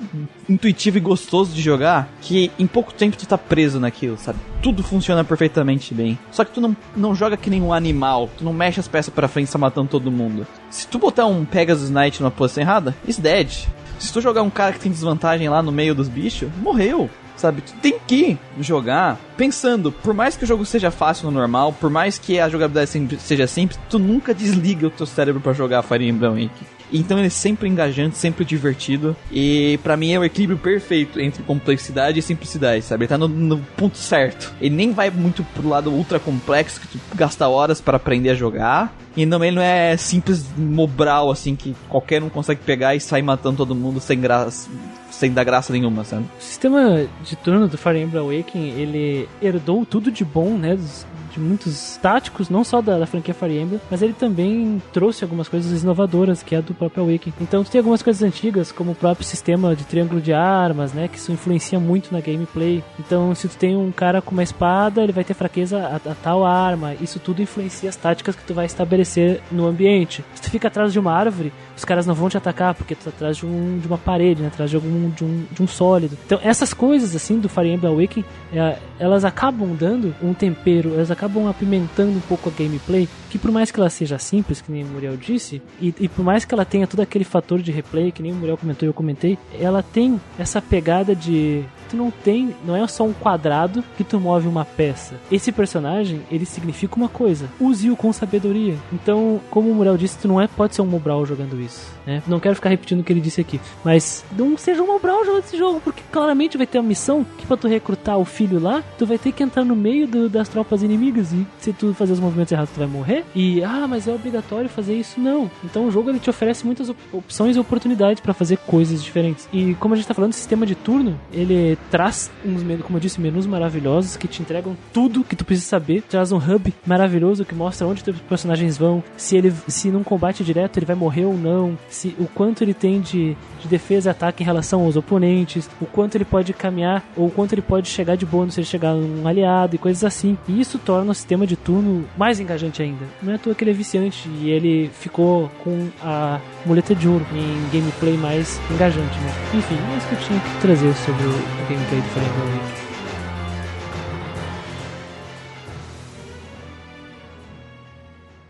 [0.47, 4.39] intuitivo e gostoso de jogar que em pouco tempo tu tá preso naquilo, sabe?
[4.61, 6.17] Tudo funciona perfeitamente bem.
[6.31, 9.13] Só que tu não, não joga que nem um animal, tu não mexe as peças
[9.13, 10.45] pra frente e tá matando todo mundo.
[10.69, 13.67] Se tu botar um Pegasus Knight numa posição errada, it's dead.
[13.99, 17.09] Se tu jogar um cara que tem desvantagem lá no meio dos bichos, morreu.
[17.35, 21.71] Sabe, tu tem que jogar pensando, por mais que o jogo seja fácil no normal,
[21.71, 25.81] por mais que a jogabilidade seja simples, tu nunca desliga o teu cérebro pra jogar
[25.81, 26.78] Fire Emblem Awakening.
[26.91, 29.15] Então ele é sempre engajante, sempre divertido.
[29.31, 33.03] E pra mim é o equilíbrio perfeito entre complexidade e simplicidade, sabe?
[33.03, 34.53] Ele tá no, no ponto certo.
[34.61, 38.33] Ele nem vai muito pro lado ultra complexo, que tu gasta horas para aprender a
[38.35, 38.93] jogar.
[39.17, 43.57] E também não é simples mobral, assim, que qualquer um consegue pegar e sair matando
[43.57, 44.69] todo mundo sem graça.
[45.11, 46.23] Sem dar graça nenhuma, sabe?
[46.39, 50.75] O sistema de turno do Fire Emblem Awakening, ele herdou tudo de bom, né?
[50.75, 55.23] dos- de muitos táticos, não só da, da franquia Fire Emblem, mas ele também trouxe
[55.23, 57.33] algumas coisas inovadoras, que é a do próprio Awakening.
[57.41, 61.07] Então tem algumas coisas antigas, como o próprio sistema de triângulo de armas, né?
[61.07, 62.83] Que isso influencia muito na gameplay.
[62.99, 66.15] Então se tu tem um cara com uma espada, ele vai ter fraqueza a, a
[66.15, 66.93] tal arma.
[66.95, 70.23] Isso tudo influencia as táticas que tu vai estabelecer no ambiente.
[70.35, 73.05] Se tu fica atrás de uma árvore, os caras não vão te atacar, porque tu
[73.05, 74.49] tá atrás de, um, de uma parede, né?
[74.49, 76.17] Atrás de algum de um, de um sólido.
[76.25, 81.09] Então essas coisas assim do Fire Emblem Awakening, é, elas acabam dando um tempero, elas
[81.09, 84.83] acabam apimentando um pouco a gameplay, que por mais que ela seja simples, que nem
[84.83, 88.11] o Muriel disse, e, e por mais que ela tenha todo aquele fator de replay,
[88.11, 92.11] que nem o Muriel comentou e eu comentei, ela tem essa pegada de tu não
[92.11, 95.15] tem, não é só um quadrado que tu move uma peça.
[95.31, 97.47] Esse personagem, ele significa uma coisa.
[97.59, 98.75] Use-o com sabedoria.
[98.93, 102.21] Então, como o Muriel disse, tu não é pode ser um Mobral jogando isso, né?
[102.27, 105.43] Não quero ficar repetindo o que ele disse aqui, mas não seja um Mobral jogando
[105.43, 108.83] esse jogo, porque claramente vai ter uma missão que pra tu recrutar o filho lá,
[108.97, 112.13] tu vai ter que entrar no meio do- das tropas inimigas e se tu fazer
[112.13, 113.23] os movimentos errados, tu vai morrer.
[113.35, 115.19] E ah, mas é obrigatório fazer isso?
[115.19, 115.49] Não.
[115.63, 119.47] Então o jogo ele te oferece muitas op- opções e oportunidades pra fazer coisas diferentes.
[119.53, 123.01] E como a gente tá falando, o sistema de turno, ele traz uns, como eu
[123.01, 126.01] disse, menus maravilhosos que te entregam tudo que tu precisa saber.
[126.03, 130.43] Traz um hub maravilhoso que mostra onde teus personagens vão, se ele se num combate
[130.43, 134.11] direto ele vai morrer ou não, se o quanto ele tem de, de defesa e
[134.11, 137.87] ataque em relação aos oponentes, o quanto ele pode caminhar ou o quanto ele pode
[137.87, 140.37] chegar de bônus se ele chegar num aliado e coisas assim.
[140.47, 143.05] E isso torna o sistema de turno mais engajante ainda.
[143.21, 147.07] Não é à toa que ele é viciante e ele ficou com a muleta de
[147.07, 149.33] ouro em gameplay mais engajante, né?
[149.53, 152.89] Enfim, é isso que eu tinha que trazer sobre o gameplay Fire Emblem Awake.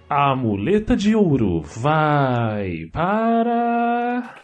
[0.10, 4.36] A muleta de ouro vai para.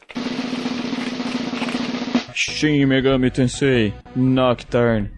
[2.33, 5.14] Shin Megami Tensei Nocturne.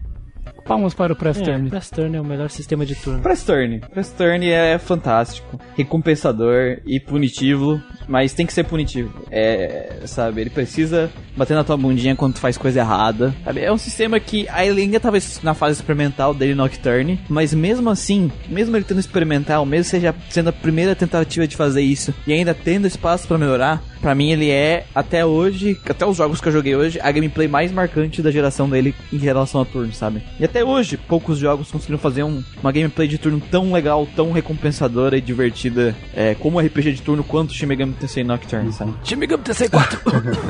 [0.68, 1.70] Palmas para o Press É, Turn.
[1.70, 3.20] Press Turn é o melhor sistema de turno.
[3.22, 3.80] Press Turn.
[3.90, 9.24] Press Turn é fantástico, recompensador e punitivo, mas tem que ser punitivo.
[9.30, 13.34] É, sabe, ele precisa bater na tua bundinha quando tu faz coisa errada.
[13.44, 13.60] Sabe?
[13.60, 18.30] É um sistema que ele ainda tava na fase experimental dele Nocturne, mas mesmo assim,
[18.48, 22.52] mesmo ele tendo experimental, mesmo seja sendo a primeira tentativa de fazer isso e ainda
[22.52, 26.52] tendo espaço pra melhorar, pra mim ele é até hoje, até os jogos que eu
[26.52, 30.22] joguei hoje, a gameplay mais marcante da geração dele em relação a turno, sabe?
[30.38, 34.32] E até hoje, poucos jogos conseguiram fazer um- uma gameplay de turno tão legal, tão
[34.32, 38.92] recompensadora e divertida, é, como RPG de turno, quanto Shin Megami Tensei Nocturne, sabe?
[39.04, 40.00] Shin Megami Tensei 4!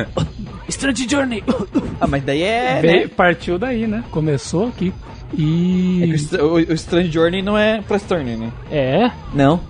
[0.68, 1.42] Strange Journey!
[2.00, 3.08] Ah, mas daí é, Veio- né?
[3.16, 4.04] Partiu daí, né?
[4.10, 4.92] Começou aqui.
[5.32, 6.12] É que E.
[6.12, 8.50] o Str- o, o Strange Journey não é Press Turn, né?
[8.70, 9.10] É?
[9.34, 9.60] Não,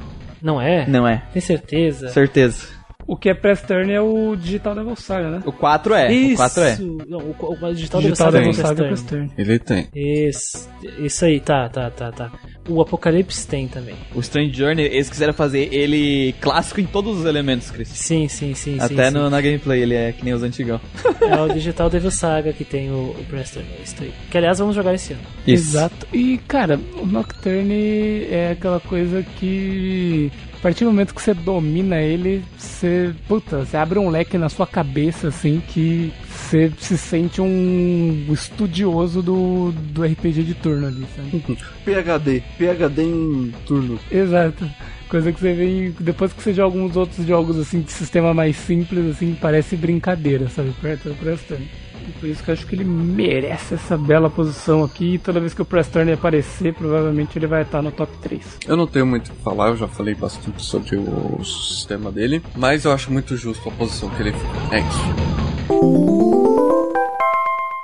[0.43, 0.87] Não é?
[0.89, 1.23] não é.
[1.33, 2.09] Tem certeza?
[2.11, 2.67] Certeza.
[3.09, 5.43] O que é Press Turn é o Digital Devil Saga, né?
[5.47, 6.79] O 4 é, o 4 é.
[7.09, 9.31] Não, o, o, o digital, Digital Devil Saga é Press Press Turn.
[9.39, 9.89] Ele tem.
[9.95, 12.31] Isso, isso aí, tá, tá, tá, tá.
[12.69, 13.95] O Apocalipse tem também.
[14.15, 17.89] O Strange Journey, eles quiseram fazer ele clássico em todos os elementos, Chris.
[17.89, 18.77] Sim, sim, sim.
[18.79, 20.79] Até sim, no- na gameplay ele é que nem os antigão.
[20.97, 21.25] sim.
[21.25, 23.67] É o Digital Devil Saga que tem o, o Press Turn.
[23.79, 24.13] É isso aí.
[24.31, 25.23] Que aliás vamos jogar esse ano.
[25.47, 26.07] Exato.
[26.13, 30.31] E, cara, o Nocturne é aquela coisa que.
[30.59, 33.15] A partir do momento que você domina ele, você.
[33.29, 39.23] Puta, você abre um leque na sua cabeça, assim, que você se sente um estudioso
[39.23, 41.59] do, do RPG de turno ali, sabe?
[41.85, 42.43] PHD.
[42.59, 44.01] PHD em turno.
[44.11, 44.69] Exato.
[45.09, 48.57] Coisa que você vê depois que você joga uns outros jogos assim de sistema mais
[48.57, 50.75] simples, assim, parece brincadeira, sabe?
[50.81, 51.67] Turn.
[51.88, 55.15] E por isso que eu acho que ele merece essa bela posição aqui.
[55.15, 58.59] E toda vez que o Press Turn aparecer, provavelmente ele vai estar no top 3.
[58.67, 62.43] Eu não tenho muito o que falar, eu já falei bastante sobre o sistema dele,
[62.57, 64.77] mas eu acho muito justo a posição que ele fica.
[64.77, 66.18] É isso.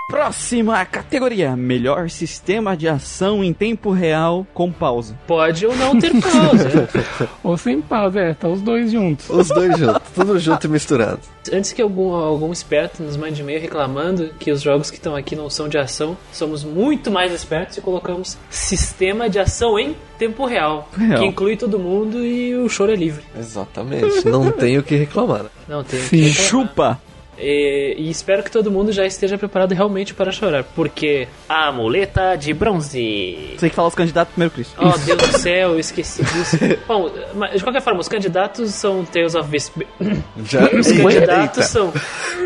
[0.09, 5.19] Próxima categoria: Melhor sistema de ação em tempo real com pausa.
[5.27, 6.89] Pode ou não ter pausa.
[7.43, 9.29] Ou sem pausa, é, tá os dois juntos.
[9.31, 11.21] Os dois juntos, tudo junto e misturado.
[11.53, 15.35] Antes que algum, algum esperto nos mande e-mail reclamando que os jogos que estão aqui
[15.35, 20.47] não são de ação, somos muito mais espertos e colocamos sistema de ação em tempo
[20.47, 21.19] real, Real.
[21.19, 23.25] que inclui todo mundo e o choro é livre.
[23.39, 25.47] Exatamente, não tenho o que reclamar.
[25.69, 26.01] Não tem.
[26.01, 26.09] Sim.
[26.09, 26.49] que reclamar.
[26.49, 27.01] Chupa!
[27.39, 32.37] E, e espero que todo mundo já esteja preparado realmente para chorar, porque a muleta
[32.37, 33.51] de bronze.
[33.55, 34.73] Você tem que falar os candidatos primeiro, Chris.
[34.79, 36.57] Oh, Deus do céu, eu esqueci disso.
[36.87, 39.73] Bom, mas de qualquer forma, os candidatos são Tales of Ves-
[40.47, 40.65] Já.
[40.67, 41.63] Os candidatos Eita.
[41.63, 41.93] são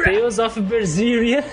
[0.04, 1.44] Tales of Berseria,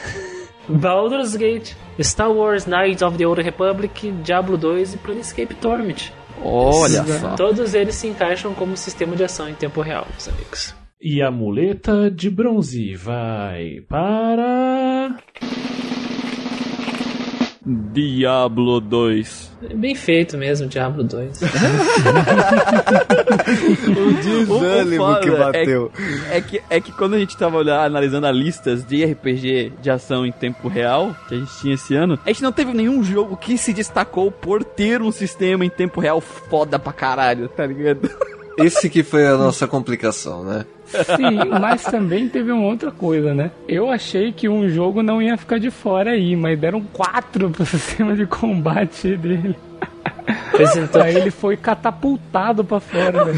[0.67, 6.11] Baldur's Gate, Star Wars Knights of the Old Republic, Diablo 2 e Planescape Torment.
[6.41, 7.29] Olha só.
[7.35, 10.75] Todos eles se encaixam como sistema de ação em tempo real, meus amigos.
[11.07, 15.15] E a muleta de bronze vai para.
[17.63, 19.57] Diablo 2.
[19.75, 21.41] Bem feito mesmo, Diablo 2.
[24.23, 25.91] Desânimo O foda que bateu.
[26.31, 29.91] É que, é que quando a gente tava olhando, analisando as listas de RPG de
[29.91, 33.03] ação em tempo real que a gente tinha esse ano, a gente não teve nenhum
[33.03, 37.63] jogo que se destacou por ter um sistema em tempo real foda pra caralho, tá
[37.63, 38.09] ligado?
[38.57, 40.65] Esse que foi a nossa complicação, né?
[40.87, 43.51] Sim, mas também teve uma outra coisa, né?
[43.67, 47.65] Eu achei que um jogo não ia ficar de fora aí, mas deram quatro pro
[47.65, 49.55] sistema de combate dele.
[50.53, 51.01] Apresentou.
[51.01, 53.37] Aí ele foi catapultado pra fora, velho.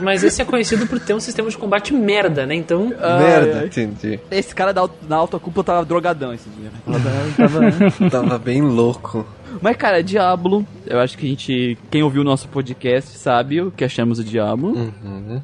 [0.00, 2.54] Mas esse é conhecido por ter um sistema de combate merda, né?
[2.54, 3.66] Então, Merda, ai.
[3.66, 4.18] entendi.
[4.30, 6.70] Esse cara da, na autoculpa tava drogadão esse dia.
[6.86, 7.30] né?
[7.36, 9.24] Tava- Tava bem louco.
[9.60, 11.78] Mas, cara, Diablo, eu acho que a gente.
[11.90, 14.72] Quem ouviu o nosso podcast sabe o que achamos do Diablo.
[14.72, 15.40] Uhum.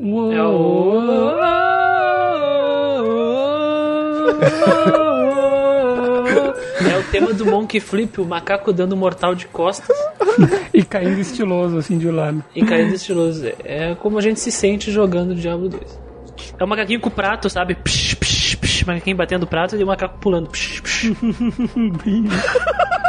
[0.00, 0.32] Uou.
[0.32, 1.34] é o.
[6.90, 9.96] É o tema do Monkey Flip, o macaco dando mortal de costas
[10.72, 12.42] E caindo estiloso, assim, de lado.
[12.54, 13.46] e caindo estiloso.
[13.64, 16.00] É como a gente se sente jogando Diablo 2.
[16.58, 17.74] É um macaquinho com prato, sabe?
[17.76, 20.48] Psh, psh, psh, macaquinho batendo prato e o macaco pulando.
[20.50, 21.04] Psh, psh.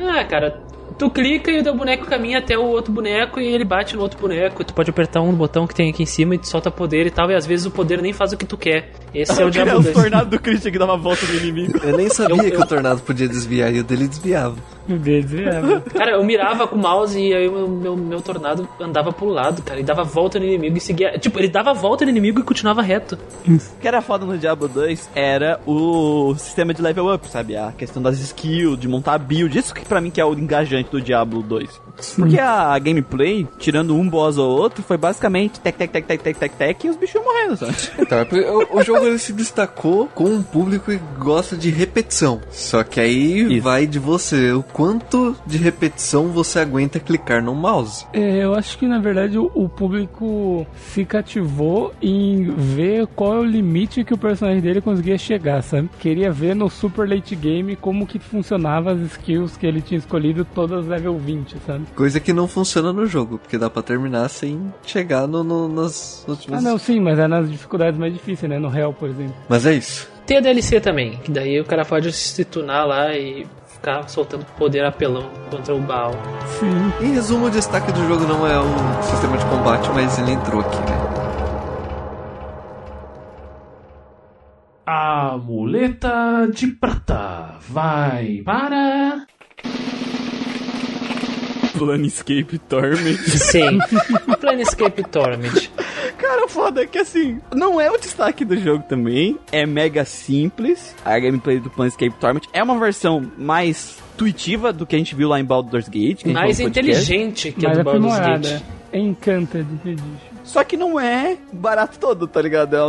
[0.00, 0.69] ah, cara,
[1.00, 4.02] tu clica e o teu boneco caminha até o outro boneco e ele bate no
[4.02, 4.62] outro boneco.
[4.62, 7.10] Tu pode apertar um botão que tem aqui em cima e tu solta poder e
[7.10, 8.90] tal, e às vezes o poder nem faz o que tu quer.
[9.14, 9.94] Esse é o Diablo o 2.
[9.94, 11.78] tornado do Christian que dava a volta no inimigo.
[11.82, 14.56] Eu nem sabia Eu- eu- que o tornado podia desviar e o dele desviava.
[14.88, 18.20] Meu Deus, é, Cara, eu mirava com o mouse e aí o meu, meu, meu
[18.20, 21.16] tornado andava pro lado, cara, e dava volta no inimigo e seguia.
[21.18, 23.16] Tipo, ele dava volta no inimigo e continuava reto.
[23.46, 27.56] O que era foda no Diablo 2 era o sistema de level up, sabe?
[27.56, 29.56] A questão das skills, de montar a build.
[29.56, 31.80] Isso que pra mim que é o engajante do Diablo 2.
[32.16, 36.38] Porque a gameplay, tirando um boss ou outro, foi basicamente tec, tec, tec, tec, tec,
[36.38, 37.74] tec, tec, e os bichos morrendo, sabe?
[37.98, 42.40] Então, é o, o jogo ele se destacou com um público que gosta de repetição.
[42.50, 43.62] Só que aí Isso.
[43.62, 48.06] vai de você, o quanto de repetição você aguenta clicar no mouse.
[48.12, 53.38] É, eu acho que na verdade o, o público se cativou em ver qual é
[53.40, 55.90] o limite que o personagem dele conseguia chegar, sabe?
[55.98, 60.44] Queria ver no super late game como que funcionava as skills que ele tinha escolhido
[60.44, 61.84] todas level 20, sabe?
[61.94, 66.24] Coisa que não funciona no jogo, porque dá pra terminar sem chegar no, no- nas
[66.28, 66.64] últimas.
[66.64, 68.58] Ah, não, sim, mas é nas dificuldades mais difíceis, né?
[68.58, 69.34] No Hell, por exemplo.
[69.48, 70.08] Mas é isso.
[70.26, 74.44] Tem a DLC também, que daí o cara pode se tunar lá e ficar soltando
[74.58, 76.12] poder apelão contra o Baal.
[76.58, 77.04] Sim.
[77.04, 80.60] Em resumo, o destaque do jogo não é o sistema de combate, mas ele entrou
[80.60, 81.10] aqui, né?
[84.86, 89.24] A muleta de prata vai para.
[91.80, 93.16] Planescape Torment.
[93.24, 93.78] Sim.
[94.38, 95.70] Planescape Torment.
[96.18, 99.38] Cara, o foda é que assim, não é o destaque do jogo também.
[99.50, 100.94] É mega simples.
[101.02, 105.28] A gameplay do Planescape Torment é uma versão mais intuitiva do que a gente viu
[105.28, 106.26] lá em Baldur's Gate.
[106.26, 108.18] Mais inteligente que a do Baldur's.
[108.18, 108.62] Gate.
[108.92, 110.30] É Encanted Edition.
[110.44, 112.76] Só que não é barato todo, tá ligado?
[112.76, 112.82] É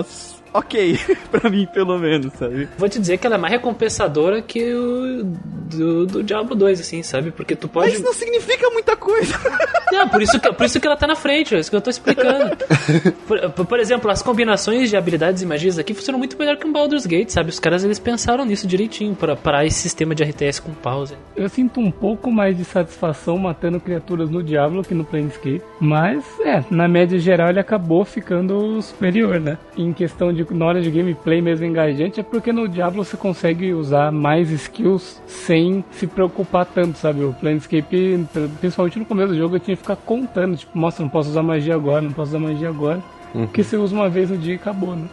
[0.53, 0.99] ok,
[1.31, 2.67] pra mim pelo menos, sabe?
[2.77, 7.01] Vou te dizer que ela é mais recompensadora que o do, do Diablo 2, assim,
[7.03, 7.31] sabe?
[7.31, 7.91] Porque tu pode.
[7.91, 9.33] Mas não significa muita coisa.
[9.91, 11.81] Não, por isso, que, por isso que ela tá na frente, é isso que eu
[11.81, 12.55] tô explicando.
[13.27, 16.71] Por, por- exemplo, as combinações de habilidades e magias aqui funcionam muito melhor que um
[16.71, 17.49] Baldur's Gate, sabe?
[17.49, 21.15] Os caras eles pensaram nisso direitinho para parar esse sistema de RTS com pause.
[21.35, 25.61] Eu sinto um pouco mais de satisfação matando criaturas no Diablo que no Planescape.
[25.79, 29.57] Mas, é, na média geral ele acabou ficando superior, né?
[29.77, 33.73] Em questão de, na hora de gameplay mesmo engajante, é porque no Diablo você consegue
[33.73, 37.23] usar mais skills sem se preocupar tanto, sabe?
[37.23, 38.25] O Planescape,
[38.59, 41.43] principalmente no começo do jogo, eu tinha que ficar contando, tipo, nossa, não posso usar
[41.43, 43.01] magia agora, não posso usar magia agora.
[43.33, 45.07] Porque você usa uma vez no dia e acabou, né?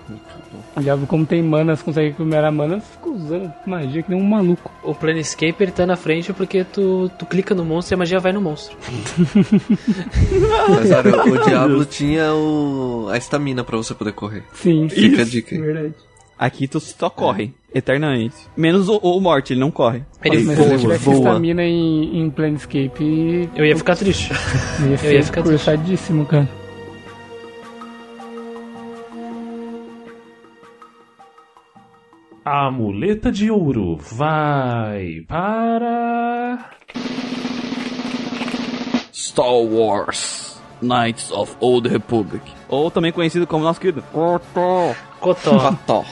[0.77, 4.25] O Diablo, como tem manas, consegue primeira mana, você fica usando magia que nem um
[4.25, 4.71] maluco.
[4.83, 8.19] O Planescape ele tá na frente porque tu, tu clica no monstro e a magia
[8.19, 8.77] vai no monstro.
[10.69, 13.09] Mas olha, o Diablo tinha o...
[13.11, 14.43] a estamina pra você poder correr.
[14.53, 15.61] Sim, Fica a dica aí.
[15.61, 15.95] verdade.
[16.39, 18.37] Aqui tu só corre, eternamente.
[18.57, 20.03] Menos o, o Morte, ele não corre.
[20.25, 20.73] Ele Mas se voa.
[20.75, 21.17] eu tivesse voa.
[21.17, 24.31] estamina em, em Planescape, Eu ia ficar triste.
[24.81, 25.65] ia eu ia ficar triste.
[25.65, 26.49] cursadíssimo, cara.
[32.51, 36.71] A muleta de ouro vai para.
[39.13, 42.43] Star Wars Knights of Old Republic.
[42.67, 44.95] Ou também conhecido como nosso querido Cotó.
[45.21, 45.59] Cotó.
[45.59, 46.05] Pató.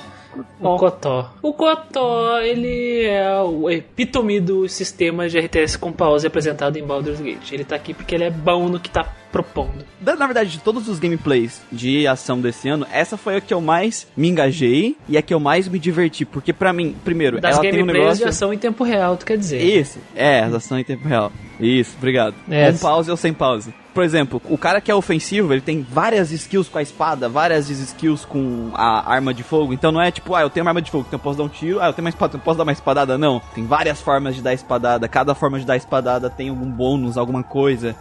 [0.61, 1.33] O Cotó.
[1.41, 7.19] O Cotó, ele é o epítome do sistema de RTS com pause apresentado em Baldur's
[7.19, 7.53] Gate.
[7.53, 9.85] Ele tá aqui porque ele é bom no que tá propondo.
[10.01, 13.53] Da- Na verdade, de todos os gameplays de ação desse ano, essa foi a que
[13.53, 16.25] eu mais me engajei e a que eu mais me diverti.
[16.25, 18.17] Porque pra mim, primeiro, Das ela tem um negócio...
[18.25, 19.63] de ação em tempo real, tu quer dizer.
[19.63, 21.31] Esse, é, as ações em tempo real.
[21.61, 22.35] Isso, obrigado.
[22.51, 22.71] É.
[22.73, 23.73] Com pause ou sem pause.
[23.95, 27.71] Por exemplo, o cara que é ofensivo, ele tem várias skills com a espada, várias
[27.71, 29.73] skills com a arma de fogo.
[29.73, 31.45] Então não é tipo, ah, eu tenho uma arma de fogo, então eu posso dar
[31.45, 31.81] um tiro.
[31.81, 33.17] Ah, eu tenho uma espada, então eu posso dar uma espadada.
[33.17, 33.41] Não.
[33.55, 35.09] Tem várias formas de dar espadada.
[35.09, 37.97] Cada forma de dar espadada tem algum bônus, alguma coisa.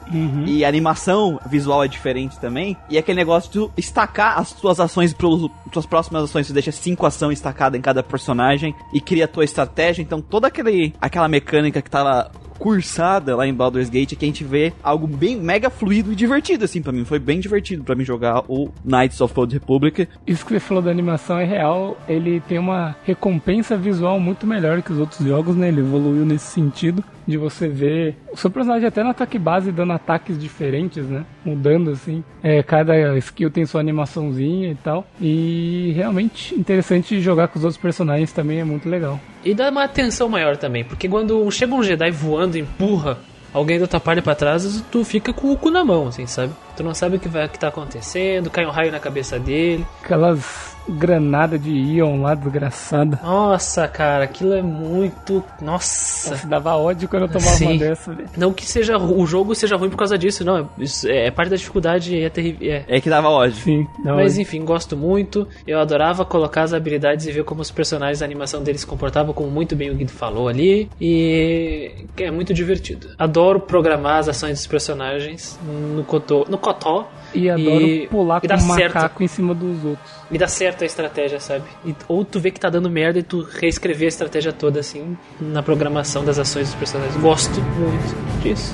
[0.45, 1.14] E a animação
[1.47, 2.77] visual é diferente também.
[2.89, 5.27] E aquele negócio de tu estacar as tuas ações para
[5.71, 6.47] tuas próximas ações.
[6.47, 10.01] Tu deixa cinco ações estacadas em cada personagem e cria a tua estratégia.
[10.01, 14.43] Então toda aquele, aquela mecânica que tava cursada lá em Baldur's Gate que a gente
[14.43, 17.05] vê algo bem mega fluido e divertido assim pra mim.
[17.05, 20.07] Foi bem divertido pra mim jogar o Knights of Old Republic.
[20.25, 24.81] Isso que você falou da animação é real, ele tem uma recompensa visual muito melhor
[24.81, 25.67] que os outros jogos, né?
[25.67, 29.93] Ele evoluiu nesse sentido de você ver o seu personagem até no ataque base dando
[29.93, 31.25] ataques diferentes, né?
[31.43, 32.23] Mudando assim.
[32.43, 35.05] É, cada skill tem sua animaçãozinha e tal.
[35.19, 39.19] E realmente interessante jogar com os outros personagens também é muito legal.
[39.43, 43.17] E dá uma atenção maior também, porque quando chega um Jedi voando empurra
[43.53, 46.53] alguém da tua parte pra trás, tu fica com o cu na mão, assim, sabe?
[46.75, 49.39] Tu não sabe o que vai o que tá acontecendo, cai um raio na cabeça
[49.39, 49.85] dele.
[50.03, 53.19] Aquelas granada de íon lá, desgraçada.
[53.23, 55.43] Nossa, cara, aquilo é muito.
[55.61, 56.31] Nossa.
[56.31, 57.65] Nossa, dava ódio quando eu tomava Sim.
[57.71, 58.29] uma dessa, velho.
[58.37, 60.69] Não que seja o jogo seja ruim por causa disso, não.
[60.77, 62.71] Isso é parte da dificuldade é terrível.
[62.71, 62.85] É.
[62.87, 63.55] É que dava ódio.
[63.55, 65.47] Sim, Mas enfim, gosto muito.
[65.67, 69.33] Eu adorava colocar as habilidades e ver como os personagens, a animação deles se comportavam,
[69.33, 70.89] como muito bem o Guido falou ali.
[70.99, 73.09] E é muito divertido.
[73.17, 75.59] Adoro programar as ações dos personagens
[75.95, 76.45] no Cotó.
[76.49, 77.07] No Cotó.
[77.33, 78.95] E adoro E- pular e com um certo.
[78.95, 80.11] macaco em cima dos outros.
[80.31, 81.65] E dá certo a estratégia, sabe?
[81.85, 85.15] E- ou tu vê que tá dando merda e tu reescrever a estratégia toda, assim,
[85.39, 87.15] na programação das ações dos personagens.
[87.17, 88.73] Gosto muito disso.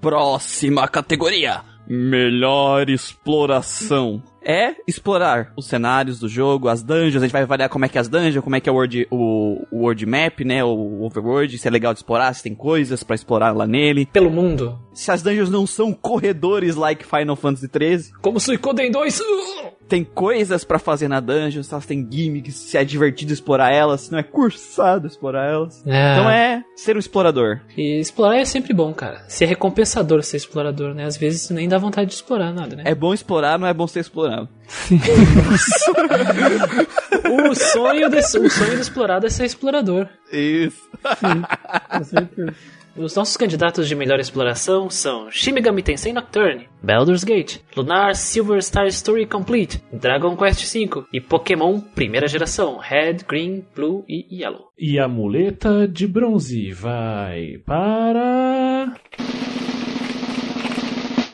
[0.00, 4.22] Próxima categoria: Melhor exploração.
[4.48, 7.98] É explorar os cenários do jogo, as dungeons, a gente vai avaliar como é que
[7.98, 11.02] é as dungeons, como é que é o world, o, o world map, né, o
[11.02, 14.06] overworld, se é legal de explorar, se tem coisas pra explorar lá nele.
[14.06, 14.78] Pelo mundo.
[14.94, 19.22] Se as dungeons não são corredores like Final Fantasy XIII, Como Suicoden 2.
[19.88, 24.02] Tem coisas pra fazer na dungeon, se elas têm gimmicks, se é divertido explorar elas,
[24.02, 25.82] se não é cursado explorar elas.
[25.86, 26.12] É.
[26.12, 27.60] Então é ser um explorador.
[27.76, 29.24] E explorar é sempre bom, cara.
[29.28, 31.04] Se é recompensador ser explorador, né?
[31.04, 32.82] Às vezes nem dá vontade de explorar nada, né?
[32.86, 34.48] É bom explorar, não é bom ser explorado.
[37.50, 40.08] O sonho, desse, o sonho do explorado é ser explorador.
[40.30, 40.88] Isso.
[41.90, 42.54] Com certeza.
[42.98, 48.60] Os nossos candidatos de melhor exploração são Shin Megami Tensei Nocturne, Baldur's Gate, Lunar Silver
[48.60, 54.72] Star Story Complete, Dragon Quest V e Pokémon primeira geração, Red, Green, Blue e Yellow.
[54.76, 58.92] E a muleta de bronze vai para.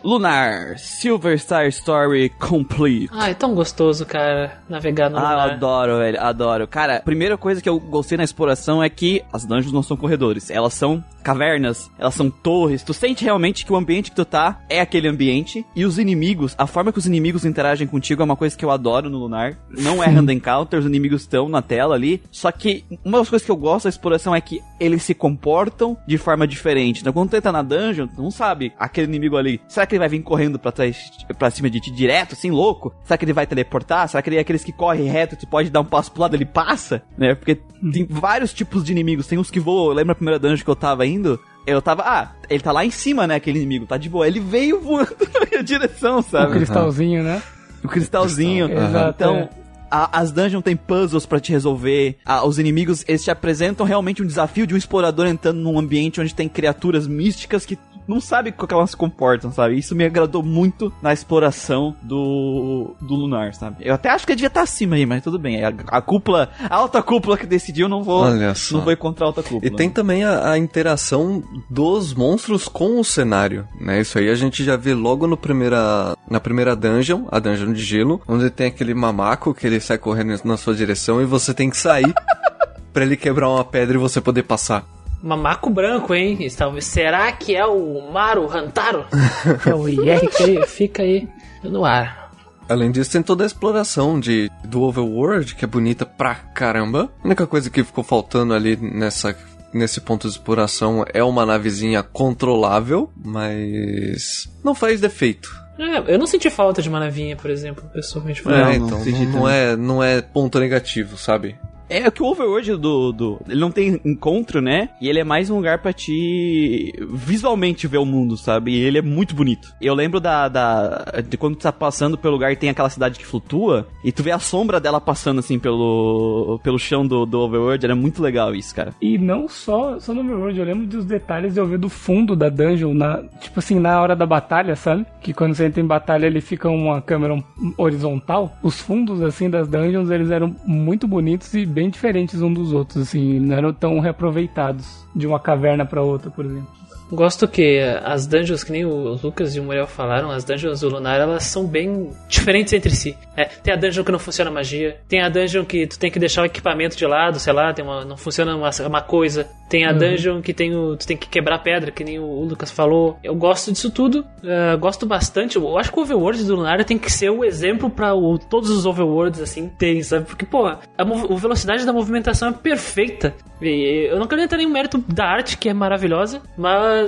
[0.05, 3.08] Lunar, Silver Star Story Complete.
[3.10, 5.50] Ah, é tão gostoso, cara, navegar no Ah, eu lunar.
[5.52, 6.66] adoro, velho, adoro.
[6.68, 9.97] Cara, a primeira coisa que eu gostei na exploração é que as dungeons não são
[9.97, 12.83] corredores, elas são cavernas, elas são torres.
[12.83, 16.55] Tu sente realmente que o ambiente que tu tá é aquele ambiente e os inimigos,
[16.58, 19.57] a forma que os inimigos interagem contigo é uma coisa que eu adoro no Lunar.
[19.70, 22.23] Não é random encounter, os inimigos estão na tela ali.
[22.31, 25.97] Só que uma das coisas que eu gosto da exploração é que eles se comportam
[26.07, 27.00] de forma diferente.
[27.00, 29.62] Então quando tu entra na dungeon, tu não sabe aquele inimigo ali.
[29.66, 32.94] Será que ele vai vir correndo pra trás, pra cima de ti direto, assim, louco?
[33.05, 34.08] Será que ele vai teleportar?
[34.08, 36.34] Será que ele é aqueles que correm reto, tu pode dar um passo pro lado,
[36.36, 37.02] ele passa?
[37.16, 37.34] Né?
[37.34, 37.58] Porque
[37.92, 39.26] tem vários tipos de inimigos.
[39.26, 39.86] Tem uns que voam.
[39.89, 41.39] Eu lembro a primeira dungeon que eu tava indo.
[41.66, 43.36] Eu tava, ah, ele tá lá em cima, né?
[43.36, 44.26] Aquele inimigo, tá de boa.
[44.26, 46.52] Ele veio voando na minha direção, O sabe?
[46.52, 47.42] cristalzinho, né?
[47.82, 48.66] O cristalzinho.
[48.68, 48.89] Cristal.
[48.90, 49.48] Exato, Então, é.
[49.90, 52.16] as dungeons tem puzzles pra te resolver.
[52.24, 56.20] a- os inimigos, eles te apresentam realmente um desafio de um explorador entrando num ambiente
[56.20, 59.78] onde tem criaturas místicas que não sabe como que elas se comportam, sabe?
[59.78, 63.76] Isso me agradou muito na exploração do, do Lunar, sabe?
[63.81, 65.65] Eu até acho que devia estar acima aí, mas tudo bem.
[65.65, 68.26] A, a cúpula, a alta cúpula que decidiu, não vou,
[68.73, 69.62] não vou ir contra a alta cúpula.
[69.65, 74.00] E tem também a, a interação dos monstros com o cenário, né?
[74.00, 77.83] Isso aí a gente já vê logo no primeira, na primeira dungeon, a dungeon de
[77.83, 81.70] gelo, onde tem aquele mamaco que ele sai correndo na sua direção e você tem
[81.70, 82.12] que sair
[82.92, 84.93] pra ele quebrar uma pedra e você poder passar.
[85.25, 86.36] Mamaco branco, hein?
[86.44, 89.07] Está- Será que é o Maru Hantaro?
[89.67, 90.20] É o IR.
[90.20, 91.28] Fica aí, fica aí
[91.62, 92.31] no ar.
[92.69, 97.11] Além disso, tem toda a exploração de, do overworld, que é bonita pra caramba.
[97.23, 99.36] A única coisa que ficou faltando ali nessa,
[99.73, 105.49] nesse ponto de exploração é uma navezinha controlável, mas não faz defeito.
[105.78, 108.44] É, eu não senti falta de uma navinha, por exemplo, pessoalmente.
[108.47, 111.57] Não, É, não então não, não é, não é ponto negativo, sabe?
[111.89, 113.41] É que o Overworld do, do.
[113.49, 114.89] Ele não tem encontro, né?
[115.01, 118.73] E ele é mais um lugar pra te visualmente ver o mundo, sabe?
[118.73, 119.75] E ele é muito bonito.
[119.81, 121.05] Eu lembro da, da.
[121.29, 123.87] de quando tu tá passando pelo lugar e tem aquela cidade que flutua.
[124.03, 126.59] E tu vê a sombra dela passando assim pelo.
[126.63, 127.85] pelo chão do, do Overworld.
[127.85, 128.95] Era muito legal isso, cara.
[129.01, 132.35] E não só, só no Overworld, eu lembro dos detalhes de eu ver do fundo
[132.35, 135.05] da dungeon, na, tipo assim, na hora da batalha, sabe?
[135.21, 137.43] Que quando você entra em batalha ele fica uma câmera
[137.77, 138.57] horizontal.
[138.63, 143.09] Os fundos, assim, das dungeons, eles eram muito bonitos e bem diferentes um dos outros,
[143.09, 146.84] assim, não eram tão reaproveitados de uma caverna pra outra, por exemplo.
[147.15, 150.89] Gosto que as dungeons, que nem o Lucas e o Muriel falaram, as dungeons do
[150.89, 153.17] Lunar, elas são bem diferentes entre si.
[153.36, 156.18] É, tem a dungeon que não funciona magia, tem a dungeon que tu tem que
[156.18, 159.47] deixar o equipamento de lado, sei lá, tem uma, não funciona uma, uma coisa.
[159.68, 162.44] Tem a dungeon que tem o, tu tem que quebrar pedra, que nem o, o
[162.44, 163.18] Lucas falou.
[163.25, 165.57] Eu gosto disso tudo, eh, gosto bastante.
[165.57, 168.70] Eu acho que o Overworld do Lunar tem que ser o exemplo pra o- todos
[168.70, 170.26] os Overworlds, assim, terem, sabe?
[170.26, 173.34] Porque, pô, a, a velocidade da movimentação é perfeita.
[173.62, 177.03] E eu não quero entrar em mérito da arte, que é maravilhosa, mas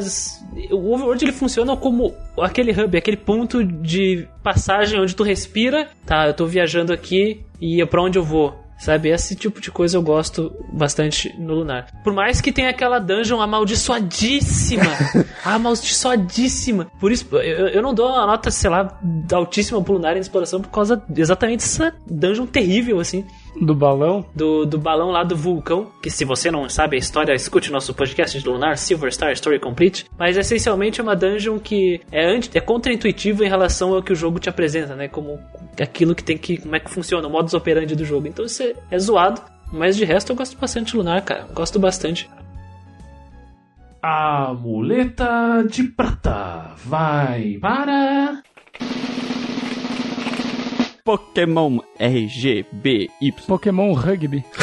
[0.71, 6.27] o Overworld ele funciona como aquele hub, aquele ponto de passagem onde tu respira, tá?
[6.27, 8.67] Eu tô viajando aqui e pra onde eu vou?
[8.79, 9.09] Sabe?
[9.09, 11.87] Esse tipo de coisa eu gosto bastante no Lunar.
[12.05, 14.85] Por mais que tenha aquela dungeon amaldiçoadíssima.
[15.45, 16.87] amaldiçoadíssima.
[17.01, 19.01] Por isso, eu, eu não dou uma nota, sei lá,
[19.33, 23.25] altíssima pro Lunar em exploração por causa exatamente dessa dungeon terrível, assim.
[23.61, 24.25] Do balão?
[24.35, 25.91] Do, do balão lá do vulcão.
[26.03, 29.59] Que se você não sabe a história, escute nosso podcast de Lunar, Silver Star Story
[29.59, 30.07] Complete.
[30.19, 34.17] Mas essencialmente é uma dungeon que é, anti, é contra-intuitivo em relação ao que o
[34.17, 35.09] jogo te apresenta, né?
[35.09, 35.39] Como
[35.81, 36.59] aquilo que tem que.
[36.59, 38.27] como é que funciona, o modus operandi do jogo.
[38.27, 39.41] Então isso é, é zoado.
[39.73, 41.47] Mas de resto eu gosto bastante de Lunar, cara.
[41.53, 42.29] Gosto bastante.
[44.03, 48.43] A muleta de prata vai para.
[51.07, 53.09] Pokémon RGBY.
[53.47, 54.45] Pokémon Rugby.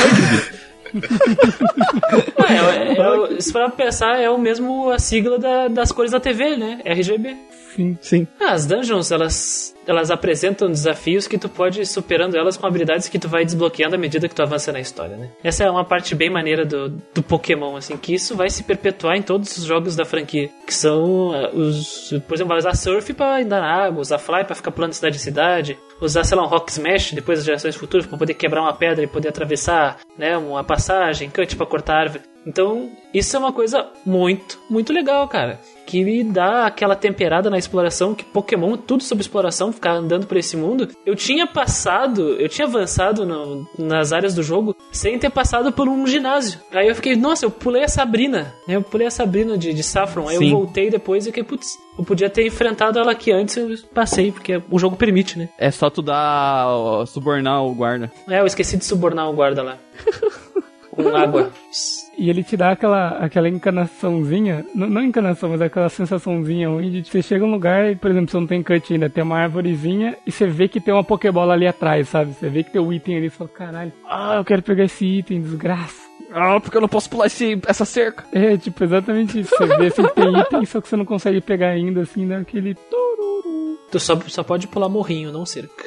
[2.47, 6.19] É, é, é, se for pensar, é o mesmo a sigla da- das cores da
[6.19, 6.81] TV, né?
[6.85, 7.35] RGB.
[7.75, 7.97] Sim.
[8.01, 8.27] Sim.
[8.39, 13.09] Ah, as dungeons, elas, elas apresentam desafios que tu pode ir superando elas com habilidades
[13.09, 15.29] que tu vai desbloqueando à medida que tu avança na história, né?
[15.43, 19.15] Essa é uma parte bem maneira do, do Pokémon, assim, que isso vai se perpetuar
[19.15, 20.49] em todos os jogos da franquia.
[20.65, 22.13] Que são ah, os.
[22.27, 25.15] Por exemplo, vai usar Surf pra andar na água, usar Fly pra ficar pulando cidade
[25.15, 28.61] em cidade, usar, sei lá, um Rock Smash depois das gerações futuras pra poder quebrar
[28.61, 32.23] uma pedra e poder atravessar, né, uma passagem, cut pra cortar árvore.
[32.45, 35.59] Então, isso é uma coisa muito, muito legal, cara.
[35.85, 40.37] Que me dá aquela temperada na exploração, que Pokémon, tudo sobre exploração, ficar andando por
[40.37, 40.87] esse mundo.
[41.05, 45.87] Eu tinha passado, eu tinha avançado no- nas áreas do jogo sem ter passado por
[45.87, 46.59] um ginásio.
[46.71, 48.53] Aí eu fiquei, nossa, eu pulei a Sabrina.
[48.67, 48.75] né?
[48.75, 50.27] Eu pulei a Sabrina de, de Saffron.
[50.27, 50.45] Aí Sim.
[50.45, 54.31] eu voltei depois e fiquei, putz, eu podia ter enfrentado ela aqui antes, eu passei,
[54.31, 55.49] porque o jogo permite, né?
[55.59, 56.65] É só tu dar.
[57.07, 58.11] subornar o guarda.
[58.29, 59.77] É, eu esqueci de subornar o guarda lá.
[60.95, 61.51] Com água.
[62.17, 67.22] E ele te dá aquela, aquela encanaçãozinha, não, não encanação, mas aquela sensaçãozinha onde você
[67.22, 70.31] chega num lugar e, por exemplo, você não tem cut ainda, tem uma árvorezinha e
[70.31, 72.33] você vê que tem uma Pokébola ali atrás, sabe?
[72.33, 75.03] Você vê que tem o item ali e fala, caralho, ah, eu quero pegar esse
[75.05, 76.03] item, desgraça.
[76.31, 78.25] Ah, porque eu não posso pular esse, essa cerca.
[78.31, 79.55] É, tipo, exatamente isso.
[79.55, 83.80] Você vê assim tem item, só que você não consegue pegar ainda, assim, daquele tururu.
[83.91, 85.85] Tu só, só pode pular morrinho, não cerca.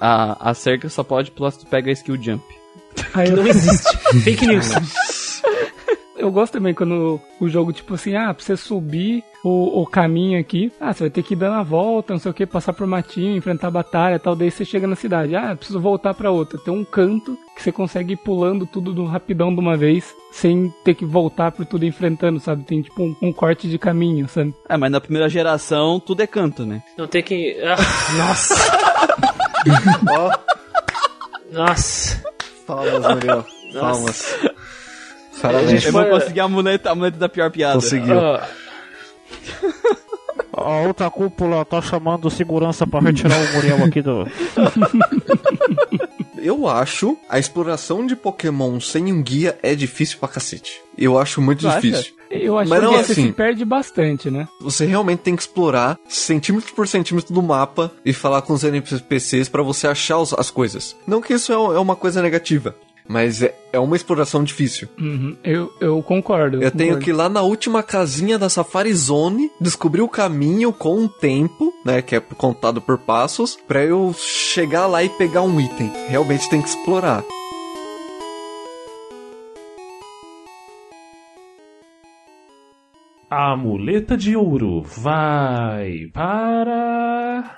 [0.00, 2.59] A, a cerca só pode pular se tu pega a skill jump.
[3.14, 3.96] Aí Que eu, não existe.
[4.22, 4.70] Fake news.
[6.18, 10.38] eu gosto também quando o jogo, tipo assim, ah, pra você subir o, o caminho
[10.38, 12.72] aqui, ah, você vai ter que ir dando a volta, não sei o que, passar
[12.74, 16.12] por matinho, enfrentar a batalha e tal, daí você chega na cidade, ah, preciso voltar
[16.14, 16.58] pra outra.
[16.58, 20.72] Tem um canto que você consegue ir pulando tudo do rapidão de uma vez, sem
[20.84, 22.64] ter que voltar por tudo enfrentando, sabe?
[22.64, 24.54] Tem tipo um, um corte de caminho, sabe?
[24.68, 26.82] É, mas na primeira geração tudo é canto, né?
[26.98, 27.56] Não tem que.
[27.62, 27.76] Ah,
[28.16, 28.54] nossa!
[30.08, 30.30] Ó,
[31.52, 32.22] Nossa!
[32.76, 33.46] Palmas, Muriel.
[33.80, 34.36] Palmas.
[35.40, 35.84] Parabéns.
[35.84, 37.74] Eu foi- vou conseguir a muleta, a muleta da pior piada.
[37.74, 38.18] Conseguiu.
[38.20, 38.48] Ah,
[40.52, 44.26] A outra cúpula tá chamando segurança pra retirar o Muriel aqui do.
[46.42, 50.80] Eu acho a exploração de Pokémon sem um guia é difícil pra cacete.
[50.96, 51.80] Eu acho muito acha?
[51.80, 52.14] difícil.
[52.30, 53.26] Eu acho Mas que não você assim.
[53.26, 54.46] se perde bastante, né?
[54.60, 59.48] Você realmente tem que explorar centímetro por centímetro do mapa e falar com os NPCs
[59.48, 60.94] pra você achar os- as coisas.
[61.06, 62.74] Não que isso é é uma coisa negativa,
[63.08, 64.86] mas é, é uma exploração difícil.
[64.98, 66.62] Uhum, eu, eu concordo.
[66.62, 67.04] Eu tenho concordo.
[67.04, 71.72] que ir lá na última casinha da Safari Zone, descobrir o caminho com um tempo,
[71.84, 75.90] né, que é contado por passos, pra eu chegar lá e pegar um item.
[76.08, 77.24] Realmente tem que explorar.
[83.30, 87.54] A muleta de ouro vai para.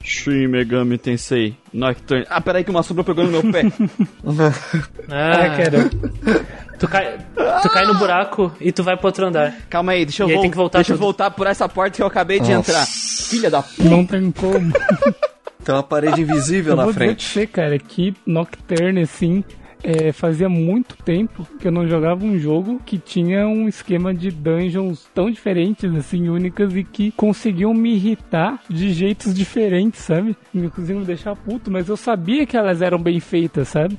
[0.00, 2.24] Shin Megami Tensei Nocturne.
[2.30, 3.62] Ah, peraí que uma sombra pegou no meu pé.
[5.10, 5.90] ah, cara.
[6.78, 7.18] Tu cai,
[7.62, 9.52] tu cai no buraco e tu vai pro outro andar.
[9.68, 12.38] Calma aí, deixa eu, aí voltar deixa eu voltar por essa porta que eu acabei
[12.38, 12.70] de Nossa.
[12.70, 12.86] entrar.
[12.86, 13.82] Filha da p...
[13.82, 14.72] Não tem como.
[15.64, 17.24] Tem uma parede invisível Eu na vou frente.
[17.24, 19.42] você, cara, que Nocturne, assim,
[19.82, 24.30] é, fazia muito tempo que eu não jogava um jogo que tinha um esquema de
[24.30, 30.36] dungeons tão diferentes, assim, únicas e que conseguiam me irritar de jeitos diferentes, sabe?
[30.54, 33.98] Inclusive me deixar puto, mas eu sabia que elas eram bem feitas, sabe?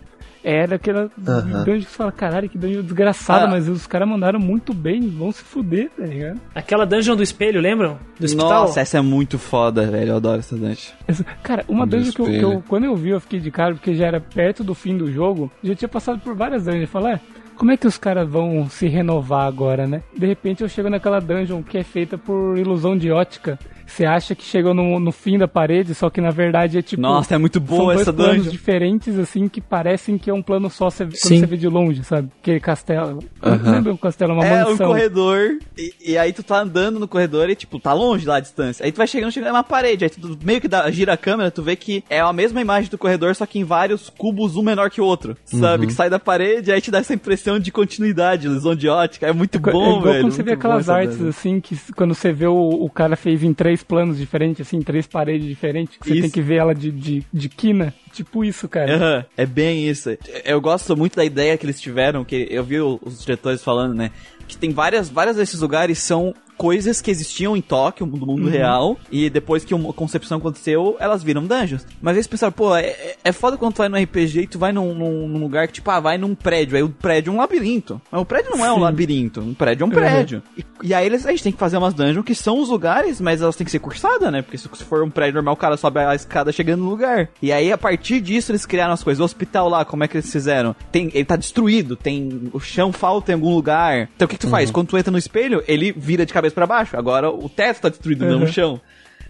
[0.50, 1.64] Era aquela Aham.
[1.66, 3.48] dungeon que você fala, caralho, que dungeon desgraçada, Ah.
[3.50, 6.40] mas os caras mandaram muito bem, vão se fuder, tá ligado?
[6.56, 8.00] Aquela dungeon do espelho, lembram?
[8.18, 8.50] Do hospital?
[8.62, 10.12] Nossa, essa é muito foda, velho.
[10.12, 10.94] Eu adoro essa dungeon.
[11.06, 12.64] Essa- Cara, uma Do dungeon que eu, que eu-.
[12.66, 15.52] Quando eu vi, eu fiquei de cara, porque já era perto do fim do jogo.
[15.62, 16.84] Já tinha passado por várias dungeons.
[16.84, 17.20] Eu falei, é,
[17.58, 20.02] como é que os caras vão se renovar agora, né?
[20.18, 23.60] De repente eu chego naquela dungeon que é feita por ilusão de ótica.
[23.88, 27.02] Você acha que chegou no, no fim da parede, só que na verdade é tipo.
[27.02, 28.52] Nossa, é muito são boa dois essa planos dungeon.
[28.52, 31.40] diferentes, assim, que parecem que é um plano só você- quando Sim.
[31.40, 32.30] você vê de longe, sabe?
[32.42, 33.20] Aquele castelo.
[33.42, 34.88] Não lembro um castelo, é uma É um mansão.
[34.88, 38.40] corredor, e, e aí tu tá andando no corredor e, tipo, tá longe lá a
[38.40, 38.86] distância.
[38.86, 40.04] Aí tu vai chegando, chegando, é uma parede.
[40.06, 42.90] Aí tu meio que dá, gira a câmera, tu vê que é a mesma imagem
[42.90, 45.36] do corredor, só que em vários cubos, um menor que o outro.
[45.46, 45.88] Sabe?
[45.88, 49.28] Que sai da parede, aí te dá essa impressão de continuidade, ilusão de ótica.
[49.28, 50.22] É muito É igual bom, velho.
[50.24, 51.30] quando você vê aquelas artes dungeon.
[51.30, 55.08] assim, que quando você vê o, o cara fez em três planos diferentes, assim, três
[55.08, 56.22] paredes diferentes, que você Isso.
[56.22, 57.94] tem que ver ela de, de, de quina.
[58.12, 58.96] Tipo isso, cara.
[58.96, 60.10] Aham, é bem isso.
[60.44, 64.12] Eu gosto muito da ideia que eles tiveram, que eu vi os diretores falando, né?
[64.48, 68.98] Que tem várias, várias desses lugares são coisas que existiam em Tóquio, do mundo real,
[69.12, 71.86] e depois que uma concepção aconteceu, elas viram dungeons.
[72.02, 74.72] Mas eles pensaram, pô, é, é- foda quando tu vai no RPG e tu vai
[74.72, 77.38] num, num- num lugar que, tipo, ah, vai num prédio, aí o prédio é um
[77.38, 78.02] labirinto.
[78.12, 78.82] Mas o prédio não é um Sim.
[78.82, 80.42] labirinto, um prédio é um prédio.
[80.58, 83.22] E, e aí eles, a gente tem que fazer umas dungeons que são os lugares,
[83.22, 84.42] mas elas têm que ser cursadas, né?
[84.42, 87.30] Porque se, se for um prédio normal, o cara sobe a escada chegando no lugar.
[87.42, 89.22] E aí, a partir disso, eles criaram as coisas.
[89.22, 90.76] O hospital lá, como é que eles fizeram?
[90.92, 94.10] Tem, ele tá destruído, tem o chão falta em algum lugar.
[94.16, 94.72] Então o que, que tu faz?
[94.72, 96.98] Quando tu entra no espelho, ele vira de cabeça pra baixo.
[96.98, 98.48] Agora o teto tá destruído, não o Uhum.
[98.48, 98.82] chão.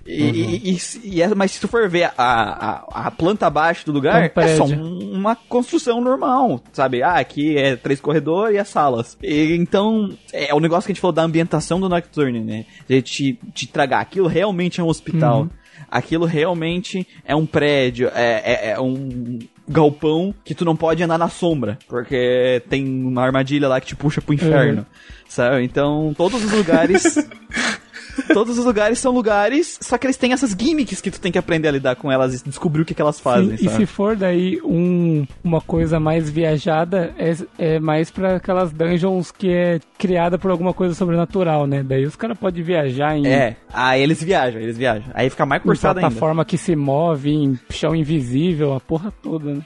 [0.10, 3.86] E, e- e- e é- mas se tu for ver a, a, a planta abaixo
[3.86, 7.04] do lugar, É um é só um- uma construção normal, sabe?
[7.04, 9.18] Ah, aqui é três corredores e as salas.
[9.22, 12.66] E, então, é o negócio que a gente falou da ambientação do Nocturne, né?
[12.88, 14.00] De te, te tragar.
[14.00, 15.42] Aquilo realmente é um hospital.
[15.42, 15.50] Uhum.
[15.92, 21.18] Aquilo realmente é um prédio, é, é- é um galpão que tu não pode andar
[21.18, 24.86] na sombra, porque tem uma armadilha lá que te puxa pro inferno,
[25.28, 25.64] sabe?
[25.64, 27.16] Então, todos os lugares...
[28.34, 31.38] Todos os lugares são lugares, só que eles têm essas gimmicks que tu tem que
[31.38, 33.86] aprender a lidar com elas e descobrir o que, que elas fazem, Sim, e se
[33.86, 39.80] for daí um, uma coisa mais viajada, é, é mais pra aquelas dungeons que é
[39.98, 41.84] criada por alguma coisa sobrenatural, né?
[41.84, 45.10] Daí os caras podem viajar em, É, aí eles viajam, eles viajam.
[45.14, 46.10] Aí fica mais em cursado ainda.
[46.10, 49.62] plataforma que se move, em chão invisível, a porra toda, né?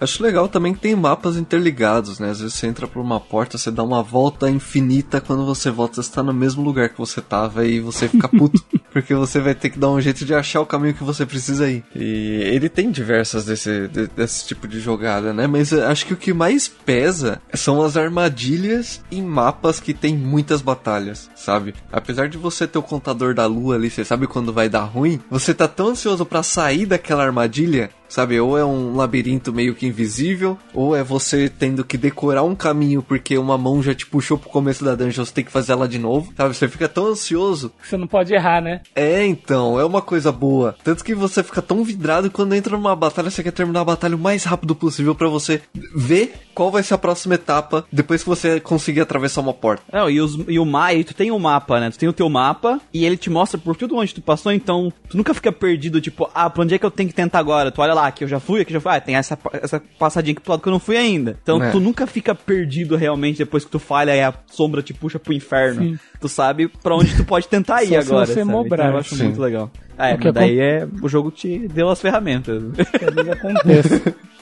[0.00, 2.30] Acho legal também que tem mapas interligados, né?
[2.30, 6.02] Às vezes você entra por uma porta, você dá uma volta infinita, quando você volta,
[6.02, 8.62] você tá no mesmo lugar que você tava e você fica puto.
[8.92, 11.70] porque você vai ter que dar um jeito de achar o caminho que você precisa
[11.70, 11.82] ir.
[11.94, 15.46] E ele tem diversas desse, de- desse tipo de jogada, né?
[15.46, 20.60] Mas acho que o que mais pesa são as armadilhas em mapas que tem muitas
[20.60, 21.74] batalhas, sabe?
[21.90, 25.20] Apesar de você ter o contador da lua ali, você sabe quando vai dar ruim,
[25.30, 29.86] você tá tão ansioso pra sair daquela armadilha Sabe, ou é um labirinto meio que
[29.86, 34.36] invisível, ou é você tendo que decorar um caminho porque uma mão já te puxou
[34.36, 36.30] pro começo da dungeon, você tem que fazer ela de novo.
[36.36, 37.72] Sabe, você fica tão ansioso.
[37.82, 38.82] Você não pode errar, né?
[38.94, 40.76] É, então, é uma coisa boa.
[40.84, 44.14] Tanto que você fica tão vidrado quando entra numa batalha, você quer terminar a batalha
[44.14, 45.62] o mais rápido possível pra você
[45.94, 49.84] ver qual vai ser a próxima etapa depois que você conseguir atravessar uma porta.
[49.90, 51.90] Não, e, os, e o mapa, e tu tem o mapa, né?
[51.90, 54.92] Tu tem o teu mapa e ele te mostra por tudo onde tu passou, então
[55.08, 57.70] tu nunca fica perdido, tipo, ah, pra onde é que eu tenho que tentar agora?
[57.70, 59.82] Tu olha lá, aqui eu já fui, aqui eu já fui, ah, tem essa, essa
[59.98, 61.36] passadinha aqui pro lado que eu não fui ainda.
[61.42, 61.70] Então É.
[61.70, 65.32] tu nunca fica perdido realmente depois que tu falha e a sombra te puxa pro
[65.32, 65.82] inferno.
[65.82, 65.98] Sim.
[66.20, 68.26] Tu sabe pra onde tu pode tentar ir Só se agora.
[68.26, 69.24] você mobrar, Então eu acho sim.
[69.24, 69.70] muito legal.
[69.98, 70.88] Ah, é, que mas daí é.
[71.02, 72.62] O jogo te deu as ferramentas.
[72.98, 74.14] Que às vezes acontece.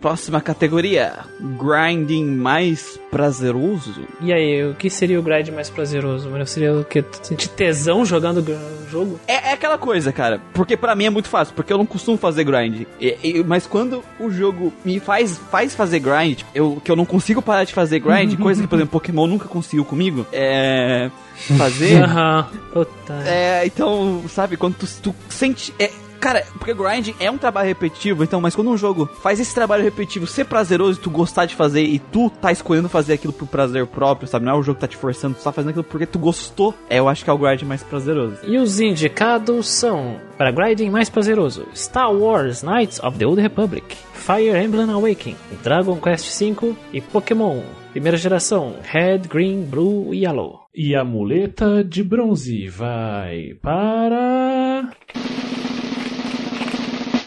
[0.00, 4.02] Próxima categoria: Grinding mais prazeroso.
[4.20, 6.30] E aí, o que seria o grind mais prazeroso?
[6.30, 6.46] mano?
[6.46, 7.04] Seria o que?
[7.22, 9.18] Sentir tesão jogando o jogo?
[9.26, 10.40] É, é aquela coisa, cara.
[10.54, 12.82] Porque pra mim é muito fácil, porque eu não costumo fazer grind.
[13.00, 16.96] E- e- mas quando o jogo me faz, faz fazer grind, tipo, eu, que eu
[16.96, 21.10] não consigo parar de fazer grind, coisa que, por exemplo, Pokémon nunca conseguiu comigo, é.
[21.56, 22.02] Fazer.
[22.04, 22.46] Aham.
[22.72, 23.14] Puta.
[23.26, 25.72] É, então, sabe, quando tu, tu sente.
[25.78, 29.54] É, cara, porque grind é um trabalho repetitivo, então, mas quando um jogo faz esse
[29.54, 33.32] trabalho repetitivo ser prazeroso e tu gostar de fazer e tu tá escolhendo fazer aquilo
[33.32, 34.44] por prazer próprio, sabe?
[34.44, 36.74] Não é o jogo que tá te forçando, tu tá fazendo aquilo porque tu gostou.
[36.88, 38.38] É, eu acho que é o grind mais prazeroso.
[38.44, 43.96] E os indicados são, para grinding mais prazeroso, Star Wars Knights of the Old Republic,
[44.12, 47.62] Fire Emblem Awakening, Dragon Quest V e Pokémon.
[47.92, 50.68] Primeira geração, Red, Green, Blue e Yellow.
[50.74, 54.90] E a muleta de bronze vai para.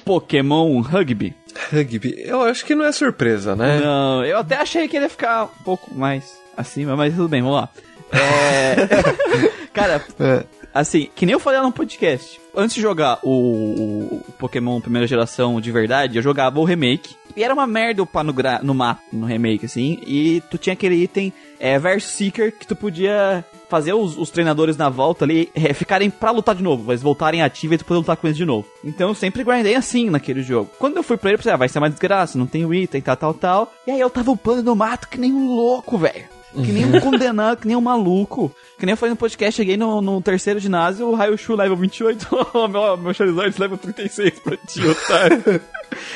[0.06, 1.36] Pokémon Rugby.
[1.72, 3.80] Rugby, eu acho que não é surpresa, né?
[3.80, 7.42] Não, eu até achei que ele ia ficar um pouco mais acima, mas tudo bem,
[7.42, 7.70] vamos lá.
[8.12, 8.76] É...
[9.74, 10.61] Cara, É.
[10.74, 12.40] Assim, que nem eu falei lá no podcast.
[12.56, 17.16] Antes de jogar o, o Pokémon primeira geração de verdade, eu jogava o remake.
[17.35, 20.00] E era uma merda upar no, gra- no mapa, no remake, assim.
[20.06, 24.75] E tu tinha aquele item é, Verse Seeker que tu podia fazer os, os treinadores
[24.75, 28.00] na volta ali é, ficarem pra lutar de novo, mas voltarem ativos e tu poder
[28.00, 28.67] lutar com eles de novo.
[28.83, 30.69] Então eu sempre grindei assim naquele jogo.
[30.77, 33.01] Quando eu fui pra ele, eu pensei, ah, vai ser uma desgraça, não tem item,
[33.01, 33.74] tal, tal, tal.
[33.88, 36.25] E aí eu tava upando no mato que nem um louco, velho.
[36.54, 38.54] Que nem um condenado, que nem um maluco.
[38.78, 42.28] Que nem eu falei no podcast, cheguei no, no terceiro ginásio, o Raichu level 28,
[42.70, 45.42] meu, meu Charizard level 36 pra ti, otário.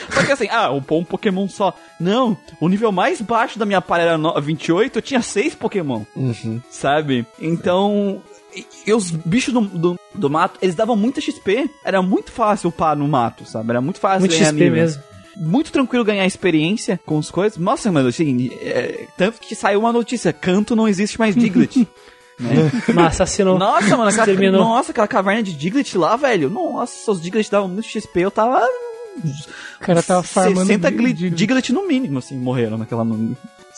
[0.10, 1.74] Só que assim, ah, um, um Pokémon só.
[2.00, 6.04] Não, o nível mais baixo da minha palha era no- 28, eu tinha 6 Pokémon,
[6.16, 6.62] Uhum.
[6.70, 7.26] sabe?
[7.42, 8.22] Então,
[8.88, 11.70] e, os bichos do, do, do mato, eles davam muita XP.
[11.84, 13.70] Era muito fácil upar no mato, sabe?
[13.72, 14.72] Era muito fácil Muito XP nível.
[14.72, 15.04] mesmo.
[15.38, 17.58] Muito tranquilo ganhar experiência com as coisas.
[17.58, 21.88] Nossa, mano, assim, é, tanto que saiu uma notícia, canto não existe mais Diglett.
[22.40, 22.72] né?
[22.94, 23.58] Mas assassinou.
[23.58, 26.50] Nossa, mano, aquela, nossa, aquela caverna de Diglett lá, velho.
[26.50, 28.62] Nossa, os Diglett davam muito XP, eu tava...
[29.18, 31.36] O cara tava farmando 60 Dig- gli- Diglett.
[31.36, 33.06] Diglett no mínimo, assim, morreram naquela...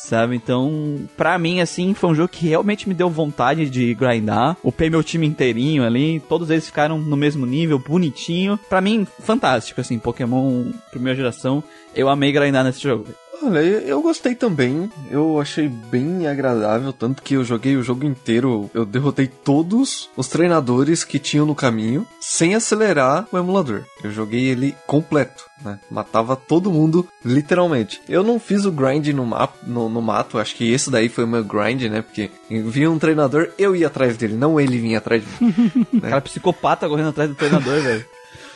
[0.08, 4.56] Sabe, então, pra mim, assim, foi um jogo que realmente me deu vontade de grindar.
[4.64, 8.58] Upei meu time inteirinho ali, todos eles ficaram no mesmo nível, bonitinho.
[8.69, 11.61] Pra mim, fantástico, assim, Pokémon primeira geração.
[11.94, 13.06] Eu amei grindar nesse jogo.
[13.41, 14.91] Olha, eu gostei também.
[15.09, 18.69] Eu achei bem agradável, tanto que eu joguei o jogo inteiro.
[18.74, 23.83] Eu derrotei todos os treinadores que tinham no caminho, sem acelerar o emulador.
[24.03, 25.80] Eu joguei ele completo, né?
[25.90, 28.01] Matava todo mundo, literalmente.
[28.09, 31.24] Eu não fiz o grind no, map, no, no mato, acho que esse daí foi
[31.24, 32.01] o meu grind, né?
[32.01, 35.85] Porque vinha um treinador, eu ia atrás dele, não ele vinha atrás de mim.
[36.01, 38.06] Cara psicopata correndo atrás do treinador, velho.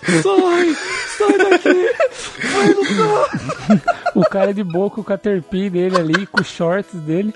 [0.06, 0.76] Sai!
[1.18, 1.90] Sai daqui!
[2.54, 3.82] Vai lutar!
[4.16, 7.34] O cara de boa com o Caterpie dele ali, com os shorts dele.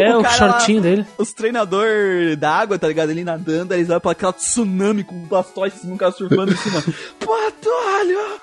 [0.00, 1.06] É, O o, shortinho lá- dele.
[1.18, 3.10] Os treinadores da água, tá ligado?
[3.10, 5.26] Ele nadando, eles olham pra aquela tsunami com
[5.64, 6.82] assim, um cara surfando em cima.
[7.20, 8.40] Batalha!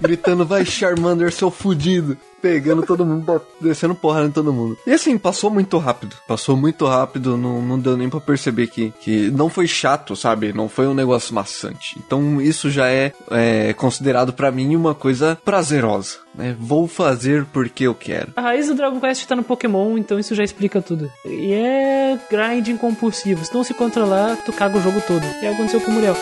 [0.00, 2.16] Gritando, vai Charmander, seu fudido.
[2.40, 4.76] Pegando todo mundo, descendo porrada em todo mundo.
[4.86, 6.14] E assim, passou muito rápido.
[6.28, 10.52] Passou muito rápido, não, não deu nem pra perceber que, que não foi chato, sabe?
[10.52, 11.98] Não foi um negócio maçante.
[11.98, 16.54] Então isso já é, é considerado pra mim uma coisa prazerosa, né?
[16.60, 18.34] Vou fazer porque eu quero.
[18.36, 21.10] A raiz do Dragon Quest tá no Pokémon, então isso já explica tudo.
[21.24, 23.42] E é grinding compulsivo.
[23.42, 25.24] Se não se controlar, tu caga o jogo todo.
[25.42, 26.16] E aconteceu com o Muriel.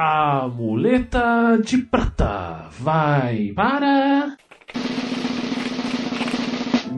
[0.00, 4.36] A muleta de prata vai para.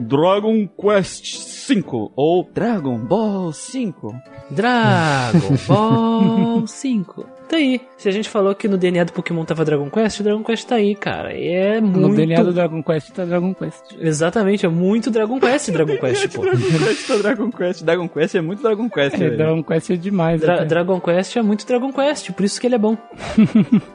[0.07, 1.83] Dragon Quest V
[2.15, 4.13] ou Dragon Ball 5.
[4.51, 7.25] Dragon Ball 5.
[7.51, 7.81] Tá aí.
[7.97, 10.65] Se a gente falou que no DNA do Pokémon tava Dragon Quest, o Dragon Quest
[10.69, 11.33] tá aí, cara.
[11.37, 11.99] E é muito.
[11.99, 13.81] No DNA do Dragon Quest tá Dragon Quest.
[13.99, 16.43] Exatamente, é muito Dragon Quest, Dragon Quest, pô.
[16.43, 17.83] Dragon Quest tá Dragon Quest.
[17.83, 19.37] Dragon Quest é muito Dragon Quest, É, velho.
[19.37, 20.39] Dragon Quest é demais.
[20.39, 20.65] Dra- até.
[20.65, 22.95] Dragon Quest é muito Dragon Quest, por isso que ele é bom.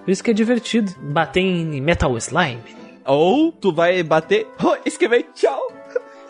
[0.05, 0.93] por isso que é divertido.
[1.01, 2.59] Bater em Metal Slime.
[3.07, 4.47] Ou tu vai bater.
[4.62, 5.59] Oh, escrever tchau!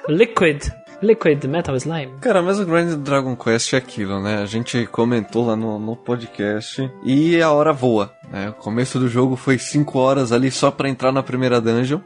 [0.09, 0.63] Liquid.
[1.03, 2.13] Liquid Metal Slime.
[2.21, 4.43] Cara, mas o grind do Dragon Quest é aquilo, né?
[4.43, 8.51] A gente comentou lá no, no podcast e a hora voa, né?
[8.51, 12.01] O começo do jogo foi 5 horas ali só pra entrar na primeira dungeon.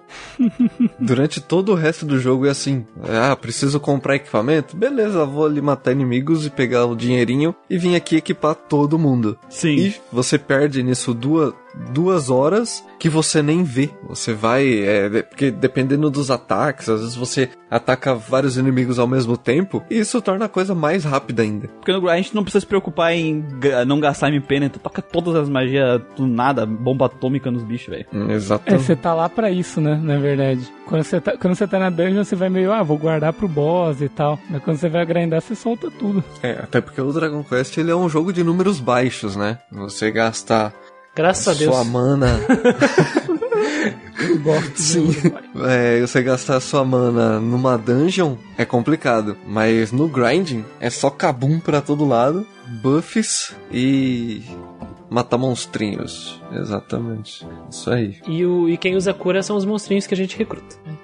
[0.98, 4.76] Durante todo o resto do jogo é assim: ah, preciso comprar equipamento?
[4.76, 9.38] Beleza, vou ali matar inimigos e pegar o dinheirinho e vim aqui equipar todo mundo.
[9.48, 9.76] Sim.
[9.76, 11.52] E você perde nisso duas,
[11.92, 13.90] duas horas que você nem vê.
[14.08, 14.82] Você vai.
[14.82, 19.82] É, porque dependendo dos ataques, às vezes você ataca vários inimigos ao mesmo tempo.
[19.90, 21.68] E isso torna a coisa mais rápida ainda.
[21.68, 23.44] Porque no grind tu não precisa se preocupar em
[23.86, 24.68] não gastar MP, né?
[24.68, 28.06] Tu toca todas as magias do nada, bomba atômica nos bichos, velho.
[28.12, 28.64] Hum, Exato.
[28.66, 29.98] É, você tá lá pra isso, né?
[30.02, 30.60] Na verdade.
[30.86, 33.46] Quando você, tá, quando você tá na dungeon, você vai meio, ah, vou guardar pro
[33.46, 34.38] boss e tal.
[34.50, 36.22] Mas quando você vai grindar, você solta tudo.
[36.42, 39.58] É, até porque o Dragon Quest ele é um jogo de números baixos, né?
[39.70, 40.72] Você gasta
[41.14, 41.74] Graças a Deus.
[41.74, 42.38] sua mana.
[44.74, 45.08] Sim.
[45.68, 49.36] É, você gastar sua mana numa dungeon é complicado.
[49.46, 52.46] Mas no grinding é só kabum pra todo lado,
[52.82, 54.42] buffs e.
[55.08, 56.40] matar monstrinhos.
[56.52, 57.46] Exatamente.
[57.70, 58.16] Isso aí.
[58.26, 60.76] E, o, e quem usa cura são os monstrinhos que a gente recruta.
[60.86, 60.94] né?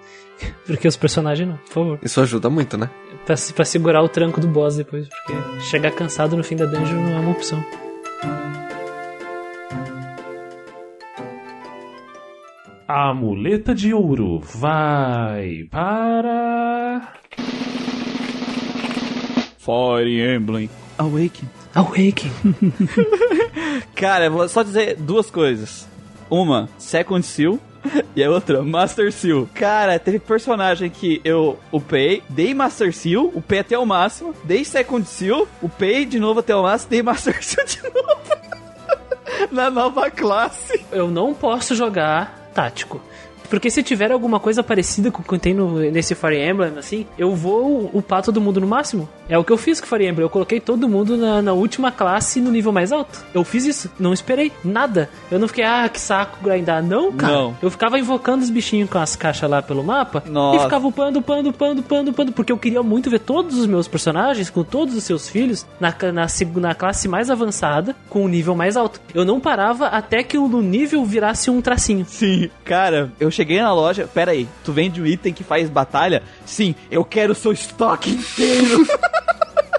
[0.67, 1.99] Porque os personagens não, por favor.
[2.03, 2.91] Isso ajuda muito, né?
[3.25, 5.09] Pra, pra segurar o tranco do boss depois.
[5.09, 7.65] Porque chegar cansado no fim da dungeon não é uma opção.
[12.89, 17.15] A muleta de ouro vai para.
[19.59, 20.71] Fire Emblem.
[20.97, 21.51] Awaken.
[21.75, 22.31] Awaken.
[23.97, 25.89] Cara, eu vou só dizer duas coisas.
[26.31, 27.59] Uma, Second Seal.
[28.15, 29.49] E a outra, Master Seal.
[29.53, 35.07] Cara, teve personagem que eu upei, dei Master Seal, upei até o máximo, dei Second
[35.07, 39.51] Seal, upei de novo até o máximo, dei Master Seal de novo.
[39.51, 40.85] Na nova classe.
[40.93, 43.01] Eu não posso jogar tático.
[43.47, 47.07] Porque se tiver alguma coisa parecida com o que tem no, nesse Fire Emblem, assim,
[47.19, 49.09] eu vou upar todo mundo no máximo.
[49.29, 50.25] É o que eu fiz com o Fire Emblem.
[50.25, 53.25] Eu coloquei todo mundo na, na última classe no nível mais alto.
[53.35, 53.91] Eu fiz isso.
[53.99, 55.09] Não esperei nada.
[55.31, 56.83] Eu não fiquei, ah, que saco grindar.
[56.83, 57.33] Não, cara.
[57.33, 57.57] Não.
[57.63, 60.23] Eu ficava invocando os bichinhos com as caixas lá pelo mapa.
[60.27, 60.61] Nossa.
[60.61, 62.33] E ficava upando, upando, upando, upando, upando.
[62.33, 65.95] Porque eu queria muito ver todos os meus personagens, com todos os seus filhos, na,
[66.13, 66.27] na,
[66.61, 69.01] na classe mais avançada, com o nível mais alto.
[69.15, 72.05] Eu não parava até que o nível virasse um tracinho.
[72.09, 74.09] Sim, cara, eu cheguei na loja.
[74.13, 76.23] Pera aí, tu vende um item que faz batalha?
[76.45, 78.87] Sim, eu quero o seu estoque inteiro.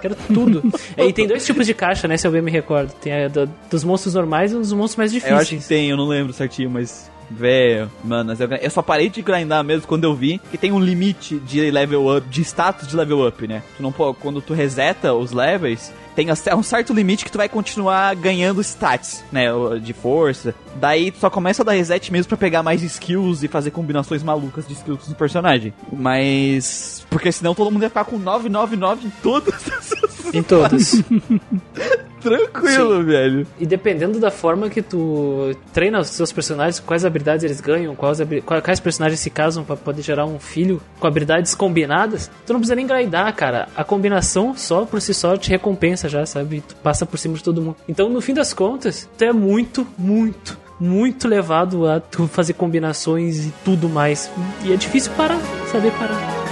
[0.00, 0.62] Quero tudo.
[0.96, 2.16] É, e tem dois tipos de caixa, né?
[2.16, 2.92] Se eu bem me recordo.
[3.00, 5.66] Tem a do- dos monstros normais e dos monstros mais eu acho que difíceis.
[5.66, 7.10] tem, eu não lembro certinho, mas.
[7.30, 10.80] Velho, mano, eu, eu só parei de grindar mesmo quando eu vi que tem um
[10.80, 13.62] limite de level up, de status de level up, né?
[13.76, 17.48] Tu não quando tu reseta os levels, tem até um certo limite que tu vai
[17.48, 19.46] continuar ganhando stats, né?
[19.80, 20.52] De força.
[20.74, 24.22] Daí tu só começa a dar reset mesmo pra pegar mais skills e fazer combinações
[24.22, 25.72] malucas de skills do personagem.
[25.92, 27.06] Mas.
[27.08, 29.97] Porque senão todo mundo ia ficar com 999 em todas essas.
[30.32, 31.02] Em todos.
[32.20, 33.46] Tranquilo, velho.
[33.60, 38.18] e dependendo da forma que tu treina os seus personagens, quais habilidades eles ganham, quais,
[38.62, 42.74] quais personagens se casam pra poder gerar um filho com habilidades combinadas, tu não precisa
[42.74, 43.68] nem grindar, cara.
[43.76, 46.62] A combinação só por si só te recompensa já, sabe?
[46.66, 47.76] Tu passa por cima de todo mundo.
[47.88, 53.46] Então, no fim das contas, tu é muito, muito, muito levado a tu fazer combinações
[53.46, 54.30] e tudo mais.
[54.64, 55.38] E é difícil parar,
[55.70, 56.47] saber parar.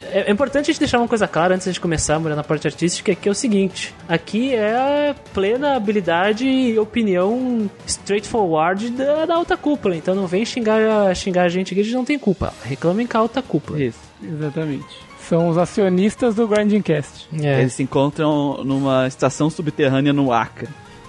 [0.00, 2.66] É é importante a gente deixar uma coisa clara antes de começar, mulher, na parte
[2.66, 4.74] artística, que é o seguinte: aqui é
[5.10, 9.96] a plena habilidade e opinião straightforward da, da alta cúpula.
[9.96, 12.52] Então não vem xingar, xingar a gente aqui, a gente não tem culpa.
[12.64, 13.82] Reclamem com a alta cúpula.
[13.82, 13.98] Isso.
[14.22, 14.86] Exatamente.
[15.28, 17.28] São os acionistas do Grinding Cast.
[17.42, 20.68] É, Eles se encontram numa estação subterrânea no Acre.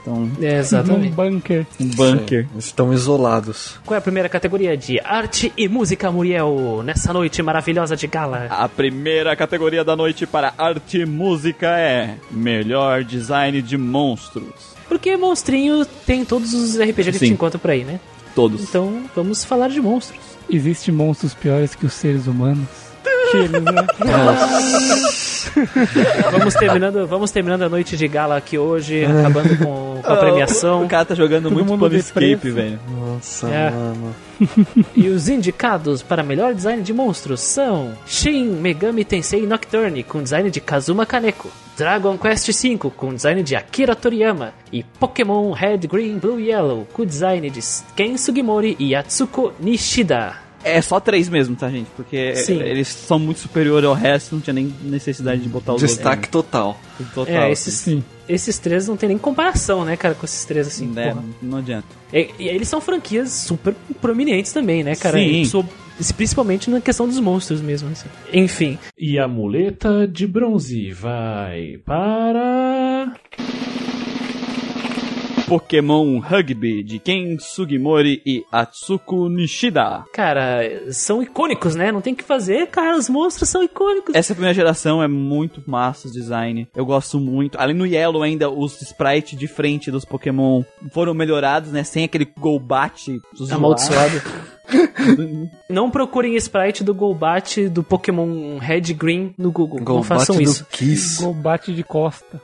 [0.09, 1.11] Então, é, Num exatamente.
[1.13, 1.65] bunker.
[1.79, 2.47] um bunker.
[2.57, 3.75] Estão isolados.
[3.85, 8.47] Qual é a primeira categoria de arte e música, Muriel, nessa noite maravilhosa de gala?
[8.49, 14.77] A primeira categoria da noite para arte e música é Melhor Design de Monstros.
[14.87, 17.25] Porque monstrinho tem todos os RPG que Sim.
[17.27, 17.99] te encontra por aí, né?
[18.33, 18.63] Todos.
[18.63, 20.19] Então vamos falar de monstros.
[20.49, 22.67] Existem monstros piores que os seres humanos.
[23.37, 23.87] Né?
[26.31, 30.83] Vamos terminando, vamos terminando a noite de gala aqui hoje, acabando com, com a premiação.
[30.85, 32.79] O cara tá jogando muito mundo Planescape, velho.
[32.89, 33.69] Nossa, É.
[33.71, 34.15] mano.
[34.95, 40.49] E os indicados para melhor design de monstros são Shin Megami Tensei Nocturne com design
[40.49, 46.17] de Kazuma Kaneko, Dragon Quest V com design de Akira Toriyama e Pokémon Red, Green,
[46.17, 47.59] Blue Yellow com design de
[47.95, 50.35] Ken Sugimori e Atsuko Nishida.
[50.63, 51.87] É só três mesmo, tá, gente?
[51.95, 52.59] Porque Sim.
[52.61, 56.79] eles são muito superiores ao resto, não tinha nem necessidade de botar os Destaque total.
[56.99, 57.13] outros.
[57.13, 57.43] Total.
[57.43, 58.03] É, esses, Sim.
[58.27, 60.87] esses três não tem nem comparação, né, cara, com esses três assim.
[60.87, 61.09] né?
[61.13, 61.23] porra.
[61.41, 61.87] Não adianta.
[62.13, 65.17] E, e eles são franquias super prominentes também, né, cara?
[65.17, 65.41] Sim.
[65.41, 65.65] E so-
[66.15, 67.89] Principalmente na questão dos monstros mesmo.
[67.89, 68.07] assim.
[68.31, 73.13] Enfim, E a muleta de bronze vai para.
[75.49, 80.05] Pokémon Rugby de Ken Sugimori e Atsuko Nishida.
[80.13, 80.61] cara,
[80.91, 81.91] são icônicos, né?
[81.91, 82.95] Não tem o que fazer, cara.
[82.95, 84.13] Os monstros são icônicos.
[84.13, 86.67] Essa primeira geração é muito massa o design.
[86.75, 87.59] Eu gosto muito.
[87.59, 90.61] Além no Yellow ainda, os sprites de frente dos Pokémon
[90.91, 91.83] foram melhorados, né?
[91.83, 93.19] Sem aquele Golbat.
[93.51, 94.21] Amaldiçoado.
[95.67, 99.79] Não procurem sprite do Golbat do Pokémon Red Green no Google.
[99.81, 100.65] não façam do isso.
[100.69, 101.23] Kiss.
[101.23, 102.39] Golbate de costa.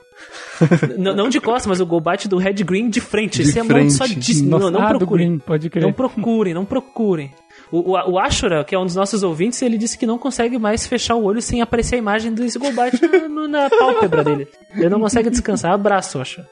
[0.97, 3.41] N- não de costas, mas o Golbat do Red Green de frente.
[3.43, 3.71] De Isso é frente.
[3.71, 4.49] amaldiçoadíssimo.
[4.49, 5.27] Não, Nossa, não ah, procurem.
[5.29, 5.83] Green, pode crer.
[5.83, 7.31] Não procurem, não procurem.
[7.71, 10.57] O, o, o Ashura, que é um dos nossos ouvintes, ele disse que não consegue
[10.59, 14.47] mais fechar o olho sem aparecer a imagem desse Golbat no- na pálpebra dele.
[14.75, 15.71] Ele não consegue descansar.
[15.73, 16.47] Abraço, Ashura.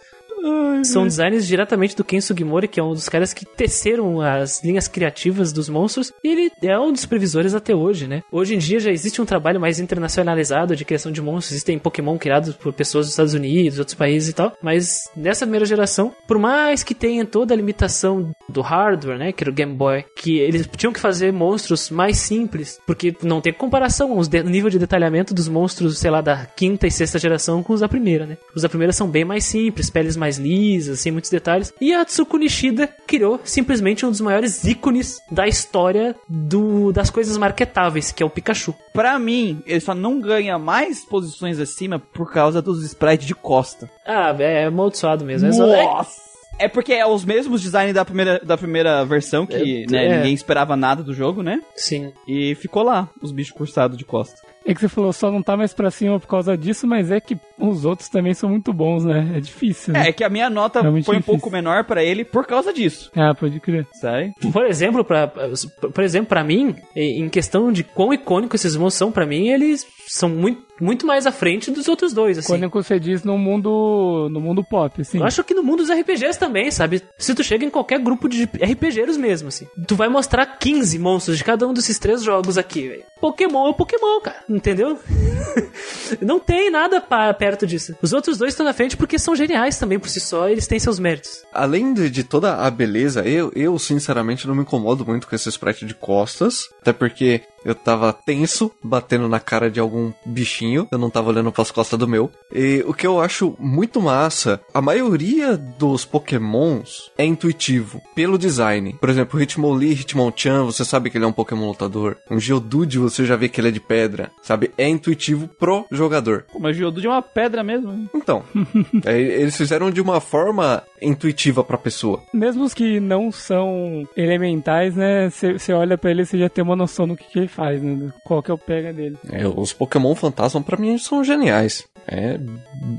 [0.83, 4.87] São designs diretamente do Ken Sugimori, que é um dos caras que teceram as linhas
[4.87, 8.21] criativas dos monstros, e ele é um dos previsores até hoje, né?
[8.31, 12.17] Hoje em dia já existe um trabalho mais internacionalizado de criação de monstros, existem Pokémon
[12.17, 16.37] criados por pessoas dos Estados Unidos, outros países e tal, mas nessa primeira geração, por
[16.37, 20.39] mais que tenha toda a limitação do hardware, né, que era o Game Boy, que
[20.39, 25.33] eles tinham que fazer monstros mais simples, porque não tem comparação o nível de detalhamento
[25.33, 28.37] dos monstros, sei lá, da quinta e sexta geração com os da primeira, né?
[28.55, 31.73] Os da primeira são bem mais simples, peles mais mais lisas, sem muitos detalhes.
[31.79, 37.37] E a Tsuku Nishida criou simplesmente um dos maiores ícones da história do, das coisas
[37.37, 38.73] marketáveis, que é o Pikachu.
[38.93, 43.89] Pra mim, ele só não ganha mais posições acima por causa dos sprites de costa.
[44.05, 45.47] Ah, é amaldiçoado mesmo.
[45.47, 46.33] É é- Nossa!
[46.59, 50.15] É porque é os mesmos designs da primeira, da primeira versão, que É, né, é.
[50.17, 51.59] ninguém esperava nada do jogo, né?
[51.75, 52.13] sim.
[52.27, 54.39] E ficou lá, os bichos cursados de costa.
[54.65, 57.19] É que você falou, só não tá mais pra cima por causa disso, mas é
[57.19, 59.33] que os outros também são muito bons, né?
[59.35, 60.05] É difícil, né?
[60.05, 61.39] É, é que a minha nota Realmente foi um difícil.
[61.39, 63.85] pouco menor pra ele por causa disso, Ah, pode crer.
[63.99, 64.31] sabe?
[64.53, 69.11] Por exemplo, pra, por exemplo, para mim, em questão de quão icônico esses monstros são
[69.11, 72.59] pra mim, eles são muito, muito mais à frente dos outros dois, assim.
[72.69, 75.19] Quando você diz no mundo, no mundo pop, assim.
[75.19, 77.01] Eu acho que no mundo dos RPGs também, sabe?
[77.17, 81.37] Se tu chega em qualquer grupo de RPGeiros mesmo, assim, tu vai mostrar 15 monstros
[81.37, 83.03] de cada um desses três jogos aqui, velho.
[83.19, 84.43] Pokémon é Pokémon, cara.
[84.49, 84.99] Entendeu?
[86.21, 87.95] Não tem nada pa- perto disso.
[88.01, 90.79] Os outros dois estão na frente porque são geniais também por si só, eles têm
[90.79, 91.43] seus méritos.
[91.53, 95.49] Além de, de toda a beleza, eu, eu sinceramente não me incomodo muito com esse
[95.49, 96.69] sprite de costas.
[96.81, 100.87] Até porque eu tava tenso, batendo na cara de algum bichinho.
[100.91, 102.31] Eu não tava olhando pras costas do meu.
[102.51, 108.95] E o que eu acho muito massa, a maioria dos pokémons é intuitivo, pelo design.
[108.99, 112.17] Por exemplo, o Hitmonlee, Hitmonchan, você sabe que ele é um pokémon lutador.
[112.29, 114.31] Um Geodude, você já vê que ele é de pedra.
[114.41, 114.71] Sabe?
[114.77, 116.45] É intuitivo pro jogador.
[116.51, 117.91] Pô, mas Geodude é uma pedra mesmo.
[117.91, 118.07] né?
[118.13, 118.43] Então,
[119.05, 122.21] é, eles fizeram de uma forma intuitiva pra pessoa.
[122.33, 125.29] Mesmo os que não são elementais, né?
[125.29, 127.81] Você olha pra ele e você já tem uma noção do que, que ele faz,
[127.81, 128.11] né?
[128.23, 129.17] Qual que é o pega dele.
[129.31, 131.85] É, os Pokémon fantasma pra mim são geniais.
[132.07, 132.37] É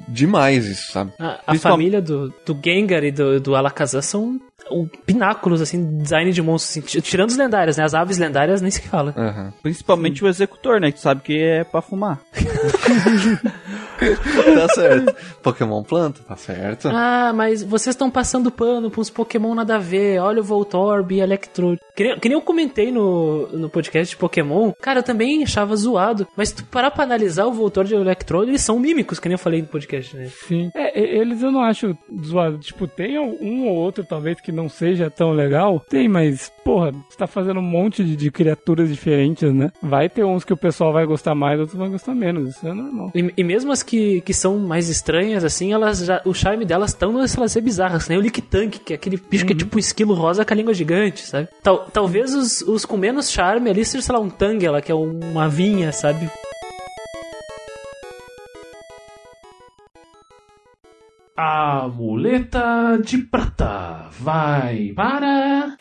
[0.09, 1.13] demais isso, sabe?
[1.19, 6.33] A, a família do, do Gengar e do, do Alakazam são o pináculos, assim, design
[6.33, 7.85] de monstros, assim, tirando os lendários, né?
[7.85, 9.13] As aves lendárias nem se fala.
[9.17, 9.53] Aham.
[9.63, 10.91] Principalmente o executor, né?
[10.91, 12.21] Que tu sabe que é pra fumar.
[14.55, 15.15] Tá certo.
[15.43, 16.89] Pokémon planta, tá certo.
[16.89, 20.21] Ah, mas vocês estão passando pano pra uns Pokémon nada a ver.
[20.21, 21.81] Olha o Voltorb e Electrode.
[21.95, 25.77] Que nem, que nem eu comentei no, no podcast de Pokémon, cara, eu também achava
[25.77, 26.27] zoado.
[26.37, 29.29] Mas se tu parar pra analisar o Voltorb e o Electrode, eles são mímicos, que
[29.29, 30.27] nem eu falei no podcast, né?
[30.47, 30.71] Sim.
[30.75, 32.59] É, eles eu não acho zoado.
[32.59, 35.81] Tipo, tem um ou outro, talvez, que não seja tão legal.
[35.89, 39.71] Tem, mas, porra, você tá fazendo um monte de, de criaturas diferentes, né?
[39.83, 42.57] Vai ter uns que o pessoal vai gostar mais, outros vão gostar menos.
[42.57, 43.13] Isso é normal.
[43.15, 46.91] E, e mesmo as que, que são mais estranhas, assim, elas já, o charme delas
[46.91, 48.17] estão elas ser bizarras, né?
[48.17, 50.57] O Lick Tank, que é aquele bicho que é tipo um esquilo rosa com a
[50.57, 51.49] língua gigante, sabe?
[51.63, 54.95] Tal, talvez os, os com menos charme ali seja, sei lá, um Tangela, que é
[54.95, 56.29] uma vinha, sabe?
[61.37, 65.77] A muleta de prata vai para.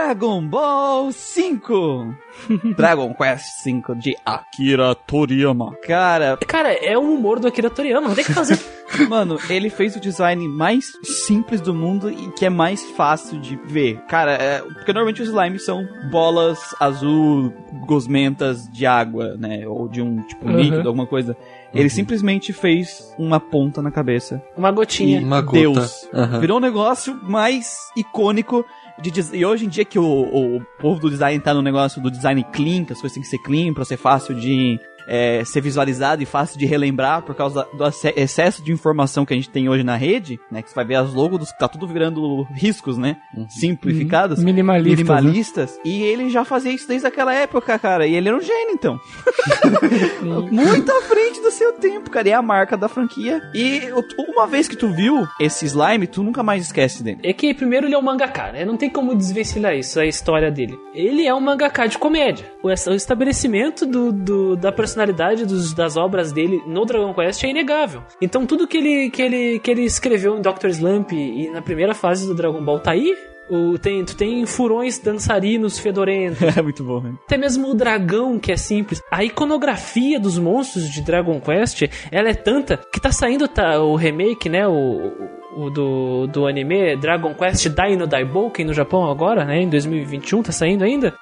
[0.00, 2.14] Dragon Ball 5!
[2.78, 5.74] Dragon Quest 5 de Akira Toriyama.
[5.84, 8.56] Cara, Cara, é o humor do Akira Toriyama, não tem o que fazer.
[9.10, 13.56] mano, ele fez o design mais simples do mundo e que é mais fácil de
[13.56, 13.96] ver.
[14.08, 17.52] Cara, é- porque normalmente os slimes são bolas azul,
[17.84, 19.66] gosmentas de água, né?
[19.66, 20.56] Ou de um tipo Uhum.
[20.56, 21.36] líquido, alguma coisa.
[21.74, 24.42] Ele simplesmente fez uma ponta na cabeça.
[24.56, 25.20] Uma gotinha.
[25.20, 25.58] Uma gota.
[25.58, 26.08] Deus.
[26.12, 26.40] Aham.
[26.40, 28.64] Virou um negócio mais icônico
[29.00, 32.10] de E hoje em dia que o, o povo do design tá no negócio do
[32.10, 34.78] design clean, que as coisas têm que ser clean pra ser fácil de
[35.10, 37.84] é, ser visualizado e fácil de relembrar por causa do
[38.16, 40.62] excesso de informação que a gente tem hoje na rede, né?
[40.62, 43.16] Que você vai ver as logos, dos- tá tudo virando riscos, né?
[43.48, 44.42] Simplificados.
[44.42, 45.06] Minimalistas.
[45.06, 45.14] né?
[45.20, 45.80] Minimalistas.
[45.84, 48.06] E ele já fazia isso desde aquela época, cara.
[48.06, 48.98] E ele era um gênio, então.
[50.50, 52.28] Muito à frente do seu tempo, cara.
[52.28, 53.40] E é a marca da franquia.
[53.54, 53.82] E
[54.28, 57.18] uma vez que tu viu esse slime, tu nunca mais esquece dele.
[57.22, 58.64] É que primeiro ele é um mangaka, né?
[58.64, 60.78] Não tem como desvencilhar isso, a história dele.
[60.94, 62.46] Ele é um mangaka de comédia.
[62.62, 64.99] O es- o estabelecimento do, do- da personalidade
[65.46, 68.02] dos- das obras dele no Dragon Quest é inegável.
[68.20, 70.68] Então tudo que ele, que ele, que ele escreveu em Dr.
[70.68, 73.14] Slump e na primeira fase do Dragon Ball tá aí.
[73.52, 76.38] O, tem, tu tem furões dançarinos fedorentos.
[76.56, 77.14] É muito bom, né?
[77.26, 79.02] Até mesmo o dragão, que é simples.
[79.10, 83.96] A iconografia dos monstros de Dragon Quest, ela é tanta que tá saindo tá, o
[83.96, 84.68] remake, né?
[84.68, 85.10] O,
[85.56, 89.60] o do, do anime Dragon Quest Dino Daibouken no Japão agora, né?
[89.62, 91.14] Em 2021, tá saindo ainda.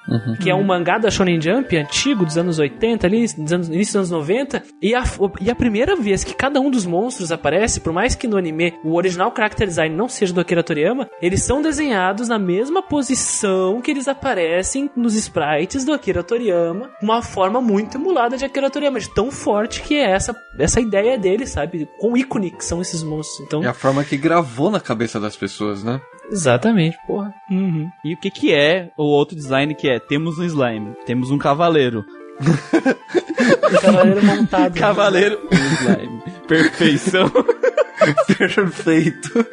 [0.43, 4.01] Que é um mangá da Shonen Jump, antigo, dos anos 80 ali, dos anos, início
[4.01, 4.63] dos anos 90.
[4.83, 5.03] E a,
[5.41, 8.75] e a primeira vez que cada um dos monstros aparece, por mais que no anime
[8.85, 13.81] o original character design não seja do Akira Toriyama, eles são desenhados na mesma posição
[13.81, 19.01] que eles aparecem nos sprites do Akira Toriyama, uma forma muito emulada de Akira Toriyama,
[19.01, 21.89] de tão forte que é essa, essa ideia dele, sabe?
[21.99, 23.47] Com ícone que são esses monstros.
[23.47, 26.01] Então, É a forma que gravou na cabeça das pessoas, né?
[26.31, 27.33] exatamente, porra.
[27.51, 27.89] Uhum.
[28.05, 29.99] E o que que é o outro design que é?
[29.99, 32.05] Temos um slime, temos um cavaleiro.
[32.41, 34.79] O cavaleiro montado.
[34.79, 36.23] Cavaleiro, um slime.
[36.47, 37.31] Perfeição.
[38.39, 39.47] Perfeito.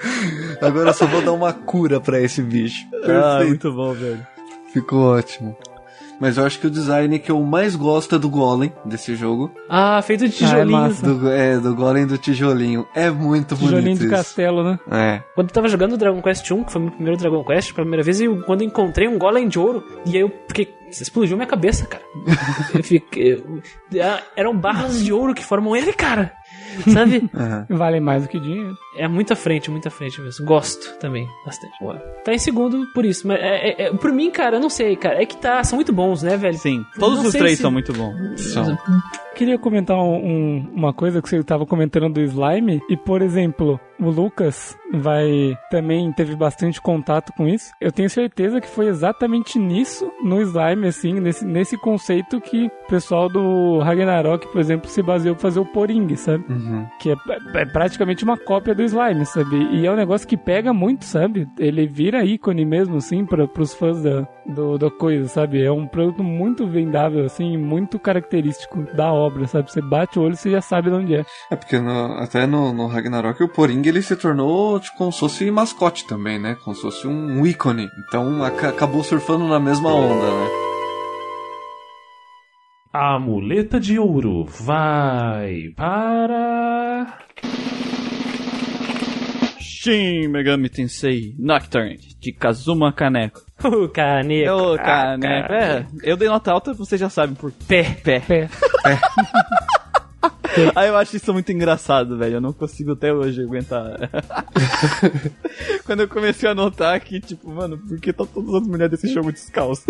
[0.62, 2.86] Agora eu só vou dar uma cura pra esse bicho.
[2.94, 3.48] ah, Perfeito.
[3.48, 4.28] muito bom, velho.
[4.74, 5.56] Ficou ótimo.
[6.20, 9.52] Mas eu acho que o design que eu mais gosto é do Golem desse jogo.
[9.70, 10.72] Ah, feito de Ah, é tijolinho.
[10.80, 11.14] massa.
[11.14, 12.88] Do, é, do Golem do tijolinho.
[12.96, 14.16] É muito Tijolinho bonito de isso.
[14.16, 14.80] castelo, né?
[14.92, 15.22] É.
[15.36, 17.86] Quando eu tava jogando Dragon Quest 1, que foi o meu primeiro Dragon Quest, pela
[17.86, 20.74] primeira vez, eu, quando eu encontrei um golem de ouro, e aí eu fiquei.
[20.90, 22.04] Explodiu minha cabeça, cara.
[22.74, 23.34] eu fiquei.
[23.34, 23.62] eu-
[24.02, 26.32] ah, eram barras de ouro que formam ele, cara.
[26.92, 27.30] Sabe?
[27.34, 27.66] Aham.
[27.70, 28.78] Vale mais do que dinheiro.
[28.98, 30.46] É muita frente, muita frente mesmo.
[30.46, 31.74] Gosto também, bastante.
[32.24, 33.28] Tá em segundo por isso.
[33.28, 35.22] Mas é, é, é- por mim, cara, eu não sei, cara.
[35.22, 35.64] É que tá.
[35.64, 36.58] São muito bons, né, velho?
[36.58, 38.42] Sim, todos os três se- são muito bons.
[38.42, 38.78] São.
[39.36, 42.82] Queria comentar um- um- uma coisa que você estava comentando do slime.
[42.90, 47.72] E, por exemplo, o Lucas vai também teve bastante contato com isso.
[47.82, 52.88] Eu tenho certeza que foi exatamente nisso, no slime, assim, nesse, nesse conceito que o
[52.88, 56.44] pessoal do Ragnarok, por exemplo, se baseou pra fazer o Poring, sabe?
[56.50, 56.86] Uhum.
[57.00, 57.16] Que é,
[57.56, 59.56] é praticamente uma cópia do slime, sabe?
[59.74, 61.48] E é um negócio que pega muito, sabe?
[61.60, 65.62] Ele vira ícone mesmo, assim, para pros fãs da, do, da coisa, sabe?
[65.64, 69.72] É um produto muito vendável, assim, muito característico da obra, sabe?
[69.72, 71.26] Você bate o olho e você já sabe de onde é.
[71.52, 75.20] É porque no- até no, no Ragnarok o Poring ele se tornou tipo, como se
[75.20, 76.56] fosse mascote também, né?
[76.64, 77.88] Como se fosse um ícone.
[78.08, 80.50] Então aca- acabou surfando na mesma onda, né?
[82.94, 87.18] A muleta de ouro vai para.
[89.90, 93.42] Shin Megami Tensei Nocturne, de Kazuma Kaneko.
[93.64, 94.52] O caneco.
[94.52, 95.54] Ô, Ah, Kaneko.
[95.54, 97.84] É, eu dei nota alta, vocês já sabem por Pé.
[98.04, 98.20] pé.
[98.20, 98.50] Pé.
[100.76, 102.36] Aí eu acho isso muito engraçado, velho.
[102.38, 104.10] Eu não consigo até hoje aguentar.
[105.86, 109.14] Quando eu comecei a notar que, tipo, mano, por que tá todas as mulheres desse
[109.14, 109.84] jogo descalço?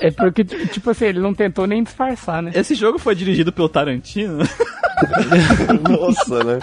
[0.00, 2.50] É porque, ti- tipo assim, ele não tentou nem disfarçar, né?
[2.54, 4.38] Esse jogo foi dirigido pelo Tarantino.
[5.88, 6.58] Nossa, né?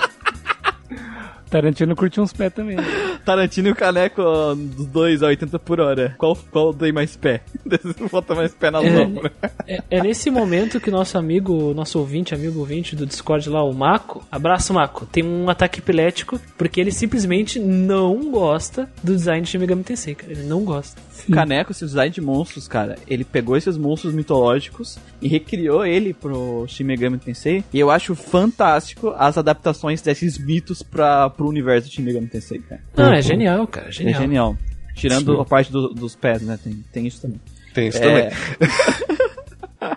[1.50, 2.78] Tarantino curte uns pés também.
[3.26, 4.22] Tarantino e o Caneco,
[4.56, 6.16] dos dois a 80 por hora.
[6.18, 7.42] Qual, qual dei mais pé?
[8.12, 8.98] Bota mais pé na É.
[8.98, 9.32] sombra.
[9.68, 13.74] É, é nesse momento que nosso amigo, nosso ouvinte, amigo ouvinte do Discord lá, o
[13.74, 19.50] Mako, abraço Mako, tem um ataque epilético porque ele simplesmente não gosta do design de
[19.50, 20.32] Shin Megami Tensei, cara.
[20.32, 21.02] Ele não gosta.
[21.28, 26.14] O Caneco, esse design de monstros, cara, ele pegou esses monstros mitológicos e recriou ele
[26.14, 27.64] pro Shin Megami Tensei.
[27.74, 32.60] E eu acho fantástico as adaptações desses mitos pra, pro universo de Shin Megami Tensei,
[32.60, 32.82] cara.
[32.96, 33.90] Não, é genial, cara.
[33.90, 34.22] É Genial.
[34.22, 34.58] genial.
[34.96, 36.60] Tirando a parte do- dos pés, né?
[36.64, 37.40] Tem, tem isso também.
[37.74, 38.38] Tem isso É, também.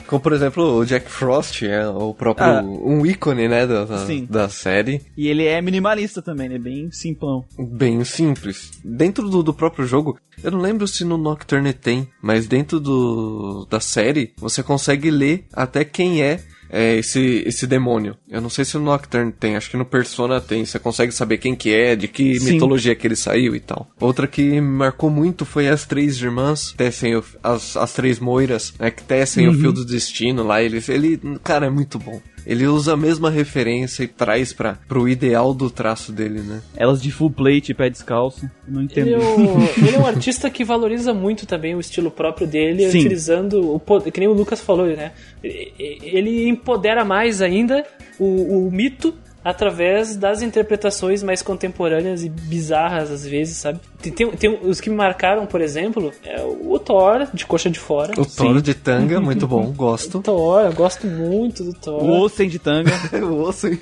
[0.07, 2.47] Como por exemplo o Jack Frost, é o próprio.
[2.47, 2.63] Ah.
[2.63, 3.67] um ícone, né?
[3.67, 5.03] Da, da, da série.
[5.17, 7.45] E ele é minimalista também, ele é bem simplão.
[7.59, 8.73] Bem simples.
[8.85, 13.67] Dentro do, do próprio jogo, eu não lembro se no Nocturne tem, mas dentro do,
[13.69, 16.41] da série, você consegue ler até quem é,
[16.73, 18.17] é, esse, esse demônio.
[18.29, 20.65] Eu não sei se no Nocturne tem, acho que no Persona tem.
[20.65, 22.55] Você consegue saber quem que é, de que Sim.
[22.55, 23.91] mitologia que ele saiu e tal.
[24.01, 28.73] Outra que me marcou muito foi as três irmãs, tecem o- as, as três moiras,
[28.79, 30.63] né, que tecem o fio do destino lá.
[30.63, 32.21] Ele, ele, cara, é muito bom.
[32.47, 36.61] Ele usa a mesma referência e traz para pro ideal do traço dele, né?
[36.77, 38.49] Elas de full plate, pé descalço.
[38.67, 39.07] Não entendo.
[39.09, 42.91] Ele é, o- ele é um artista que valoriza muito também o estilo próprio dele,
[42.91, 42.99] Sim.
[43.01, 43.81] utilizando o
[44.11, 45.13] que nem o Lucas falou, né?
[45.43, 47.85] Ele empodera mais ainda
[48.19, 49.15] o, o mito
[49.45, 53.81] através das interpretações mais contemporâneas e bizarras às vezes, sabe?
[54.01, 57.79] Tem, tem- tem os que me marcaram, por exemplo, é o Thor de coxa de
[57.79, 58.13] fora.
[58.21, 60.21] O Toro de tanga, muito bom, gosto.
[60.21, 62.03] Thor, eu gosto muito do Thor.
[62.03, 62.93] O Ossen de tanga.
[63.13, 63.79] Eu ouço, hein?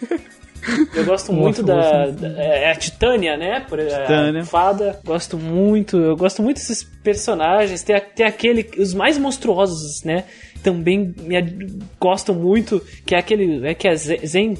[0.95, 3.61] Eu gosto muito eu da, da- é a Titânia, né?
[3.61, 4.43] Por, Titânia.
[4.43, 5.01] A fada.
[5.05, 5.97] Gosto muito.
[5.97, 7.83] Eu gosto muito desses personagens.
[7.83, 8.69] Tem, a- tem aquele.
[8.79, 10.25] Os mais monstruosos, né?
[10.63, 12.83] Também me gosto muito.
[13.07, 13.67] Que é aquele.
[13.67, 14.55] É que é Zen- Zen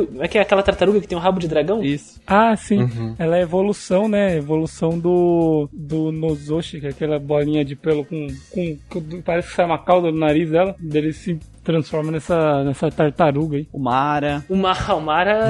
[0.00, 0.06] Q.
[0.06, 1.82] Q- É que é aquela tartaruga que tem um rabo de dragão?
[1.82, 2.20] Isso.
[2.26, 2.88] Ah, sim.
[3.18, 4.36] Ela é evolução, né?
[4.36, 9.54] Evolução do, do Nozoshi, que é aquela bolinha de pelo com, com, com- Parece que
[9.54, 10.74] sai uma cauda no nariz dela.
[10.78, 13.66] Dele se transforma nessa, nessa tartaruga aí.
[13.72, 14.44] O Mara.
[14.48, 15.48] O, Ma, o Mara.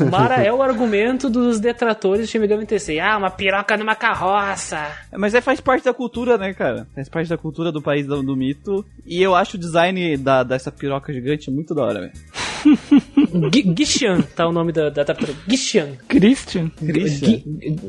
[0.00, 2.98] o Mara é o argumento dos detratores de Shin Megami Tensei.
[3.00, 4.78] Ah, uma piroca numa carroça.
[5.14, 6.86] Mas é, faz parte da cultura, né, cara?
[6.94, 8.82] Faz parte da cultura do país do, do mito.
[9.06, 12.12] E eu acho o design da, dessa piroca gigante muito da hora, velho.
[13.52, 15.38] Gi- Gishan, tá o nome da, da tartaruga.
[15.48, 15.96] Gishan.
[16.08, 16.70] Christian?
[16.70, 17.40] Christian.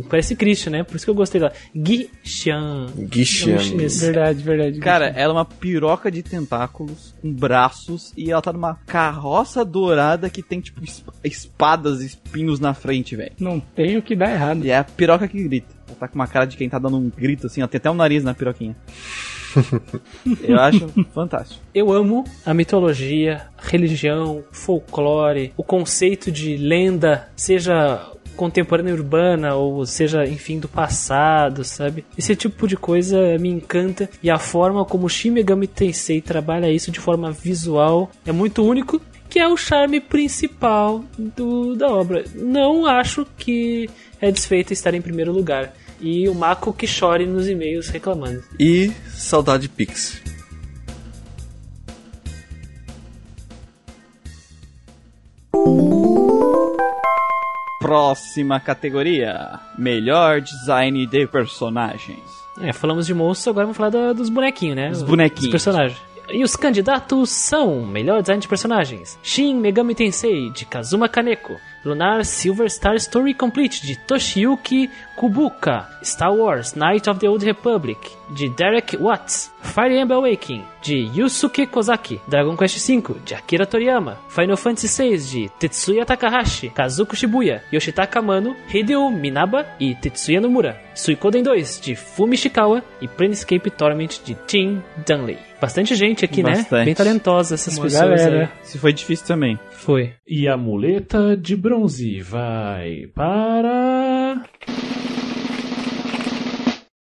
[0.10, 0.84] Parece Christian, né?
[0.84, 1.54] Por isso que eu gostei dela.
[1.76, 2.88] Gishan.
[3.12, 3.58] Gishan.
[3.60, 4.00] Chinês.
[4.02, 4.80] Verdade, verdade.
[4.80, 10.30] Cara, ela é uma piroca de tentáculos, com braços, e ela tá numa carroça dourada
[10.30, 13.32] que tem, tipo, es- espadas e espinhos na frente, velho.
[13.40, 14.66] Não tem o que dar errado.
[14.66, 15.83] E é a piroca que grita.
[15.94, 17.90] Ela tá com uma cara de quem tá dando um grito, assim, ó, tem até
[17.90, 18.76] um nariz na piroquinha.
[20.42, 21.62] Eu acho fantástico.
[21.74, 28.02] Eu amo a mitologia religião, folclore, o conceito de lenda, seja
[28.36, 32.04] contemporânea urbana ou seja, enfim, do passado, sabe?
[32.18, 36.92] Esse tipo de coisa me encanta e a forma como Shin Megami Tensei trabalha isso
[36.92, 39.00] de forma visual é muito único,
[39.30, 42.24] que é o charme principal do, da obra.
[42.36, 43.90] Não acho que
[44.20, 45.74] é desfeito estar em primeiro lugar.
[46.04, 48.44] E o Mako que chore nos e-mails reclamando.
[48.60, 50.22] E saudade Pix.
[57.80, 62.20] Próxima categoria: Melhor design de personagens.
[62.62, 64.90] É, falamos de monstros, agora vamos falar da- dos bonequinhos, né?
[64.90, 65.42] Dos bonequinhos.
[65.46, 66.00] Dos personagens.
[66.30, 72.24] E os candidatos são Melhor Design de Personagens Shin Megami Tensei, de Kazuma Kaneko Lunar
[72.24, 78.50] Silver Star Story Complete, de Toshiyuki Kubuka Star Wars Knight of the Old Republic, de
[78.50, 84.58] Derek Watts Fire Emblem Awakening, de Yusuke Kozaki Dragon Quest V, de Akira Toriyama Final
[84.58, 91.44] Fantasy VI, de Tetsuya Takahashi Kazuko Shibuya Yoshitaka Amano Hideo Minaba e Tetsuya Nomura Suikoden
[91.44, 96.56] 2, de Fumi Ishikawa e Planescape Torment, de Tim Dunley Bastante gente aqui, né?
[96.58, 96.86] Bastante.
[96.86, 98.52] Bem talentosa essas Uma pessoas galera.
[98.54, 98.68] aí.
[98.68, 99.58] Se foi difícil também.
[99.84, 100.14] Foi.
[100.26, 104.42] E a muleta de bronze vai para.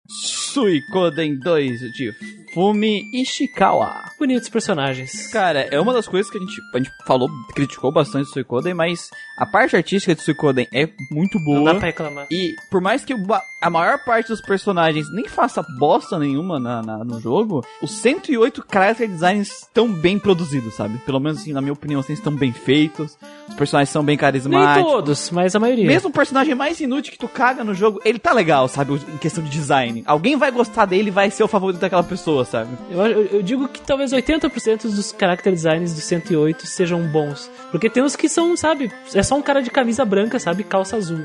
[0.06, 2.12] Suikoden 2 de
[2.52, 4.04] Fumi Ishikawa.
[4.18, 5.30] Bonitos personagens.
[5.32, 8.74] Cara, é uma das coisas que a gente, a gente falou, criticou bastante o Suikoden,
[8.74, 11.72] mas a parte artística de Suikoden é muito Não boa.
[11.72, 12.26] dá pra reclamar.
[12.30, 13.14] E por mais que
[13.60, 18.64] a maior parte dos personagens nem faça bosta nenhuma na, na- no jogo, os 108
[18.72, 20.98] character designs estão bem produzidos, sabe?
[20.98, 23.16] Pelo menos assim, na minha opinião, assim, estão bem feitos.
[23.48, 24.92] Os personagens são bem Nem carismáticos.
[24.92, 25.86] todos, mas a maioria.
[25.86, 28.94] Mesmo o personagem mais inútil que tu caga no jogo, ele tá legal, sabe?
[28.94, 30.02] Em questão de design.
[30.06, 32.70] Alguém vai gostar dele e vai ser o favorito daquela pessoa, sabe?
[32.90, 37.50] Eu, eu- eu digo que talvez 80% dos character designs do 108 sejam bons.
[37.70, 40.96] Porque tem uns que são, sabe, é só um cara de camisa branca, sabe, calça
[40.96, 41.20] azul.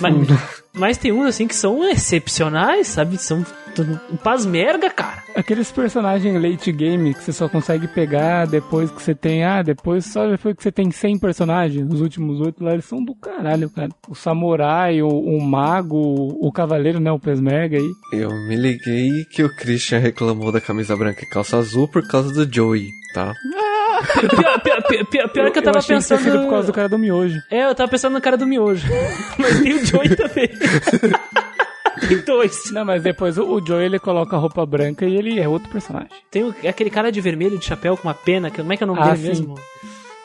[0.00, 0.14] mas,
[0.74, 3.16] mas tem uns assim que são excepcionais, sabe?
[3.18, 3.44] São
[4.10, 5.22] um pasmerga, cara.
[5.34, 9.44] Aqueles personagens late game que você só consegue pegar depois que você tem.
[9.44, 11.92] Ah, depois só depois que você tem 100 personagens.
[11.92, 13.90] Os últimos oito lá eles são do caralho, cara.
[14.08, 17.12] O samurai, o, o mago, o cavaleiro, né?
[17.12, 17.90] O Pesmerga aí.
[18.12, 22.32] Eu me liguei que o Christian reclamou da camisa branca e calça azul por causa
[22.32, 23.34] do Joey, tá?
[24.30, 26.18] Pior, pior- pior- pior- pior que eu tava achei que pensando.
[26.20, 27.40] tinha sido por causa do cara do miojo.
[27.50, 28.86] É, eu tava pensando no cara do miojo.
[29.38, 30.48] mas tem o Joey também.
[32.08, 32.70] tem dois.
[32.70, 35.68] Não, mas depois o, o Joey ele coloca a roupa branca e ele é outro
[35.68, 36.08] personagem.
[36.30, 38.82] Tem o- aquele cara de vermelho, de chapéu, com uma pena, que como é que
[38.82, 39.28] é o nome Ah, dele sim.
[39.28, 39.54] mesmo?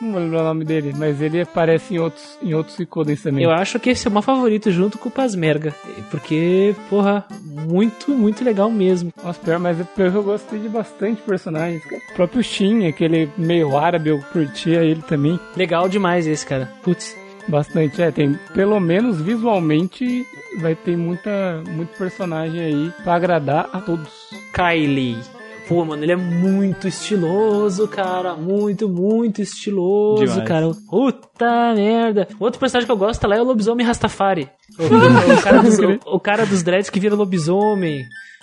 [0.04, 3.44] Não vou lembrar o nome dele, mas ele aparece em outros, em outros Icodens também.
[3.44, 5.74] Eu acho que esse é o meu favorito junto com o Pasmerga.
[6.10, 9.12] Porque, porra, muito, muito legal mesmo.
[9.22, 11.82] Nossa, pior, mas é pior que eu gostei de bastante personagens.
[11.84, 15.40] O próprio Shin, aquele meio árabe, eu curtia ele também.
[15.56, 16.70] Legal demais esse, cara.
[16.82, 17.16] Putz.
[17.46, 20.24] Bastante, é, tem pelo menos visualmente
[20.60, 24.30] vai ter muita muito personagem aí pra agradar a todos.
[24.54, 25.18] Kylie.
[25.68, 28.34] Pô, mano, ele é muito estiloso, cara.
[28.34, 30.48] Muito, muito estiloso, Demais.
[30.48, 30.70] cara.
[30.90, 32.28] Puta merda.
[32.38, 34.48] Outro personagem que eu gosto lá é o lobisomem Rastafari.
[34.78, 38.02] O, o cara, dos, o, o cara dos dreads que vira lobisomem.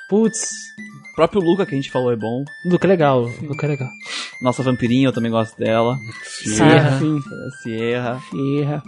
[0.10, 0.50] Putz.
[1.12, 2.44] O próprio Luca que a gente falou é bom.
[2.66, 3.30] Luca é legal.
[3.42, 3.90] Luca é legal.
[4.42, 5.98] Nossa vampirinha, eu também gosto dela.
[6.24, 7.00] Sierra.
[7.62, 8.20] Sierra.
[8.32, 8.84] Sierra.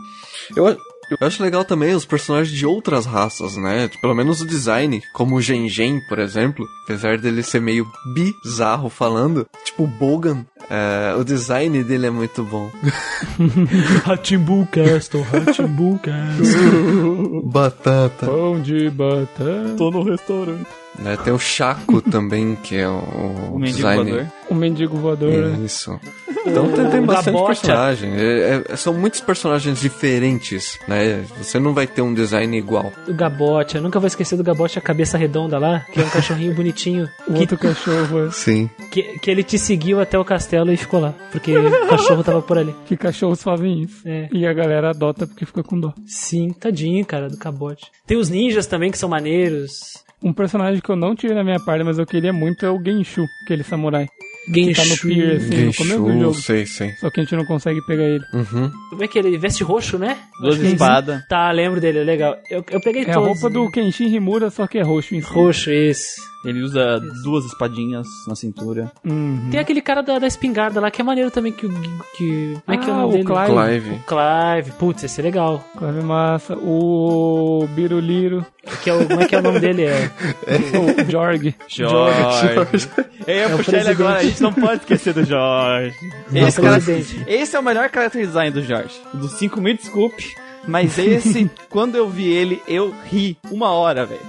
[0.56, 0.78] Eu,
[1.10, 3.90] eu acho legal também os personagens de outras raças, né?
[4.02, 6.68] Pelo menos o design, como o Gengen, por exemplo.
[6.84, 12.44] Apesar dele ser meio bizarro falando, tipo o Bogan, é, o design dele é muito
[12.44, 12.70] bom.
[14.06, 17.42] Hatimbu Castle, Hatimbu Castle.
[17.46, 18.26] Batata.
[18.26, 19.76] Pão de batata.
[19.78, 20.68] Tô no restaurante.
[21.00, 21.18] Né?
[21.24, 23.00] Tem o Chaco também, que é o,
[23.54, 24.12] O mendigo design.
[24.12, 24.28] voador.
[24.50, 25.32] O mendigo voador.
[25.34, 25.66] né?
[25.66, 26.00] Isso.
[26.46, 27.48] Então tem, tem bastante Gabocha.
[27.48, 28.12] personagem.
[28.16, 31.24] É- é- são muitos personagens diferentes, né?
[31.38, 32.92] Você não vai ter um design igual.
[33.08, 36.10] O Gabote, eu nunca vou esquecer do Gabote, a cabeça redonda lá, que é um
[36.10, 37.10] cachorrinho bonitinho.
[37.28, 38.32] O Que, outro cachorro.
[38.32, 38.70] Sim.
[38.92, 41.14] que, que ele te seguiu até o castelo e ficou lá.
[41.32, 42.76] Porque o cachorro tava por ali.
[42.86, 44.02] Que cachorros fazem isso.
[44.06, 44.28] É.
[44.32, 45.94] E a galera adota porque fica com dó.
[46.06, 47.86] Sim, tadinho, cara, do Gabote.
[48.06, 50.03] Tem os ninjas também que são maneiros.
[50.24, 52.82] Um personagem que eu não tive na minha parte, mas eu queria muito é o
[52.82, 54.08] Genshu, aquele samurai.
[54.54, 55.08] Que tá no Genshu.
[55.08, 56.34] pier, assim, no começo do jogo.
[56.36, 56.92] sei, sei.
[57.00, 58.24] Só que a gente não consegue pegar ele.
[58.34, 58.72] Uhum.
[58.90, 60.18] Como é que ele veste roxo, né?
[60.42, 60.74] Duas é isso.
[60.74, 61.26] espadas.
[61.28, 62.38] Tá, lembro dele, legal.
[62.50, 63.42] Eu, eu peguei É a todos.
[63.42, 65.28] roupa do Kenshin Himura, só que é roxo em si.
[65.28, 66.16] Roxo, esse.
[66.46, 68.92] Ele usa duas espadinhas na cintura.
[69.06, 69.48] Uhum.
[69.50, 71.70] Tem aquele cara da, da espingarda lá que é maneiro também que o.
[72.18, 73.24] Que, como é que é o Ah, nome o dele?
[73.26, 73.52] Clive.
[73.54, 74.02] Clive.
[74.06, 74.72] Clive.
[74.78, 75.64] Putz, esse é legal.
[75.78, 76.56] Clave massa.
[76.58, 78.46] O Biruliro.
[78.82, 79.84] Que é o, como é que é o nome dele?
[79.86, 80.10] É.
[81.06, 81.56] o Jorg.
[81.68, 82.50] Jorge.
[83.28, 85.96] Eu ia É o puxar ele agora, a gente não pode esquecer do Jorge.
[86.34, 87.24] É o Esse, cara, presidente.
[87.28, 88.96] esse é o melhor character design do Jorge.
[89.14, 90.34] Dos 5 me desculpe,
[90.68, 94.22] mas esse, quando eu vi ele, eu ri uma hora, velho.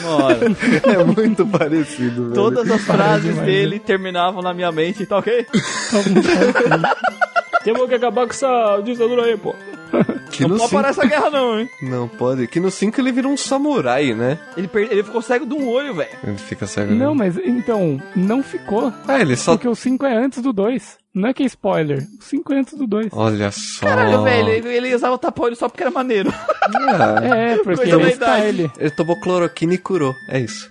[0.00, 0.40] Uma hora.
[0.84, 2.34] É muito parecido, velho.
[2.34, 5.46] Todas as frases demais, dele terminavam na minha mente, tá ok?
[7.64, 9.54] Temos que acabar com essa ditadura aí, pô.
[10.30, 11.68] Que Não pode cinco- parar essa guerra não, hein?
[11.82, 12.46] Não pode.
[12.48, 14.38] Que no 5 ele vira um samurai, né?
[14.56, 14.88] Ele, per...
[14.90, 16.10] ele ficou cego de um olho, velho.
[16.22, 16.92] Ele fica cego.
[16.94, 17.24] Não, né?
[17.24, 18.92] mas então, não ficou.
[19.08, 19.52] Ah, ele só.
[19.52, 20.98] Porque o 5 é antes do 2.
[21.14, 22.06] Não é que é spoiler.
[22.20, 23.08] O 5 é antes do 2.
[23.12, 23.86] Olha só.
[23.86, 26.30] Caralho, velho, ele, ele usava o tapa-olho só porque era maneiro.
[26.62, 28.70] Ah, É, porque Coisa ele está ele.
[28.78, 30.14] ele tomou cloroquina e curou.
[30.28, 30.70] É isso.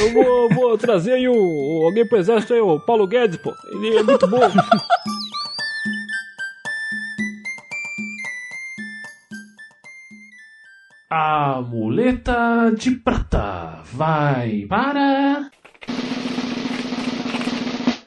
[0.00, 3.52] Eu vou, vou trazer aí o, o- alguém pro exército aí, o Paulo Guedes, pô.
[3.72, 4.40] Ele é muito bom.
[11.08, 15.48] A muleta de prata vai para.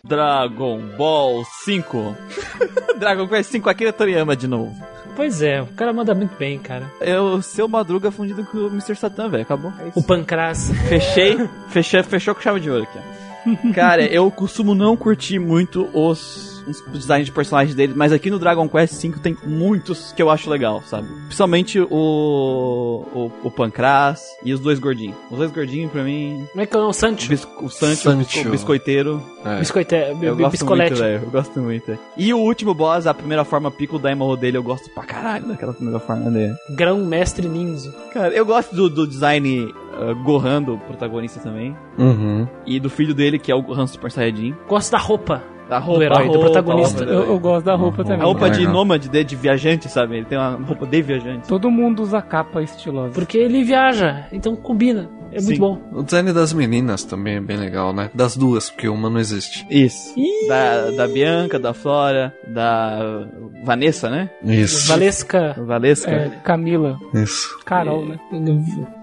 [0.03, 2.17] Dragon Ball 5.
[2.99, 4.75] Dragon Quest 5 Akira Toriyama de novo.
[5.15, 6.91] pois é, o cara manda muito bem, cara.
[6.99, 8.95] Eu, seu Madruga fundido com o Mr.
[8.97, 9.43] Satan, velho.
[9.43, 9.71] Acabou.
[9.79, 9.91] É.
[9.95, 10.69] O Pancras.
[10.89, 11.37] Fechei,
[11.69, 13.71] fechei, fechou com chave de ouro aqui.
[13.73, 18.39] Cara, eu costumo não curtir muito os, os designs de personagens dele, mas aqui no
[18.39, 21.07] Dragon Quest V tem muitos que eu acho legal, sabe?
[21.25, 25.15] Principalmente o, o, o Pancras e os dois gordinhos.
[25.31, 27.29] Os dois gordinhos, pra mim, Como é que é o o, Sancho?
[27.29, 28.47] bis, o Sancho, Sancho.
[28.47, 29.59] o biscoiteiro, É.
[29.59, 30.91] Biscoite, eu gosto biscolete.
[30.91, 31.23] muito, velho.
[31.23, 31.97] Eu gosto muito.
[32.17, 35.73] E o último boss, a primeira forma Piccolo Daimon dele, eu gosto pra caralho daquela
[35.73, 36.53] primeira forma dele.
[36.71, 37.93] Grão Mestre Ninzo.
[38.13, 41.75] Cara, eu gosto do, do design uh, Gohan do protagonista também.
[41.97, 42.47] Uhum.
[42.65, 44.55] E do filho dele, que é o Gohan Super Saiyajin.
[44.67, 45.43] Gosto da roupa.
[45.69, 47.05] Da Do herói, do protagonista.
[47.05, 48.03] roupa, Eu, eu gosto da roupa Uhum.
[48.07, 48.21] também.
[48.21, 50.17] A roupa de nômade, de, de viajante, sabe?
[50.17, 51.47] Ele tem uma roupa de viajante.
[51.47, 53.13] Todo mundo usa capa estilosa.
[53.13, 55.07] Porque ele viaja, então combina.
[55.31, 55.45] É Sim.
[55.45, 55.79] muito bom.
[55.99, 58.09] O design das meninas também é bem legal, né?
[58.15, 59.63] Das duas, porque uma não existe.
[59.69, 60.15] Isso.
[60.47, 63.27] Da, da Bianca, da Flora, da
[63.63, 64.31] Vanessa, né?
[64.43, 64.87] Isso.
[64.87, 65.55] Valesca.
[65.55, 66.09] Valesca.
[66.09, 67.59] É, Camila, Isso.
[67.63, 68.17] Carol, né?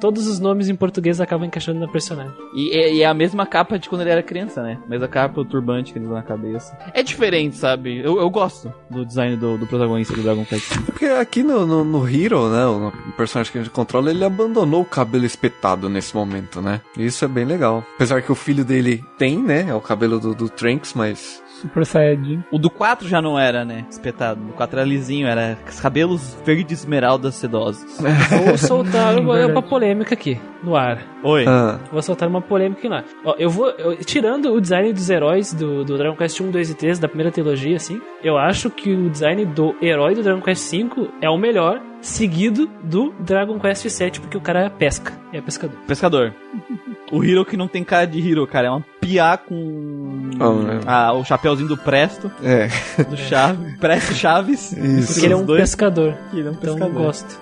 [0.00, 2.32] Todos os nomes em português acabam encaixando na personagem.
[2.56, 4.78] E, é- e é a mesma capa de quando ele era criança, né?
[4.88, 6.55] Mesma capa, o turbante que ele usa na cabeça.
[6.92, 7.98] É diferente, sabe?
[7.98, 10.76] Eu, eu gosto do design do, do protagonista do Dragon Quest.
[10.84, 12.66] Porque aqui no, no, no Hero, né?
[12.66, 16.80] O personagem que a gente controla, ele abandonou o cabelo espetado nesse momento, né?
[16.96, 17.84] Isso é bem legal.
[17.94, 19.66] Apesar que o filho dele tem, né?
[19.68, 21.42] É o cabelo do, do Trunks, mas.
[21.66, 22.42] Super Saiyajin.
[22.50, 23.84] O do 4 já não era, né?
[23.90, 24.40] Espetado.
[24.50, 27.84] O 4 era lisinho, era cabelos verde esmeralda sedosos.
[28.46, 29.52] Vou soltar uma, Verdade.
[29.52, 31.02] uma polêmica aqui, no ar.
[31.22, 31.44] Oi.
[31.46, 33.04] Ah, Vou soltar uma polêmica ar.
[33.24, 33.68] Ó, eu vou.
[33.70, 37.08] eu- tirando o design dos heróis do, do Dragon Quest 1, 2 e 3, da
[37.08, 41.28] primeira trilogia, assim, eu acho que o design do herói do Dragon Quest 5 é
[41.28, 45.12] o melhor, seguido do Dragon Quest 7, porque o cara é pesca.
[45.32, 45.76] É pescador.
[45.86, 46.34] Pescador.
[47.12, 48.68] O Hiro que não tem cara de Hiro, cara.
[48.68, 50.80] É uma piá com Oh, é.
[50.86, 52.68] ah, o chapéuzinho do Presto, é.
[53.04, 54.72] do Chaves, Presto Chaves.
[54.76, 55.12] Isso.
[55.14, 55.60] Porque ele é um dois.
[55.60, 56.16] pescador.
[56.32, 57.02] Ele é um Então eu pescador.
[57.04, 57.40] gosto.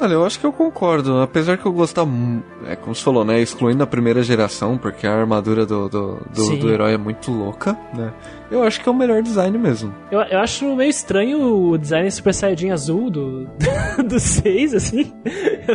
[0.00, 1.20] Olha, eu acho que eu concordo.
[1.20, 2.04] Apesar que eu gostar.
[2.04, 3.40] mu- É como você falou, né?
[3.40, 7.78] Excluindo a primeira geração, porque a armadura do, do, do, do herói é muito louca,
[7.94, 8.12] né?
[8.54, 9.94] Eu acho que é o melhor design mesmo.
[10.10, 13.48] Eu, eu acho meio estranho o design Super Saiyajin azul do,
[14.06, 15.12] do 6, assim.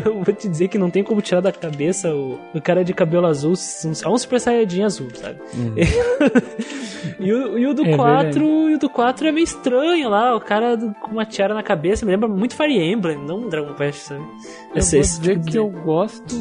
[0.06, 2.94] Eu vou te dizer que não tem como tirar da cabeça o, o cara de
[2.94, 3.54] cabelo azul.
[4.04, 5.40] É um Super Saiyajin azul, sabe?
[7.20, 10.36] e, o, e o do É 4 e o do 4 é meio estranho lá,
[10.36, 12.06] o cara do- com uma tiara na cabeça.
[12.06, 14.24] Me lembra muito Fire Emblem, não Dragon Quest, sabe?
[14.70, 16.36] Eu vou esse dizer tipo de que eu gosto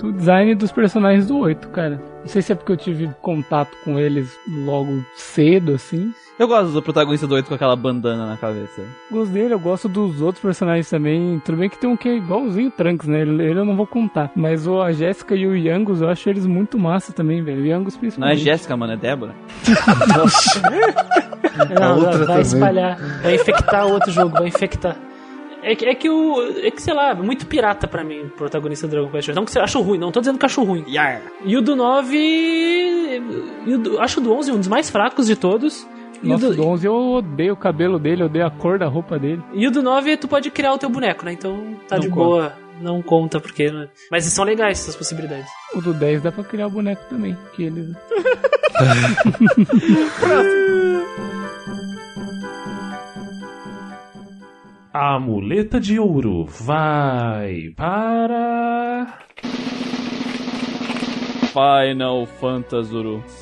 [0.00, 2.02] do design dos personagens do 8, cara.
[2.20, 6.12] Não sei se é porque eu tive contato com eles logo cedo, assim.
[6.38, 8.82] Eu gosto do protagonista do 8 com aquela bandana na cabeça.
[9.10, 11.40] Gosto dele, eu gosto dos outros personagens também.
[11.44, 13.20] Tudo bem que tem um que é igualzinho o Trunks, né?
[13.20, 14.32] Ele, ele eu não vou contar.
[14.34, 17.62] Mas o, a Jéssica e o Yangus, eu acho eles muito massa também, velho.
[17.62, 18.42] O Yangus Não é principalmente.
[18.42, 19.34] Jéssica, mano, é Débora.
[21.78, 22.42] Não, outra vai também.
[22.42, 24.96] espalhar, vai infectar o outro jogo, vai infectar.
[25.64, 26.58] É que, é que o.
[26.62, 29.28] É que, sei lá, é muito pirata pra mim, o protagonista do Dragon Quest.
[29.30, 30.84] Não que você acho ruim, não tô dizendo que acho ruim.
[30.86, 31.22] Yar.
[31.44, 32.16] E o do 9.
[32.16, 35.86] E o do, acho o do 11 um dos mais fracos de todos.
[36.22, 38.78] E o, Nossa, do, do 11 eu odeio o cabelo dele, eu odeio a cor
[38.78, 39.42] da roupa dele.
[39.54, 41.32] e o do 9 tu pode criar o teu boneco, né?
[41.32, 42.24] Então tá Não de conta.
[42.24, 42.52] boa.
[42.80, 43.70] Não conta, porque.
[43.70, 43.88] né?
[44.10, 45.46] Mas são legais essas possibilidades.
[45.74, 47.36] O do 10 dá pra criar o boneco também.
[47.54, 47.94] Que ele...
[54.96, 59.18] A muleta de ouro vai para.
[61.52, 62.92] Final Fantasy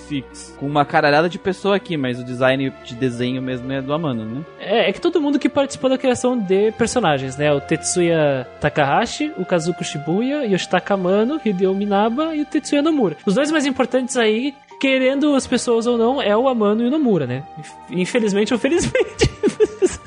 [0.08, 0.24] VI.
[0.56, 4.24] Com uma caralhada de pessoa aqui, mas o design de desenho mesmo é do Amano,
[4.24, 4.40] né?
[4.58, 7.52] É, é que todo mundo que participou da criação de personagens, né?
[7.52, 13.18] O Tetsuya Takahashi, o Kazuko Shibuya, Yoshitaka Amano, Hideo Minaba e o Tetsuya Nomura.
[13.26, 16.90] Os dois mais importantes aí, querendo as pessoas ou não, é o Amano e o
[16.90, 17.42] Nomura, né?
[17.90, 19.30] Infelizmente ou felizmente.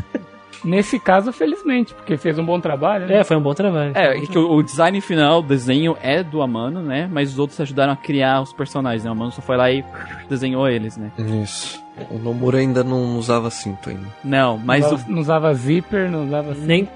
[0.66, 3.06] Nesse caso, felizmente, porque fez um bom trabalho.
[3.08, 3.20] né?
[3.20, 3.92] é, foi um bom trabalho.
[3.96, 7.08] É, que o, o design final, o desenho é do Amano, né?
[7.12, 9.10] Mas os outros ajudaram a criar os personagens, né?
[9.10, 9.86] O Amano só foi lá e
[10.28, 11.12] desenhou eles, né?
[11.44, 11.84] Isso.
[12.10, 14.08] O Nomura ainda não usava cinto ainda.
[14.24, 16.54] Não, mas não, o usava, não usava zíper, não usava...
[16.56, 16.90] Nem...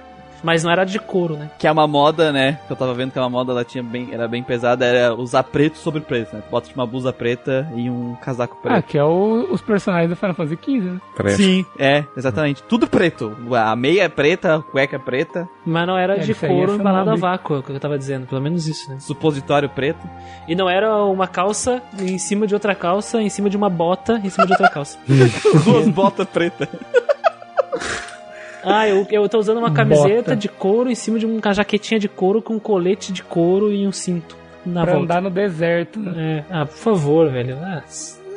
[0.44, 1.50] Mas não era de couro, né?
[1.60, 2.60] que é uma moda, né?
[2.68, 5.14] Que eu tava vendo que é uma moda, ela tinha bem, era bem pesada, era
[5.14, 6.42] usar preto sobre preto, né?
[6.48, 8.86] Tu bota tipo, uma blusa preta e um casaco Ah, preto.
[8.86, 10.82] que é o- os personagens do Final Fantasy XV,
[11.24, 11.30] né?
[11.32, 12.64] Sim, é, exatamente.
[12.64, 13.36] Tudo preto.
[13.54, 16.76] A meia é preta, a cueca é preta, Mas não era É, de é couro
[16.76, 18.26] embalado a vácuo, é o que eu tava dizendo.
[18.28, 18.98] Pelo menos isso, né?
[19.00, 20.00] supositório preto.
[20.48, 24.20] E não era uma calça em cima de outra calça, em cima de uma bota,
[24.24, 24.98] em cima de outra calça.
[25.66, 26.68] Duas botas pretas.
[28.64, 30.36] Ah, eu, eu tô usando uma camiseta Bota.
[30.36, 33.88] de couro em cima de uma jaquetinha de couro com um colete de couro e
[33.88, 35.06] um cinto na pra volta.
[35.06, 36.46] andar no deserto, né?
[36.50, 36.54] É.
[36.54, 37.58] Ah, por favor, velho.
[37.62, 37.84] Ah,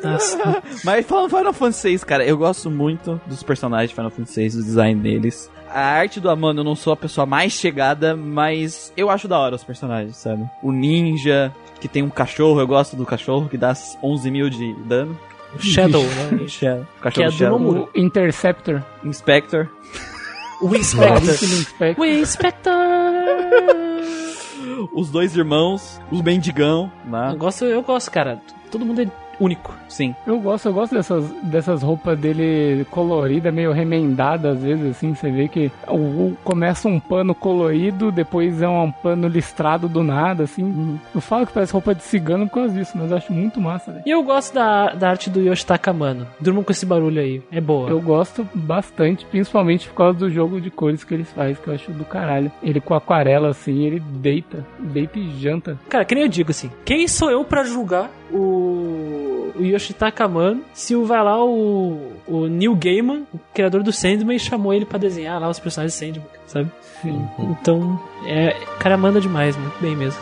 [0.02, 0.62] nossa.
[0.84, 4.56] Mas falando Final Fantasy VI, cara, eu gosto muito dos personagens de Final Fantasy VI,
[4.56, 5.50] do design deles.
[5.68, 9.38] A arte do Amano, eu não sou a pessoa mais chegada, mas eu acho da
[9.38, 10.44] hora os personagens, sabe?
[10.62, 14.74] O ninja, que tem um cachorro, eu gosto do cachorro, que dá 11 mil de
[14.84, 15.18] dano.
[15.58, 16.46] Shadow, né?
[16.46, 16.82] Shadow.
[16.82, 17.58] O Que é cachorro do Shadow.
[17.58, 17.88] Nomura.
[17.94, 18.82] Interceptor.
[19.04, 19.68] Inspector.
[20.62, 21.94] O Inspector.
[21.98, 22.72] O Inspector.
[24.94, 27.30] Os dois irmãos, os mendigão, né?
[27.32, 28.40] Eu gosto, eu gosto, cara.
[28.70, 29.06] Todo mundo é
[29.42, 29.74] único.
[29.88, 30.14] Sim.
[30.26, 35.30] Eu gosto, eu gosto dessas, dessas roupas dele coloridas, meio remendadas às vezes, assim, você
[35.30, 35.70] vê que
[36.44, 40.98] começa um pano colorido, depois é um pano listrado do nada, assim.
[41.14, 43.92] Eu falo que parece roupa de cigano por causa disso, mas eu acho muito massa,
[43.92, 44.04] velho.
[44.06, 46.26] E eu gosto da, da arte do Yoshitaka Mano.
[46.40, 47.42] Durmam com esse barulho aí.
[47.50, 47.88] É boa.
[47.90, 51.74] Eu gosto bastante, principalmente por causa do jogo de cores que eles fazem, que eu
[51.74, 52.50] acho do caralho.
[52.62, 55.78] Ele com aquarela, assim, ele deita, deita e janta.
[55.88, 60.64] Cara, que nem eu digo assim, quem sou eu pra julgar o, o Yoshitaka Mano
[60.72, 64.98] se o vai lá o, o Neil Gaiman, o criador do Sandman, chamou ele pra
[64.98, 66.70] desenhar lá os personagens do Sandman, sabe?
[67.38, 70.20] Então, é, o cara manda demais, muito bem mesmo.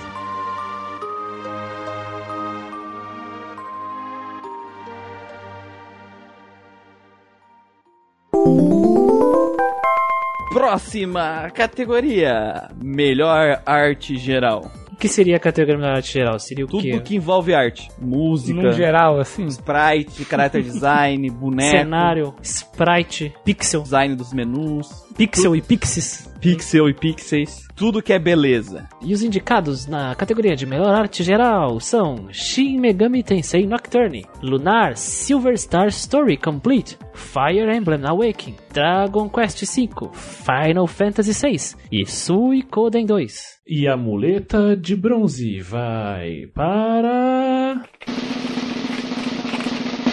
[10.53, 14.71] Próxima categoria: Melhor arte geral.
[15.01, 16.39] O que seria a categoria da arte geral?
[16.39, 17.01] Seria o Tudo quê?
[17.01, 17.89] que envolve arte.
[17.99, 19.47] Música, No geral, assim.
[19.47, 26.29] sprite, character design, boneco, Cenário, sprite, pixel, design dos menus, pixel e pixies.
[26.41, 27.69] pixel e pixels.
[27.77, 28.89] Tudo que é beleza.
[29.03, 34.97] E os indicados na categoria de melhor arte geral são Shin Megami Tensei Nocturne, Lunar
[34.97, 43.07] Silver Star Story Complete, Fire Emblem Awakening, Dragon Quest V, Final Fantasy VI e Suikoden
[43.07, 43.61] 2.
[43.67, 47.83] E a muleta de bronze vai para.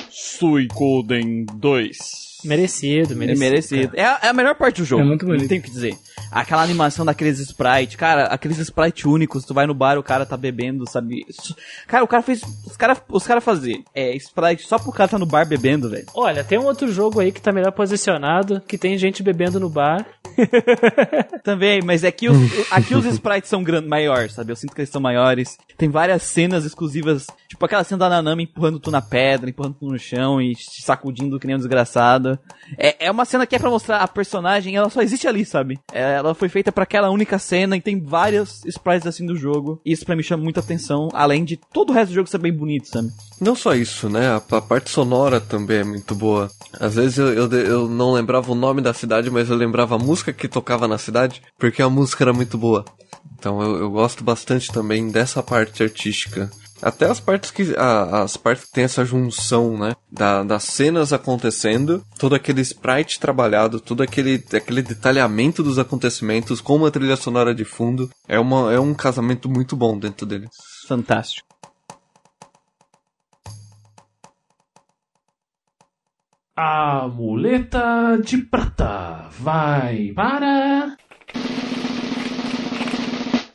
[0.09, 2.26] Suicoden 2.
[2.43, 3.39] Merecido, É merecido.
[3.39, 3.91] merecido.
[3.95, 5.01] É a, é a melhor parte do jogo.
[5.03, 5.41] É muito bonito.
[5.41, 5.97] Não tem o que dizer.
[6.31, 7.95] Aquela animação daqueles sprites.
[7.95, 9.45] Cara, aqueles sprites únicos.
[9.45, 11.25] Tu vai no bar, o cara tá bebendo, sabe?
[11.27, 11.55] Isso-
[11.87, 12.41] Cara, o cara fez.
[12.65, 16.05] Os caras os cara fazer é, sprite só pro cara tá no bar bebendo, velho.
[16.13, 19.69] Olha, tem um outro jogo aí que tá melhor posicionado, que tem gente bebendo no
[19.69, 20.05] bar.
[21.43, 24.51] Também, mas é que os, aqui os sprites são maiores, sabe?
[24.51, 25.57] Eu sinto que eles são maiores.
[25.77, 29.87] Tem várias cenas exclusivas, tipo aquela cena da Nanami empurrando tu na pedra, empurrando tu
[29.87, 32.37] no chão e te sacudindo que nem um desgraçado.
[32.77, 35.79] É, é uma cena que é pra mostrar a personagem, ela só existe ali, sabe?
[35.91, 39.81] É, ela foi feita pra aquela única cena e tem vários sprites assim do jogo.
[39.85, 42.53] Isso pra mim chama muita atenção, além de todo o resto do jogo ser bem
[42.53, 43.09] bonito, sabe?
[43.39, 44.29] Não só isso, né?
[44.29, 46.49] A, a parte sonora também é muito boa.
[46.79, 49.99] Às vezes eu, eu, eu não lembrava o nome da cidade, mas eu lembrava a
[49.99, 52.83] música que tocava na cidade, porque a música era muito boa.
[53.39, 56.49] Então eu, eu gosto bastante também dessa parte artística.
[56.81, 57.73] Até as partes que.
[57.75, 59.95] a- as partes que tem essa junção, né?
[60.11, 66.75] Da, das cenas acontecendo, todo aquele sprite trabalhado, todo aquele, aquele detalhamento dos acontecimentos, com
[66.75, 68.09] uma trilha sonora de fundo.
[68.27, 70.47] É, uma, é um casamento muito bom dentro dele.
[70.87, 71.47] Fantástico.
[76.59, 80.97] A muleta de prata vai para.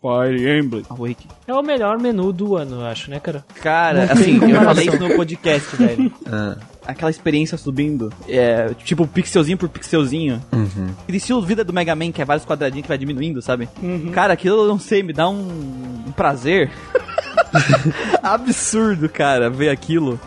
[0.01, 1.33] Fire Emblem Awakening.
[1.49, 3.45] É o melhor menu do ano, eu acho, né, cara?
[3.61, 6.13] Cara, Não assim, eu falei isso no podcast, velho.
[6.31, 6.57] Ah.
[6.87, 10.41] Aquela experiência subindo, é, tipo pixelzinho por pixelzinho.
[10.53, 10.91] Uhum.
[11.03, 13.69] Aquele estilo vida do Mega Man, que é vários quadradinhos que vai diminuindo, sabe?
[14.13, 16.71] Cara, aquilo, eu não sei, me dá um, um prazer.
[18.23, 20.19] Absurdo, cara, ver aquilo.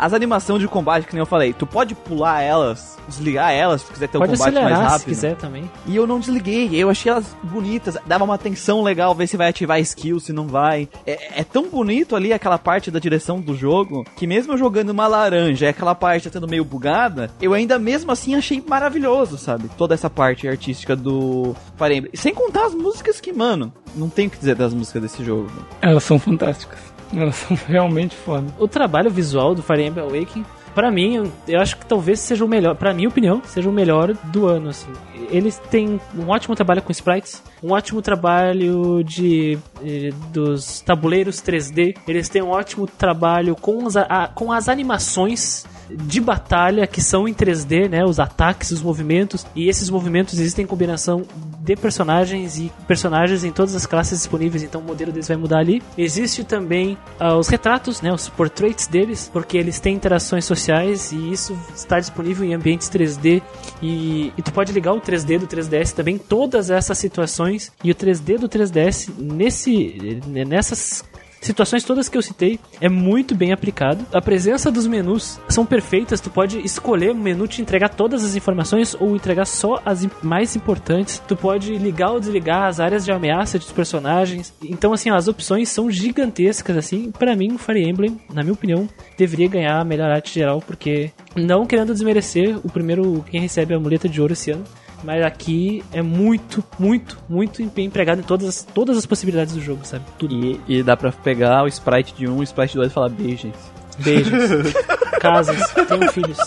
[0.00, 3.86] As animações de combate, que nem eu falei, tu pode pular elas, desligar elas, se
[3.86, 5.00] tu quiser ter Pode o combate mais acelerar rápido.
[5.00, 5.70] se quiser também.
[5.86, 9.48] E eu não desliguei, eu achei elas bonitas, dava uma atenção legal, ver se vai
[9.48, 10.88] ativar skill, se não vai.
[11.06, 14.90] É, é tão bonito ali aquela parte da direção do jogo, que mesmo eu jogando
[14.90, 19.68] uma laranja e aquela parte sendo meio bugada, eu ainda mesmo assim achei maravilhoso, sabe?
[19.76, 22.12] Toda essa parte artística do Fire Emblem.
[22.14, 25.50] Sem contar as músicas que, mano, não tem o que dizer das músicas desse jogo.
[25.82, 26.78] Elas são fantásticas.
[27.14, 28.46] Elas são realmente foda.
[28.58, 32.48] O trabalho visual do Fire Emblem Awakening, pra mim, eu- acho que talvez seja o
[32.48, 34.92] melhor, pra minha opinião, seja o melhor do ano, assim.
[35.30, 41.96] Eles têm um ótimo trabalho com sprites, um ótimo trabalho de eh, dos tabuleiros 3D,
[42.06, 47.26] eles têm um ótimo trabalho com as, a- com as animações de batalha que são
[47.26, 48.04] em 3D, né?
[48.04, 49.44] Os ataques, os movimentos.
[49.56, 51.24] E esses movimentos existem em combinação
[51.62, 55.58] de personagens e personagens em todas as classes disponíveis, então o modelo deles vai mudar
[55.58, 55.82] ali.
[55.98, 58.12] Existe também ah, os retratos, né?
[58.12, 63.42] Os portraits deles, porque eles têm interações sociais e isso está disponível em ambientes 3D.
[63.82, 67.72] E, e tu pode ligar o 3D do 3DS também, todas essas situações.
[67.82, 71.04] E o 3D do 3DS, nesse, nessas
[71.40, 74.04] situações todas que eu citei é muito bem aplicado.
[74.12, 78.36] A presença dos menus são perfeitas, tu pode escolher o menu te entregar todas as
[78.36, 81.20] informações ou entregar só as mais importantes.
[81.26, 84.52] Tu pode ligar ou desligar as áreas de ameaça dos personagens.
[84.62, 87.10] Então assim, as opções são gigantescas assim.
[87.10, 91.10] Pra mim, o Fire Emblem, na minha opinião, deveria ganhar a melhor arte geral porque
[91.34, 94.64] não querendo desmerecer o primeiro quem recebe a muleta de ouro esse ano.
[95.02, 99.60] Mas aqui é muito, muito, muito bem empregado em todas as, todas as possibilidades do
[99.60, 100.04] jogo, sabe?
[100.18, 100.34] Tudo.
[100.34, 103.08] E, e dá pra pegar o sprite de um, o sprite de dois e falar
[103.08, 103.52] beijos.
[103.98, 104.72] Beijos.
[105.20, 105.58] Casas.
[105.70, 106.38] Tenham filhos.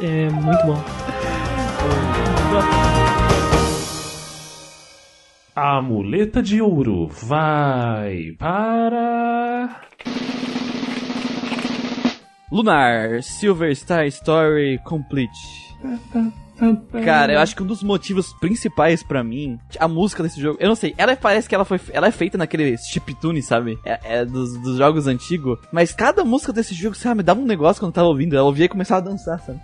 [0.00, 0.82] É muito bom.
[5.54, 9.68] A muleta de ouro vai para.
[12.50, 15.30] Lunar, Silver Star Story Complete.
[17.04, 20.68] Cara, eu acho que um dos motivos principais pra mim, a música desse jogo, eu
[20.68, 23.78] não sei, ela parece que ela foi, ela é feita naquele chiptune, sabe?
[23.84, 27.46] É, é dos, dos jogos antigos, mas cada música desse jogo, sabe, me dava um
[27.46, 29.58] negócio quando eu tava ouvindo, ela ouvia e começava a dançar, sabe?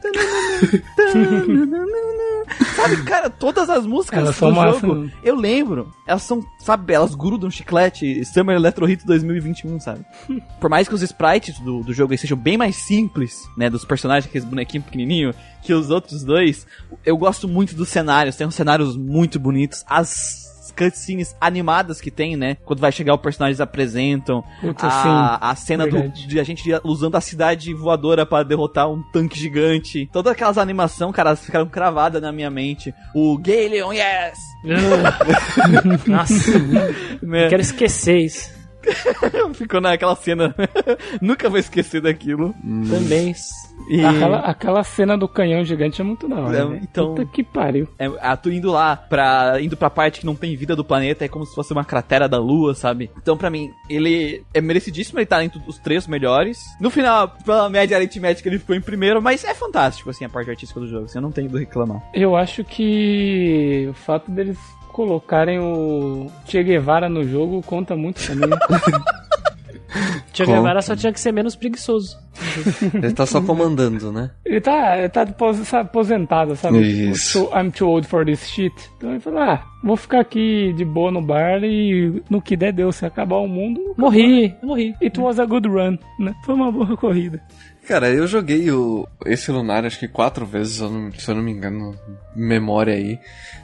[2.75, 5.13] Sabe, cara, todas as músicas Elas do são massa, jogo, né?
[5.23, 10.05] eu lembro, elas são, sabe, elas grudam chiclete, Summer Electro Hit 2021, sabe?
[10.61, 14.29] Por mais que os sprites do, do jogo sejam bem mais simples, né, dos personagens,
[14.29, 16.67] aqueles bonequinhos pequenininhos, que os outros dois,
[17.05, 20.46] eu gosto muito dos cenários, tem uns cenários muito bonitos, as
[20.77, 25.55] cutscenes animadas que tem, né, quando vai chegar o personagem eles apresentam, Putz, a, a
[25.57, 30.33] cena do, de a gente usando a cidade voadora para derrotar um tanque gigante, todas
[30.33, 34.39] aquelas animações, cara, elas ficaram cravadas na minha mente, o Galeon, yes!
[36.07, 36.59] Nossa,
[37.23, 37.49] Né?
[37.49, 38.56] quero esquecer isso.
[39.55, 40.55] Ficou naquela cena,
[41.21, 42.55] nunca vou esquecer daquilo.
[42.89, 43.35] Também.
[43.89, 44.05] E...
[44.05, 46.57] Aquela, aquela cena do canhão gigante é muito da hora.
[46.59, 46.81] É, velho.
[46.83, 47.89] então- Puta que pariu.
[47.99, 49.59] É, a tu indo lá pra.
[49.61, 52.29] indo pra parte que não tem vida do planeta, é como se fosse uma cratera
[52.29, 53.11] da lua, sabe?
[53.17, 56.59] Então, pra mim, ele é merecidíssimo ele estar entre os três melhores.
[56.81, 60.51] No final, pela média aritmética, ele ficou em primeiro, mas é fantástico, assim, a parte
[60.51, 61.05] artística do jogo.
[61.05, 62.03] Assim, eu não tenho do reclamar.
[62.15, 64.59] Eu acho que o fato deles
[64.97, 68.49] colocarem o Che Guevara no jogo conta muito pra mim.
[70.33, 72.19] Che Guevara só tinha que ser menos preguiçoso.
[72.95, 74.31] Ele tá só comandando, né?
[74.45, 75.27] ele tá, ele tá
[75.81, 76.81] aposentado, sabe?
[77.11, 77.45] Isso.
[77.45, 78.75] Tipo, I'm too old for this shit.
[78.97, 82.73] Então ele falou, ah, vou ficar aqui de boa no bar e no que der
[82.73, 83.95] Deus, se acabar o mundo...
[83.97, 84.95] Morri, eu morri.
[85.03, 86.35] It was a good run, né?
[86.45, 87.43] Foi uma boa corrida.
[87.87, 91.37] Cara, eu joguei o, esse Lunar acho que quatro vezes, se eu não, se eu
[91.37, 91.97] não me engano,
[92.35, 93.19] memória aí.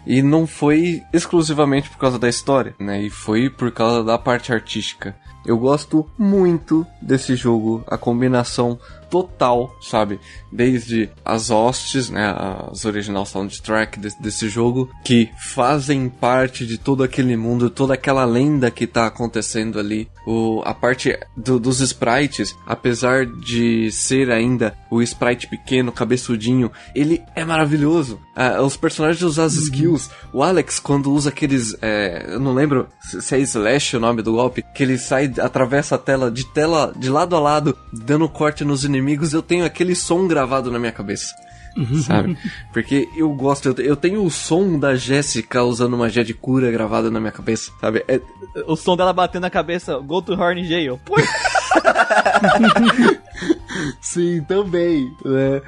[0.07, 3.03] E não foi exclusivamente por causa da história, né?
[3.03, 5.17] E foi por causa da parte artística.
[5.45, 8.79] Eu gosto muito desse jogo, a combinação
[9.13, 10.19] total, sabe?
[10.51, 12.35] Desde as hostes, né?
[12.73, 18.25] As original soundtrack desse, desse jogo, que fazem parte de todo aquele mundo, toda aquela
[18.25, 20.09] lenda que tá acontecendo ali.
[20.27, 27.21] O, a parte do- dos sprites, apesar de ser ainda o sprite pequeno, cabeçudinho, ele
[27.35, 28.19] é maravilhoso.
[28.35, 30.11] Ah, os personagens usam as skills.
[30.33, 31.77] O Alex, quando usa aqueles.
[31.83, 32.87] é, eu não lembro
[33.21, 36.93] se é Slash o nome do golpe, que ele sai, atravessa a tela de tela
[36.97, 39.02] de lado a lado, dando corte nos inimigos,
[39.33, 41.35] eu tenho aquele som gravado na minha cabeça.
[42.07, 42.37] Sabe?
[42.71, 47.11] Porque eu gosto, eu, eu tenho o som da Jéssica usando magia de cura gravada
[47.11, 48.05] na minha cabeça, sabe?
[48.07, 48.21] É,
[48.67, 51.01] O som dela batendo na cabeça, go to Horn Jail.
[54.01, 55.11] Sim, também.
[55.25, 55.63] né?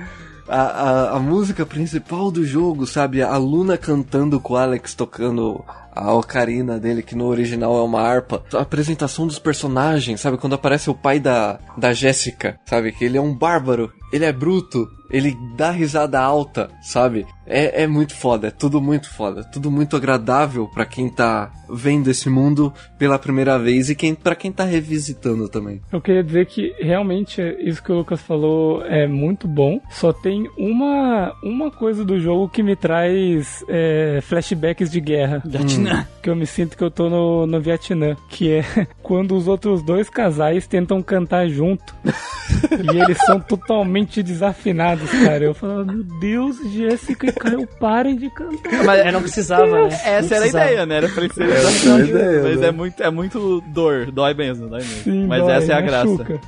[0.46, 3.22] A, a, a música principal do jogo, sabe?
[3.22, 5.64] A Luna cantando com o Alex tocando
[5.94, 8.42] a ocarina dele, que no original é uma harpa.
[8.52, 10.39] A apresentação dos personagens, sabe?
[10.39, 12.92] Quando aparece o pai da, da Jéssica, sabe?
[12.92, 17.26] Que ele é um bárbaro, ele é bruto, ele dá risada alta, sabe?
[17.44, 22.09] É, é muito foda, é tudo muito foda, tudo muito agradável pra quem tá vendo
[22.09, 25.81] esse mundo pela primeira vez e quem, pra quem tá revisitando também.
[25.93, 29.81] Eu queria dizer que realmente isso que o Lucas falou é muito bom.
[29.91, 35.43] Só tem uma, uma coisa do jogo que me traz é, flashbacks de guerra.
[35.44, 36.07] Vietnã.
[36.23, 38.17] Que eu me sinto que eu tô no, no Vietnã.
[38.28, 41.94] Que é quando os outros dois casais tentam cantar junto.
[42.05, 45.44] e eles são totalmente desafinados, cara.
[45.44, 48.84] Eu falo, meu Deus, Jéssica e Caio, parem de cantar.
[48.84, 49.89] Mas É, não precisava, né?
[49.89, 50.65] essa Não era a precisava.
[50.66, 50.97] ideia, né?
[50.97, 52.66] Era pra ele ser Essa era a ideia, Mas né?
[52.66, 55.02] é muito, é muito dor, dói mesmo, dói mesmo.
[55.05, 56.24] Sim, Mas dói, essa é a machuca.
[56.24, 56.41] graça.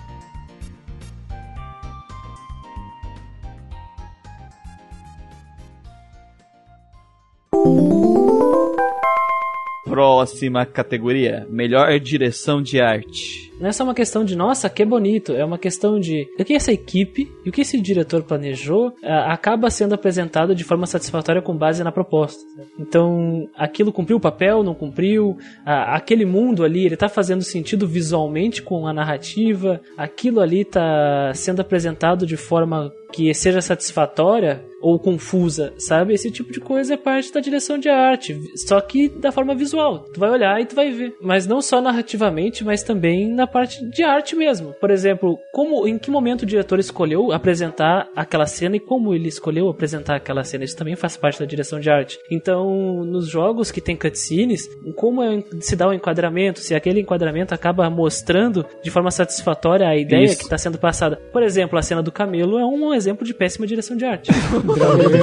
[9.84, 13.45] Próxima categoria: melhor direção de arte.
[13.60, 15.32] Não é só uma questão de, nossa, que bonito.
[15.32, 19.32] É uma questão de o que essa equipe e o que esse diretor planejou ah,
[19.32, 22.42] acaba sendo apresentado de forma satisfatória com base na proposta.
[22.78, 25.36] Então, aquilo cumpriu o papel, não cumpriu.
[25.64, 29.80] Aquele mundo ali, ele tá fazendo sentido visualmente com a narrativa.
[29.96, 36.14] Aquilo ali tá sendo apresentado de forma que seja satisfatória ou confusa, sabe?
[36.14, 40.00] Esse tipo de coisa é parte da direção de arte, só que da forma visual.
[40.12, 41.16] Tu vai olhar e tu vai ver.
[41.20, 44.72] Mas não só narrativamente, mas também na parte de arte mesmo.
[44.80, 49.28] Por exemplo, como em que momento o diretor escolheu apresentar aquela cena e como ele
[49.28, 50.64] escolheu apresentar aquela cena.
[50.64, 52.18] Isso também faz parte da direção de arte.
[52.30, 57.54] Então, nos jogos que tem cutscenes, como é- se dá o enquadramento, se aquele enquadramento
[57.54, 60.38] acaba mostrando de forma satisfatória a ideia Isso.
[60.38, 61.16] que está sendo passada.
[61.32, 64.30] Por exemplo, a cena do camelo é um exemplo de péssima direção de arte.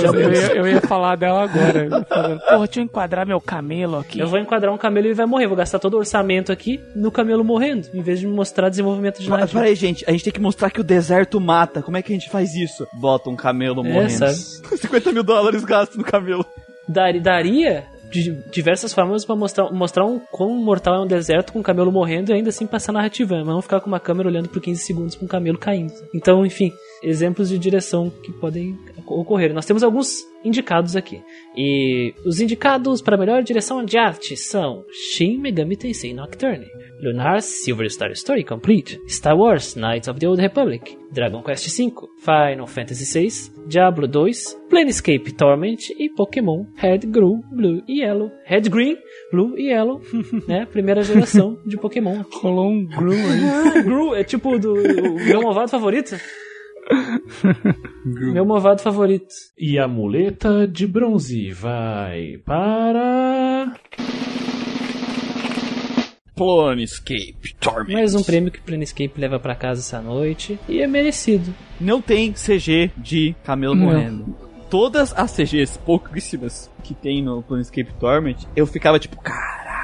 [0.03, 2.05] Eu, eu ia, eu ia falar dela agora.
[2.07, 4.19] Falando, Porra, deixa eu enquadrar meu camelo aqui.
[4.19, 5.47] Eu vou enquadrar um camelo e ele vai morrer.
[5.47, 9.19] Vou gastar todo o orçamento aqui no camelo morrendo, em vez de me mostrar desenvolvimento
[9.21, 9.59] de Mas narrativa.
[9.61, 11.81] peraí, gente, a gente tem que mostrar que o deserto mata.
[11.81, 12.87] Como é que a gente faz isso?
[12.93, 14.11] Bota um camelo É, morrendo.
[14.11, 14.33] sabe?
[14.77, 16.45] 50 mil dólares gasto no camelo.
[16.87, 21.59] Dar- daria de diversas formas pra mostrar, mostrar um quão mortal é um deserto com
[21.59, 24.49] um camelo morrendo e ainda assim passar narrativa, mas não ficar com uma câmera olhando
[24.49, 25.93] por 15 segundos com um camelo caindo.
[26.13, 26.71] Então, enfim,
[27.03, 29.53] exemplos de direção que podem ocorrer.
[29.53, 31.21] Nós temos alguns indicados aqui.
[31.55, 36.65] E os indicados para melhor direção de arte são Shin Megami Tensei Nocturne,
[37.01, 41.91] Lunar Silver Star Story Complete, Star Wars Knights of the Old Republic, Dragon Quest V,
[42.19, 48.31] Final Fantasy VI, Diablo 2, Planescape Torment e Pokémon Red, Green, Blue e Yellow.
[48.45, 48.97] Red, Green,
[49.31, 50.01] Blue e Yellow,
[50.47, 50.65] né?
[50.65, 52.23] Primeira geração de Pokémon.
[52.41, 53.77] Rolou um gru aí.
[53.77, 56.15] Ah, Gru é tipo do o meu movado favorito?
[58.05, 59.33] meu movado favorito.
[59.57, 63.73] E a muleta de bronze vai para.
[66.35, 67.93] Planescape Torment.
[67.93, 70.59] Mais um prêmio que o Planescape leva pra casa essa noite.
[70.67, 71.53] E é merecido.
[71.79, 73.85] Não tem CG de camelo Não.
[73.85, 74.35] morrendo.
[74.69, 79.17] Todas as CGs, pouquíssimas, que tem no Planescape Torment, eu ficava tipo,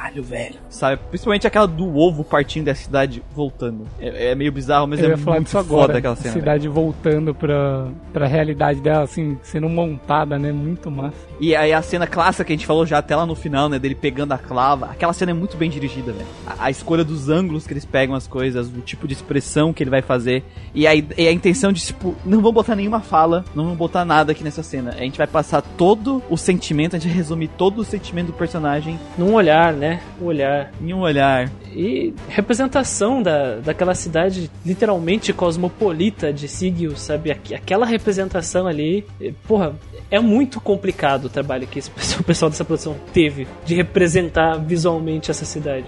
[0.09, 0.55] caralho, velho.
[0.69, 1.01] Sabe?
[1.09, 3.85] Principalmente aquela do ovo partindo da cidade voltando.
[3.99, 5.97] É, é meio bizarro, mas Eu é ia falar muito disso foda agora.
[5.97, 6.33] aquela A cena.
[6.33, 10.51] cidade voltando pra, pra realidade dela, assim, sendo montada, né?
[10.51, 11.15] Muito massa.
[11.39, 13.79] E aí a cena clássica que a gente falou já até lá no final, né?
[13.79, 14.87] Dele pegando a clava.
[14.87, 16.27] Aquela cena é muito bem dirigida, velho.
[16.45, 19.83] A, a escolha dos ângulos que eles pegam as coisas, o tipo de expressão que
[19.83, 20.43] ele vai fazer.
[20.73, 24.03] E a, e a intenção de, tipo, não vamos botar nenhuma fala, não vamos botar
[24.05, 24.91] nada aqui nessa cena.
[24.91, 28.33] A gente vai passar todo o sentimento, a gente vai resumir todo o sentimento do
[28.33, 29.98] personagem Num olhar, né?
[30.21, 30.71] Um olhar.
[30.81, 31.49] em um olhar.
[31.73, 37.31] E representação da, daquela cidade literalmente cosmopolita de Sigil, sabe?
[37.31, 39.75] Aqu- Aquela representação ali, eh, porra,
[40.09, 45.29] é muito complicado o trabalho que esse o pessoal dessa produção teve de representar visualmente
[45.31, 45.85] essa cidade.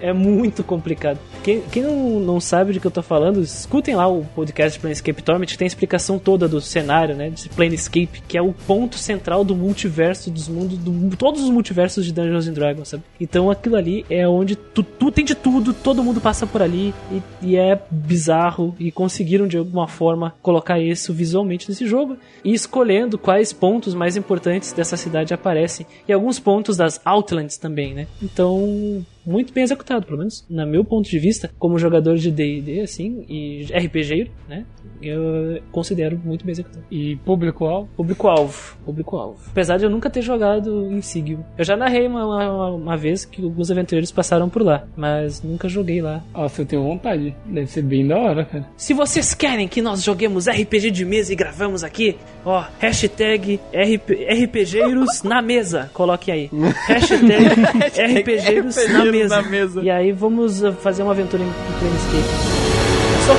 [0.00, 1.18] É muito complicado.
[1.42, 5.22] Quem, quem não, não sabe do que eu tô falando, escutem lá o podcast Planescape
[5.22, 7.30] Torment, que tem a explicação toda do cenário, né?
[7.30, 12.04] De Planescape, que é o ponto central do multiverso dos mundos, do, todos os multiversos
[12.04, 13.02] de Dungeons and Dragons, sabe?
[13.20, 16.94] Então aquilo ali é onde tu, tu tem de tudo, todo mundo passa por ali
[17.10, 22.52] e, e é bizarro e conseguiram de alguma forma colocar isso visualmente nesse jogo e
[22.52, 28.06] escolhendo quais pontos mais importantes dessa cidade aparecem e alguns pontos das Outlands também, né?
[28.22, 32.80] Então muito bem executado, pelo menos no meu ponto de vista, como jogador de D&D,
[32.80, 34.64] assim, e RPG, né?
[35.00, 36.84] Eu considero muito bem executado.
[36.90, 37.88] E público-alvo?
[37.96, 39.40] Público-alvo, público-alvo.
[39.48, 41.40] Apesar de eu nunca ter jogado em Sigil.
[41.58, 45.68] Eu já narrei uma, uma, uma vez que alguns aventureiros passaram por lá, mas nunca
[45.68, 46.22] joguei lá.
[46.32, 47.34] Nossa, eu tenho vontade.
[47.46, 48.68] Deve ser bem da hora, cara.
[48.76, 54.12] Se vocês querem que nós joguemos RPG de mesa e gravamos aqui, ó, hashtag RP,
[54.44, 56.50] RPGeiros na mesa, coloque aí.
[56.86, 59.11] Hashtag RPGeiros na mesa.
[59.28, 59.82] Na mesa.
[59.82, 62.52] E aí vamos uh, fazer uma aventura em em Planescape.
[63.26, 63.34] Só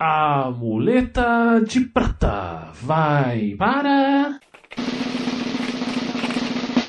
[0.00, 4.38] A muleta de prata vai para.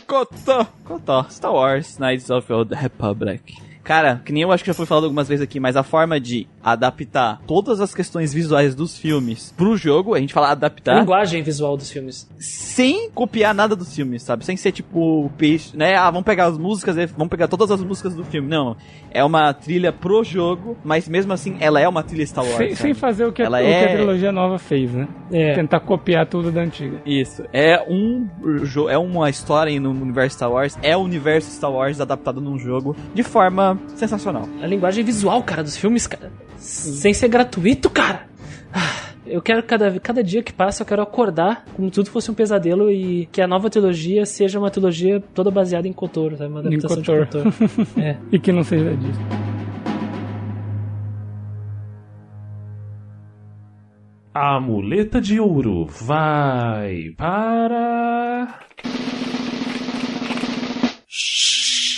[0.06, 0.68] Cotó.
[0.84, 1.26] Cotó.
[1.30, 3.69] Star Wars Knights of the Old Republic.
[3.90, 6.20] Cara, que nem eu acho que já foi falado algumas vezes aqui, mas a forma
[6.20, 11.00] de adaptar todas as questões visuais dos filmes pro jogo, a gente fala a adaptar,
[11.00, 12.30] linguagem visual dos filmes.
[12.38, 14.46] sem copiar nada dos filmes, sabe?
[14.46, 15.96] Sem ser tipo peixe, né?
[15.96, 18.48] Ah, vamos pegar as músicas, e vamos pegar todas as músicas do filme.
[18.48, 18.78] Não.
[19.10, 22.58] É uma trilha pro jogo, mas mesmo assim ela é uma trilha Star Wars.
[22.58, 25.08] Sem, sem fazer o que, a, Ela o que a é- trilogia nova fez, né?
[25.32, 25.56] É.
[25.56, 27.02] Tentar copiar tudo da antiga.
[27.08, 27.44] Isso.
[27.52, 28.28] É um
[28.88, 32.96] é uma história no universo Star Wars, é o universo Star Wars adaptado num jogo
[33.16, 34.48] de forma sensacional.
[34.62, 36.32] A linguagem visual, cara, dos filmes, cara.
[36.58, 38.28] Sem ser gratuito, cara.
[38.74, 42.34] Ah, Eu quero cada, cada dia que passa, eu quero acordar como tudo fosse um
[42.34, 46.50] pesadelo e que a nova trilogia seja uma trilogia toda baseada em Kotor, sabe?
[46.52, 47.26] Uma Em adaptação Kotor.
[47.26, 48.04] de Kotor.
[48.04, 48.18] é.
[48.32, 49.20] E que não seja disso.
[54.34, 58.60] A muleta de ouro vai para.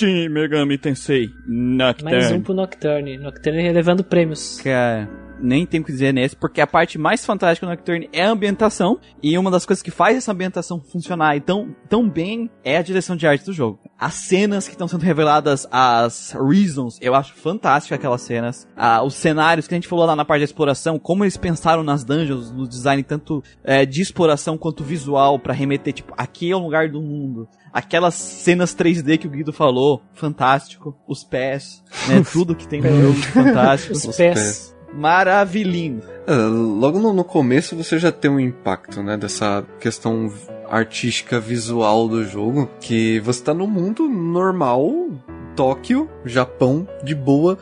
[0.02, 2.12] Shin Megami Tensei Nocturne.
[2.12, 3.20] Mais um pro Nocturne.
[3.20, 4.60] Nocturne relevando prêmios.
[4.60, 5.08] Cara,
[5.42, 8.32] nem tem o que dizer nesse, porque a parte mais fantástica do Nocturne é a
[8.32, 12.82] ambientação, e uma das coisas que faz essa ambientação funcionar tão, tão bem é a
[12.82, 13.80] direção de arte do jogo.
[13.98, 18.68] As cenas que estão sendo reveladas, as reasons, eu acho fantástica aquelas cenas.
[18.76, 21.84] Ah, os cenários que a gente falou lá na parte da exploração, como eles pensaram
[21.84, 26.56] nas dungeons, no design tanto é, de exploração quanto visual, pra remeter, tipo, aqui é
[26.56, 27.48] o lugar do mundo.
[27.74, 30.98] Aquelas cenas 3D que o Guido falou, fantástico.
[31.08, 32.22] Os pés, né?
[32.32, 33.94] Tudo que tem no jogo, fantástico.
[33.94, 34.70] Os pés.
[34.94, 36.02] Maravilhinho.
[36.28, 40.32] É, logo no, no começo você já tem um impacto, né, dessa questão
[40.70, 45.10] artística visual do jogo, que você tá no mundo normal,
[45.56, 47.58] Tóquio, Japão, de boa.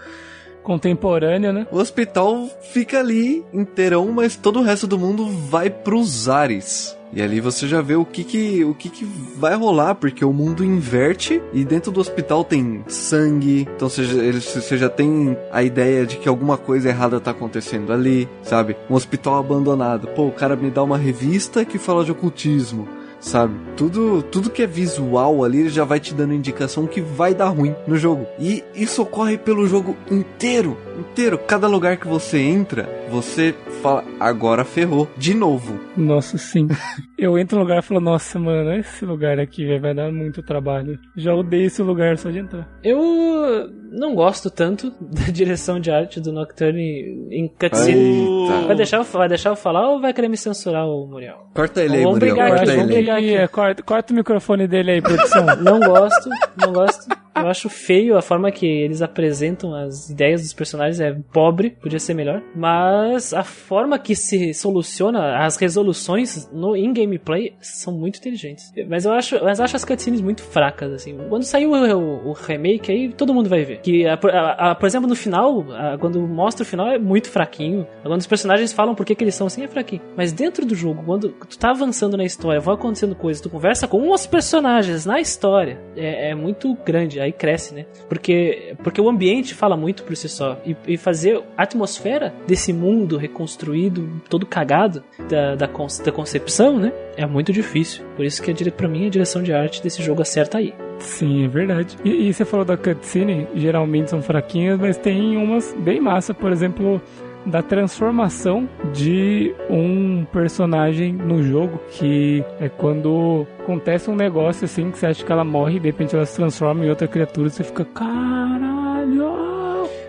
[0.62, 1.66] Contemporâneo, né?
[1.72, 6.96] O hospital fica ali inteirão, mas todo o resto do mundo vai pros ares.
[7.12, 10.32] E ali você já vê o que que, o que que vai rolar, porque o
[10.32, 16.06] mundo inverte e dentro do hospital tem sangue, então você, você já tem a ideia
[16.06, 18.76] de que alguma coisa errada tá acontecendo ali, sabe?
[18.90, 20.08] Um hospital abandonado.
[20.10, 22.88] Pô, o cara me dá uma revista que fala de ocultismo.
[23.20, 23.54] Sabe?
[23.76, 27.50] Tudo, tudo que é visual ali ele já vai te dando indicação que vai dar
[27.50, 28.26] ruim no jogo.
[28.40, 30.78] E isso ocorre pelo jogo inteiro.
[30.98, 31.38] Inteiro.
[31.38, 35.08] Cada lugar que você entra, você fala, agora ferrou.
[35.18, 35.80] De novo.
[35.96, 36.68] Nossa, sim.
[37.18, 40.98] Eu entro no lugar e falo, nossa, mano, esse lugar aqui vai dar muito trabalho.
[41.16, 42.68] Já odeio esse lugar só de entrar.
[42.82, 48.00] Eu não gosto tanto da direção de arte do Nocturne em cutscene.
[48.00, 48.68] Eita.
[48.68, 51.48] Vai deixar, eu- vai deixar eu falar ou vai querer me censurar, o Muriel?
[51.54, 52.36] Corta ele aí, Vamos Muriel.
[52.36, 53.22] brigar aqui, Corta vamos ele aí.
[53.26, 53.44] brigar.
[53.44, 55.46] É, corta, corta o microfone dele aí, produção.
[55.62, 57.08] Não gosto, não gosto.
[57.36, 62.00] Eu acho feio a forma que eles apresentam as ideias dos personagens, é pobre, podia
[62.00, 62.42] ser melhor.
[62.54, 68.74] Mas a forma que se soluciona as resoluções no in gameplay são muito inteligentes.
[68.90, 71.18] Mas eu acho, mas eu acho as cutscenes muito fracas assim.
[71.30, 73.79] Quando saiu o, o- o remake aí, todo mundo vai ver.
[73.84, 75.66] Que a- a- a- por exemplo, no final,
[76.00, 77.88] quando mostra o final é muito fraquinho.
[78.04, 80.02] Quando os personagens falam por que, que eles são assim, é fraquinho.
[80.16, 83.88] Mas dentro do jogo, quando tu tá avançando na história, vão acontecendo coisas, tu conversa
[83.88, 87.86] com os personagens na história, é, é muito grande, aí cresce, né?
[88.08, 90.58] Porque, porque o ambiente fala muito por si só.
[90.66, 96.92] E, e fazer a atmosfera desse mundo reconstruído, todo cagado, da, da, da concepção, né?
[97.22, 98.06] É muito difícil.
[98.16, 100.74] Por isso que a dire- pra mim a direção de arte desse jogo acerta aí.
[101.00, 101.98] Sim, é verdade.
[102.06, 106.50] E, e você falou da cutscene, geralmente são fraquinhas, mas tem umas bem massa, por
[106.50, 107.02] exemplo,
[107.46, 114.98] da transformação de um personagem no jogo, que é quando acontece um negócio assim, que
[114.98, 117.66] você acha que ela morre e de repente ela se transforma em outra criatura, você
[117.66, 119.59] fica, caralho!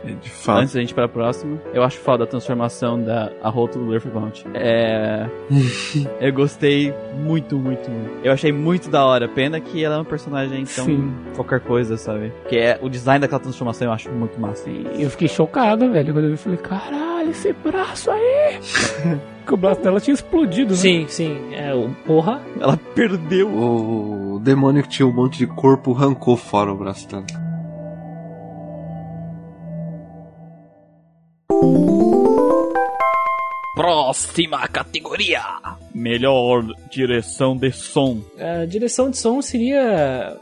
[0.04, 0.60] É, de fato.
[0.60, 3.92] Antes da gente ir pra próxima, eu acho foda a transformação da a Roto do
[3.92, 4.44] Earthbound.
[4.54, 5.26] É.
[6.20, 8.10] eu gostei muito, muito, muito.
[8.24, 9.28] Eu achei muito da hora.
[9.28, 11.12] Pena que ela é uma personagem tão Sim.
[11.34, 12.32] qualquer coisa, sabe?
[12.48, 14.68] Que é o design daquela transformação eu acho muito massa.
[14.70, 18.58] E eu fiquei chocado, velho, quando eu vi, eu falei, caralho, esse braço aí!
[19.40, 20.76] Porque o braço dela tinha explodido, né?
[20.76, 21.54] Sim, sim.
[21.54, 22.40] É, o porra.
[22.60, 23.48] Ela perdeu.
[23.48, 27.49] O demônio que tinha um monte de corpo arrancou fora o braço dela.
[33.74, 35.40] Próxima categoria:
[35.94, 38.20] Melhor direção de som.
[38.38, 40.36] A direção de som seria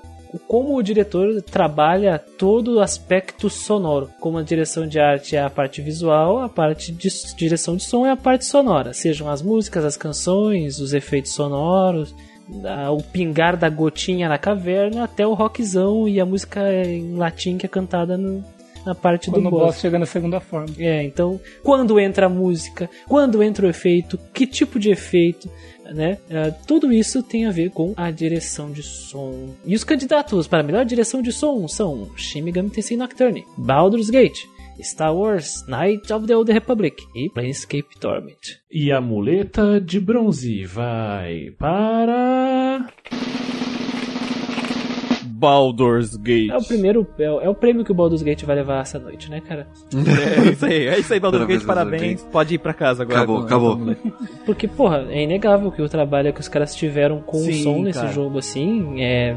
[0.46, 4.10] como o diretor trabalha todo o aspecto sonoro.
[4.20, 8.06] Como a direção de arte é a parte visual, a parte de direção de som
[8.06, 8.92] é a parte sonora.
[8.92, 12.14] Sejam as músicas, as canções, os efeitos sonoros,
[12.92, 17.66] o pingar da gotinha na caverna, até o rockzão e a música em latim que
[17.66, 18.42] é cantada no-
[18.84, 19.62] na parte Quando do o boss.
[19.62, 20.74] boss chega na segunda forma.
[20.78, 25.50] É, então, quando entra a música, quando entra o efeito, que tipo de efeito,
[25.84, 26.18] né?
[26.28, 29.54] É, tudo isso tem a ver com a direção de som.
[29.64, 34.10] E os candidatos para a melhor direção de som são Shin Megami Tensei Nocturne, Baldur's
[34.10, 34.44] Gate,
[34.80, 38.60] Star Wars, Knight of the Old Republic e Planescape Torment.
[38.70, 42.86] E a muleta de bronze vai para.
[45.38, 46.50] Baldur's Gate.
[46.50, 48.98] É o primeiro, é, o- é o prêmio que o Baldur's Gate vai levar essa
[48.98, 49.66] noite, né, cara?
[49.94, 52.22] É isso aí, é isso aí, Baldur's Gate, Parabéns, parabéns.
[52.32, 53.18] Pode ir pra casa agora.
[53.18, 53.76] Acabou, com- acabou.
[53.78, 53.94] com-
[54.44, 57.82] Porque, porra, é inegável que o trabalho que os caras tiveram com Sim, o som
[57.82, 58.12] nesse cara.
[58.12, 59.36] jogo, assim, é.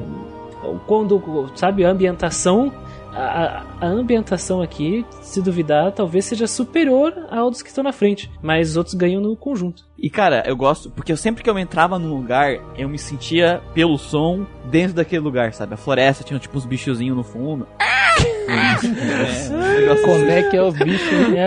[0.88, 2.72] Quando, sabe, a ambientação.
[3.14, 8.32] A, a ambientação aqui, se duvidar, talvez seja superior ao dos que estão na frente.
[8.42, 9.84] Mas os outros ganham no conjunto.
[9.98, 13.62] E cara, eu gosto, porque eu sempre que eu entrava num lugar, eu me sentia
[13.74, 15.74] pelo som dentro daquele lugar, sabe?
[15.74, 17.68] A floresta tinha tipo uns bichozinhos no fundo.
[18.52, 21.30] É, um Como é que é os bichos?
[21.30, 21.38] né?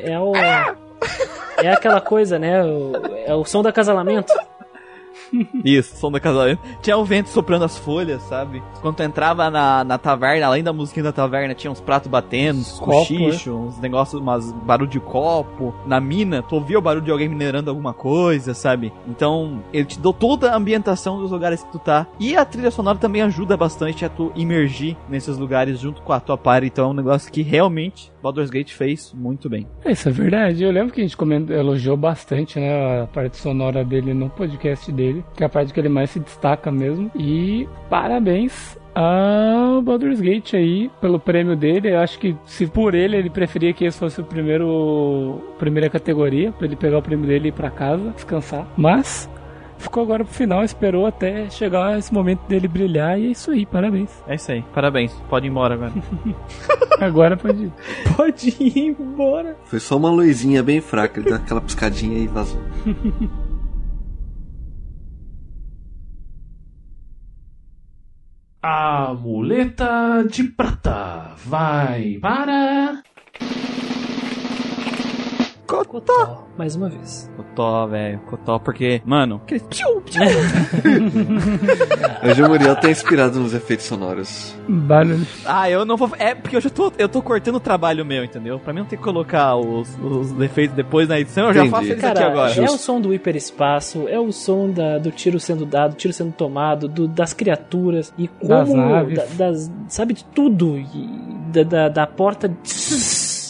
[0.00, 0.32] É, é o.
[1.56, 2.62] É aquela coisa, né?
[2.64, 2.92] o-
[3.26, 4.32] é o som do acasalamento.
[5.64, 6.60] Isso, som da casamento.
[6.82, 8.62] Tinha o vento soprando as folhas, sabe?
[8.80, 12.60] Quando tu entrava na, na taverna, além da musiquinha da taverna, tinha uns pratos batendo,
[12.60, 15.74] uns Copo, cochichos, uns negócios, umas barulho de copo.
[15.86, 18.92] Na mina, tu ouvia o barulho de alguém minerando alguma coisa, sabe?
[19.06, 22.06] Então, ele te deu toda a ambientação dos lugares que tu tá.
[22.18, 26.20] E a trilha sonora também ajuda bastante a tu imergir nesses lugares junto com a
[26.20, 26.66] tua party.
[26.66, 29.66] Então, é um negócio que realmente Baldur's Gate fez muito bem.
[29.84, 30.64] Isso é verdade.
[30.64, 34.90] Eu lembro que a gente comentou, elogiou bastante, né, a parte sonora dele no podcast
[34.90, 37.10] dele, que é a parte que ele mais se destaca mesmo.
[37.14, 41.90] E parabéns ao Baldur's Gate aí pelo prêmio dele.
[41.90, 46.50] Eu acho que se por ele ele preferia que esse fosse o primeiro primeira categoria,
[46.52, 48.66] pra ele pegar o prêmio dele e ir pra casa, descansar.
[48.74, 49.28] Mas
[49.84, 53.64] ficou agora pro final, esperou até chegar esse momento dele brilhar e é isso aí,
[53.64, 54.10] parabéns.
[54.26, 54.62] É isso aí.
[54.74, 55.12] Parabéns.
[55.28, 55.92] Pode ir embora agora.
[57.00, 57.72] Agora pode ir.
[58.16, 59.56] Pode ir embora.
[59.64, 62.60] Foi só uma luzinha bem fraca, ele dá aquela piscadinha e vazou.
[68.62, 73.02] A muleta de prata vai para.
[75.82, 77.30] Cotó, mais uma vez.
[77.36, 78.18] Cotó, velho.
[78.26, 79.40] Cotó, porque, mano.
[79.44, 79.62] aquele.
[82.22, 84.54] Hoje o Muriel tá inspirado nos efeitos sonoros.
[84.68, 85.26] Barulho.
[85.44, 86.10] Ah, eu não vou.
[86.18, 88.58] É porque eu já tô, eu tô cortando o trabalho meu, entendeu?
[88.58, 91.84] Pra mim não ter que colocar os, os defeitos depois na edição, eu já faço
[91.86, 92.52] eles Cara, aqui agora.
[92.54, 96.32] é o som do hiperespaço, é o som da- do tiro sendo dado, tiro sendo
[96.32, 98.48] tomado, do- das criaturas e como.
[98.48, 99.16] Das naves.
[99.16, 100.78] da- das, sabe, de tudo.
[100.78, 102.48] E da, da, da porta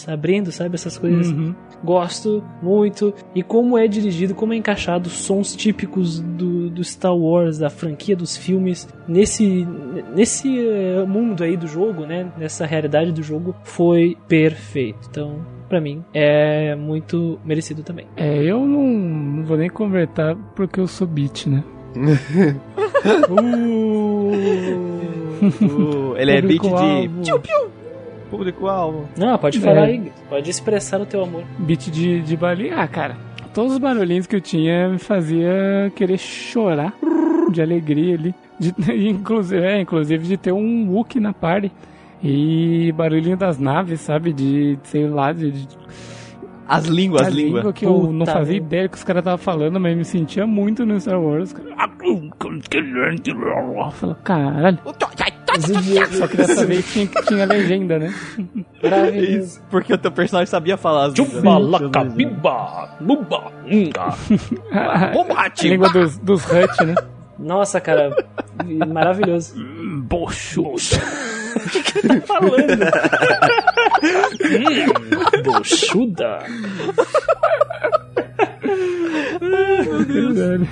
[0.08, 1.30] abrindo, sabe, essas coisas.
[1.30, 1.54] Uhum.
[1.82, 3.14] Gosto muito.
[3.34, 8.16] E como é dirigido, como é encaixado sons típicos do, do Star Wars, da franquia
[8.16, 9.66] dos filmes, nesse,
[10.14, 12.30] nesse eh, mundo aí do jogo, né?
[12.36, 15.08] Nessa realidade do jogo, foi perfeito.
[15.10, 18.06] Então, pra mim, é muito merecido também.
[18.16, 21.62] É, eu não, não vou nem converter porque eu sou beat, né?
[25.44, 26.68] Uh, ele é beat de.
[26.68, 27.22] Público-alvo.
[27.22, 27.83] Piu, piu.
[28.36, 29.08] Público-alvo.
[29.16, 29.60] Não, pode É.
[29.60, 31.44] falar aí, pode expressar o teu amor.
[31.58, 32.76] Beat de, de balinha.
[32.80, 33.16] Ah, cara,
[33.52, 36.92] todos os barulhinhos que eu tinha me fazia querer chorar
[37.50, 38.34] de alegria ali.
[38.58, 38.72] De,
[39.08, 41.70] inclusive, é, inclusive de ter um Wookie na party.
[42.22, 44.32] E barulhinho das naves, sabe?
[44.32, 45.68] De, sei lá, de, de
[46.66, 47.56] As línguas, as línguas.
[47.56, 48.66] língua que eu não Puta fazia merda.
[48.66, 51.54] ideia que os caras estavam falando, mas me sentia muito no Star Wars.
[53.84, 54.78] Eu falei, caralho.
[56.18, 58.14] Só que dessa vez tinha, tinha legenda, né?
[58.82, 59.60] Maravilhoso.
[59.70, 61.36] Porque o teu personagem sabia falar as línguas.
[61.36, 64.14] Chubalacabimba, buba, unga.
[65.36, 66.94] A língua dos, dos Hut, né?
[67.38, 68.14] Nossa, cara,
[68.86, 69.54] maravilhoso.
[70.04, 70.74] Boxo.
[72.26, 72.84] falando.
[74.44, 76.38] hum, buchuda.
[80.06, 80.68] Verdade.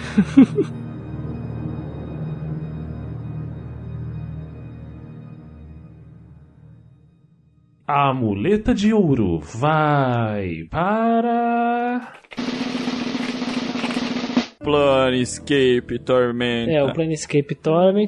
[7.94, 12.14] A muleta de ouro vai para.
[14.58, 16.70] Planescape Tormenta.
[16.70, 18.06] É, o Planescape Torment,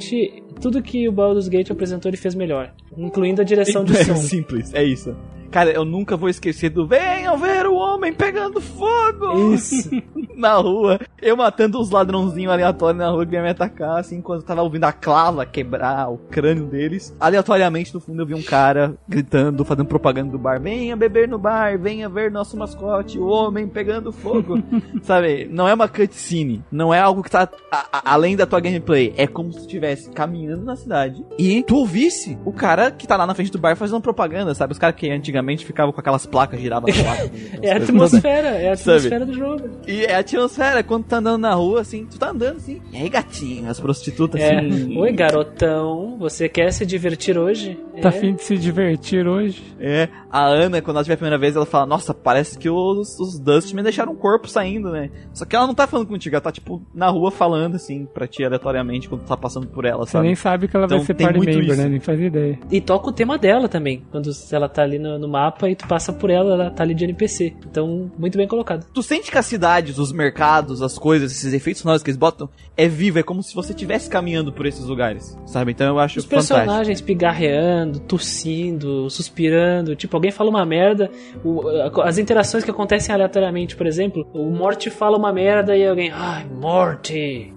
[0.58, 2.72] tudo que o Baldur's Gate apresentou ele fez melhor.
[2.96, 4.16] Incluindo a direção de é som.
[4.16, 5.14] simples, é isso.
[5.55, 9.55] Cara, eu nunca vou esquecer do Venham ver o homem pegando fogo!
[9.55, 9.89] Isso.
[10.36, 10.99] na rua.
[11.23, 14.62] Eu matando uns ladrãozinhos aleatórios na rua que vinha me atacar, assim, enquanto eu tava
[14.62, 17.16] ouvindo a clava quebrar o crânio deles.
[17.20, 20.60] Aleatoriamente, no fundo, eu vi um cara gritando, fazendo propaganda do bar.
[20.60, 24.60] Venha beber no bar, venha ver nosso mascote, o homem pegando fogo.
[25.02, 28.58] Sabe, não é uma cutscene, não é algo que tá a- a- além da tua
[28.58, 29.15] gameplay.
[29.16, 33.16] É como se tu estivesse caminhando na cidade e tu ouvisse o cara que tá
[33.16, 34.73] lá na frente do bar fazendo propaganda, sabe?
[34.73, 37.31] Os caras que antigamente ficavam com aquelas placas, giravam as placas.
[37.62, 38.97] É a atmosfera, é a Sabe?
[38.97, 39.68] atmosfera do jogo.
[39.86, 42.81] e é a atmosfera, quando tu tá andando na rua, assim, tu tá andando assim.
[42.92, 44.58] E aí, gatinho, as prostitutas É.
[44.58, 44.98] assim.
[44.98, 47.78] Oi, garotão, você quer se divertir hoje?
[48.00, 48.16] Tá é.
[48.16, 49.62] afim de se divertir hoje?
[49.78, 53.18] É, a Ana, quando ela tiver a primeira vez, ela fala: Nossa, parece que os,
[53.20, 55.10] os Dust me deixaram um corpo saindo, né?
[55.32, 58.26] Só que ela não tá falando contigo, ela tá, tipo, na rua falando, assim, pra
[58.26, 60.26] ti aleatoriamente quando tu tá passando por ela, Você sabe?
[60.26, 61.76] nem sabe que ela Então, vai ser party member, isso.
[61.82, 61.89] né?
[61.89, 62.58] Nem faz ideia.
[62.70, 64.02] E toca o tema dela também.
[64.10, 66.94] Quando ela tá ali no, no mapa e tu passa por ela, ela tá ali
[66.94, 67.54] de NPC.
[67.68, 68.86] Então, muito bem colocado.
[68.94, 72.48] Tu sente que as cidades, os mercados, as coisas, esses efeitos sonoros que eles botam,
[72.76, 75.72] é vivo, é como se você estivesse caminhando por esses lugares, sabe?
[75.72, 76.54] Então eu acho Os fantástico.
[76.56, 79.96] personagens pigarreando, tossindo, suspirando.
[79.96, 81.10] Tipo, alguém fala uma merda.
[81.44, 81.62] o-
[82.02, 86.10] as interações que acontecem aleatoriamente, por exemplo, o Morty fala uma merda e alguém.
[86.12, 87.52] Ai, Morty!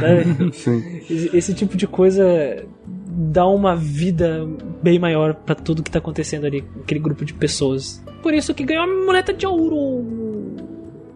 [0.00, 0.52] Sabe?
[0.56, 1.00] Sim.
[1.08, 2.64] Esse, esse tipo de coisa
[3.12, 4.46] dá uma vida
[4.82, 8.02] bem maior pra tudo que tá acontecendo ali, aquele grupo de pessoas.
[8.22, 10.04] Por isso que ganhou a muleta de ouro.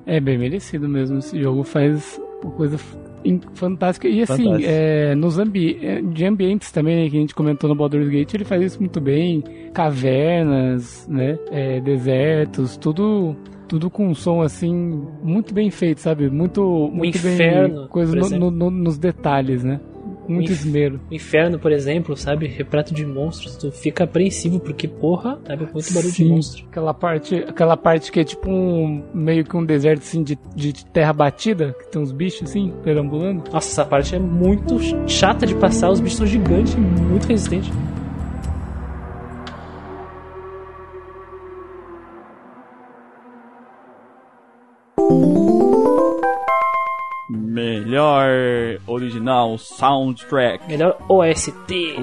[0.06, 1.18] É bem merecido mesmo.
[1.18, 2.78] Esse jogo faz uma coisa
[3.54, 4.06] fantástica.
[4.06, 4.70] E assim, Fantástico.
[4.70, 8.34] é, nos ambi é, de ambientes também, né, que a gente comentou no Baldur's Gate,
[8.34, 9.42] ele faz isso muito bem.
[9.72, 11.38] Cavernas, né?
[11.50, 13.36] é, desertos, tudo.
[13.66, 16.28] Tudo com um som assim, muito bem feito, sabe?
[16.28, 17.88] Muito, muito inferno, bem.
[17.88, 19.80] Coisa no- no- no- nos detalhes, né?
[20.28, 21.00] Muito inf- esmero.
[21.10, 22.46] Inferno, por exemplo, sabe?
[22.46, 23.56] Retrato de monstros.
[23.56, 25.68] Tu fica apreensivo porque, porra, sabe?
[25.72, 26.64] Muito barulho de monstro.
[26.70, 29.02] Aquela parte, aquela parte que é tipo um.
[29.14, 33.44] meio que um deserto assim de, de terra batida, que tem uns bichos assim, perambulando.
[33.52, 34.78] Nossa, essa parte é muito
[35.08, 35.90] chata de passar.
[35.90, 37.70] Os bichos são gigantes e muito resistentes.
[47.54, 48.28] Melhor
[48.86, 50.66] original soundtrack.
[50.68, 51.94] Melhor OST.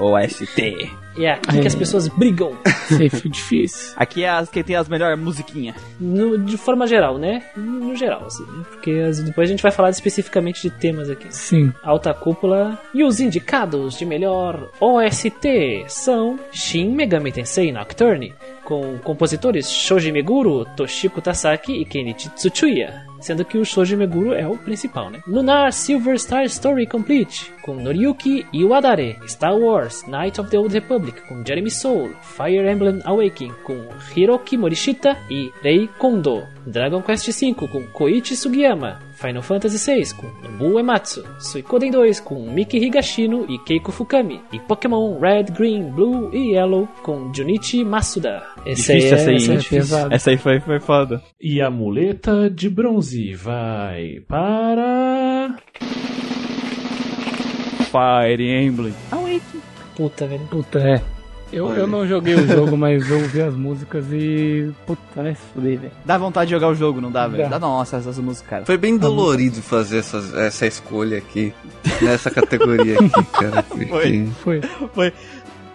[0.00, 0.90] OST.
[1.18, 2.52] É aqui que as pessoas brigam.
[2.88, 3.94] Sei, foi difícil.
[3.96, 5.74] Aqui é as que tem as melhores musiquinhas.
[5.98, 7.42] No- de forma geral, né?
[7.56, 8.42] No geral, assim.
[8.44, 8.64] né?
[8.70, 11.26] Porque as- depois a gente vai falar especificamente de temas aqui.
[11.30, 11.72] Sim.
[11.82, 12.78] Alta Cúpula.
[12.92, 18.34] E os indicados de melhor OST são Shin Megami Tensei Nocturne,
[18.66, 23.06] com compositores Shoji Meguro, Toshiko Tasaki e Kenichi Tsuchuya.
[23.20, 25.20] Sendo que o Shoji Meguro é o principal, né?
[25.26, 29.16] Lunar Silver Star Story Complete, com Noriyuki Iwadare.
[29.26, 32.14] Star Wars Knight of the Old Republic, com Jeremy Soule.
[32.20, 36.42] Fire Emblem Awakening, com Hiroki Morishita e Rei Kondo.
[36.66, 39.05] Dragon Quest V, com Koichi Sugiyama.
[39.16, 41.24] Final Fantasy VI, com Nobuo Uematsu.
[41.38, 44.42] Suikoden 2, com Miki Higashino e Keiko Fukami.
[44.52, 48.42] E Pokémon Red, Green, Blue e Yellow, com Junichi Masuda.
[48.66, 49.58] Esse Difícil essa aí, essa hein?
[49.58, 50.14] é pesado.
[50.14, 51.22] Essa aí foi, foi foda.
[51.40, 55.56] E a muleta de bronze vai para.
[57.90, 58.94] Fire Emblem.
[59.96, 60.46] Puta, velho.
[60.48, 61.15] Puta, é.
[61.52, 64.70] Eu, eu não joguei o jogo, mas eu ouvi as músicas e.
[64.84, 65.92] Puta, vai se fuder, velho.
[66.04, 67.44] Dá vontade de jogar o jogo, não dá, velho?
[67.44, 67.50] Dá.
[67.50, 68.64] Dá nossa, essas músicas, cara.
[68.66, 71.54] Foi bem dolorido fazer essas- essa escolha aqui,
[72.02, 73.62] nessa categoria aqui, cara.
[73.62, 74.60] porque- Foi.
[74.92, 75.12] Foi.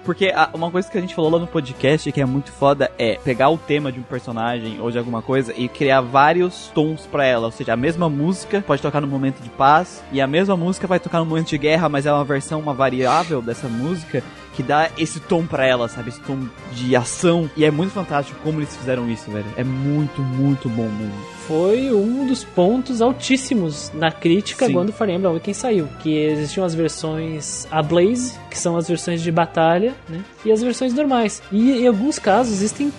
[0.03, 2.91] Porque a- uma coisa que a gente falou lá no podcast que é muito foda
[2.97, 7.05] é pegar o tema de um personagem ou de alguma coisa e criar vários tons
[7.05, 7.45] pra ela.
[7.45, 10.87] Ou seja, a mesma música pode tocar no momento de paz e a mesma música
[10.87, 14.23] vai tocar no momento de guerra, mas é uma versão, uma variável dessa música
[14.53, 16.09] que dá esse tom pra ela, sabe?
[16.09, 16.39] Esse tom
[16.73, 17.49] de ação.
[17.55, 19.45] E é muito fantástico como eles fizeram isso, velho.
[19.55, 21.13] É muito, muito bom mesmo.
[21.47, 24.73] Foi um dos pontos altíssimos na crítica Sim.
[24.73, 25.87] quando o Fire Emblem Awakening saiu.
[25.99, 30.23] Que existiam as versões a Blaze, que são as versões de batalha, né?
[30.45, 31.41] E as versões normais.
[31.51, 32.91] E em alguns casos existem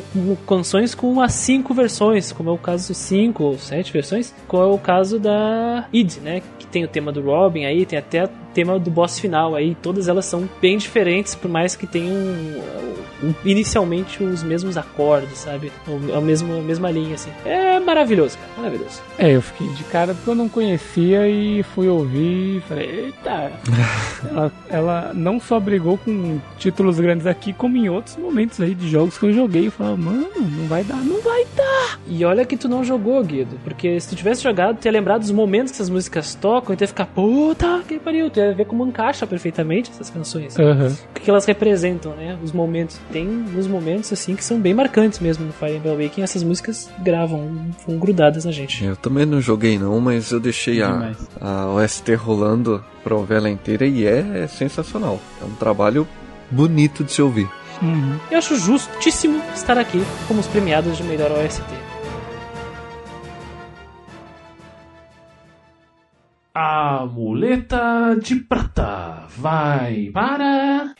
[0.46, 4.66] canções com as cinco versões, como é o caso cinco ou sete versões, como é
[4.66, 6.42] o caso da id, né?
[6.58, 9.74] Que tem o tema do Robin aí, tem até tema do boss final aí.
[9.82, 12.14] Todas elas são bem diferentes, por mais que tenham
[13.22, 15.72] um, inicialmente os mesmos acordes, sabe?
[16.14, 17.30] A mesma, a mesma linha, assim.
[17.44, 18.50] É maravilhoso, cara.
[18.56, 19.02] Maravilhoso.
[19.18, 23.52] É, eu fiquei de cara porque eu não conhecia e fui ouvir e falei, eita.
[24.28, 28.88] ela, ela não só brigou com títulos grandes aqui, como em outros momentos aí de
[28.88, 29.66] jogos que eu joguei.
[29.68, 31.98] Eu falava, mano, não vai dar, não vai dar.
[32.06, 35.18] E olha que tu não jogou, Guido, porque se tu tivesse jogado, tu ia lembrar
[35.18, 38.54] dos momentos que essas músicas tocam e tu ia ficar, puta que pariu, tu ia
[38.54, 40.56] ver como encaixa perfeitamente essas canções.
[40.56, 40.88] Uhum.
[40.88, 42.38] O que, elas representam, né?
[42.42, 43.00] Os momentos.
[43.10, 46.90] Tem uns momentos assim que são bem marcantes mesmo no Fire Emblem Awakening, essas músicas
[47.02, 48.84] gravam, vão grudadas na gente.
[48.84, 53.50] Eu também não joguei não, mas eu deixei a, a OST rolando pra ouvir ela
[53.50, 55.20] inteira e é sensacional.
[55.40, 56.06] É um trabalho
[56.50, 57.48] bonito de se ouvir.
[57.80, 58.18] Uhum.
[58.30, 61.91] Eu acho justíssimo estar aqui como os premiados de melhor OST.
[66.54, 70.94] A muleta de prata vai para.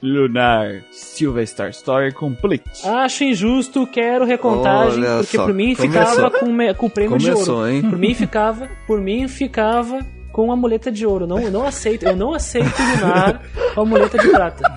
[0.00, 2.86] Lunar Silver Star Story Complete.
[2.86, 6.10] Acho injusto, quero recontagem, Olha porque só, por mim começou.
[6.10, 7.34] ficava com, me- com o prêmio de ouro.
[7.36, 7.82] Começou, hein?
[7.82, 10.00] Por mim ficava, por mim ficava
[10.32, 11.26] com a muleta de ouro.
[11.26, 13.42] Não, não aceito, eu não aceito Lunar
[13.74, 14.76] com a muleta de prata.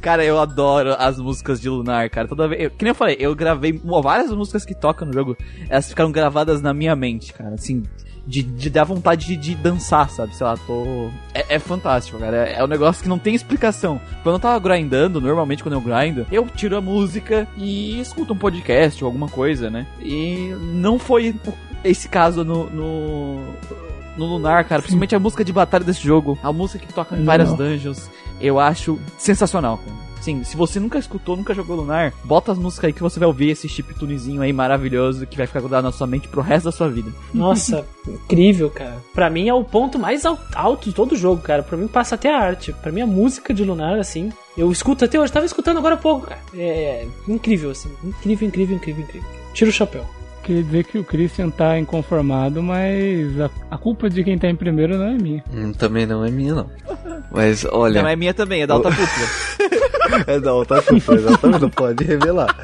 [0.00, 2.28] Cara, eu adoro as músicas de Lunar, cara.
[2.28, 2.64] Toda vez.
[2.64, 5.34] Eu, que nem eu falei, eu gravei várias músicas que tocam no jogo.
[5.68, 7.54] Elas ficaram gravadas na minha mente, cara.
[7.54, 7.82] Assim,
[8.26, 10.34] de, de dar vontade de, de dançar, sabe?
[10.36, 11.08] Sei lá, tô.
[11.32, 12.48] É, é fantástico, cara.
[12.48, 14.00] É, é um negócio que não tem explicação.
[14.22, 18.38] Quando eu tava grindando, normalmente quando eu grindo, eu tiro a música e escuto um
[18.38, 19.86] podcast ou alguma coisa, né?
[20.00, 21.34] E não foi
[21.84, 22.68] esse caso no.
[22.70, 23.54] no...
[24.16, 27.24] No Lunar, cara, principalmente a música de batalha desse jogo, a música que toca em
[27.24, 28.08] várias dungeons,
[28.40, 29.96] eu acho sensacional, cara.
[30.20, 33.26] Sim, se você nunca escutou, nunca jogou Lunar, bota as músicas aí que você vai
[33.26, 36.70] ouvir esse chiptunezinho aí maravilhoso que vai ficar grudado na sua mente pro resto da
[36.72, 37.10] sua vida.
[37.34, 38.96] Nossa, incrível, cara.
[39.12, 41.64] Pra mim é o ponto mais al- alto de todo o jogo, cara.
[41.64, 42.72] Pra mim passa até a arte.
[42.72, 45.32] Pra mim a música de Lunar, assim, eu escuto até hoje.
[45.32, 46.40] Tava escutando agora há pouco, cara.
[46.56, 47.90] É incrível, assim.
[48.04, 49.28] Incrível, incrível, incrível, incrível.
[49.52, 50.04] Tira o chapéu.
[50.44, 54.54] Queria dizer que o Christian tá inconformado, mas a, a culpa de quem tá em
[54.54, 55.42] primeiro não é minha.
[55.52, 56.70] Hum, também não é minha, não.
[57.30, 58.02] Mas olha.
[58.02, 60.24] Não, é minha também, é da alta cúpula.
[60.28, 61.60] é da outra culpa, exatamente.
[61.62, 62.54] Não pode revelar.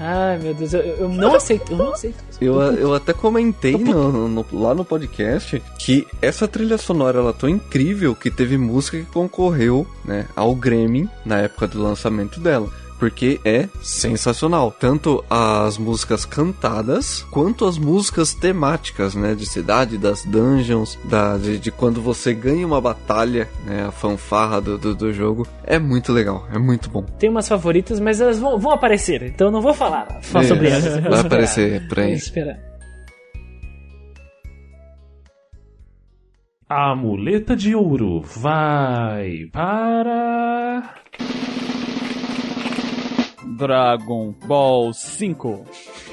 [0.00, 2.16] Ai, meu Deus, eu, eu não aceito, eu não aceito.
[2.40, 7.32] Eu, eu até comentei no- no- lá no podcast que essa trilha sonora ela é
[7.32, 12.68] tão incrível que teve música que concorreu né, ao Grammy na época do lançamento dela.
[12.98, 14.74] Porque é sensacional.
[14.78, 19.34] Tanto as músicas cantadas, quanto as músicas temáticas, né?
[19.34, 23.86] De cidade, das dungeons, da, de, de quando você ganha uma batalha, né?
[23.86, 25.46] A fanfarra do, do, do jogo.
[25.64, 27.02] É muito legal, é muito bom.
[27.18, 30.68] Tem umas favoritas, mas elas vão, vão aparecer, então eu não vou falar, falar sobre
[30.68, 30.98] elas.
[30.98, 32.02] Vai aparecer esperar.
[32.02, 32.08] aí.
[32.08, 32.68] Vamos esperar.
[36.70, 40.94] A muleta de ouro vai para.
[43.58, 46.07] Dragon Ball 5.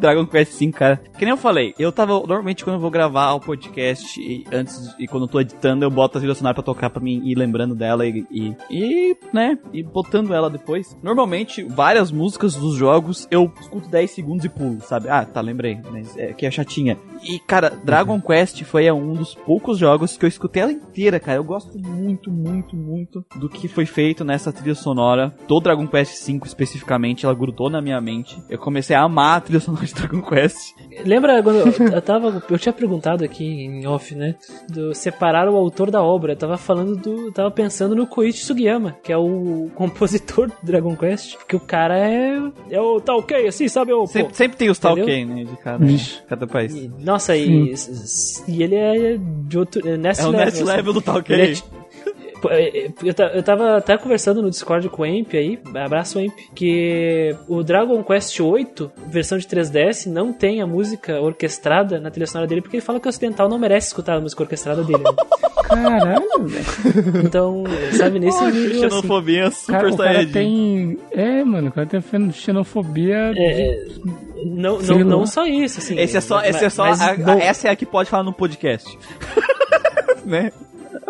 [0.00, 0.96] Dragon Quest 5, cara.
[1.18, 2.14] Que nem eu falei, eu tava.
[2.14, 5.90] Normalmente quando eu vou gravar o podcast e antes e quando eu tô editando, eu
[5.90, 9.58] boto a trilha sonora pra tocar pra mim ir lembrando dela e, e, e, né,
[9.72, 10.96] e botando ela depois.
[11.02, 15.08] Normalmente, várias músicas dos jogos eu escuto 10 segundos e pulo, sabe?
[15.08, 16.96] Ah, tá, lembrei, mas é que é chatinha.
[17.22, 21.38] E, cara, Dragon Quest foi um dos poucos jogos que eu escutei ela inteira, cara.
[21.38, 25.34] Eu gosto muito, muito, muito do que foi feito nessa trilha sonora.
[25.46, 28.42] Do Dragon Quest V especificamente, ela grudou na minha mente.
[28.48, 30.74] Eu comecei a amar a trilha sonora de Dragon Quest.
[31.04, 32.42] Lembra quando eu, eu tava.
[32.48, 34.34] Eu tinha perguntado aqui em off, né?
[34.68, 36.32] Do separar o autor da obra.
[36.32, 37.26] Eu tava falando do.
[37.26, 41.36] eu Tava pensando no Koichi Sugiyama, que é o compositor do Dragon Quest.
[41.36, 42.38] Porque o cara é.
[42.70, 43.92] É o ok, assim, sabe?
[43.92, 44.78] O, pô, Sempre, sempre tem os?
[44.78, 45.44] Talkei, né?
[45.44, 45.84] De cada,
[46.28, 46.74] cada país.
[46.74, 47.74] E, nossa, e,
[48.48, 49.86] e ele é de outro.
[49.86, 50.76] É, É o level, next sabe?
[50.76, 51.02] level do
[51.32, 51.58] Ele
[53.04, 57.34] Eu, ta- eu tava até conversando no Discord com o Emp aí, abraço Emp, que
[57.48, 62.46] o Dragon Quest VIII, versão de 3DS, não tem a música orquestrada na trilha sonora
[62.48, 65.02] dele, porque ele fala que o ocidental não merece escutar a música orquestrada dele.
[65.02, 65.10] né?
[65.70, 67.24] Caralho, velho.
[67.24, 67.62] Então,
[67.92, 68.80] sabe, nesse Oh, nível assim.
[69.00, 70.32] xenofobia super Cara, o cara saiyajin.
[70.32, 70.98] tem.
[71.12, 72.00] É, mano, o cara tem
[72.32, 73.32] xenofobia.
[73.36, 73.84] É,
[74.46, 75.96] não, não, não só isso, assim.
[75.98, 78.10] Esse é só, esse é só mas a- a- não- essa é a que pode
[78.10, 78.98] falar no podcast.
[80.24, 80.50] né?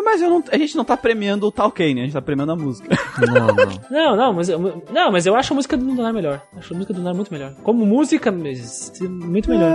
[0.03, 2.01] Mas eu não, a gente não tá premiando o Talkei, né?
[2.01, 2.87] A gente tá premiando a música.
[3.27, 3.81] Não, não.
[3.91, 6.41] Não, não, mas, eu- não, mas eu acho a música do Lunar melhor.
[6.57, 7.53] Acho a música do Lunar muito melhor.
[7.63, 9.73] Como música, mas muito melhor.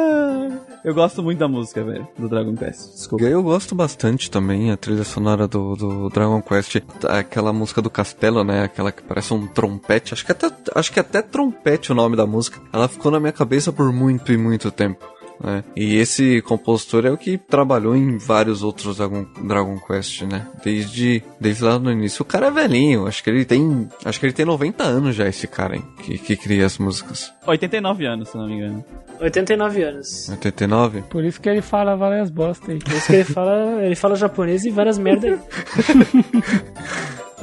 [0.85, 2.93] eu gosto muito da música, velho, do Dragon Quest.
[2.95, 3.25] Desculpa.
[3.25, 6.77] Eu gosto bastante também a trilha sonora do, do Dragon Quest,
[7.09, 8.63] aquela música do castelo, né?
[8.65, 10.15] Aquela que parece um trompete.
[10.15, 12.61] Acho que até acho que até trompete o nome da música.
[12.73, 15.05] Ela ficou na minha cabeça por muito e muito tempo.
[15.43, 15.65] Né?
[15.75, 20.47] E esse compositor é o que trabalhou em vários outros Dragon, Dragon Quest, né?
[20.65, 22.23] Desde, desde lá no início.
[22.23, 23.89] O cara é velhinho, acho que ele tem.
[24.05, 25.85] Acho que ele tem 90 anos já, esse cara, hein?
[26.03, 27.33] Que, que cria as músicas.
[27.47, 28.85] 89 anos, se não me engano.
[29.21, 30.29] 89 anos.
[30.29, 31.03] 89?
[31.03, 32.79] Por isso que ele fala várias bosta aí.
[32.79, 35.39] Por isso que ele fala, ele fala japonês e várias merda.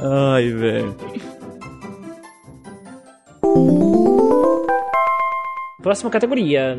[0.00, 0.96] Ai, velho.
[5.82, 6.76] Próxima categoria.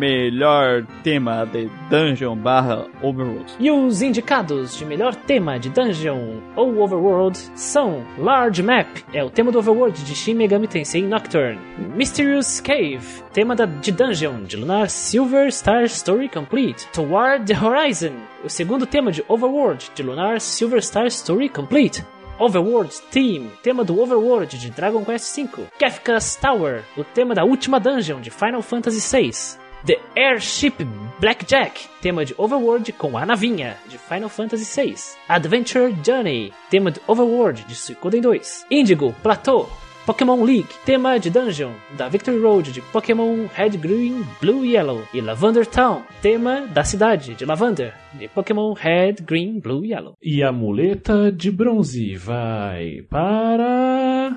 [0.00, 3.52] Melhor tema de Dungeon barra Overworld.
[3.60, 9.28] E os indicados de melhor tema de Dungeon ou Overworld são Large Map, é o
[9.28, 11.60] tema do Overworld de Shin Megami Tensei Nocturne.
[11.94, 13.02] Mysterious Cave,
[13.34, 16.88] tema da, de Dungeon de Lunar Silver Star Story Complete.
[16.94, 22.02] Toward the Horizon, o segundo tema de Overworld de Lunar Silver Star Story Complete.
[22.38, 25.66] Overworld Theme, tema do Overworld de Dragon Quest V.
[25.78, 29.60] Kefka's Tower, o tema da última dungeon de Final Fantasy VI.
[29.86, 30.84] The Airship
[31.18, 34.94] Blackjack, tema de Overworld com a navinha de Final Fantasy VI.
[35.26, 38.66] Adventure Journey, tema de Overworld de Suikoden 2.
[38.70, 39.70] Indigo Plateau,
[40.04, 45.02] Pokémon League, tema de Dungeon da Victory Road de Pokémon Red, Green, Blue Yellow.
[45.14, 50.14] E Lavender Town, tema da cidade de Lavender de Pokémon Red, Green, Blue Yellow.
[50.22, 54.36] E a muleta de bronze vai para.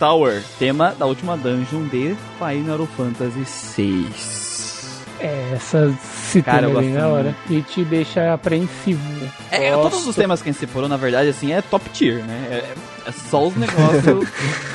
[0.00, 3.44] Tower, tema da última dungeon de Final Fantasy
[3.76, 4.49] VI.
[5.20, 5.92] É, essa
[6.30, 7.36] se Cara, eu tema bem gosto na hora.
[7.48, 9.02] E te deixa apreensivo.
[9.20, 9.30] né?
[9.50, 12.46] É, todos os temas que a gente separou, na verdade, assim, é top tier, né?
[12.50, 12.74] É,
[13.08, 14.28] é só os negócios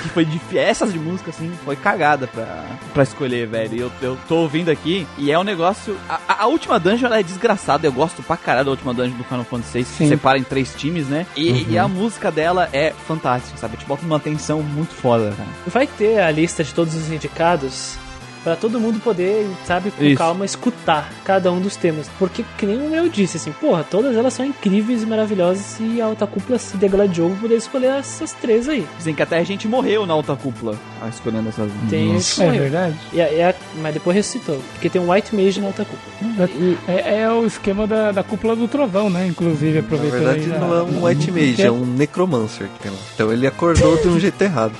[0.03, 0.59] que foi difícil.
[0.59, 3.75] Essas de música, assim, foi cagada pra, pra escolher, velho.
[3.75, 5.97] E eu, eu tô ouvindo aqui e é um negócio.
[6.07, 7.87] A, a- última dungeon ela é desgraçada.
[7.87, 9.83] Eu gosto pra caralho da última dungeon do Final Fantasy VI.
[9.85, 10.09] Sim.
[10.09, 11.25] separa em três times, né?
[11.35, 13.77] E, e a música dela é fantástica, sabe?
[13.77, 15.49] Te bota numa tensão muito foda, cara.
[15.67, 17.97] Vai ter a lista de todos os indicados
[18.45, 20.17] pra todo mundo poder, sabe, com Isso.
[20.17, 22.09] calma escutar cada um dos temas.
[22.17, 26.05] Porque, que nem eu disse, assim, porra, todas elas são incríveis e maravilhosas e a
[26.05, 28.87] alta cúpula se degladiou pra poder escolher essas três aí.
[28.97, 32.43] Dizem que até a gente morreu na alta cúpula ah, escolhendo essas Tem Nossa.
[32.43, 32.61] É morreu.
[32.61, 32.95] verdade.
[33.11, 36.49] E a- e a- mas depois ressuscitou, porque tem um White Mage na alta cúpula.
[36.55, 39.25] E- É, é o esquema da, da cúpula do trovão, né?
[39.27, 42.79] Inclusive, Na aproveitando verdade, aí, não a- é um White Mage, é um Necromancer que
[42.83, 42.97] tem lá.
[43.15, 44.73] Então ele acordou de um jeito errado.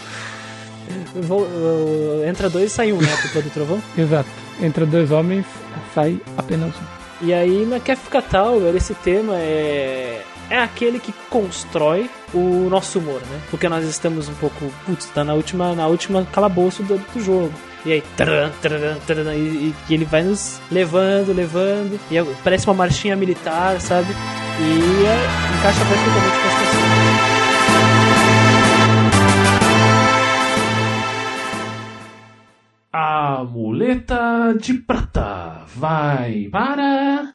[1.16, 3.12] Uh, entra dois e sai um, né?
[3.14, 3.82] A cúpula do trovão.
[3.98, 4.30] Exato.
[4.62, 5.46] Entre dois homens,
[5.94, 7.26] sai apenas um.
[7.26, 10.22] E aí na Kefka Tower, esse tema é.
[10.48, 13.40] É aquele que constrói o nosso humor, né?
[13.50, 14.72] Porque nós estamos um pouco.
[14.86, 17.52] Putz, tá na última, na última calabouço do, do jogo.
[17.84, 22.00] E aí, taran, taran, taran, e, e- e ele vai nos levando, levando.
[22.12, 24.08] E é- parece uma marchinha militar, sabe?
[24.60, 27.15] E é, encaixa perfeitamente com as pessoas.
[32.98, 37.34] A muleta de prata vai para.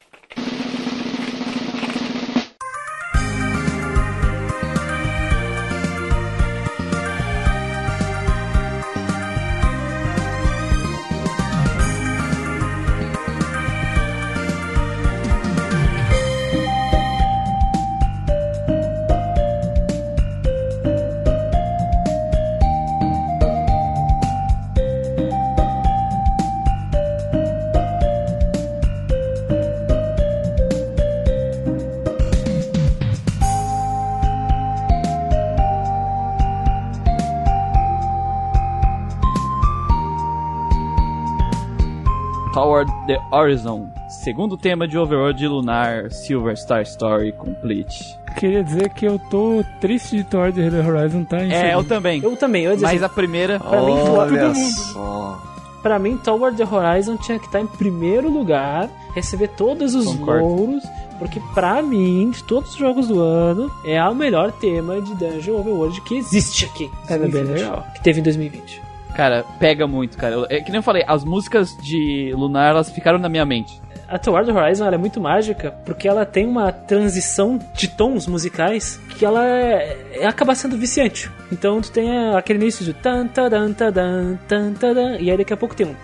[43.15, 43.87] The Horizon.
[44.09, 48.17] Segundo tema de Overworld Lunar Silver Star Story Complete.
[48.37, 51.87] Queria dizer que eu tô triste de Thor The Horizon tá em É, eu segundo.
[51.87, 52.21] também.
[52.23, 53.59] Eu também, eu ia dizer Mas assim, a primeira.
[53.59, 54.55] Pra mim, todo mundo.
[54.93, 55.41] só.
[55.81, 60.43] Pra mim, Toward the Horizon tinha que estar em primeiro lugar, receber todos os Concordo.
[60.45, 60.83] louros,
[61.17, 65.55] porque pra mim, de todos os jogos do ano, é o melhor tema de Dungeon
[65.59, 66.89] Overworld que existe aqui.
[67.09, 67.85] É bem 2020, legal.
[67.95, 68.81] Que teve em 2020.
[69.15, 70.47] Cara, pega muito, cara.
[70.49, 73.79] É que nem eu falei, as músicas de Lunar, elas ficaram na minha mente.
[74.11, 79.23] A Toward Horizon é muito mágica porque ela tem uma transição de tons musicais que
[79.23, 81.31] ela é, é acaba sendo viciante.
[81.49, 85.95] Então tu tem aquele início de tan-tan-tan-tan-tan, e aí daqui a pouco tem um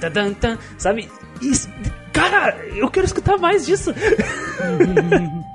[0.00, 1.10] tadan tan, sabe?
[1.42, 1.68] Isso,
[2.12, 3.92] cara, eu quero escutar mais disso.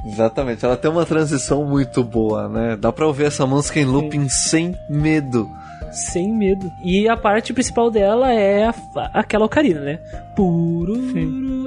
[0.05, 2.75] Exatamente, ela tem uma transição muito boa, né?
[2.75, 4.49] Dá pra ouvir essa música em looping Sim.
[4.49, 5.49] sem medo.
[5.93, 6.69] Sem medo.
[6.83, 8.73] E a parte principal dela é a-
[9.13, 9.99] aquela ocarina, né?
[10.35, 10.95] Puro.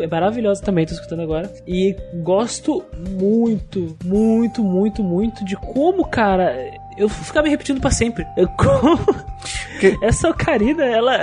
[0.02, 1.50] É maravilhosa também, tô escutando agora.
[1.66, 2.84] E gosto
[3.18, 6.55] muito, muito, muito, muito de como, cara.
[6.97, 8.26] Eu ficar me repetindo pra sempre.
[8.36, 8.99] Eu- como-
[9.78, 11.15] Que- Essa ocarina, ela,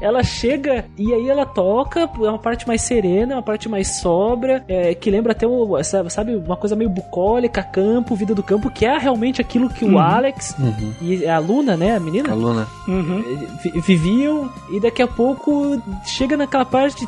[0.00, 4.62] ela chega e aí ela toca, é uma parte mais serena, uma parte mais sóbria,
[4.68, 5.78] é, que lembra até, o,
[6.10, 9.98] sabe, uma coisa meio bucólica, campo, vida do campo, que é realmente aquilo que o
[9.98, 10.54] Alex
[11.00, 12.66] e a Luna, né, a menina, Aluna.
[12.88, 13.22] Uhum.
[13.62, 17.06] vi- viviam e daqui a pouco chega naquela parte de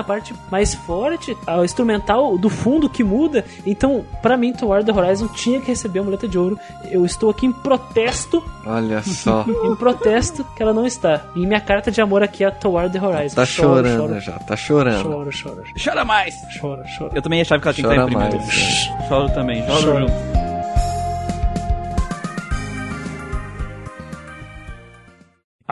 [0.00, 3.44] a parte mais forte, o instrumental do fundo que muda.
[3.66, 6.58] Então, pra mim, Toward the Horizon tinha que receber a muleta de ouro.
[6.90, 9.44] Eu estou aqui em protesto, Olha só.
[9.64, 11.22] em protesto que ela não está.
[11.36, 13.34] E minha carta de amor aqui é Toward the Horizon.
[13.36, 15.02] Tá Choro, chorando choro, já, tá chorando.
[15.02, 16.34] Choro, choro, Chora mais!
[16.58, 17.12] choro, choro.
[17.14, 19.08] Eu também achava que ela tinha que Chora estar em primeiro.
[19.08, 20.29] Choro também, choro Choro.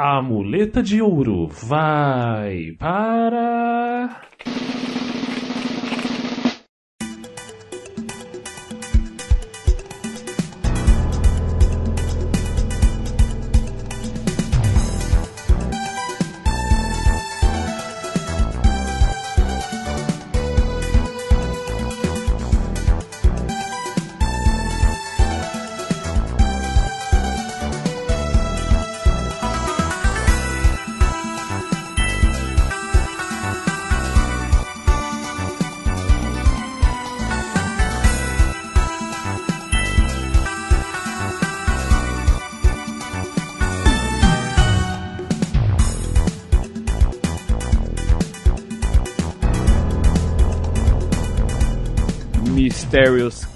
[0.00, 4.22] A muleta de ouro vai para.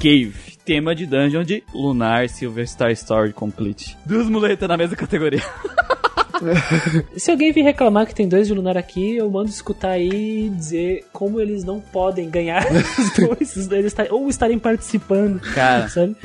[0.03, 0.33] Cave.
[0.65, 3.97] Tema de dungeon de Lunar Silver Star Story Complete.
[4.05, 5.41] Duas muletas na mesma categoria.
[7.17, 10.51] Se alguém vir reclamar que tem dois de Lunar aqui, eu mando escutar aí e
[10.51, 12.67] dizer como eles não podem ganhar
[13.41, 16.17] os dois, estar- ou estarem participando, Cara, sabe?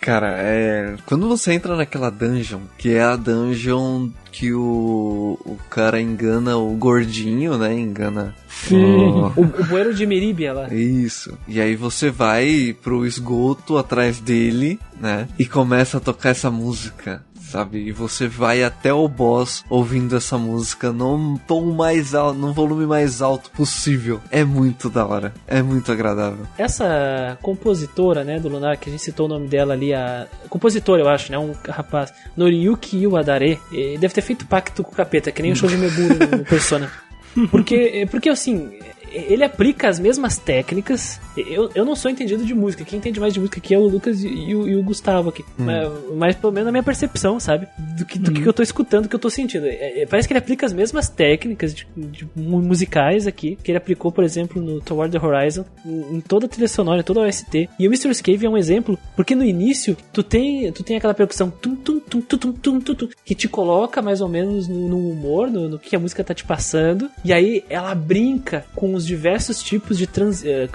[0.00, 0.94] Cara, é.
[1.06, 6.70] Quando você entra naquela dungeon, que é a dungeon que o, o cara engana o
[6.76, 7.74] gordinho, né?
[7.74, 8.34] Engana.
[8.48, 8.76] Sim.
[8.76, 10.72] o- O, o bueiro de Meribia lá.
[10.72, 11.36] Isso.
[11.48, 15.26] E aí você vai pro esgoto atrás dele, né?
[15.38, 17.24] E começa a tocar essa música.
[17.48, 17.78] Sabe?
[17.78, 22.86] E você vai até o boss ouvindo essa música num tom mais alto, num volume
[22.86, 24.20] mais alto possível.
[24.30, 25.32] É muito da hora.
[25.46, 26.46] É muito agradável.
[26.58, 31.02] Essa compositora, né, do Lunar, que a gente citou o nome dela ali, a compositora,
[31.02, 35.32] eu acho, né, um rapaz, Noriyuki Iwadare, eh, deve ter feito pacto com o capeta,
[35.32, 36.90] que nem o Shoji Meguro no Persona.
[37.50, 38.72] Porque, porque assim,
[39.12, 41.20] ele aplica as mesmas técnicas.
[41.36, 42.84] Eu, eu não sou entendido de música.
[42.84, 45.28] Quem entende mais de música aqui é o Lucas e, e, o, e o, Gustavo
[45.28, 45.44] aqui.
[45.58, 45.64] Hum.
[45.64, 47.68] Mas, mas, pelo menos a minha percepção, sabe?
[47.96, 48.34] Do que, do hum.
[48.34, 49.66] que eu tô escutando, do que eu tô sentindo.
[49.66, 53.78] É, é, parece que ele aplica as mesmas técnicas de, de musicais aqui, que ele
[53.78, 57.20] aplicou, por exemplo, no Toward the Horizon, em, em toda a trilha sonora, em toda
[57.20, 57.68] a OST.
[57.78, 58.14] E o Mr.
[58.14, 62.00] Scave é um exemplo, porque no início tu tem, tu tem aquela percussão tum, tum,
[62.00, 65.50] tum, tum, tum, tum, tum, tum que te coloca mais ou menos no, no humor,
[65.50, 67.10] no, no, que a música tá te passando.
[67.24, 70.68] E aí ela brinca com os diversos tipos de trans, eh,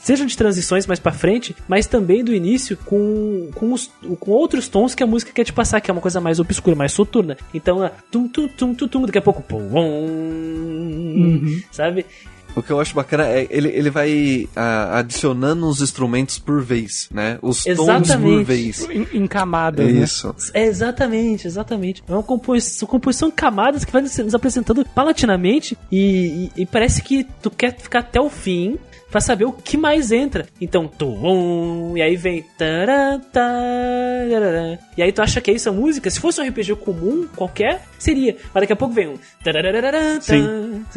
[0.00, 4.68] Sejam de transições mais pra frente, mas também do início com, com, os- com outros
[4.68, 7.36] tons que a música quer te passar, que é uma coisa mais obscura, mais soturna.
[7.52, 9.68] Então, é tum tum tum tum tum, daqui a pouco, pum,
[11.72, 12.06] sabe?
[12.56, 17.08] O que eu acho bacana é ele, ele vai ah, adicionando os instrumentos por vez,
[17.12, 17.38] né?
[17.40, 18.44] Os tons por Exatamente.
[18.44, 18.88] vez.
[18.90, 20.02] Em, em camadas, É né?
[20.02, 20.34] isso.
[20.54, 22.02] É, exatamente, exatamente.
[22.08, 26.66] É uma composição, composição de camadas que vai nos nos apresentando palatinamente e, e- e
[26.66, 28.76] parece que tu quer ficar até o fim
[29.10, 30.46] pra saber o que mais entra.
[30.60, 33.18] Então, tum, e aí vem tarará.
[34.96, 36.10] e aí tu acha que é isso a música?
[36.10, 38.36] Se fosse um RPG comum, qualquer, seria.
[38.54, 39.52] Mas daqui a pouco vem um tá,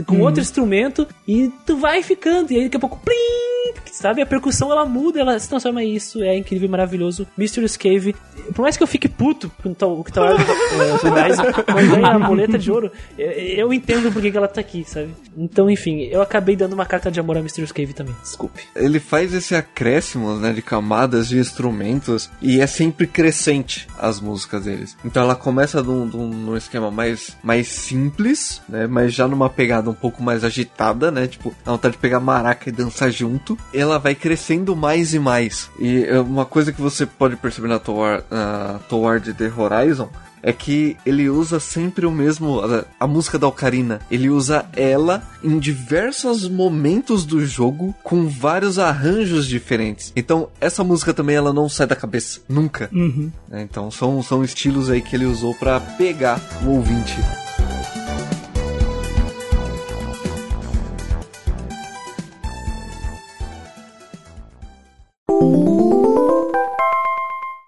[0.05, 2.51] com outro instrumento e tu vai ficando.
[2.51, 4.21] E aí daqui a pouco, plim, sabe?
[4.21, 7.27] A percussão ela muda, ela se transforma em isso, é incrível, maravilhoso.
[7.37, 8.15] Mysterious Cave,
[8.53, 10.21] por mais que eu fique puto com o que tá
[11.65, 14.83] quando ganha a boleta de ouro, eu, eu entendo por que que ela tá aqui,
[14.85, 15.09] sabe?
[15.37, 18.63] Então, enfim, eu acabei dando uma carta de amor a Mysterious Cave também, desculpe.
[18.75, 24.63] Ele faz esse acréscimo, né, de camadas de instrumentos e é sempre crescente as músicas
[24.63, 24.97] deles.
[25.03, 29.93] Então ela começa num, num, esquema mais, mais simples, né, mas já numa pegada um
[29.93, 33.57] pouco mais agitada, né, tipo, dá vontade de pegar maraca e dançar junto.
[33.73, 35.69] Ela vai crescendo mais e mais.
[35.79, 40.09] E é uma coisa que você pode perceber na Toward, na Toward the Horizon
[40.43, 42.59] é que ele usa sempre o mesmo.
[42.61, 43.99] A, a música da Ocarina.
[44.09, 50.11] Ele usa ela em diversos momentos do jogo com vários arranjos diferentes.
[50.15, 52.41] Então, essa música também ela não sai da cabeça.
[52.47, 52.89] Nunca.
[52.91, 53.31] Uhum.
[53.47, 53.61] né?
[53.61, 57.17] Então, são, são estilos aí que ele usou pra pegar o ouvinte.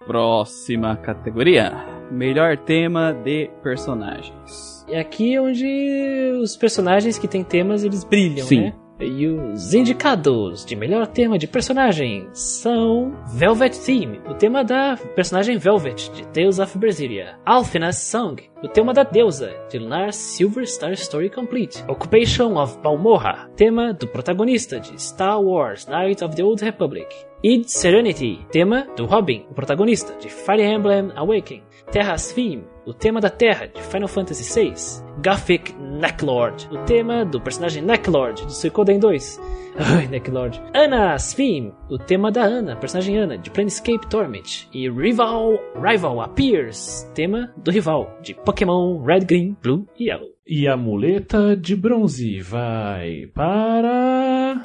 [0.06, 4.84] Próxima categoria: Melhor tema de personagens.
[4.88, 8.60] É aqui onde os personagens que têm temas eles brilham, Sim.
[8.60, 8.74] né?
[9.00, 15.58] E os indicados de melhor tema de personagem são Velvet Theme, o tema da personagem
[15.58, 17.36] Velvet, de Tales of Berseria.
[17.44, 21.84] Alfina's Song, o tema da deusa, de Lunar Silver Star Story Complete.
[21.88, 27.08] Occupation of Balmorra, tema do protagonista, de Star Wars Knights of the Old Republic.
[27.42, 31.64] Id Serenity, tema do Robin, o protagonista, de Fire Emblem Awakening.
[31.90, 34.74] Terra's Theme, o tema da Terra, de Final Fantasy VI.
[35.22, 39.40] Gothic Necklord, o tema do personagem Necklord, de Suikoden 2.
[39.78, 40.60] Ai, Necklord.
[40.74, 44.68] Anna's Theme, o tema da Ana, personagem Ana, de Planescape Torment.
[44.72, 50.28] E Rival, Rival Appears, tema do rival, de Pokémon Red, Green, Blue e Yellow.
[50.46, 54.62] E a muleta de bronze vai para.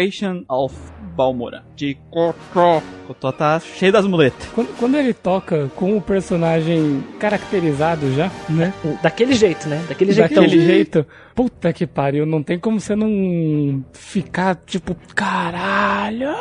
[0.00, 0.74] Occupation of
[1.14, 1.62] Balmora.
[1.76, 2.82] De Cotó.
[3.06, 4.48] Cotó tá cheio das muletas.
[4.54, 8.72] Quando, quando ele toca com o personagem caracterizado já, né?
[9.02, 9.84] Daquele jeito, né?
[9.88, 10.42] Daquele jeitão.
[10.42, 11.06] Daquele jeito.
[11.34, 16.34] Puta que pariu, não tem como você não ficar tipo, caralho!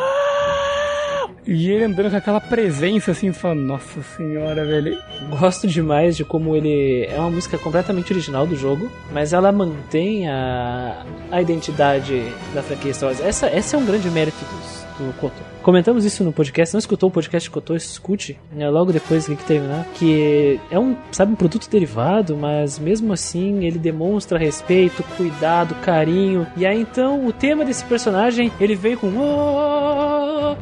[1.51, 4.95] E ele andando com aquela presença assim, fala, nossa senhora, velho.
[5.39, 10.29] Gosto demais de como ele é uma música completamente original do jogo, mas ela mantém
[10.29, 13.19] a, a identidade da franquia Star Wars.
[13.19, 15.48] Essa, essa é um grande mérito dos, do Koto.
[15.63, 19.85] Comentamos isso no podcast, não escutou o podcast Koto, escute, né, logo depois que terminar,
[19.95, 26.47] que é um, sabe, um produto derivado, mas mesmo assim ele demonstra respeito, cuidado, carinho.
[26.55, 29.09] E aí então o tema desse personagem, ele veio com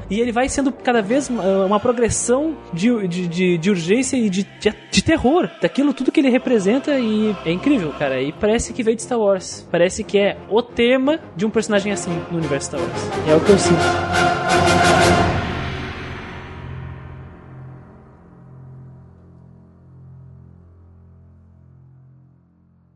[0.09, 4.29] e ele vai sendo cada vez uh, uma progressão de, de, de, de urgência e
[4.29, 8.21] de, de, de terror daquilo tudo que ele representa e é incrível, cara.
[8.21, 9.67] E parece que veio de Star Wars.
[9.71, 13.27] Parece que é o tema de um personagem assim no universo Star Wars.
[13.27, 14.86] É o que eu sinto.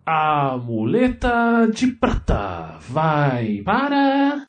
[0.06, 4.46] A muleta de prata vai para.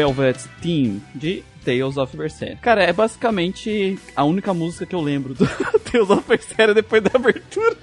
[0.00, 2.56] Velvet Team de Tales of Berseria.
[2.62, 5.46] Cara, é basicamente a única música que eu lembro do
[5.84, 7.76] Tales of Berseria depois da abertura.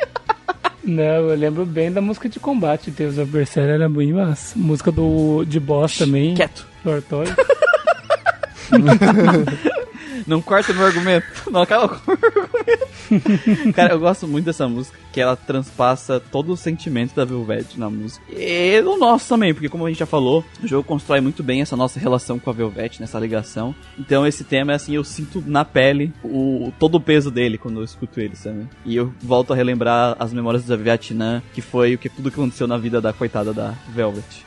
[0.83, 2.89] Não, eu lembro bem da música de combate.
[2.89, 4.57] Deus of Berserker era bem massa.
[4.57, 6.33] Música do de boss também.
[6.33, 6.65] Quieto.
[6.83, 7.27] do.
[10.27, 11.25] Não corta meu argumento.
[11.49, 13.73] Não acaba com o meu argumento.
[13.73, 17.89] Cara, eu gosto muito dessa música, que ela transpassa todo o sentimento da Velvet na
[17.89, 18.23] música.
[18.30, 21.61] E o nosso também, porque como a gente já falou, o jogo constrói muito bem
[21.61, 23.73] essa nossa relação com a Velvet, nessa ligação.
[23.97, 27.83] Então esse tema, assim, eu sinto na pele o, todo o peso dele quando eu
[27.85, 28.67] escuto ele, sabe?
[28.85, 32.38] E eu volto a relembrar as memórias da Vietnã, que foi o que tudo que
[32.38, 34.45] aconteceu na vida da coitada da Velvet.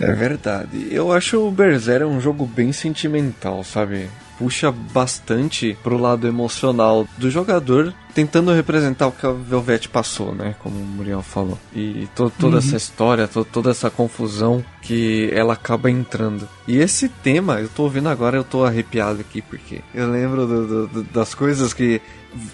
[0.00, 0.86] É verdade.
[0.92, 4.08] Eu acho o Berserk um jogo bem sentimental, sabe?
[4.38, 10.54] Puxa bastante pro lado emocional do jogador, tentando representar o que a Velvet passou, né?
[10.60, 11.58] Como o Muriel falou.
[11.74, 16.48] E to toda essa história, to toda essa confusão que ela acaba entrando.
[16.66, 20.86] E esse tema, eu tô ouvindo agora, eu tô arrepiado aqui, porque eu lembro do-
[20.86, 22.00] do- das coisas que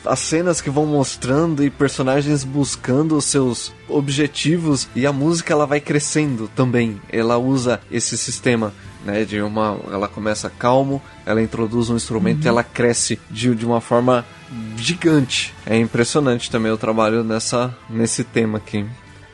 [0.07, 5.67] as cenas que vão mostrando e personagens buscando os seus objetivos e a música ela
[5.67, 7.01] vai crescendo também.
[7.11, 8.73] Ela usa esse sistema,
[9.05, 13.67] né, de uma ela começa calmo, ela introduz um instrumento e ela cresce de, de
[13.67, 14.25] uma forma
[14.77, 15.55] gigante.
[15.67, 18.85] É impressionante também o trabalho nessa nesse tema aqui.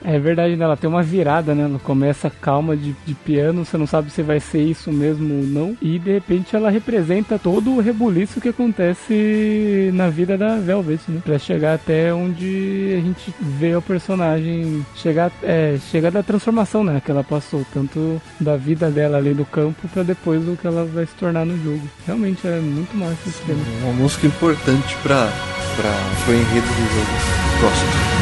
[0.04, 0.64] É verdade, né?
[0.64, 1.64] Ela tem uma virada, né?
[1.64, 5.42] Ela começa calma de, de piano, você não sabe se vai ser isso mesmo ou
[5.42, 5.76] não.
[5.80, 11.20] E de repente ela representa todo o rebuliço que acontece na vida da Velvet, né?
[11.24, 17.00] Pra chegar até onde a gente vê o personagem chegar, é, chegar da transformação, né?
[17.04, 20.84] Que ela passou, tanto da vida dela ali no campo pra depois do que ela
[20.84, 21.82] vai se tornar no jogo.
[22.06, 23.60] Realmente é muito massa esse tema.
[23.82, 25.30] Uma música importante para
[25.76, 27.60] para o enredo do jogo.
[27.60, 28.19] Gosto.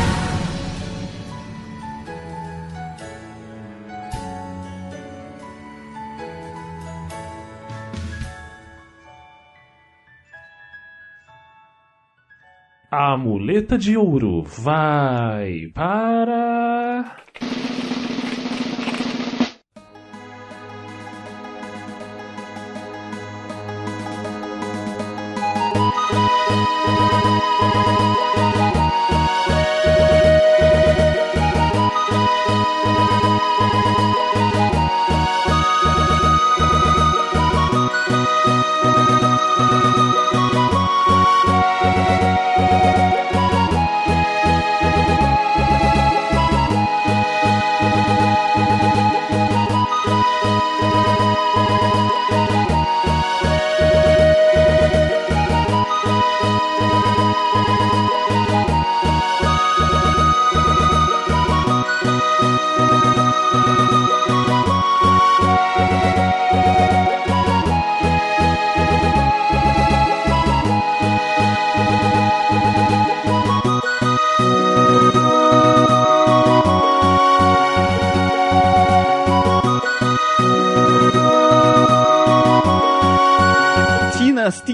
[12.90, 17.18] A muleta de ouro vai para.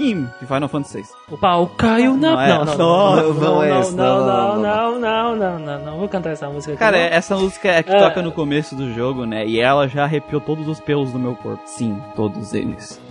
[0.05, 1.07] Jim de Final Fantasy VI.
[1.31, 2.35] O pau caiu na.
[2.47, 3.33] Não, não, não.
[3.33, 3.95] Não.
[3.95, 5.97] Não, não, não, não, não, não.
[5.97, 6.79] Vou cantar essa música aqui.
[6.79, 9.45] Cara, essa música é que toca no começo do jogo, né?
[9.45, 11.61] E ela já arrepiou todos os pelos do meu corpo.
[11.65, 13.01] Sim, todos eles.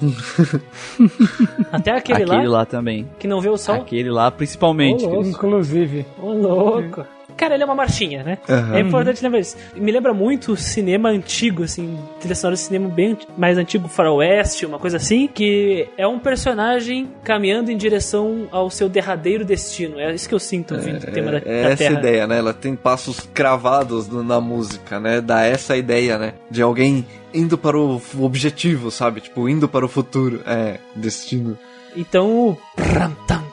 [1.72, 2.34] Até aquele lá?
[2.34, 3.08] Aquele lá também.
[3.18, 3.76] Que não vê o sol?
[3.76, 5.04] Aquele lá, principalmente.
[5.04, 6.06] Inclusive.
[6.22, 7.04] Ô, louco.
[7.36, 8.38] Cara, ele é uma marchinha, né?
[8.48, 8.76] Aham.
[8.76, 9.56] É importante lembrar isso.
[9.74, 14.78] Me lembra muito cinema antigo, assim, trilha sonora de cinema bem mais antigo, faroeste, uma
[14.78, 19.98] coisa assim, que é um personagem caminhando em direção ao seu derradeiro destino.
[19.98, 21.98] É isso que eu sinto ouvindo o tema da, É da essa Terra.
[21.98, 22.38] ideia, né?
[22.38, 25.20] Ela tem passos cravados na música, né?
[25.20, 26.34] Dá essa ideia, né?
[26.50, 29.20] De alguém indo para o objetivo, sabe?
[29.20, 30.40] Tipo, indo para o futuro.
[30.46, 31.58] É, destino.
[31.96, 33.43] Então, o pram, tam,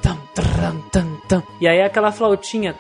[0.62, 1.44] tam, tam, tam.
[1.60, 2.76] E aí aquela flautinha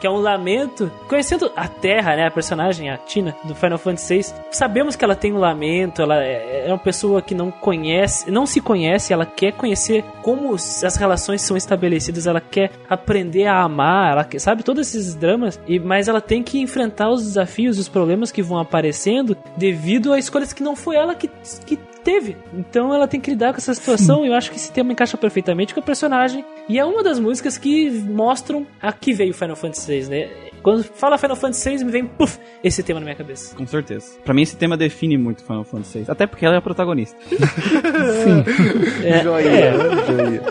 [0.00, 0.90] que é um lamento.
[1.06, 5.14] Conhecendo a Terra, né, a personagem, a Tina do Final Fantasy VI, sabemos que ela
[5.14, 9.26] tem um lamento, ela é é uma pessoa que não conhece, não se conhece, ela
[9.26, 14.62] quer conhecer como as relações são estabelecidas, ela quer aprender a amar, ela quer, sabe
[14.62, 18.58] todos esses dramas, e mas ela tem que enfrentar os desafios, os problemas que vão
[18.58, 21.28] aparecendo devido a escolhas que não foi ela que,
[21.66, 22.36] que teve.
[22.52, 25.16] Então ela tem que lidar com essa situação e eu acho que esse tema encaixa
[25.16, 26.44] perfeitamente com a personagem.
[26.68, 30.30] E é uma das músicas que mostram a que veio Final Fantasy VI, né?
[30.62, 33.56] Quando fala Final Fantasy VI, me vem puff, esse tema na minha cabeça.
[33.56, 34.12] Com certeza.
[34.24, 36.04] Pra mim, esse tema define muito Final Fantasy VI.
[36.08, 37.16] Até porque ela é a protagonista.
[39.04, 39.72] É, Joia, é,
[40.06, 40.42] joia.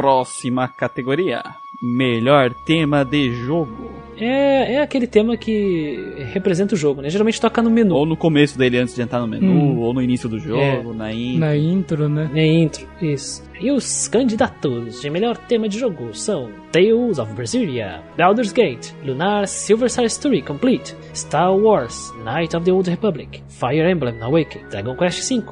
[0.00, 1.42] Próxima categoria:
[1.82, 3.90] Melhor tema de jogo.
[4.16, 7.10] É, é aquele tema que representa o jogo, né?
[7.10, 7.94] Geralmente toca no menu.
[7.94, 9.78] Ou no começo dele antes de entrar no menu, Hum.
[9.78, 11.38] ou no início do jogo, na in...
[11.38, 12.30] Na intro, né?
[12.34, 13.42] É intro, isso.
[13.60, 19.46] E os candidatos de melhor tema de jogo são Tales of Berseria, Baldur's Gate, Lunar
[19.46, 24.96] Silver Star Story Complete, Star Wars, Knight of the Old Republic, Fire Emblem Awakening, Dragon
[24.96, 25.42] Quest V,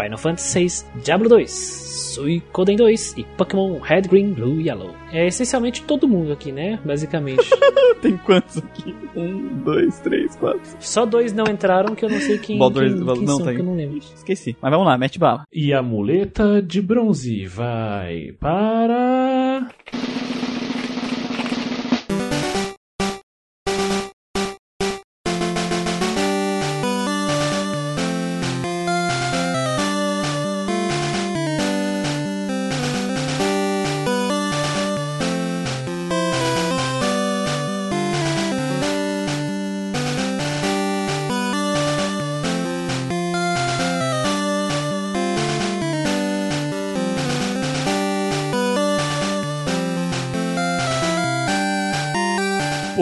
[0.00, 0.60] Final Fantasy
[0.94, 4.94] VI, Diablo 2, Suicoden 2 e Pokémon Red, Green, Blue e Yellow.
[5.12, 6.78] É essencialmente todo mundo aqui, né?
[6.84, 7.48] Basicamente.
[8.00, 8.94] Tem quantos aqui?
[9.16, 10.60] Um, dois, três, quatro.
[10.78, 13.52] Só dois não entraram que eu não sei quem, Baldur's- quem, quem não, são, tá
[13.52, 13.98] que eu não lembro.
[13.98, 14.56] Esqueci.
[14.62, 15.42] Mas vamos lá, mete bala.
[15.52, 19.68] E a muleta de bronze vai para.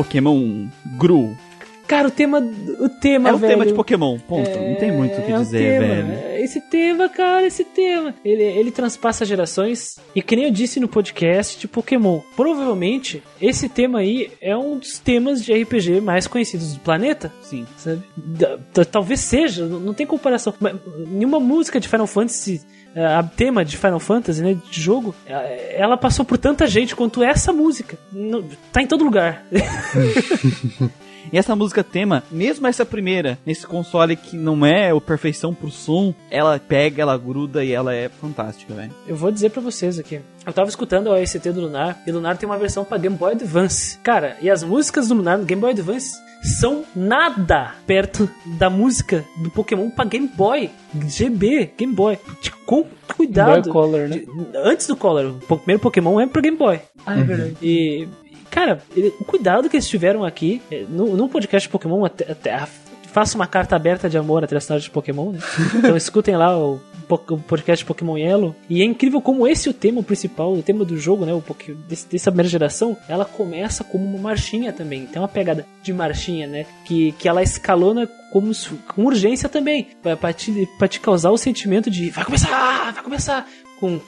[0.06, 1.36] Pokémon Gru.
[1.88, 2.38] Cara, o tema.
[2.80, 3.52] O tema, É velho.
[3.52, 4.50] tema de Pokémon, ponto.
[4.50, 5.94] não tem muito o que É dizer, tema.
[5.94, 6.44] velho.
[6.44, 8.12] Esse tema, cara, esse tema.
[8.24, 9.96] Ele, ele transpassa gerações.
[10.14, 12.20] E que nem eu disse no podcast de Pokémon.
[12.34, 17.32] Provavelmente, esse tema aí é um dos temas de RPG mais conhecidos do planeta.
[17.40, 17.64] Sim.
[17.76, 18.02] Sabe?
[18.90, 20.52] Talvez seja, não não tem comparação.
[20.58, 20.74] Mas
[21.08, 22.62] Nenhuma música de Final Fantasy.
[22.96, 26.96] Eh, A tema de Final Fantasy, né, de jogo, eh, ela passou por tanta gente
[26.96, 27.98] quanto essa música.
[28.72, 29.44] Tá em todo lugar.
[31.32, 35.70] E essa música tema, mesmo essa primeira, nesse console que não é o perfeição pro
[35.70, 38.92] som, ela pega, ela gruda e ela é fantástica, velho.
[39.06, 40.20] Eu vou dizer pra vocês aqui.
[40.46, 43.16] Eu tava escutando a OST do Lunar e o Lunar tem uma versão pra Game
[43.16, 43.98] Boy Advance.
[43.98, 46.16] Cara, e as músicas do Lunar no Game Boy Advance
[46.60, 50.70] são nada perto da música do Pokémon pra Game Boy.
[51.08, 52.18] GB, Game Boy.
[52.40, 52.84] De- Com
[53.16, 53.62] cuidado.
[53.62, 54.18] Boy Color, né?
[54.18, 55.36] De- antes do Color.
[55.48, 56.80] O primeiro Pokémon é pro Game Boy.
[57.04, 57.56] Ah, é verdade.
[57.62, 58.08] E,
[58.56, 62.54] cara, ele- o cuidado que eles tiveram aqui, eh, no, no podcast Pokémon, até, até
[62.54, 62.66] a-
[63.12, 65.38] faço uma carta aberta de amor à trilha sonora de Pokémon, né?
[65.76, 68.54] Então escutem lá o, o podcast Pokémon Yellow.
[68.68, 71.32] E é incrível como esse é o tema principal, o tema do jogo, né?
[71.34, 75.06] O Poké, desse, dessa primeira geração, ela começa como uma marchinha também.
[75.06, 76.66] Tem uma pegada de marchinha, né?
[76.84, 78.50] Que, que ela escalona como
[78.88, 79.88] com urgência também.
[80.02, 83.46] Pra, pra, te, pra te causar o sentimento de vai começar, vai começar
[83.78, 84.00] com.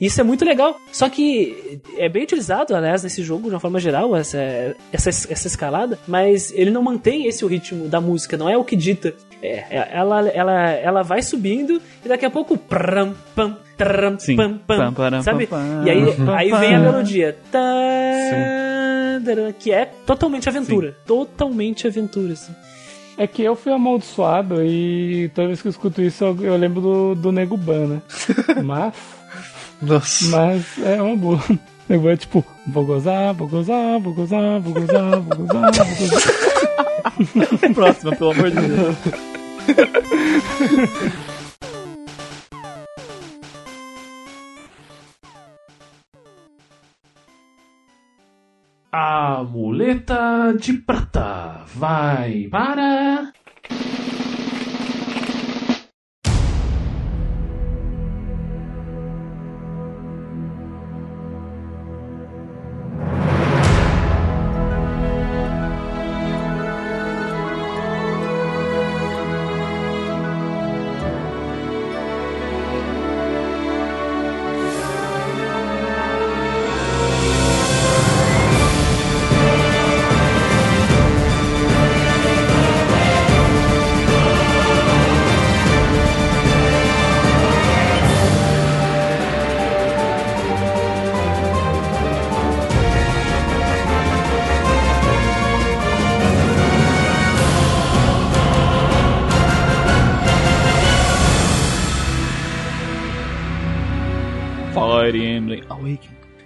[0.00, 0.76] Isso é muito legal.
[0.92, 4.38] Só que é bem utilizado, aliás, nesse jogo, de uma forma geral, essa,
[4.92, 8.64] essa, essa escalada, mas ele não mantém esse o ritmo da música, não é o
[8.64, 9.14] que dita.
[9.42, 12.56] É, é ela, ela, ela vai subindo e daqui a pouco.
[12.56, 14.36] Pram, pam, tram, Sim.
[14.36, 15.48] Pam, pam, pam, sabe?
[15.84, 16.02] E aí,
[16.36, 17.36] aí vem a melodia.
[17.50, 17.60] Tá,
[19.58, 20.90] que é totalmente aventura.
[20.90, 20.96] Sim.
[21.06, 22.32] Totalmente aventura.
[22.32, 22.54] Assim.
[23.18, 26.80] É que eu fui amaldiçoado e toda vez que eu escuto isso eu, eu lembro
[26.80, 28.02] do, do Nego Ban, né?
[28.62, 28.94] Mas,
[29.80, 30.36] Nossa.
[30.36, 31.40] mas é uma boa.
[31.88, 35.96] Nego Ban é tipo, vou gozar, vou gozar, vou gozar, vou gozar, vou gozar, vou
[35.96, 36.22] gozar.
[37.74, 38.96] Próxima, pelo amor de Deus.
[48.92, 53.32] A muleta de prata vai para.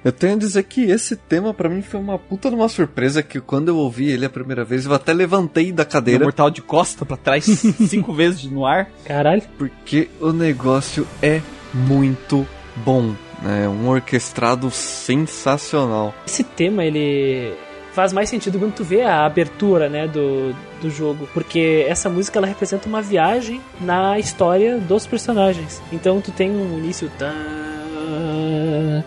[0.05, 3.23] Eu tenho a dizer que esse tema pra mim foi uma puta de uma surpresa
[3.23, 6.51] que quando eu ouvi ele a primeira vez, eu até levantei da Deu cadeira mortal
[6.51, 7.45] de costa pra trás
[7.89, 8.89] cinco vezes no ar.
[9.05, 9.43] Caralho.
[9.59, 11.43] porque o negócio é
[11.75, 12.47] muito
[12.77, 13.69] bom, né?
[13.69, 16.15] Um orquestrado sensacional.
[16.27, 17.55] Esse tema, ele
[17.93, 22.39] faz mais sentido quando tu vê a abertura, né, do, do jogo, porque essa música
[22.39, 25.83] ela representa uma viagem na história dos personagens.
[25.93, 27.80] Então tu tem um início tan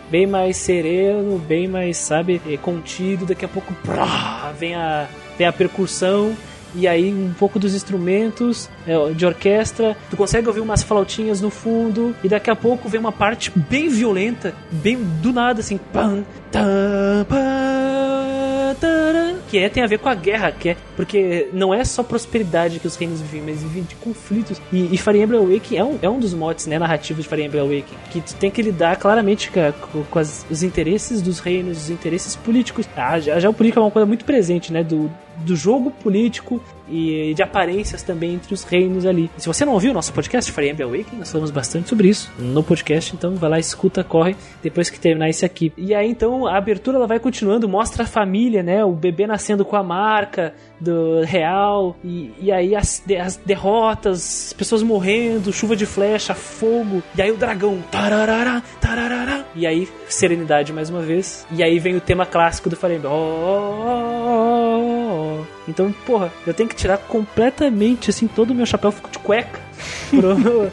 [0.09, 3.25] bem mais sereno, bem mais, sabe, eh, contido.
[3.25, 5.07] Daqui a pouco prá, vem a
[5.37, 6.35] vem a percussão
[6.75, 11.49] e aí um pouco dos instrumentos é, de orquestra, tu consegue ouvir umas flautinhas no
[11.49, 16.23] fundo e daqui a pouco vem uma parte bem violenta, bem do nada assim, pam,
[16.51, 16.63] tam,
[17.29, 17.62] pam,
[19.49, 22.79] que é tem a ver com a guerra, que é porque não é só prosperidade
[22.79, 24.61] que os reinos vivem, mas vivem de conflitos.
[24.71, 27.43] E, e Fire Emblem Awakening é um, é um dos motes né, narrativos de Fire
[27.43, 29.51] Emblem Awakening, que tu tem que lidar claramente
[29.91, 32.87] com, com as- os interesses dos reinos, os interesses políticos.
[32.95, 36.61] Ah, já, já o político é uma coisa muito presente, né, do, do jogo político
[36.89, 39.31] e de aparências também entre os reinos ali.
[39.37, 42.31] Se você não ouviu o nosso podcast Fire Emblem Awakening, nós falamos bastante sobre isso
[42.37, 45.71] no podcast, então vai lá, escuta, corre depois que terminar esse aqui.
[45.77, 49.63] E aí então a abertura ela vai continuando, mostra a família, né, o bebê nascendo
[49.63, 55.53] com a marca do real e, e aí as, de- as derrotas, as pessoas morrendo,
[55.53, 61.01] chuva de flecha, fogo, e aí o dragão, tararara, tararara, e aí serenidade mais uma
[61.01, 63.11] vez, e aí vem o tema clássico do Fire Emblem.
[63.11, 64.62] Oh, oh, oh, oh,
[65.67, 69.59] Então, porra, eu tenho que tirar completamente assim todo o meu chapéu, fico de cueca.
[70.09, 70.71] Pro,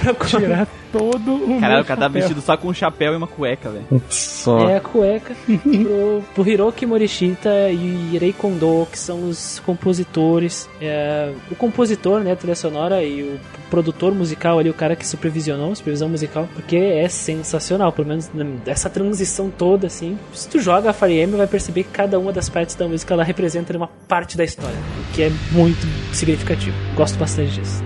[0.00, 3.16] pra Tirar todo o Caralho, meu o cara tá vestido só com um chapéu e
[3.16, 4.02] uma cueca, velho.
[4.08, 4.68] Só.
[4.68, 10.68] É a cueca pro, pro Hiroki Morishita e Irei Kondo, que são os compositores.
[10.80, 15.74] É, o compositor, né, trilha sonora e o produtor musical ali, o cara que supervisionou,
[15.74, 18.30] supervisão musical, porque é sensacional, pelo menos
[18.66, 20.18] essa transição toda, assim.
[20.32, 23.12] Se tu joga a Fire Emblem, vai perceber que cada uma das partes da música,
[23.12, 26.76] ela representa uma parte da história, o que é muito significativo.
[26.94, 27.85] Gosto bastante disso.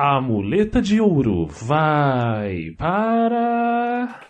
[0.00, 4.20] A muleta de ouro vai para.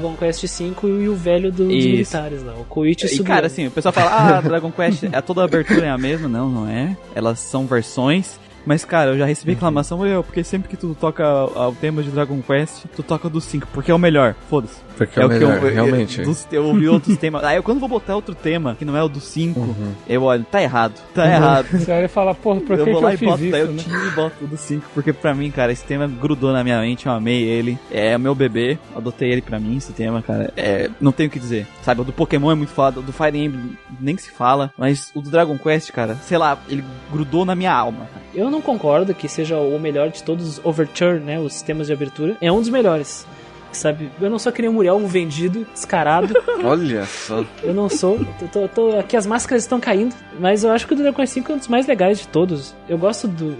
[0.00, 1.88] Dragon Quest V e o velho dos Isso.
[1.88, 3.28] militares lá, o Koichi E Sugiyama.
[3.28, 6.28] cara, assim, o pessoal fala, ah, Dragon Quest, é toda a abertura é a mesma.
[6.28, 6.96] Não, não é.
[7.14, 8.38] Elas são versões.
[8.64, 12.10] Mas, cara, eu já recebi reclamação, eu, porque sempre que tu toca o tema de
[12.10, 14.34] Dragon Quest, tu toca do 5, porque é o melhor.
[14.50, 14.76] Foda-se.
[15.06, 16.20] Porque é, o que melhor, eu, eu- realmente.
[16.22, 17.42] dos- Eu, ouvi outros temas.
[17.42, 19.92] Aí eu, quando vou botar outro tema, que não é o do 5, Uhum.
[20.06, 21.66] eu olho, tá errado, tá errado.
[21.72, 23.42] Você olha e fala, porra, por eu que, vou que lá eu e fiz boto,
[23.42, 23.82] isso, daí eu né?
[23.82, 26.80] tiro e boto o do 5, porque pra mim, cara, esse tema grudou na minha
[26.80, 27.78] mente, eu amei ele.
[27.90, 30.52] É o meu bebê, adotei ele pra mim, esse tema, cara.
[30.56, 31.66] É, não tenho o que dizer.
[31.82, 35.10] Sabe, o do Pokémon é muito foda, o do Fire Emblem nem se fala, mas
[35.14, 38.00] o do Dragon Quest, cara, sei lá, ele grudou na minha alma.
[38.12, 38.20] cara.
[38.34, 41.38] Eu não concordo que seja o melhor de todos os Overture, né?
[41.40, 42.36] Os sistemas de abertura.
[42.40, 43.26] É um dos melhores.
[43.72, 44.10] Sabe?
[44.20, 46.34] Eu não sou que nem um Muriel, um vendido, descarado.
[46.64, 47.44] Olha só.
[47.62, 48.18] Eu não sou.
[48.38, 50.14] Tô, tô- tô- aqui as máscaras estão caindo.
[50.38, 52.74] Mas eu acho que o Dragon Quest V é um dos mais legais de todos.
[52.88, 53.56] Eu gosto do.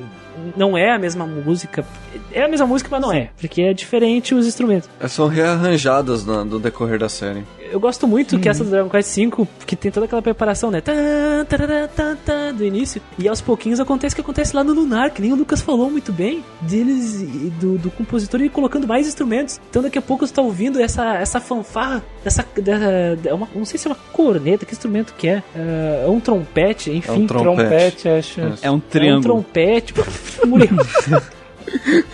[0.57, 1.85] Não é a mesma música.
[2.33, 3.31] É a mesma música, mas não é.
[3.39, 4.89] Porque é diferente os instrumentos.
[4.99, 7.45] É, São rearranjadas no, no decorrer da série.
[7.71, 10.81] Eu gosto muito que essa do Dragon Quest V, que tem toda aquela preparação, né?
[10.81, 13.01] Tan, tarará, tan, tan, do início.
[13.19, 15.89] E aos pouquinhos acontece o que acontece lá no Lunar, que nem o Lucas falou
[15.91, 17.27] muito bem, deles e
[17.61, 19.61] do, do compositor ir colocando mais instrumentos.
[19.71, 22.45] Então daqui a pouco você tá ouvindo essa, essa fanfarra, essa.
[22.57, 25.43] dessa- é uma, não sei se é uma corneta, que instrumento que é?
[25.55, 27.09] É, é um trompete, enfim.
[27.09, 28.41] É um trom- Trompete, acho.
[28.41, 29.23] É um É um triângulo.
[29.23, 29.95] trompete.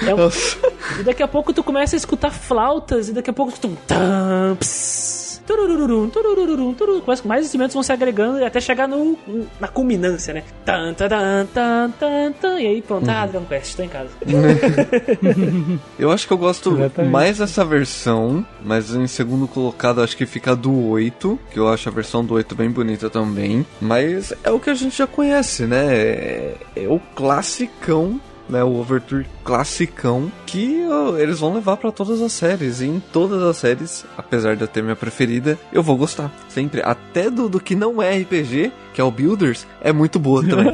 [0.06, 0.30] É um-
[1.00, 3.76] E daqui a pouco tu começa a escutar flautas, e daqui a pouco tu.
[3.86, 7.00] Tam, ps, turururum, turururum, tururu.
[7.02, 9.16] Começa com mais instrumentos vão se agregando até chegar no,
[9.60, 10.42] na culminância, né?
[10.64, 11.08] Tan, tan,
[11.52, 12.60] tan, tan, tan.
[12.60, 14.10] E aí pronto, ah, Dragon Quest, tô em casa.
[15.98, 17.12] Eu acho que eu gosto Exatamente.
[17.12, 21.88] mais dessa versão, mas em segundo colocado acho que fica do 8, que eu acho
[21.88, 23.64] a versão do 8 bem bonita também.
[23.80, 25.94] Mas é o que a gente já conhece, né?
[25.94, 28.62] É, é o classicão, né?
[28.62, 32.80] O Overture classicão que ó, eles vão levar pra todas as séries.
[32.80, 36.30] E em todas as séries, apesar de eu ter minha preferida, eu vou gostar.
[36.48, 36.82] Sempre.
[36.82, 40.72] Até do, do que não é RPG, que é o Builders, é muito boa também.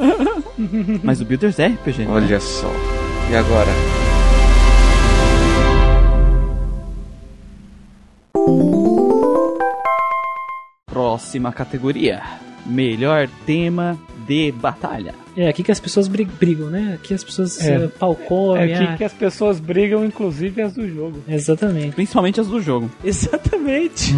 [1.03, 2.11] Mas o Builders é RPG, né?
[2.11, 2.71] Olha só.
[3.31, 3.71] E agora?
[10.85, 12.21] Próxima categoria:
[12.65, 15.13] Melhor tema de batalha.
[15.35, 16.93] É aqui que as pessoas brig- brigam, né?
[16.95, 17.75] Aqui as pessoas É.
[17.75, 17.87] é.
[17.87, 18.71] palcomem.
[18.71, 21.23] É aqui ah, que as pessoas brigam, inclusive as do jogo.
[21.27, 21.95] Exatamente.
[21.95, 22.89] Principalmente as do jogo.
[23.03, 24.13] Exatamente.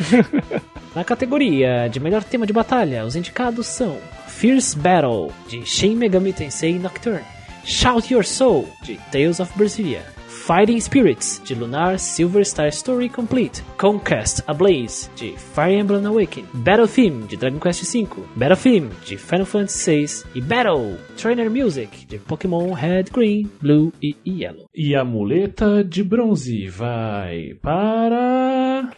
[0.94, 6.32] Na categoria de melhor tema de batalha, os indicados são Fierce Battle, de Shin Megami
[6.32, 7.20] Tensei Nocturne,
[7.64, 10.02] Shout Your Soul, de Tales of Berseria,
[10.46, 16.88] Fighting Spirits, de Lunar Silver Star Story Complete, Conquest Ablaze, de Fire Emblem Awakening, Battle
[16.88, 22.06] Theme, de Dragon Quest V, Battle Theme, de Final Fantasy VI, e Battle, Trainer Music,
[22.06, 24.64] de Pokémon Red, Green, Blue e Yellow.
[24.74, 28.90] E a muleta de bronze vai para.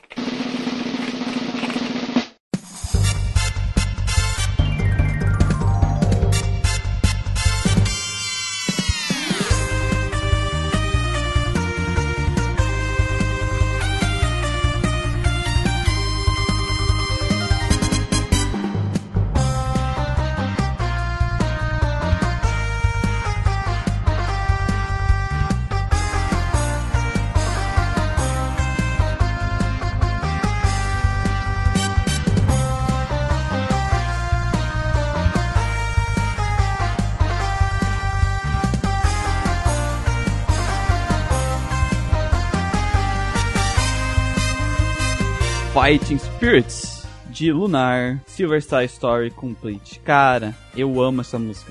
[45.92, 50.00] Fighting Spirits de Lunar Silver Star Story Complete.
[50.00, 51.70] Cara, eu amo essa música.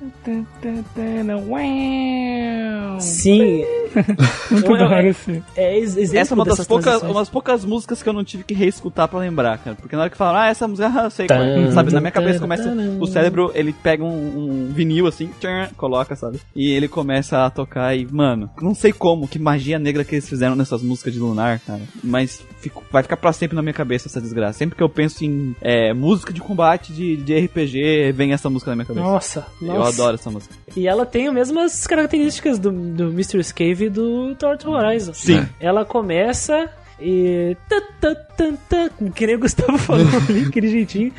[3.00, 3.64] Sim,
[4.50, 5.42] Muito da hora esse.
[5.56, 8.54] é exemplo Essa é uma das poucas, umas poucas músicas que eu não tive que
[8.54, 9.76] reescutar pra lembrar, cara.
[9.76, 11.54] Porque na hora que falaram, ah, essa música, ah, eu sei qual é.
[11.54, 12.98] Tan, Sabe, na minha cabeça começa, tan.
[13.00, 16.40] o cérebro, ele pega um, um vinil assim, tchan, coloca, sabe?
[16.54, 20.28] E ele começa a tocar e, mano, não sei como, que magia negra que eles
[20.28, 21.80] fizeram nessas músicas de Lunar, cara.
[22.02, 24.58] Mas fico- vai ficar pra sempre na minha cabeça essa desgraça.
[24.58, 28.70] Sempre que eu penso em é, música de combate de, de RPG, vem essa música
[28.70, 29.04] na minha cabeça.
[29.04, 29.91] Nossa, Eu nossa.
[29.92, 30.54] Adoro essa música.
[30.76, 35.12] E ela tem as mesmas características do, do Mystery Cave e do Torto Horizon.
[35.14, 35.46] Sim.
[35.60, 36.70] Ela começa
[37.02, 37.56] e.
[37.68, 41.12] tã, tã, tã, tã, que nem o Gustavo falou ali, aquele jeitinho.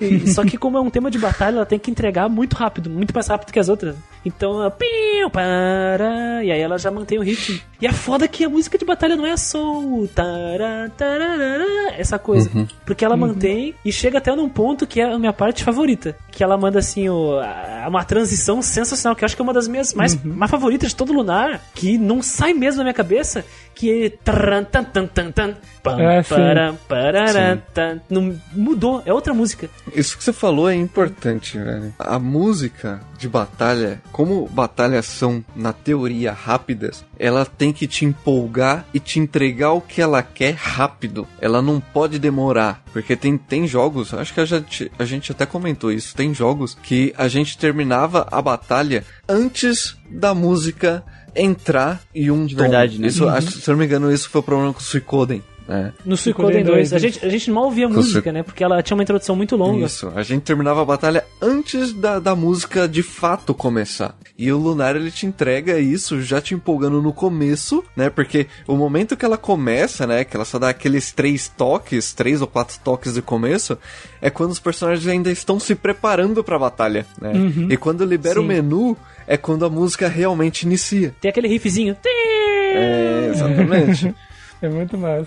[0.00, 2.90] E- só que, como é um tema de batalha, ela tem que entregar muito rápido,
[2.90, 3.94] muito mais rápido que as outras.
[4.24, 4.70] Então, ela.
[4.70, 7.58] piu, para, e aí ela já mantém o ritmo.
[7.80, 10.06] E é foda que a música de batalha não é só o.
[10.14, 12.50] tará, tarará, essa coisa.
[12.84, 16.14] Porque ela mantém e chega até num ponto que é a minha parte favorita.
[16.30, 19.54] Que ela manda assim o, a- uma transição sensacional, que eu acho que é uma
[19.54, 23.44] das minhas mais, mais favoritas de todo Lunar, que não sai mesmo da minha cabeça,
[23.80, 24.10] que é.
[24.10, 26.34] taran, tan, tan, tan, tan, pam, sim.
[26.34, 28.00] param, pararam, tan.
[28.10, 29.70] Não, mudou, é outra música.
[29.94, 31.94] Isso que você falou é importante, velho.
[31.98, 38.84] A música de batalha, como batalhas são, na teoria, rápidas, ela tem que te empolgar
[38.92, 41.26] e te entregar o que ela quer rápido.
[41.40, 42.82] Ela não pode demorar.
[42.92, 46.76] Porque tem, tem jogos, acho que a gente, a gente até comentou isso, tem jogos
[46.82, 53.08] que a gente terminava a batalha antes da música entrar e um De verdade, né?
[53.08, 55.42] Isso, acho- se eu não me engano, isso foi o problema com o Suicoden.
[55.68, 55.92] né?
[56.04, 56.90] No Suicoden Suicoden 2.
[56.90, 58.42] 2, A gente, a gente mal ouvia a música, né?
[58.42, 59.86] Porque ela tinha uma introdução muito longa.
[59.86, 64.16] Isso, a gente terminava a batalha antes da, da música de fato começar.
[64.36, 68.10] E o Lunar ele te entrega isso já te empolgando no começo, né?
[68.10, 70.24] Porque o momento que ela começa, né?
[70.24, 73.78] Que ela só dá aqueles três toques, três ou quatro toques de começo,
[74.20, 77.32] é quando os personagens ainda estão se preparando pra batalha, né?
[77.68, 78.48] E quando libera o Sim.
[78.48, 78.96] menu,
[79.30, 81.14] é quando a música realmente inicia.
[81.20, 81.96] Tem aquele riffzinho.
[82.04, 84.12] É, exatamente.
[84.62, 85.26] É muito massa.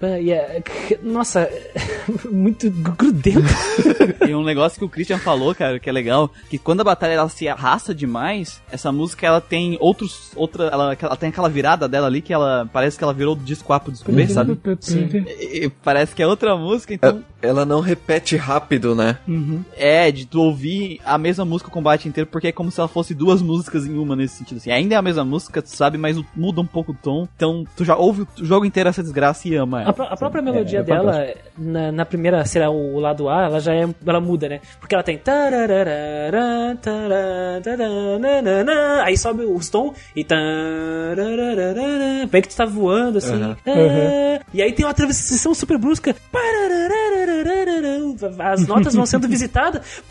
[0.00, 0.62] Ah,
[1.02, 1.48] Nossa,
[2.30, 3.40] muito grudento.
[4.28, 7.12] E um negócio que o Christian falou, cara, que é legal, que quando a batalha
[7.12, 11.88] ela se arrasta demais, essa música ela tem outros, outra, ela, ela tem aquela virada
[11.88, 14.52] dela ali que ela parece que ela virou do disco A pro disco B, sabe?
[15.28, 19.18] E- e parece que é outra música, então Ela não repete rápido, né?
[19.76, 22.88] é de tu ouvir a mesma música o combate inteiro, porque é como se ela
[22.88, 24.70] fosse duas músicas em uma nesse sentido assim.
[24.70, 27.28] Ainda é a mesma música, tu sabe, mas muda um pouco o tom.
[27.36, 29.87] Então tu já ouve o jogo inteiro essa desgraça e ama ela.
[29.92, 31.26] Pró- a própria melodia é dela,
[31.56, 34.60] na, na primeira, será o lado A, ela já é, ela muda, né?
[34.80, 35.16] Porque ela tem
[39.04, 40.24] aí sobe os tom e
[42.30, 43.34] vem que tu tá voando assim.
[43.42, 43.56] Aham.
[43.66, 46.14] ah, E aí tem uma transição super brusca.
[48.40, 50.02] As notas vão sendo visitadas.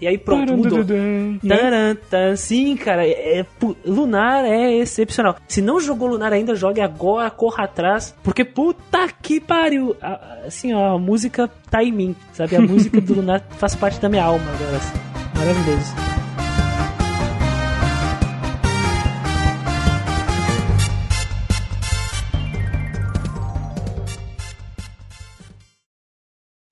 [0.00, 0.78] E aí pronto, mudou.
[2.36, 3.46] Sim, cara, é, é-
[3.84, 5.36] Lunar é excepcional.
[5.48, 9.96] Se não jogou Lunar ainda, jogue agora, corra atrás, porque puta que pariu.
[10.46, 12.56] Assim, ó, a música tá em mim, sabe?
[12.56, 14.98] A música do Lunar faz parte da minha alma agora, assim.
[15.36, 16.20] Maravilhoso.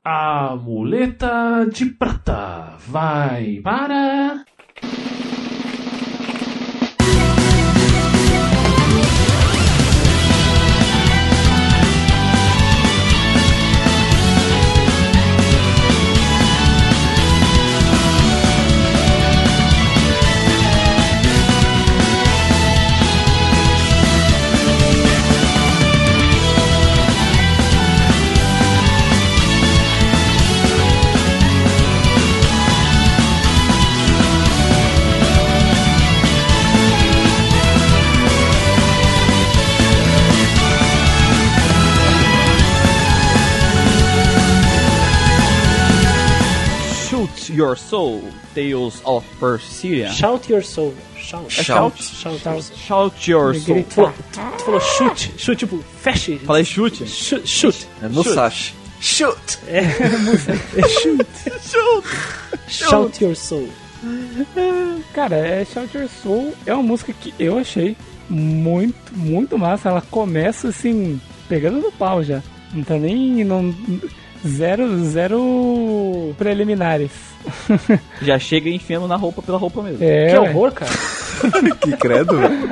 [0.05, 4.43] A muleta de prata vai para.
[47.59, 48.23] Your Soul,
[48.55, 50.11] Tales of Perseria.
[50.11, 50.95] Shout your soul.
[51.17, 51.51] Shout.
[51.51, 51.99] Shout.
[51.99, 52.39] Shout.
[52.39, 52.63] Shout.
[52.77, 53.83] Shout Your Soul.
[53.83, 55.33] Tu falou, tu, tu falou chute.
[55.37, 56.39] Chute, tipo, feche.
[56.39, 57.05] Falei chute?
[57.05, 57.47] Chute.
[57.49, 57.89] chute.
[58.01, 58.75] É Musashi.
[59.01, 59.59] Shoot!
[59.69, 61.27] É, é chute.
[62.69, 63.69] Shout your soul.
[65.13, 67.97] Cara, é Shout Your Soul é uma música que eu achei
[68.29, 69.89] muito, muito massa.
[69.89, 72.43] Ela começa assim, pegando no pau já.
[72.73, 73.45] Não tá nem.
[73.45, 73.75] Não,
[74.47, 77.11] zero, zero preliminares.
[78.23, 79.99] Já chega enfiando na roupa pela roupa mesmo.
[80.03, 80.91] É, Que horror, cara.
[81.81, 82.71] Que credo, velho.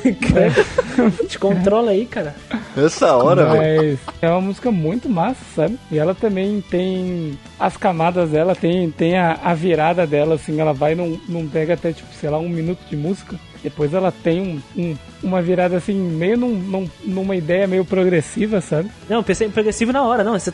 [1.28, 2.34] Te controla aí, cara.
[2.76, 3.98] Essa hora, velho.
[4.06, 5.78] Mas é uma música muito massa, sabe?
[5.90, 10.72] E ela também tem as camadas dela, tem, tem a, a virada dela, assim, ela
[10.72, 13.36] vai num, num pega até, tipo, sei lá, um minuto de música.
[13.62, 18.60] Depois ela tem um, um- uma virada assim, meio num, num- numa ideia meio progressiva,
[18.60, 18.90] sabe?
[19.08, 20.38] Não, pensei em progressivo na hora, não.
[20.38, 20.50] Você,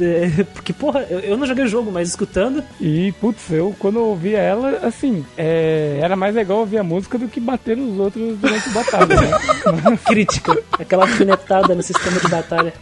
[0.00, 2.62] é, porque, porra, eu, eu não joguei o jogo, mas escutando.
[2.80, 7.18] E, putz, eu quando eu ouvia ela, assim, é, era mais legal ouvir a música
[7.18, 9.98] do que bater nos outros durante a batalha, né?
[10.06, 10.56] Crítica.
[10.78, 12.72] Aquela alfinetada no sistema de batalha.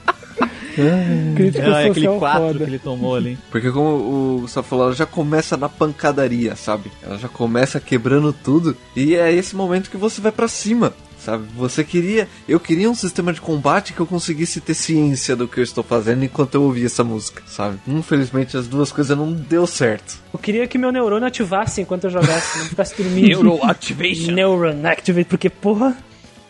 [1.35, 2.59] Crítica Ah, é aquele social 4 foda.
[2.59, 3.39] que ele tomou ali.
[3.51, 3.89] Porque como
[4.37, 6.93] o Gustavo falou, ela já começa na pancadaria, sabe?
[7.03, 8.77] Ela já começa quebrando tudo.
[8.95, 10.93] E é esse momento que você vai pra cima.
[11.27, 12.29] Sabe, você queria.
[12.49, 15.83] Eu queria um sistema de combate que eu conseguisse ter ciência do que eu estou
[15.83, 17.81] fazendo enquanto eu ouvia essa música, sabe?
[17.85, 20.21] Infelizmente as duas coisas não deu certo.
[20.33, 23.27] Eu queria que meu neurônio ativasse enquanto eu jogasse, não ficasse dormindo.
[23.43, 24.31] Neuroactivation.
[24.31, 25.97] Neuron Activate, porque, porra.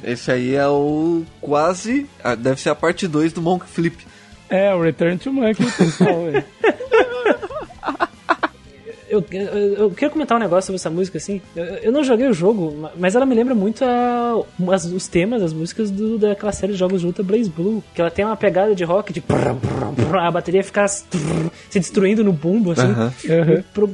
[0.05, 2.05] Esse aí é o quase.
[2.23, 3.97] ah, Deve ser a parte 2 do Monk Flip.
[4.51, 6.21] É, o Return to Monkey, pessoal.
[9.09, 9.45] Eu, eu,
[9.75, 11.41] eu queria comentar um negócio sobre essa música, assim.
[11.55, 14.43] Eu, eu não joguei o jogo, ma- mas ela me lembra muito a,
[14.75, 17.83] as- os temas, as músicas do, daquela série de jogos de luta Blaze Blue.
[17.95, 19.23] Que ela tem uma pegada de rock, de.
[20.21, 21.05] A bateria fica se
[21.75, 22.83] destruindo no bumbo, assim.
[22.87, 23.13] Aham.
[23.73, 23.91] Pro-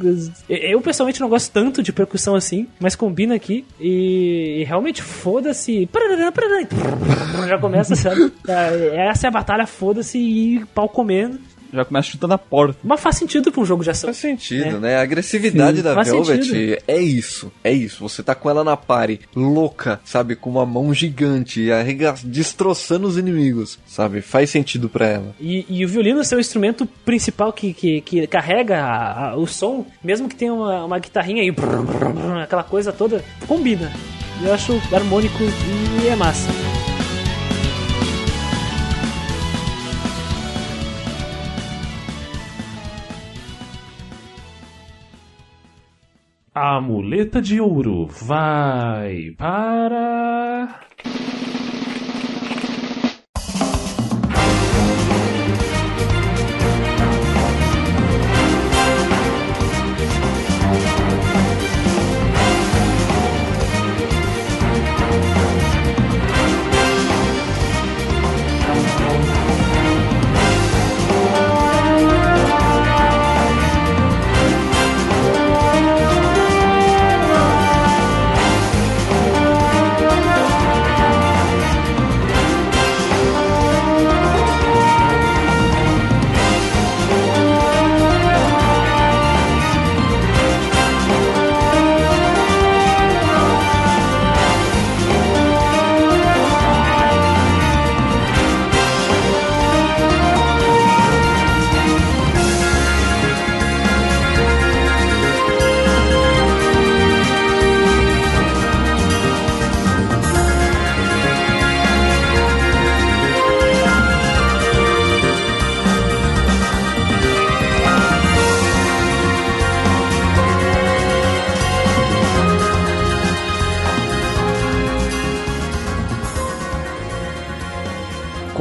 [0.48, 5.02] Eu, eu, pessoalmente não gosto tanto de percussão assim, mas combina aqui e, e realmente
[5.02, 5.88] foda-se.
[7.48, 8.32] Já começa, sabe?
[8.48, 11.38] É, Essa é a batalha, foda-se e pau comendo.
[11.72, 12.76] Já começa chutando a porta.
[12.84, 14.08] Mas faz sentido pra um jogo de ação.
[14.08, 14.78] Faz sentido, É.
[14.78, 14.96] né?
[14.96, 16.82] A agressividade Sim, da Velvet sentido.
[16.86, 17.52] é isso.
[17.64, 18.00] É isso.
[18.06, 20.36] Você tá com ela na party, louca, sabe?
[20.36, 22.14] Com uma mão gigante, arrega...
[22.24, 24.20] destroçando os inimigos, sabe?
[24.20, 25.34] Faz sentido pra ela.
[25.40, 29.46] E, e o violino ser o instrumento principal que, que, que carrega a- a- o
[29.46, 31.54] som, mesmo que tenha uma, uma guitarrinha aí,
[32.42, 33.90] aquela coisa toda, combina.
[34.44, 35.38] Eu acho harmônico
[36.04, 36.48] e é massa.
[46.54, 50.80] A muleta de ouro vai para.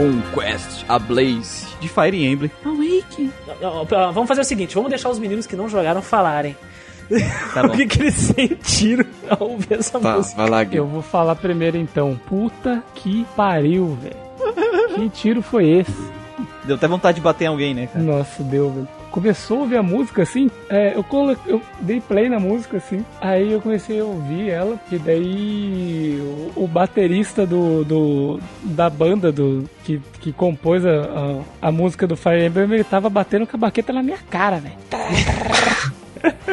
[0.02, 2.50] Conquest, a Blaze, de Fire Emblem.
[2.66, 3.32] Awake.
[4.14, 6.58] Vamos fazer o seguinte, vamos deixar os meninos que não jogaram falarem.
[7.54, 10.38] Tá o que, que eles sentiram ao ouvir essa Tá, música.
[10.42, 10.78] vai lá, Gui.
[10.78, 12.20] Eu vou falar primeiro então.
[12.28, 14.16] Puta que pariu, velho.
[14.96, 15.94] Que tiro foi esse?
[16.66, 18.04] Deu até vontade de bater em alguém, né, cara?
[18.04, 18.88] Nossa, deu, velho.
[19.12, 21.38] Começou a ouvir a música assim, é, eu, colo...
[21.46, 26.18] eu dei play na música assim, aí eu comecei a ouvir ela, e daí
[26.56, 32.08] o, o baterista do, do da banda do que, que compôs a, a, a música
[32.08, 34.76] do Fire Emblem, ele tava batendo com a baqueta na minha cara, velho.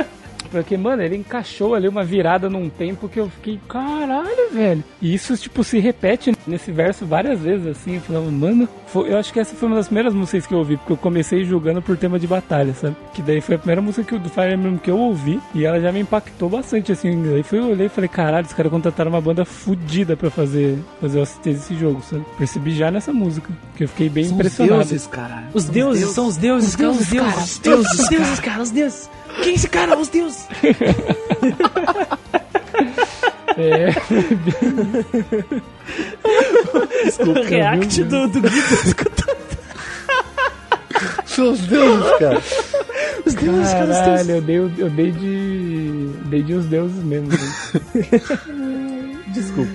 [0.51, 4.83] Porque, mano, ele encaixou ali uma virada num tempo que eu fiquei, caralho, velho.
[5.01, 7.97] E isso, tipo, se repete nesse verso várias vezes, assim.
[7.97, 10.59] Eu falava, mano, foi- eu acho que essa foi uma das primeiras músicas que eu
[10.59, 12.97] ouvi, porque eu comecei julgando por tema de batalha, sabe?
[13.15, 15.81] Que daí foi a primeira música que, do Fire Emblem que eu ouvi, e ela
[15.81, 17.23] já me impactou bastante, assim.
[17.23, 20.79] Daí foi, eu olhei e falei, caralho, os caras contrataram uma banda fodida pra fazer,
[21.01, 22.25] fazer eu assistir esse jogo, sabe?
[22.39, 24.79] Percebi já nessa música, que eu fiquei bem impressionado.
[25.11, 25.47] caralho.
[25.55, 29.11] Os deuses, são os deuses, cara, os deuses, os deuses, os deuses, cara, os deuses.
[29.43, 29.97] Quem é esse cara?
[29.99, 30.47] Os deuses.
[33.61, 33.89] É,
[37.25, 39.39] o react do, do Guido escutando
[41.27, 42.43] Seus deuses, cara.
[43.27, 44.29] os deuses, cara, os caralho, deuses.
[44.29, 46.11] eu dei, eu dei de.
[46.27, 47.29] dei de os deuses mesmo.
[49.29, 49.71] Desculpa.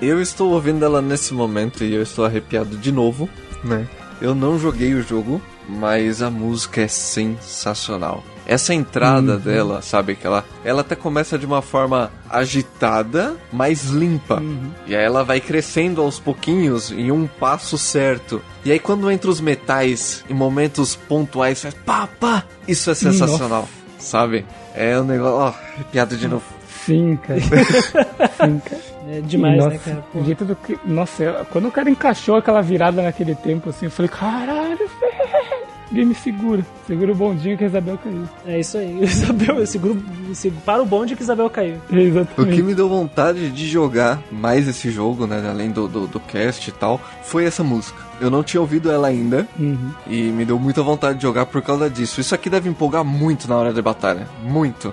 [0.00, 3.28] Eu estou ouvindo ela nesse momento e eu estou arrepiado de novo,
[3.64, 3.86] né?
[4.20, 8.24] Eu não joguei o jogo, mas a música é sensacional.
[8.46, 14.42] Essa entrada dela, sabe, que ela, ela até começa de uma forma agitada, mas limpa.
[14.86, 18.42] E aí ela vai crescendo aos pouquinhos em um passo certo.
[18.64, 22.44] E aí quando entra os metais em momentos pontuais, faz pá, pá.
[22.66, 23.68] Isso é sensacional,
[23.98, 24.44] sabe?
[24.74, 26.44] É um negócio, ó, arrepiado de novo.
[26.84, 27.40] Sim, cara.
[27.40, 28.90] Sim, cara.
[29.10, 30.24] É demais, nossa, né, cara?
[30.24, 30.78] jeito do que.
[30.84, 35.59] Nossa, quando o cara encaixou aquela virada naquele tempo, assim, eu falei, caralho, velho.
[35.90, 36.64] Alguém me segura.
[36.86, 38.22] Segura o bondinho que a Isabel caiu.
[38.46, 38.98] É isso aí.
[39.02, 40.02] Isabel, eu seguro,
[40.32, 41.76] seguro para o bonde que Isabel caiu.
[41.76, 42.62] O que Exatamente.
[42.62, 45.44] me deu vontade de jogar mais esse jogo, né?
[45.48, 48.09] Além do, do, do cast e tal, foi essa música.
[48.20, 49.90] Eu não tinha ouvido ela ainda Uhum.
[50.06, 52.20] e me deu muita vontade de jogar por causa disso.
[52.20, 54.26] Isso aqui deve empolgar muito na hora da batalha.
[54.42, 54.92] Muito.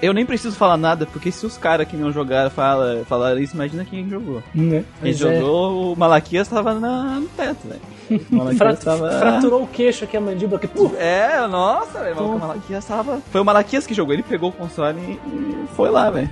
[0.00, 3.54] Eu nem preciso falar nada, porque se os caras que não jogaram fala, falaram isso,
[3.54, 4.42] imagina quem jogou.
[4.54, 4.84] Né?
[5.02, 5.40] Quem Pois é.
[5.40, 7.80] jogou, o Malaquias tava na, no teto, velho.
[8.32, 9.10] O Malaquias Fra- tava...
[9.18, 10.58] Fraturou o queixo aqui, a mandíbula.
[10.60, 12.16] Puf, É, nossa, velho.
[12.24, 13.20] O Malaquias tava...
[13.30, 16.30] Foi o Malaquias que jogou, ele pegou o console e e foi lá, velho.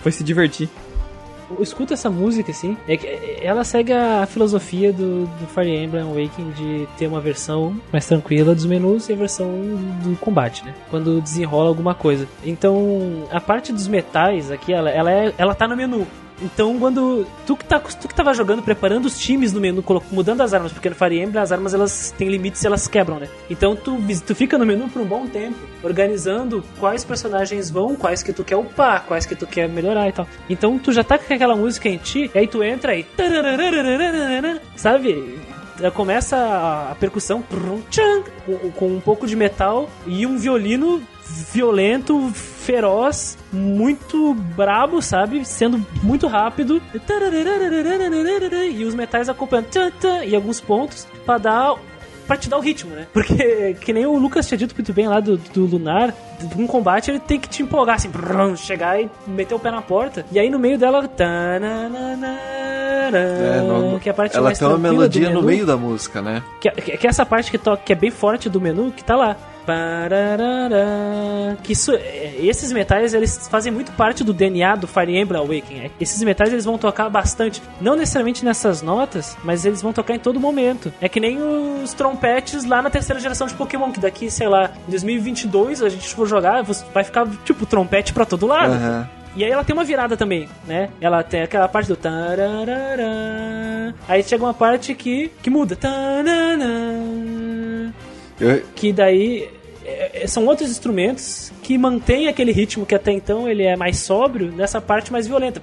[0.00, 0.68] Foi se divertir.
[1.50, 3.06] Eu escuto essa música, assim, é que
[3.42, 8.54] ela segue a filosofia do, do Fire Emblem Awakening de ter uma versão mais tranquila
[8.54, 9.48] dos menus e a versão
[10.02, 10.74] do combate, né?
[10.90, 12.26] Quando desenrola alguma coisa.
[12.44, 16.06] Então, a parte dos metais aqui, ela, ela, é, ela tá no menu.
[16.42, 20.40] Então, quando tu que, tá, tu que tava jogando, preparando os times no menu, mudando
[20.40, 23.28] as armas, porque no Fire Emblem as armas elas têm limites e elas quebram, né?
[23.48, 28.22] Então tu, tu fica no menu por um bom tempo, organizando quais personagens vão, quais
[28.22, 30.26] que tu quer upar, quais que tu quer melhorar e tal.
[30.48, 33.04] Então tu já tá com aquela música em ti, e aí tu entra e.
[34.76, 35.38] Sabe?
[35.94, 36.36] Começa
[36.90, 37.42] a, percussão
[38.76, 41.02] com um pouco de metal e um violino
[41.52, 45.44] violento, feroz, muito brabo, sabe?
[45.44, 46.80] Sendo muito rápido.
[48.72, 49.70] E os metais acompanhando
[50.26, 51.74] e alguns pontos pra dar
[52.26, 53.08] pra te dar o ritmo, né?
[53.12, 56.14] Porque, que nem o Lucas tinha dito muito bem lá do, do Lunar,
[56.56, 59.82] um combate ele tem que te empolgar, assim, brum, chegar e meter o pé na
[59.82, 60.24] porta.
[60.30, 61.08] E aí no meio dela.
[61.08, 62.38] tananana,
[63.12, 66.22] É, no- que é a parte ela mais tem uma melodia no meio da música,
[66.22, 66.40] né?
[66.60, 69.02] Que, que, que é essa parte que, toca, que é bem forte do menu, que
[69.02, 69.36] tá lá.
[69.70, 75.40] Pararara, que isso, é, esses metais eles fazem muito parte do DNA do Fire Emblem
[75.40, 75.84] Awakening.
[75.84, 80.16] É, Esses metais eles vão tocar bastante, não necessariamente nessas notas, mas eles vão tocar
[80.16, 80.92] em todo momento.
[81.00, 84.72] É que nem os trompetes lá na terceira geração de Pokémon, que daqui, sei lá,
[84.88, 88.72] em 2022 a gente for jogar, vai ficar tipo trompete pra todo lado.
[88.72, 89.08] Aham.
[89.36, 90.88] E aí ela tem uma virada também, né?
[91.00, 93.94] Ela tem aquela parte do tararara.
[94.08, 95.76] Aí chega uma parte que, que muda.
[95.76, 96.58] Tanana.
[98.74, 99.59] Que daí
[100.26, 104.80] são outros instrumentos que mantêm aquele ritmo que até então ele é mais sóbrio nessa
[104.80, 105.60] parte mais violenta.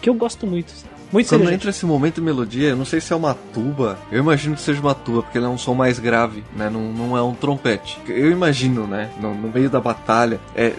[0.00, 0.72] Que eu gosto muito.
[1.10, 3.98] Muito Quando entra esse momento de melodia, eu não sei se é uma tuba.
[4.12, 6.68] Eu imagino que seja uma tuba, porque ele é um som mais grave, né?
[6.68, 7.98] Não, não é um trompete.
[8.06, 9.08] Eu imagino, né?
[9.18, 10.38] No, no meio da batalha.
[10.54, 10.74] É,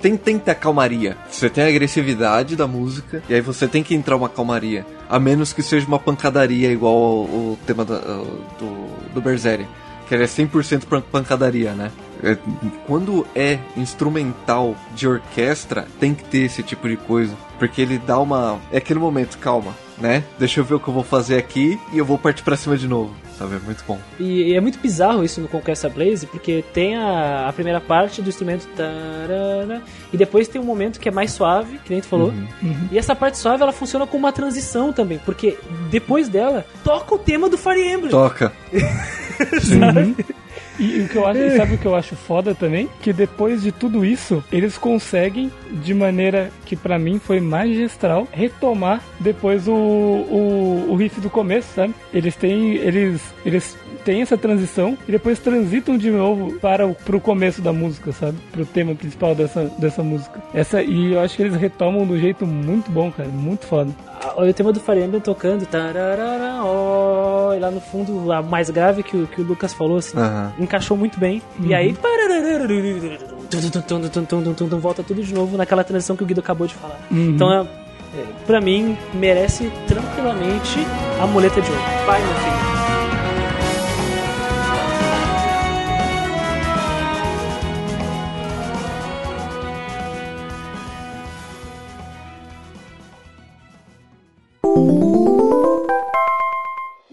[0.00, 1.16] tem, tem que ter a calmaria.
[1.28, 4.86] Você tem a agressividade da música, e aí você tem que entrar uma calmaria.
[5.10, 9.66] A menos que seja uma pancadaria igual ao tema da- do, do Berseria.
[10.14, 11.90] Que ele é 100% pan- pancadaria, né?
[12.22, 12.36] É,
[12.86, 17.34] Quando é instrumental de orquestra, tem que ter esse tipo de coisa.
[17.58, 18.58] Porque ele dá uma.
[18.72, 20.22] É aquele momento, calma, né?
[20.38, 22.76] Deixa eu ver o que eu vou fazer aqui e eu vou partir pra cima
[22.76, 23.14] de novo.
[23.38, 23.56] sabe?
[23.56, 23.98] É muito bom.
[24.18, 28.22] E, e é muito bizarro isso no Conquest Blaze, porque tem a, a primeira parte
[28.22, 32.06] do instrumento tarara, e depois tem um momento que é mais suave, que nem tu
[32.08, 32.28] falou.
[32.62, 32.88] Uhum.
[32.92, 35.58] E essa parte suave ela funciona como uma transição também, porque
[35.90, 38.10] depois dela toca o tema do Fire Emblem.
[38.10, 38.52] Toca.
[39.40, 40.16] Uhum.
[40.78, 42.88] E o que eu acho, e sabe o que eu acho foda também?
[43.00, 49.00] Que depois de tudo isso, eles conseguem, de maneira que pra mim foi magistral, retomar
[49.20, 51.94] depois o, o, o riff do começo, sabe?
[52.12, 52.74] Eles têm.
[52.76, 53.20] Eles.
[53.44, 58.12] Eles têm essa transição e depois transitam de novo para o pro começo da música,
[58.12, 58.36] sabe?
[58.52, 60.42] Pro tema principal dessa, dessa música.
[60.52, 63.28] Essa, e eu acho que eles retomam do jeito muito bom, cara.
[63.30, 63.90] Muito foda.
[64.20, 68.42] Ah, Olha o tema do Fire Emblem tocando, tararara, ó, e lá no fundo, a
[68.42, 70.52] mais grave que o, que o Lucas falou, assim, Aham.
[70.64, 71.40] Encaixou muito bem.
[71.60, 71.92] E aí,
[74.78, 76.98] volta tudo de novo naquela transição que o Guido acabou de falar.
[77.34, 77.60] Então, é,
[78.18, 80.78] é, pra mim, merece tranquilamente
[81.20, 81.82] a muleta de ouro.
[82.06, 82.73] Vai, meu filho.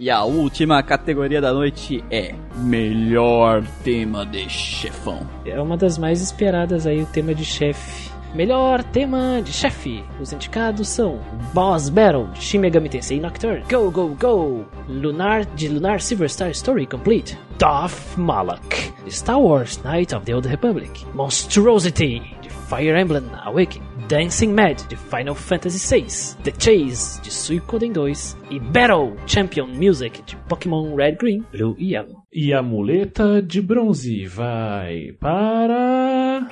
[0.01, 5.29] E a última categoria da noite é Melhor tema de chefão.
[5.45, 8.09] É uma das mais esperadas aí, o tema de chefe.
[8.33, 10.03] Melhor tema de chefe.
[10.19, 11.19] Os indicados são
[11.53, 16.49] Boss Battle de Shin Megami Tensei Nocturne, Go Go Go, Lunar de Lunar Silver Star
[16.49, 23.29] Story Complete, Darth Malak Star Wars Knight of the Old Republic, Monstrosity de Fire Emblem
[23.45, 29.67] Awakening, Dancing Mad de Final Fantasy VI, The Chase de Suikoden 2 e Battle Champion
[29.67, 32.21] Music de Pokémon Red Green, Blue e Yellow.
[32.29, 36.45] E a muleta de bronze vai para.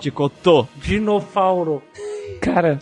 [0.00, 0.66] De Cotô.
[0.76, 1.82] Dinofauro.
[2.40, 2.78] Cara,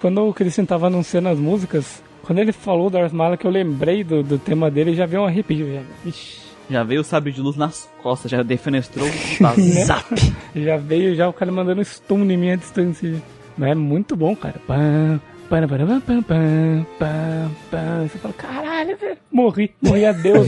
[0.00, 4.22] quando o Christian tava anunciando as músicas, quando ele falou Darth Malak, eu lembrei do,
[4.22, 5.66] do tema dele e já veio um arrepio.
[5.74, 6.38] Já, Ixi,
[6.70, 10.06] Já veio o sabre de luz nas costas, já defenestrou o Zap.
[10.54, 13.20] já veio já o cara mandando stun em minha distância.
[13.56, 14.60] Mas é muito bom, cara.
[14.66, 15.20] Pam,
[15.60, 18.08] pam, pam, pam, pam, pam, pam, pam.
[18.08, 19.16] Você fala, caralho, velho.
[19.32, 20.46] Morri, morri a Deus.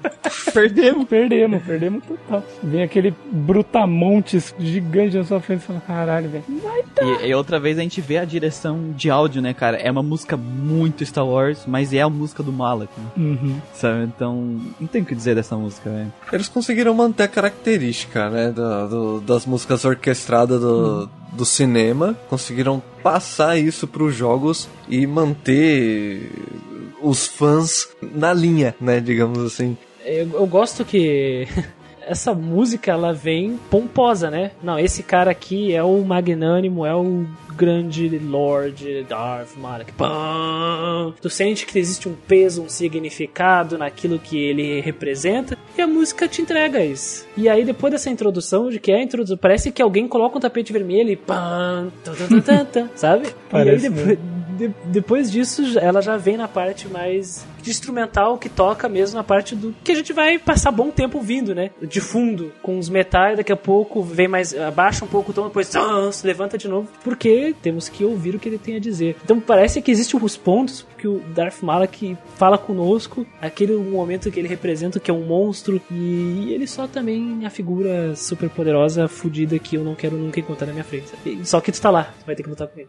[0.52, 2.42] perdemos, perdemos, perdemos total.
[2.62, 6.44] Vem aquele brutamontes gigante na sua frente e fala, caralho, velho.
[6.62, 6.82] Vai
[7.22, 9.76] E, e outra vez a gente vê a direção de áudio, né, cara?
[9.76, 13.06] É uma música muito Star Wars, mas é a música do Malak, né?
[13.16, 13.56] Uhum.
[13.74, 14.04] sabe?
[14.04, 16.12] Então, não tem o que dizer dessa música, velho.
[16.32, 22.82] Eles conseguiram manter a característica, né, do- do- das músicas orquestradas do, do cinema, conseguiram
[23.02, 26.30] passar isso pros jogos e manter
[27.02, 29.76] os fãs na linha, né, digamos assim.
[30.04, 31.48] Eu, eu gosto que
[32.06, 34.52] essa música ela vem pomposa, né?
[34.62, 39.92] Não, esse cara aqui é o magnânimo, é o grande Lord Darth Malak.
[41.20, 46.26] Tu sente que existe um peso, um significado naquilo que ele representa e a música
[46.28, 47.26] te entrega isso.
[47.36, 50.40] E aí depois dessa introdução, de que é a introdução, parece que alguém coloca um
[50.40, 51.90] tapete vermelho e pam,
[52.94, 53.28] sabe?
[53.50, 54.18] Parece e aí depois,
[54.58, 59.24] de- depois disso, ela já vem na parte mais de instrumental que toca mesmo na
[59.24, 61.70] parte do que a gente vai passar bom tempo ouvindo, né?
[61.80, 65.44] De fundo, com os metais, daqui a pouco vem mais abaixa um pouco o tom,
[65.44, 65.70] depois
[66.12, 69.16] se levanta de novo, porque temos que ouvir o que ele tem a dizer.
[69.24, 74.38] Então parece que existem os pontos que o Darth Malak fala conosco, aquele momento que
[74.38, 79.58] ele representa que é um monstro e ele só também a figura super poderosa, fodida
[79.58, 81.06] que eu não quero nunca encontrar na minha frente.
[81.44, 82.88] Só que tu tá lá, tu vai ter que lutar com ele.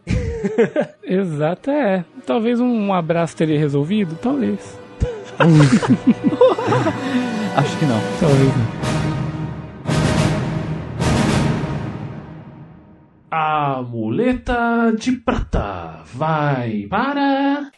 [1.02, 2.04] Exato, é.
[2.26, 4.16] Talvez um abraço teria resolvido?
[4.20, 4.63] Talvez.
[7.56, 8.00] Acho que não.
[8.20, 8.66] Talvez não.
[13.30, 17.70] A muleta de prata vai para.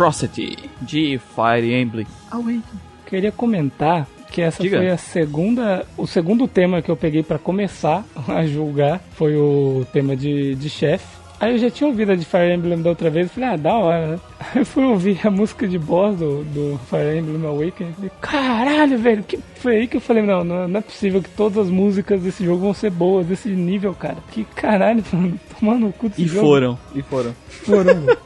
[0.00, 2.62] Atrocity de Fire Emblem ah, Awakening.
[3.04, 4.78] Queria comentar que essa Diga.
[4.78, 9.86] foi a segunda, o segundo tema que eu peguei para começar a julgar foi o
[9.92, 11.20] tema de, de chefe.
[11.38, 13.56] Aí eu já tinha ouvido a de Fire Emblem da outra vez e falei, ah,
[13.56, 14.20] da hora, né?
[14.40, 18.10] Aí eu fui ouvir a música de boss do, do Fire Emblem Awakening e falei,
[18.22, 21.70] caralho, velho, que foi aí que eu falei, não, não, é possível que todas as
[21.70, 24.16] músicas desse jogo vão ser boas, desse nível, cara.
[24.30, 26.40] Que caralho, mano, tomando o cu desse e jogo.
[26.40, 27.34] E foram, e foram.
[27.48, 28.16] Foram,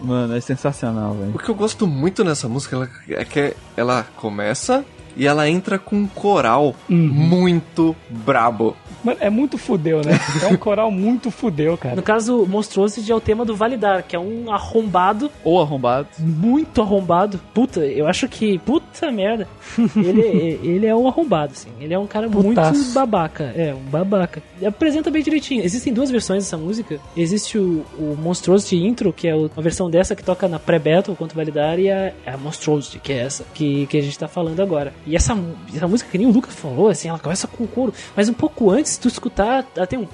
[0.00, 1.34] Mano, é sensacional, velho.
[1.34, 4.84] O que eu gosto muito nessa música ela, é que ela começa
[5.16, 6.96] e ela entra com um coral uhum.
[6.96, 8.76] muito brabo.
[9.02, 10.18] Mano, é muito fudeu, né?
[10.42, 11.96] É um coral muito fudeu, cara.
[11.96, 15.30] No caso, Monstrosity é o tema do Validar, que é um arrombado.
[15.42, 16.08] Ou arrombado.
[16.18, 17.40] Muito arrombado.
[17.54, 18.58] Puta, eu acho que.
[18.58, 19.48] Puta merda.
[19.96, 21.70] Ele, ele é um arrombado, assim.
[21.80, 22.78] Ele é um cara Putaço.
[22.78, 23.52] muito babaca.
[23.56, 24.42] É, um babaca.
[24.64, 25.64] Apresenta bem direitinho.
[25.64, 27.00] Existem duas versões dessa música.
[27.16, 31.34] Existe o, o Monstrosity Intro, que é uma versão dessa que toca na pré-battle contra
[31.34, 34.28] o Validar, e a, é a Monstrosity, que é essa que, que a gente tá
[34.28, 34.92] falando agora.
[35.06, 35.38] E essa,
[35.74, 37.94] essa música que nem o Lucas falou, assim, ela começa com o coro.
[38.16, 40.06] mas um pouco antes tu escutar, ela tem um.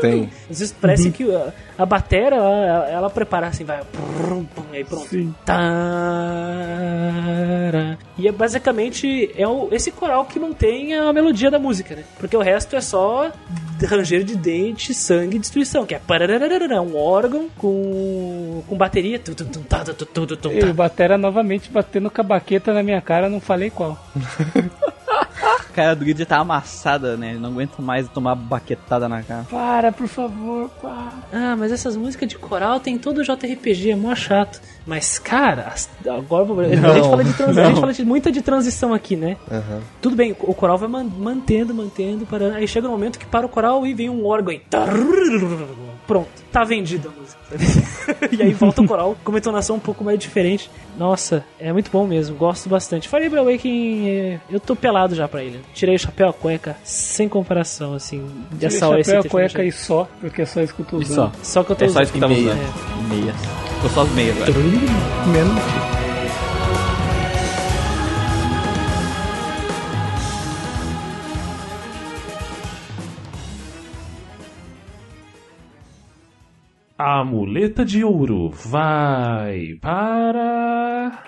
[0.00, 0.28] Tem.
[0.50, 1.12] Às vezes parece uhum.
[1.12, 1.24] que.
[1.24, 3.80] Uh, a batera, ela, ela prepara assim, vai.
[4.16, 5.08] Brum, brum, aí pronto.
[8.18, 12.02] E é basicamente é o, esse coral que mantém a melodia da música, né?
[12.18, 13.30] Porque o resto é só
[13.80, 16.00] ranger de dente, sangue e destruição, que é
[16.80, 19.20] um órgão com, com bateria.
[19.20, 19.84] Tá,
[20.52, 20.66] e tá.
[20.66, 23.96] o batera novamente batendo com a baqueta na minha cara, não falei qual.
[25.42, 27.30] A cara do Guido já tá amassada, né?
[27.30, 29.44] Ele não aguenta mais tomar baquetada na cara.
[29.50, 31.12] Para, por favor, para.
[31.32, 34.60] Ah, mas essas músicas de coral tem todo o JRPG, é mó chato.
[34.86, 35.74] Mas, cara,
[36.06, 37.58] agora vamos não, a, gente fala de trans...
[37.58, 39.36] a gente fala de muita de transição aqui, né?
[39.50, 39.80] Uhum.
[40.00, 42.56] Tudo bem, o coral vai mantendo, mantendo, parando.
[42.56, 44.58] Aí chega um momento que para o coral e vem um órgão e
[46.08, 47.38] pronto, tá vendida a música.
[48.32, 50.70] e aí volta o coral com uma entonação um pouco mais diferente.
[50.96, 53.08] Nossa, é muito bom mesmo, gosto bastante.
[53.08, 55.60] Fire Awakening, é, eu tô pelado já pra ele.
[55.74, 59.02] Tirei o chapéu, a cueca, sem comparação, assim, dessa hora.
[59.02, 61.10] Tirei o chapéu, a cueca e só, porque só escuto usando.
[61.10, 61.60] E só.
[61.60, 62.02] Só que eu tô é usando.
[62.02, 63.08] É só escutando usando.
[63.08, 63.36] Meias.
[63.82, 64.54] Tô só as meias, velho.
[65.30, 66.07] Menos.
[77.00, 81.22] A muleta de ouro vai para.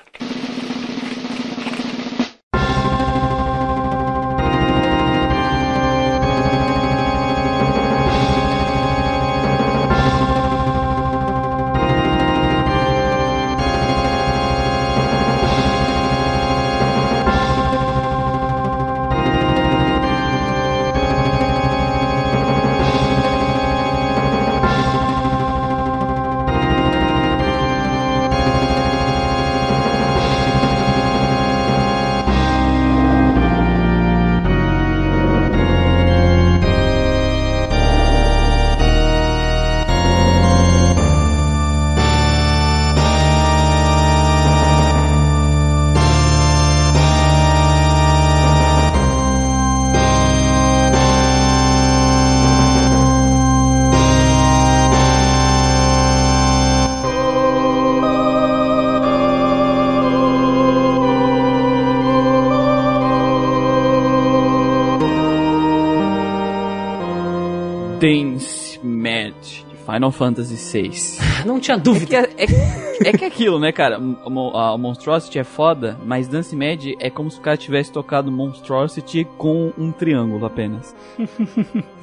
[69.93, 70.91] Final Fantasy VI.
[71.47, 72.17] Não tinha É que dúvida.
[72.17, 73.97] é, é- que é aquilo, né, cara?
[73.97, 79.27] A Monstrosity é foda, mas Dance Mad é como se o cara tivesse tocado Monstrosity
[79.39, 80.95] com um triângulo apenas.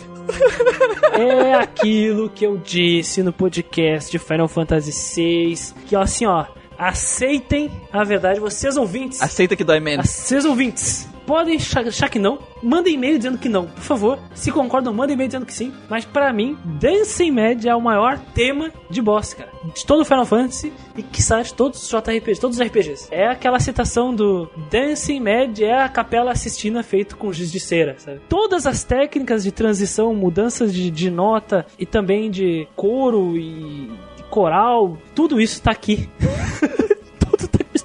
[1.14, 5.56] É aquilo que eu disse no podcast de Final Fantasy VI,
[5.88, 6.46] que assim, ó,
[6.78, 9.22] aceitem a verdade, vocês ouvintes.
[9.22, 10.10] Aceita que dói menos.
[10.10, 12.40] Vocês ouvintes, podem achar que não.
[12.63, 14.19] Mandem e-mail dizendo que não, por favor.
[14.33, 15.74] Se concordam, mandem e-mail dizendo que sim.
[15.90, 19.51] Mas pra mim, Dancing Mad é o maior tema de boss, cara.
[19.76, 23.10] De todo Final Fantasy e que de todos os JRPGs, todos os RPGs.
[23.11, 27.95] É aquela citação do Dancing Mad é a capela assistina feito com giz de cera,
[27.99, 28.22] sabe?
[28.29, 33.92] Todas as técnicas de transição, mudanças de, de nota e também de coro e
[34.29, 36.10] coral, tudo isso tá aqui.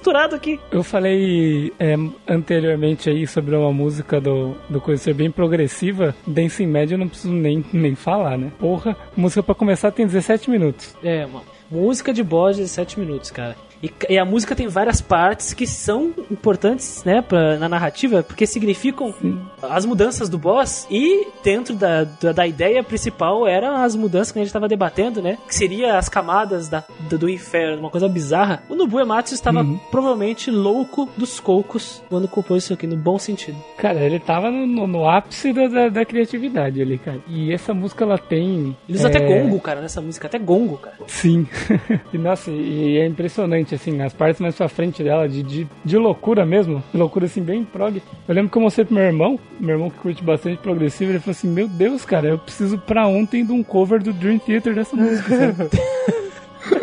[0.03, 0.59] misturado aqui.
[0.69, 1.95] Eu falei é,
[2.27, 6.13] anteriormente aí sobre uma música do, do coisa ser bem progressiva.
[6.27, 8.51] Dance Média eu não preciso nem, nem falar, né?
[8.59, 10.93] Porra, música pra começar tem 17 minutos.
[11.01, 13.55] É, uma música de boss de 17 minutos, cara.
[13.83, 18.47] E, e a música tem várias partes que são importantes, né, pra, na narrativa, porque
[18.47, 19.13] significam
[19.61, 24.39] as mudanças do boss e dentro da, da, da ideia principal eram as mudanças que
[24.39, 28.07] a gente estava debatendo, né, que seria as camadas da, do, do inferno, uma coisa
[28.07, 28.63] bizarra.
[28.69, 33.57] O Nobuo Ematsu estava provavelmente louco dos cocos quando compôs isso aqui, no bom sentido.
[33.77, 37.19] Cara, ele tava no, no- no ápice da, da, da criatividade ali, cara.
[37.27, 38.75] E essa música, ela tem...
[38.87, 40.95] Ele usa é, até gongo, cara, nessa música, até gongo, cara.
[41.07, 41.47] Sim.
[42.13, 45.97] e nossa, e é impressionante, assim, as partes mais pra frente dela, de, de, de
[45.97, 48.01] loucura mesmo, de loucura assim, bem prog.
[48.27, 51.19] Eu lembro que eu mostrei pro meu irmão, meu irmão que curte bastante progressivo, ele
[51.19, 54.75] falou assim: Meu Deus, cara, eu preciso pra ontem de um cover do Dream Theater
[54.75, 55.55] dessa música?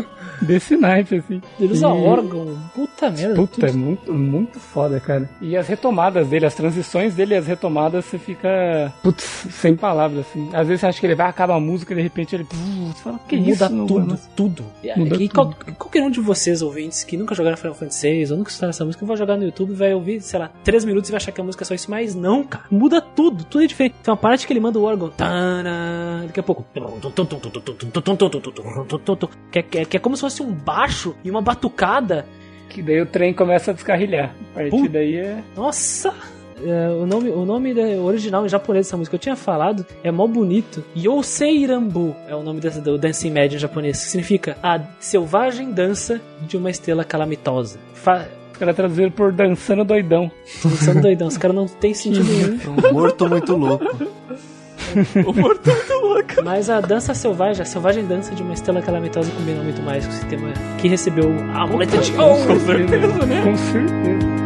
[0.42, 1.40] Desse naipe, assim.
[1.58, 3.34] Ele usa E- órgão, puta merda.
[3.34, 5.28] Puta, é muito, muito foda, cara.
[5.40, 8.92] E as retomadas dele, as transições dele e as retomadas, você fica.
[9.02, 10.48] Putz, sem palavras, assim.
[10.52, 12.44] Às vezes você acha que ele vai acabar a música e de repente ele.
[12.44, 13.68] Você fala, que muda isso?
[13.68, 14.64] tudo, mano?" tudo.
[14.82, 15.34] E- Muda e tudo.
[15.34, 18.70] qual- qualquer um de vocês, ouvintes, que nunca jogaram Final Fantasy VI ou nunca escutaram
[18.70, 21.32] essa música, vai jogar no YouTube, vai ouvir, sei lá, três minutos e vai achar
[21.32, 22.64] que a música é só isso, mas não, cara.
[22.70, 23.94] Muda tudo, tudo é diferente.
[24.02, 25.10] Tem uma parte que ele manda o órgão,
[26.26, 26.64] daqui a pouco.
[29.52, 32.26] É, que é- que é como se fosse um baixo e uma batucada.
[32.68, 34.32] Que daí o trem começa a descarrilhar.
[34.52, 34.88] A partir Puta.
[34.90, 35.42] daí é.
[35.56, 36.14] Nossa!
[36.62, 39.84] É, o nome, o nome da- original em japonês dessa música que eu tinha falado
[40.04, 40.84] é mó bonito.
[40.94, 45.72] Yosei Rambu é o nome dessa, do Dancing Mad em japonês, que significa a selvagem
[45.72, 47.78] dança de uma estrela calamitosa.
[47.94, 50.30] Fa caras traduziram por dançando doidão.
[50.44, 52.58] São doidão, os caras não tem sentido nenhum.
[52.90, 53.86] Um morto muito louco.
[55.26, 56.44] O morto muito louco.
[56.44, 60.12] Mas a dança selvagem, a selvagem dança de uma estrela calamitosa combina muito mais com
[60.12, 62.46] o sistema que recebeu a amuleta de ouro.
[62.46, 63.42] Com certeza, né?
[63.42, 64.39] Com certeza.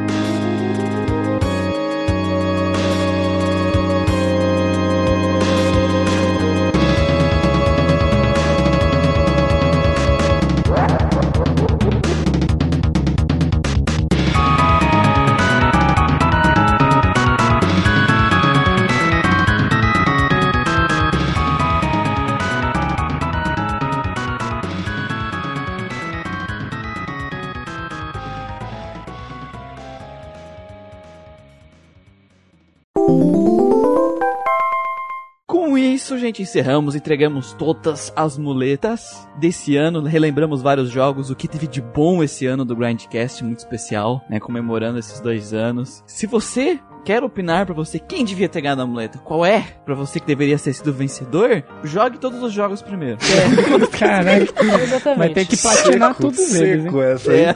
[36.25, 41.83] Gente, encerramos, entregamos todas as muletas desse ano, relembramos vários jogos, o que teve de
[41.83, 46.03] bom esse ano do Grindcast, muito especial, né, comemorando esses dois anos.
[46.07, 49.95] Se você quer opinar pra você quem devia ter ganhado a muleta, qual é pra
[49.95, 53.19] você que deveria ter sido o vencedor, jogue todos os jogos primeiro.
[53.99, 54.49] Caralho.
[54.83, 55.19] Exatamente.
[55.19, 56.83] Vai ter que platinar tudo eles, hein?
[56.83, 57.41] Seco essa aí.
[57.41, 57.55] É,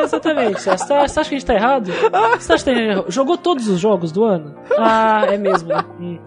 [0.00, 0.60] É, exatamente.
[0.62, 1.90] Você acha, você acha que a gente tá errado?
[2.38, 3.04] Você acha que tá errado?
[3.08, 4.54] Jogou todos os jogos do ano?
[4.78, 5.84] Ah, é mesmo, né?
[6.00, 6.18] Hum.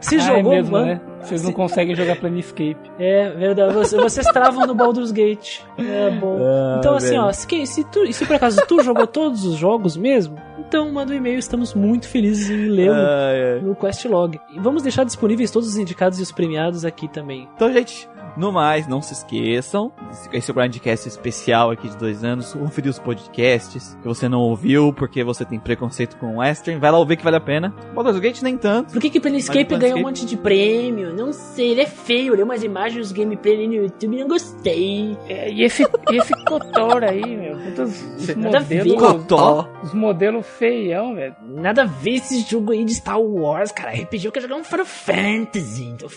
[0.00, 0.86] Se Ah, jogou, é mesmo, mano.
[0.86, 1.00] né?
[1.22, 2.76] Vocês não conseguem jogar Planescape.
[2.98, 3.72] É verdade.
[3.74, 5.60] Vocês, vocês travam no Baldur's Gate.
[5.78, 6.38] É bom.
[6.42, 7.22] Ah, então, assim, velho.
[7.22, 11.12] ó, se, se, tu, se por acaso tu jogou todos os jogos mesmo, então manda
[11.12, 11.38] um e-mail.
[11.38, 13.60] Estamos muito felizes em lê-lo ai, ai.
[13.60, 14.38] no Questlog.
[14.50, 17.48] E vamos deixar disponíveis todos os indicados e os premiados aqui também.
[17.54, 19.92] Então, gente, no mais, não se esqueçam.
[20.32, 22.52] Esse é o Grindcast especial aqui de dois anos.
[22.54, 26.80] Conferir os podcasts que você não ouviu porque você tem preconceito com o Western.
[26.80, 27.74] Vai lá ouvir que vale a pena.
[27.94, 28.92] Baldur's Gate nem tanto.
[28.92, 31.14] Por que que Planescape o ganhou um Planescape- monte de prêmio?
[31.14, 32.32] Não sei, ele é feio.
[32.32, 35.16] Olhei umas imagens dos gameplay ali no YouTube e não gostei.
[35.28, 37.56] É, e esse, e esse Cotor aí, meu?
[37.84, 38.84] Os Nada a ver.
[38.84, 39.66] modelos.
[39.82, 41.34] Os modelos feião, velho.
[41.46, 43.90] Nada a ver esse jogo aí de Star Wars, cara.
[43.92, 45.84] RPG eu quero jogar um Final Fantasy.
[45.84, 46.08] Então,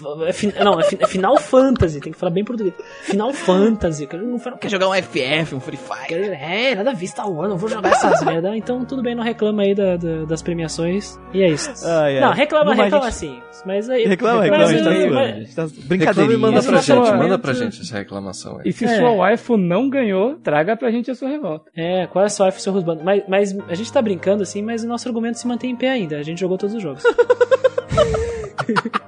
[0.57, 2.73] é não, é, é Final Fantasy, tem que falar bem português.
[3.03, 6.07] Final Fantasy, eu quero jogar um Final Quer jogar um FF, um Free Fire?
[6.07, 8.55] Quero- É, nada a ver Star Wars, não vou jogar essas merda.
[8.55, 11.19] Então tudo bem, não reclama aí da- da- das premiações.
[11.33, 11.71] E é isso.
[11.85, 12.21] Ai, ai.
[12.21, 13.39] Não, reclama, Não, reclama gente- sim.
[13.65, 14.05] Mas aí.
[14.05, 15.67] Reclama, mas, reclama, a gente tá mas- A gente tá
[16.11, 18.69] Reclama e manda pra gente, lançamento- manda pra gente essa reclamação aí.
[18.69, 18.97] E se É.
[18.97, 21.71] sua waifu não ganhou, traga pra gente a sua revolta.
[21.75, 23.03] É, qual é a sua F, seu Rusbando?
[23.03, 25.89] Mas, mas a gente tá brincando assim, mas o nosso argumento se mantém em pé
[25.89, 26.17] ainda.
[26.17, 27.03] A gente jogou todos os jogos.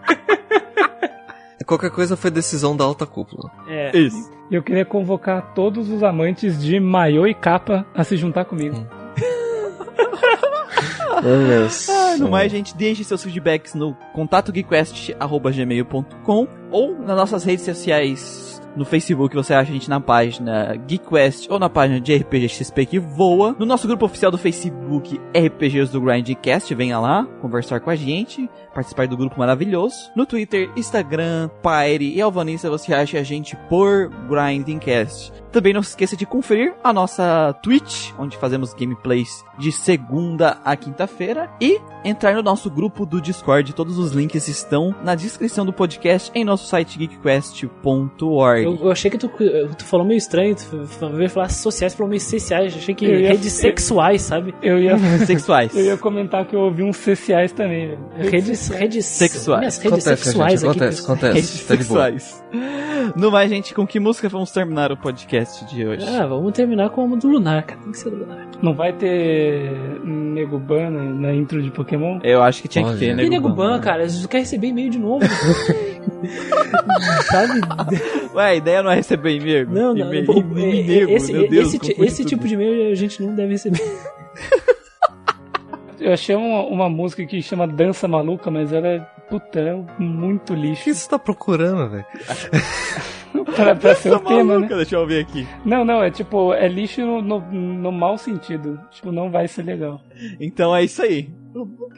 [1.68, 3.52] Qualquer coisa foi decisão da alta cúpula.
[3.68, 3.96] É.
[3.96, 4.32] Isso.
[4.50, 8.78] E eu queria convocar todos os amantes de maiô e capa a se juntar comigo.
[11.20, 18.62] Ah, no mais, gente, deixe seus feedbacks no contato geekquest.gmail.com ou nas nossas redes sociais.
[18.78, 22.86] No Facebook você acha a gente na página GeekQuest ou na página de RPG XP
[22.86, 23.56] que voa.
[23.58, 28.48] No nosso grupo oficial do Facebook RPGs do Grindcast, venha lá conversar com a gente,
[28.78, 30.12] participar do grupo maravilhoso.
[30.16, 35.34] No Twitter, Instagram, Pyre e Alvanista você acha a gente por Grindcast.
[35.52, 40.76] Também não se esqueça de conferir a nossa Twitch, onde fazemos gameplays de segunda a
[40.76, 41.50] quinta-feira.
[41.60, 43.74] E entrar no nosso grupo do Discord.
[43.74, 48.66] Todos os links estão na descrição do podcast em nosso site geekquest.org.
[48.68, 48.86] amigo.
[48.86, 49.30] eu achei que tu,
[49.78, 53.30] tu falou meio estranho, tu veio falar sociais, falou meio sociais, achei que Eu ia-
[53.30, 54.54] redes sexuais, sabe?
[54.62, 55.76] Eu ia, Sexuais.
[55.76, 58.00] eu ia comentar que eu ouvi uns CCAs também, velho.
[58.30, 59.60] Redes, redes Sexuais.
[59.60, 60.80] Minhas redes Acontece, sexuais gente, aqui.
[60.80, 61.34] acontece, acontece.
[61.34, 62.44] Redes Tá sexuais.
[63.16, 66.06] No mais, gente, com que música vamos terminar o podcast de hoje?
[66.08, 67.80] Ah, vamos terminar com o do Lunar, cara.
[67.82, 68.48] Tem que ser do Lunar.
[68.62, 69.72] Não vai ter
[70.04, 72.20] Neguban na, na intro de Pokémon?
[72.24, 73.24] Eu acho que tinha que ter, né?
[73.24, 75.26] E nego ban, cara, tu quer receber e-mail de novo.
[77.30, 77.62] Sabe?
[78.34, 79.70] Ué, a ideia não é receber e-mail?
[79.70, 80.14] Não, não.
[80.14, 83.82] E-mail, esse, meu Deus, esse, esse tipo de e-mail a gente não deve receber.
[86.00, 89.00] Eu achei uma, uma música que chama Dança Maluca, mas ela é,
[89.30, 90.94] puta, é muito O que lixo.
[90.94, 92.06] você tá procurando, velho?
[93.56, 94.76] pra, pra ser o tema, maluca, né?
[94.78, 95.48] Deixa eu ver aqui.
[95.66, 98.80] Não, não, é tipo, é lixo no, no, no mau sentido.
[98.92, 100.02] Tipo, não vai ser legal.
[100.40, 101.30] Então é isso aí.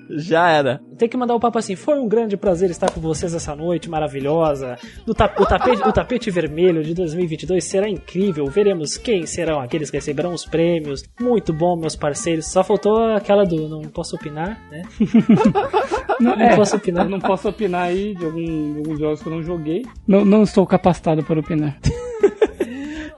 [0.10, 0.80] Já era.
[0.98, 1.76] Tem que mandar o papo assim.
[1.76, 4.76] Foi um grande prazer estar com vocês essa noite maravilhosa.
[5.08, 8.46] O, ta- o tapete, o tapete vermelho de 2022 será incrível.
[8.48, 11.04] Veremos quem serão aqueles que receberão os prêmios.
[11.20, 12.48] Muito bom, meus parceiros.
[12.52, 14.82] Só faltou aquela do não posso opinar, né?
[16.20, 17.06] Não, Não posso opinar.
[17.06, 18.44] Eu não posso opinar aí de, algum,
[18.74, 19.84] de alguns jogos que eu não joguei.
[20.06, 21.80] Não, não estou capacitado para opinar.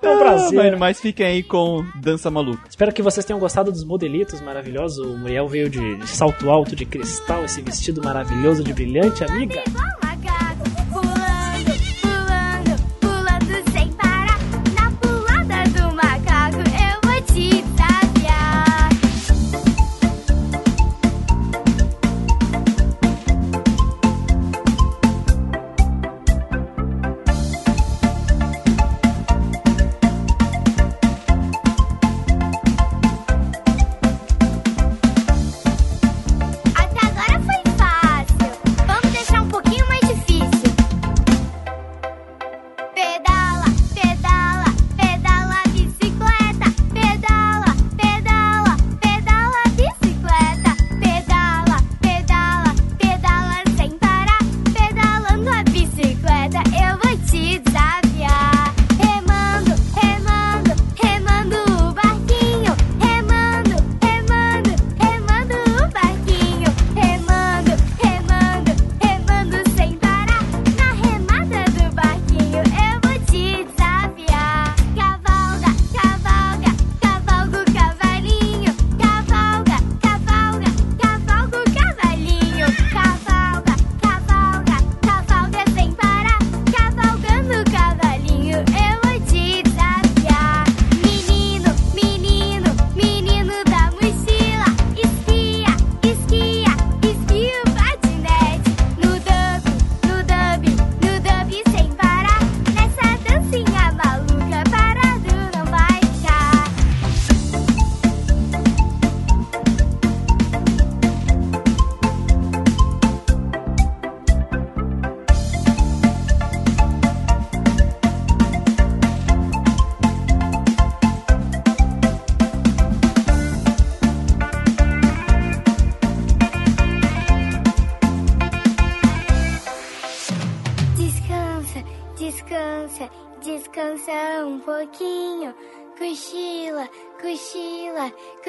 [0.02, 0.60] É um prazer.
[0.60, 2.64] Ah, mano, mas fiquem aí com Dança Maluca.
[2.70, 5.06] Espero que vocês tenham gostado dos modelitos maravilhosos.
[5.06, 9.62] O Muriel veio de, de salto alto de cristal, esse vestido maravilhoso de brilhante, amiga.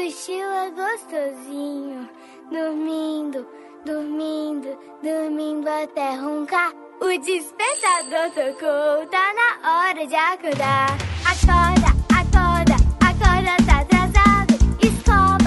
[0.02, 2.08] Cochila, cochila gostosinho.
[2.51, 3.47] Dormindo,
[3.85, 6.72] dormindo, dormindo até roncar.
[7.01, 10.88] O despertador tocou, tá na hora de acordar.
[11.24, 14.54] Acorda, acorda, acorda, tá atrasado.
[14.83, 15.42] Escova,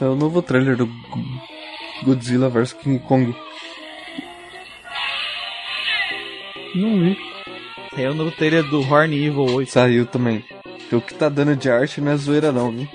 [0.00, 0.94] É o novo trailer do Go-
[2.04, 3.34] Godzilla vs King Kong.
[6.76, 7.16] Não vi.
[7.96, 9.70] Eu no trailer do Horn Evil 8.
[9.72, 10.44] Saiu também.
[10.62, 12.88] Porque o que tá dando de arte não é zoeira não, viu?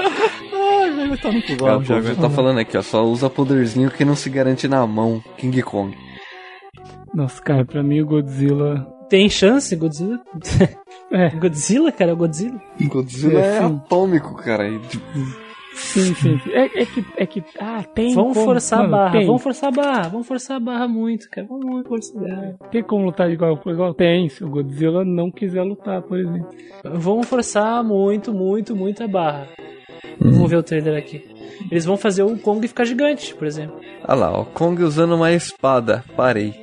[0.00, 1.94] Ai, vai estar no O pulão já.
[1.96, 2.82] povo já tá falando aqui, ó.
[2.82, 5.22] Só usa poderzinho que não se garante na mão.
[5.36, 5.96] King Kong.
[7.14, 8.86] Nossa, cara, pra mim o Godzilla.
[9.12, 10.18] Tem chance, Godzilla?
[11.14, 12.58] É, Godzilla, cara, é o Godzilla.
[12.80, 14.66] Godzilla É, é, atômico, cara.
[14.66, 15.04] E, tipo,
[15.74, 16.38] sim, sim.
[16.38, 16.50] sim.
[16.50, 17.04] É, é que.
[17.18, 17.44] É que.
[17.60, 18.14] Ah, tem.
[18.14, 19.26] Vamos como, forçar mano, a barra, tem.
[19.26, 21.46] vamos forçar a barra, vamos forçar a barra muito, cara.
[21.46, 22.54] Vamos forçar a barra.
[22.70, 23.92] Tem como lutar de igual por igual?
[23.92, 26.48] Tem, se o Godzilla não quiser lutar, por exemplo.
[26.82, 29.48] Vamos forçar muito, muito, muito a barra.
[30.18, 31.22] Vamos ver o trailer aqui.
[31.70, 33.78] Eles vão fazer o Kong ficar gigante, por exemplo.
[34.02, 34.44] ah lá, ó.
[34.46, 36.02] Kong usando uma espada.
[36.16, 36.54] Parei.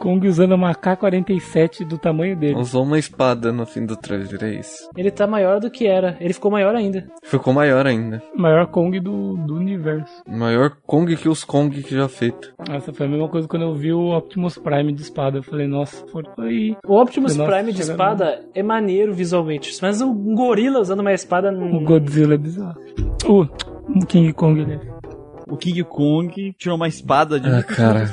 [0.00, 2.54] Kong usando uma K-47 do tamanho dele.
[2.56, 4.88] Usou uma espada no fim do trailer, é isso.
[4.96, 6.16] Ele tá maior do que era.
[6.18, 7.06] Ele ficou maior ainda.
[7.22, 8.22] Ficou maior ainda.
[8.34, 10.22] Maior Kong do, do universo.
[10.26, 12.54] Maior Kong que os Kong que já feito.
[12.66, 15.38] Nossa, foi a mesma coisa quando eu vi o Optimus Prime de espada.
[15.38, 16.76] Eu falei, nossa, foi aí.
[16.86, 19.76] O Optimus Nossa, Prime de espada é maneiro visualmente.
[19.82, 21.84] Mas um gorila usando uma espada O não.
[21.84, 22.80] Godzilla é bizarro.
[23.28, 24.80] O, o King Kong, né?
[25.50, 27.48] O King Kong tirou uma espada de.
[27.50, 28.10] Ah, cara.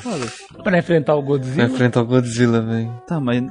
[0.64, 1.66] Pra enfrentar o Godzilla.
[1.66, 2.92] enfrentar o Godzilla, velho.
[3.08, 3.44] Tá, mas-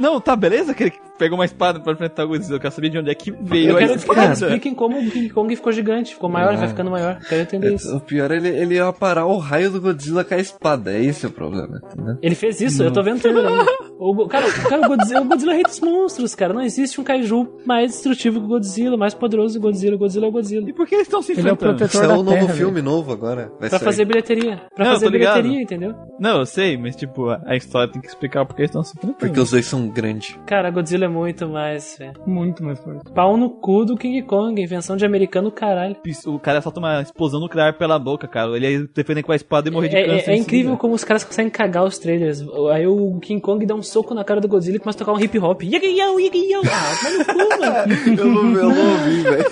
[0.00, 2.56] Não, tá, beleza que ele pegou uma espada pra enfrentar o Godzilla.
[2.56, 4.32] Eu quero saber de onde é que veio Eu a quero espada.
[4.32, 6.56] expliquem como o King Kong ficou gigante, ficou maior, Ah.
[6.56, 7.18] vai ficando maior.
[7.28, 7.96] Quero entender isso.
[7.96, 10.92] O pior é ele, ele ia parar o raio do Godzilla com a espada.
[10.92, 12.16] É esse o problema, entendeu?
[12.22, 13.66] Ele fez isso, eu tô vendo o trailer ainda.
[13.98, 16.52] O, cara, o, cara, o Godzilla, o Godzilla é rei dos monstros, cara.
[16.52, 19.94] Não existe um kaiju mais destrutivo que o Godzilla, mais poderoso que o Godzilla.
[19.94, 20.68] O Godzilla é o Godzilla.
[20.68, 21.76] E por que eles estão se Ele é o enfrentando?
[21.78, 23.52] protetor Isso é o novo Terra, filme novo agora.
[23.60, 23.84] Vai Pra sair.
[23.84, 24.62] fazer bilheteria.
[24.74, 25.94] Pra Não, fazer bilheteria, entendeu?
[26.18, 28.82] Não, eu sei, mas tipo, a a história tem que explicar por que eles estão
[28.82, 29.18] se enfrentando.
[29.18, 30.36] Porque os dois são grandes.
[30.46, 32.14] Cara, Godzilla é muito mais, velho.
[32.26, 33.12] Muito mais forte.
[33.14, 35.96] Pau no cu do King Kong, invenção de americano, caralho.
[36.26, 38.56] O cara solta uma explosão nuclear pela boca, cara.
[38.56, 40.30] Ele ia defender com a espada e morrer de É, câncer.
[40.30, 42.42] é- é incrível como os caras conseguem cagar os trailers.
[42.72, 45.12] Aí o King Kong dá um soco na cara do Godzilla e começa a tocar
[45.12, 45.62] um hip hop.
[45.62, 46.60] Yagi-yo, yagi-yo.
[46.64, 47.92] Ah, vai no cu, mano.
[48.22, 49.44] Eu não, eu não ouvi, velho.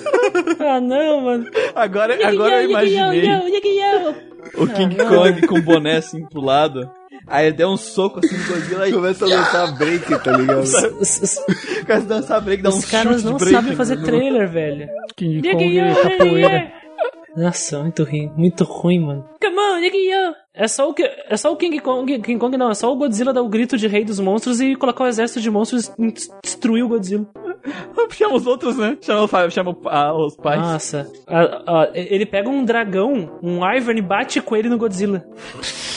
[0.59, 1.45] Ah, não, mano.
[1.75, 3.21] Agora, agora eu imaginei
[4.55, 5.07] o King não.
[5.07, 6.89] Kong com o boné assim pro lado.
[7.27, 10.63] Aí ele deu um soco assim no Godzilla e Começa a lançar break, tá ligado?
[10.71, 11.41] Começa
[11.93, 14.89] a dançar break, dá um os caras não break sabem fazer trailer, velho.
[15.15, 16.81] King Kong e capoeira.
[17.35, 19.25] Nossa, muito ruim, muito ruim, mano.
[19.41, 20.35] Come on, Yagi-yo.
[20.53, 22.95] É só o que, é só o King Kong, King Kong não, é só o
[22.97, 26.13] Godzilla dar o grito de rei dos monstros e colocar o exército de monstros e
[26.43, 27.25] destruir o Godzilla.
[28.11, 28.97] Chama os outros, né?
[29.01, 30.61] Chama, chama ah, os pais.
[30.61, 31.09] Nossa.
[31.25, 35.25] Ah, ah, ele pega um dragão, um Ivern e bate com ele no Godzilla.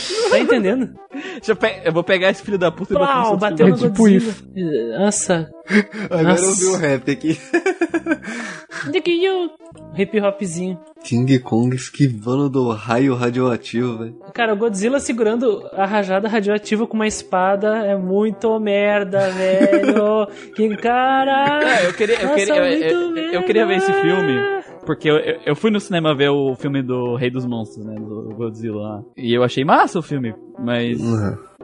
[0.31, 0.91] Tá entendendo?
[1.13, 3.67] Deixa eu, pe- eu vou pegar esse filho da puta e botar Plau, no bateu
[3.67, 4.35] É no tipo Godzilla.
[4.99, 5.51] Nossa.
[6.11, 6.45] Agora Nossa.
[6.45, 7.39] eu vi o rap aqui.
[9.97, 10.79] Hip hopzinho.
[11.05, 14.17] King Kong esquivando do raio radioativo, velho.
[14.35, 20.27] Cara, o Godzilla segurando a rajada radioativa com uma espada é muito merda, velho.
[20.57, 21.61] que cara.
[21.81, 24.35] É, eu queria, eu, Nossa, queria, eu, eu- eu queria ver esse filme.
[24.85, 27.95] Porque eu, eu, fui no cinema ver o filme do Rei dos Monstros, né?
[27.95, 29.03] Do Godzilla lá.
[29.17, 30.99] E eu achei massa o filme, mas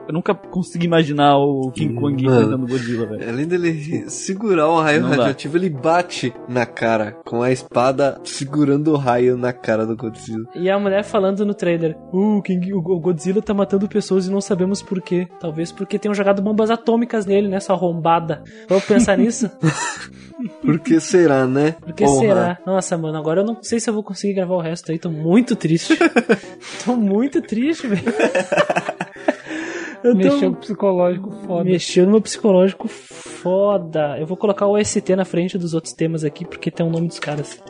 [0.07, 3.29] eu nunca consegui imaginar o King Kong enfrentando o Godzilla, velho.
[3.29, 5.15] Além dele segurar o raio Não dá.
[5.17, 10.45] radioativo, ele bate na cara com a espada segurando o raio na cara do Godzilla.
[10.55, 14.41] E a mulher falando no trailer: uh, King, o Godzilla tá matando pessoas e não
[14.41, 15.27] sabemos por quê.
[15.39, 18.43] Talvez porque tenham jogado bombas atômicas nele, né, sua arrombada.
[18.67, 19.49] Vamos pensar nisso?
[20.61, 21.75] Por que será, né?
[21.79, 22.19] Por que Porra.
[22.19, 22.57] será?
[22.65, 24.97] Nossa, mano, agora eu não sei se eu vou conseguir gravar o resto aí.
[24.97, 25.95] Tô muito triste.
[26.83, 28.01] tô muito triste, velho.
[30.03, 31.63] Eu Mexeu com o psicológico foda.
[31.63, 34.17] Mexeu no meu psicológico foda.
[34.19, 37.07] Eu vou colocar o ST na frente dos outros temas aqui, porque tem o nome
[37.07, 37.61] dos caras.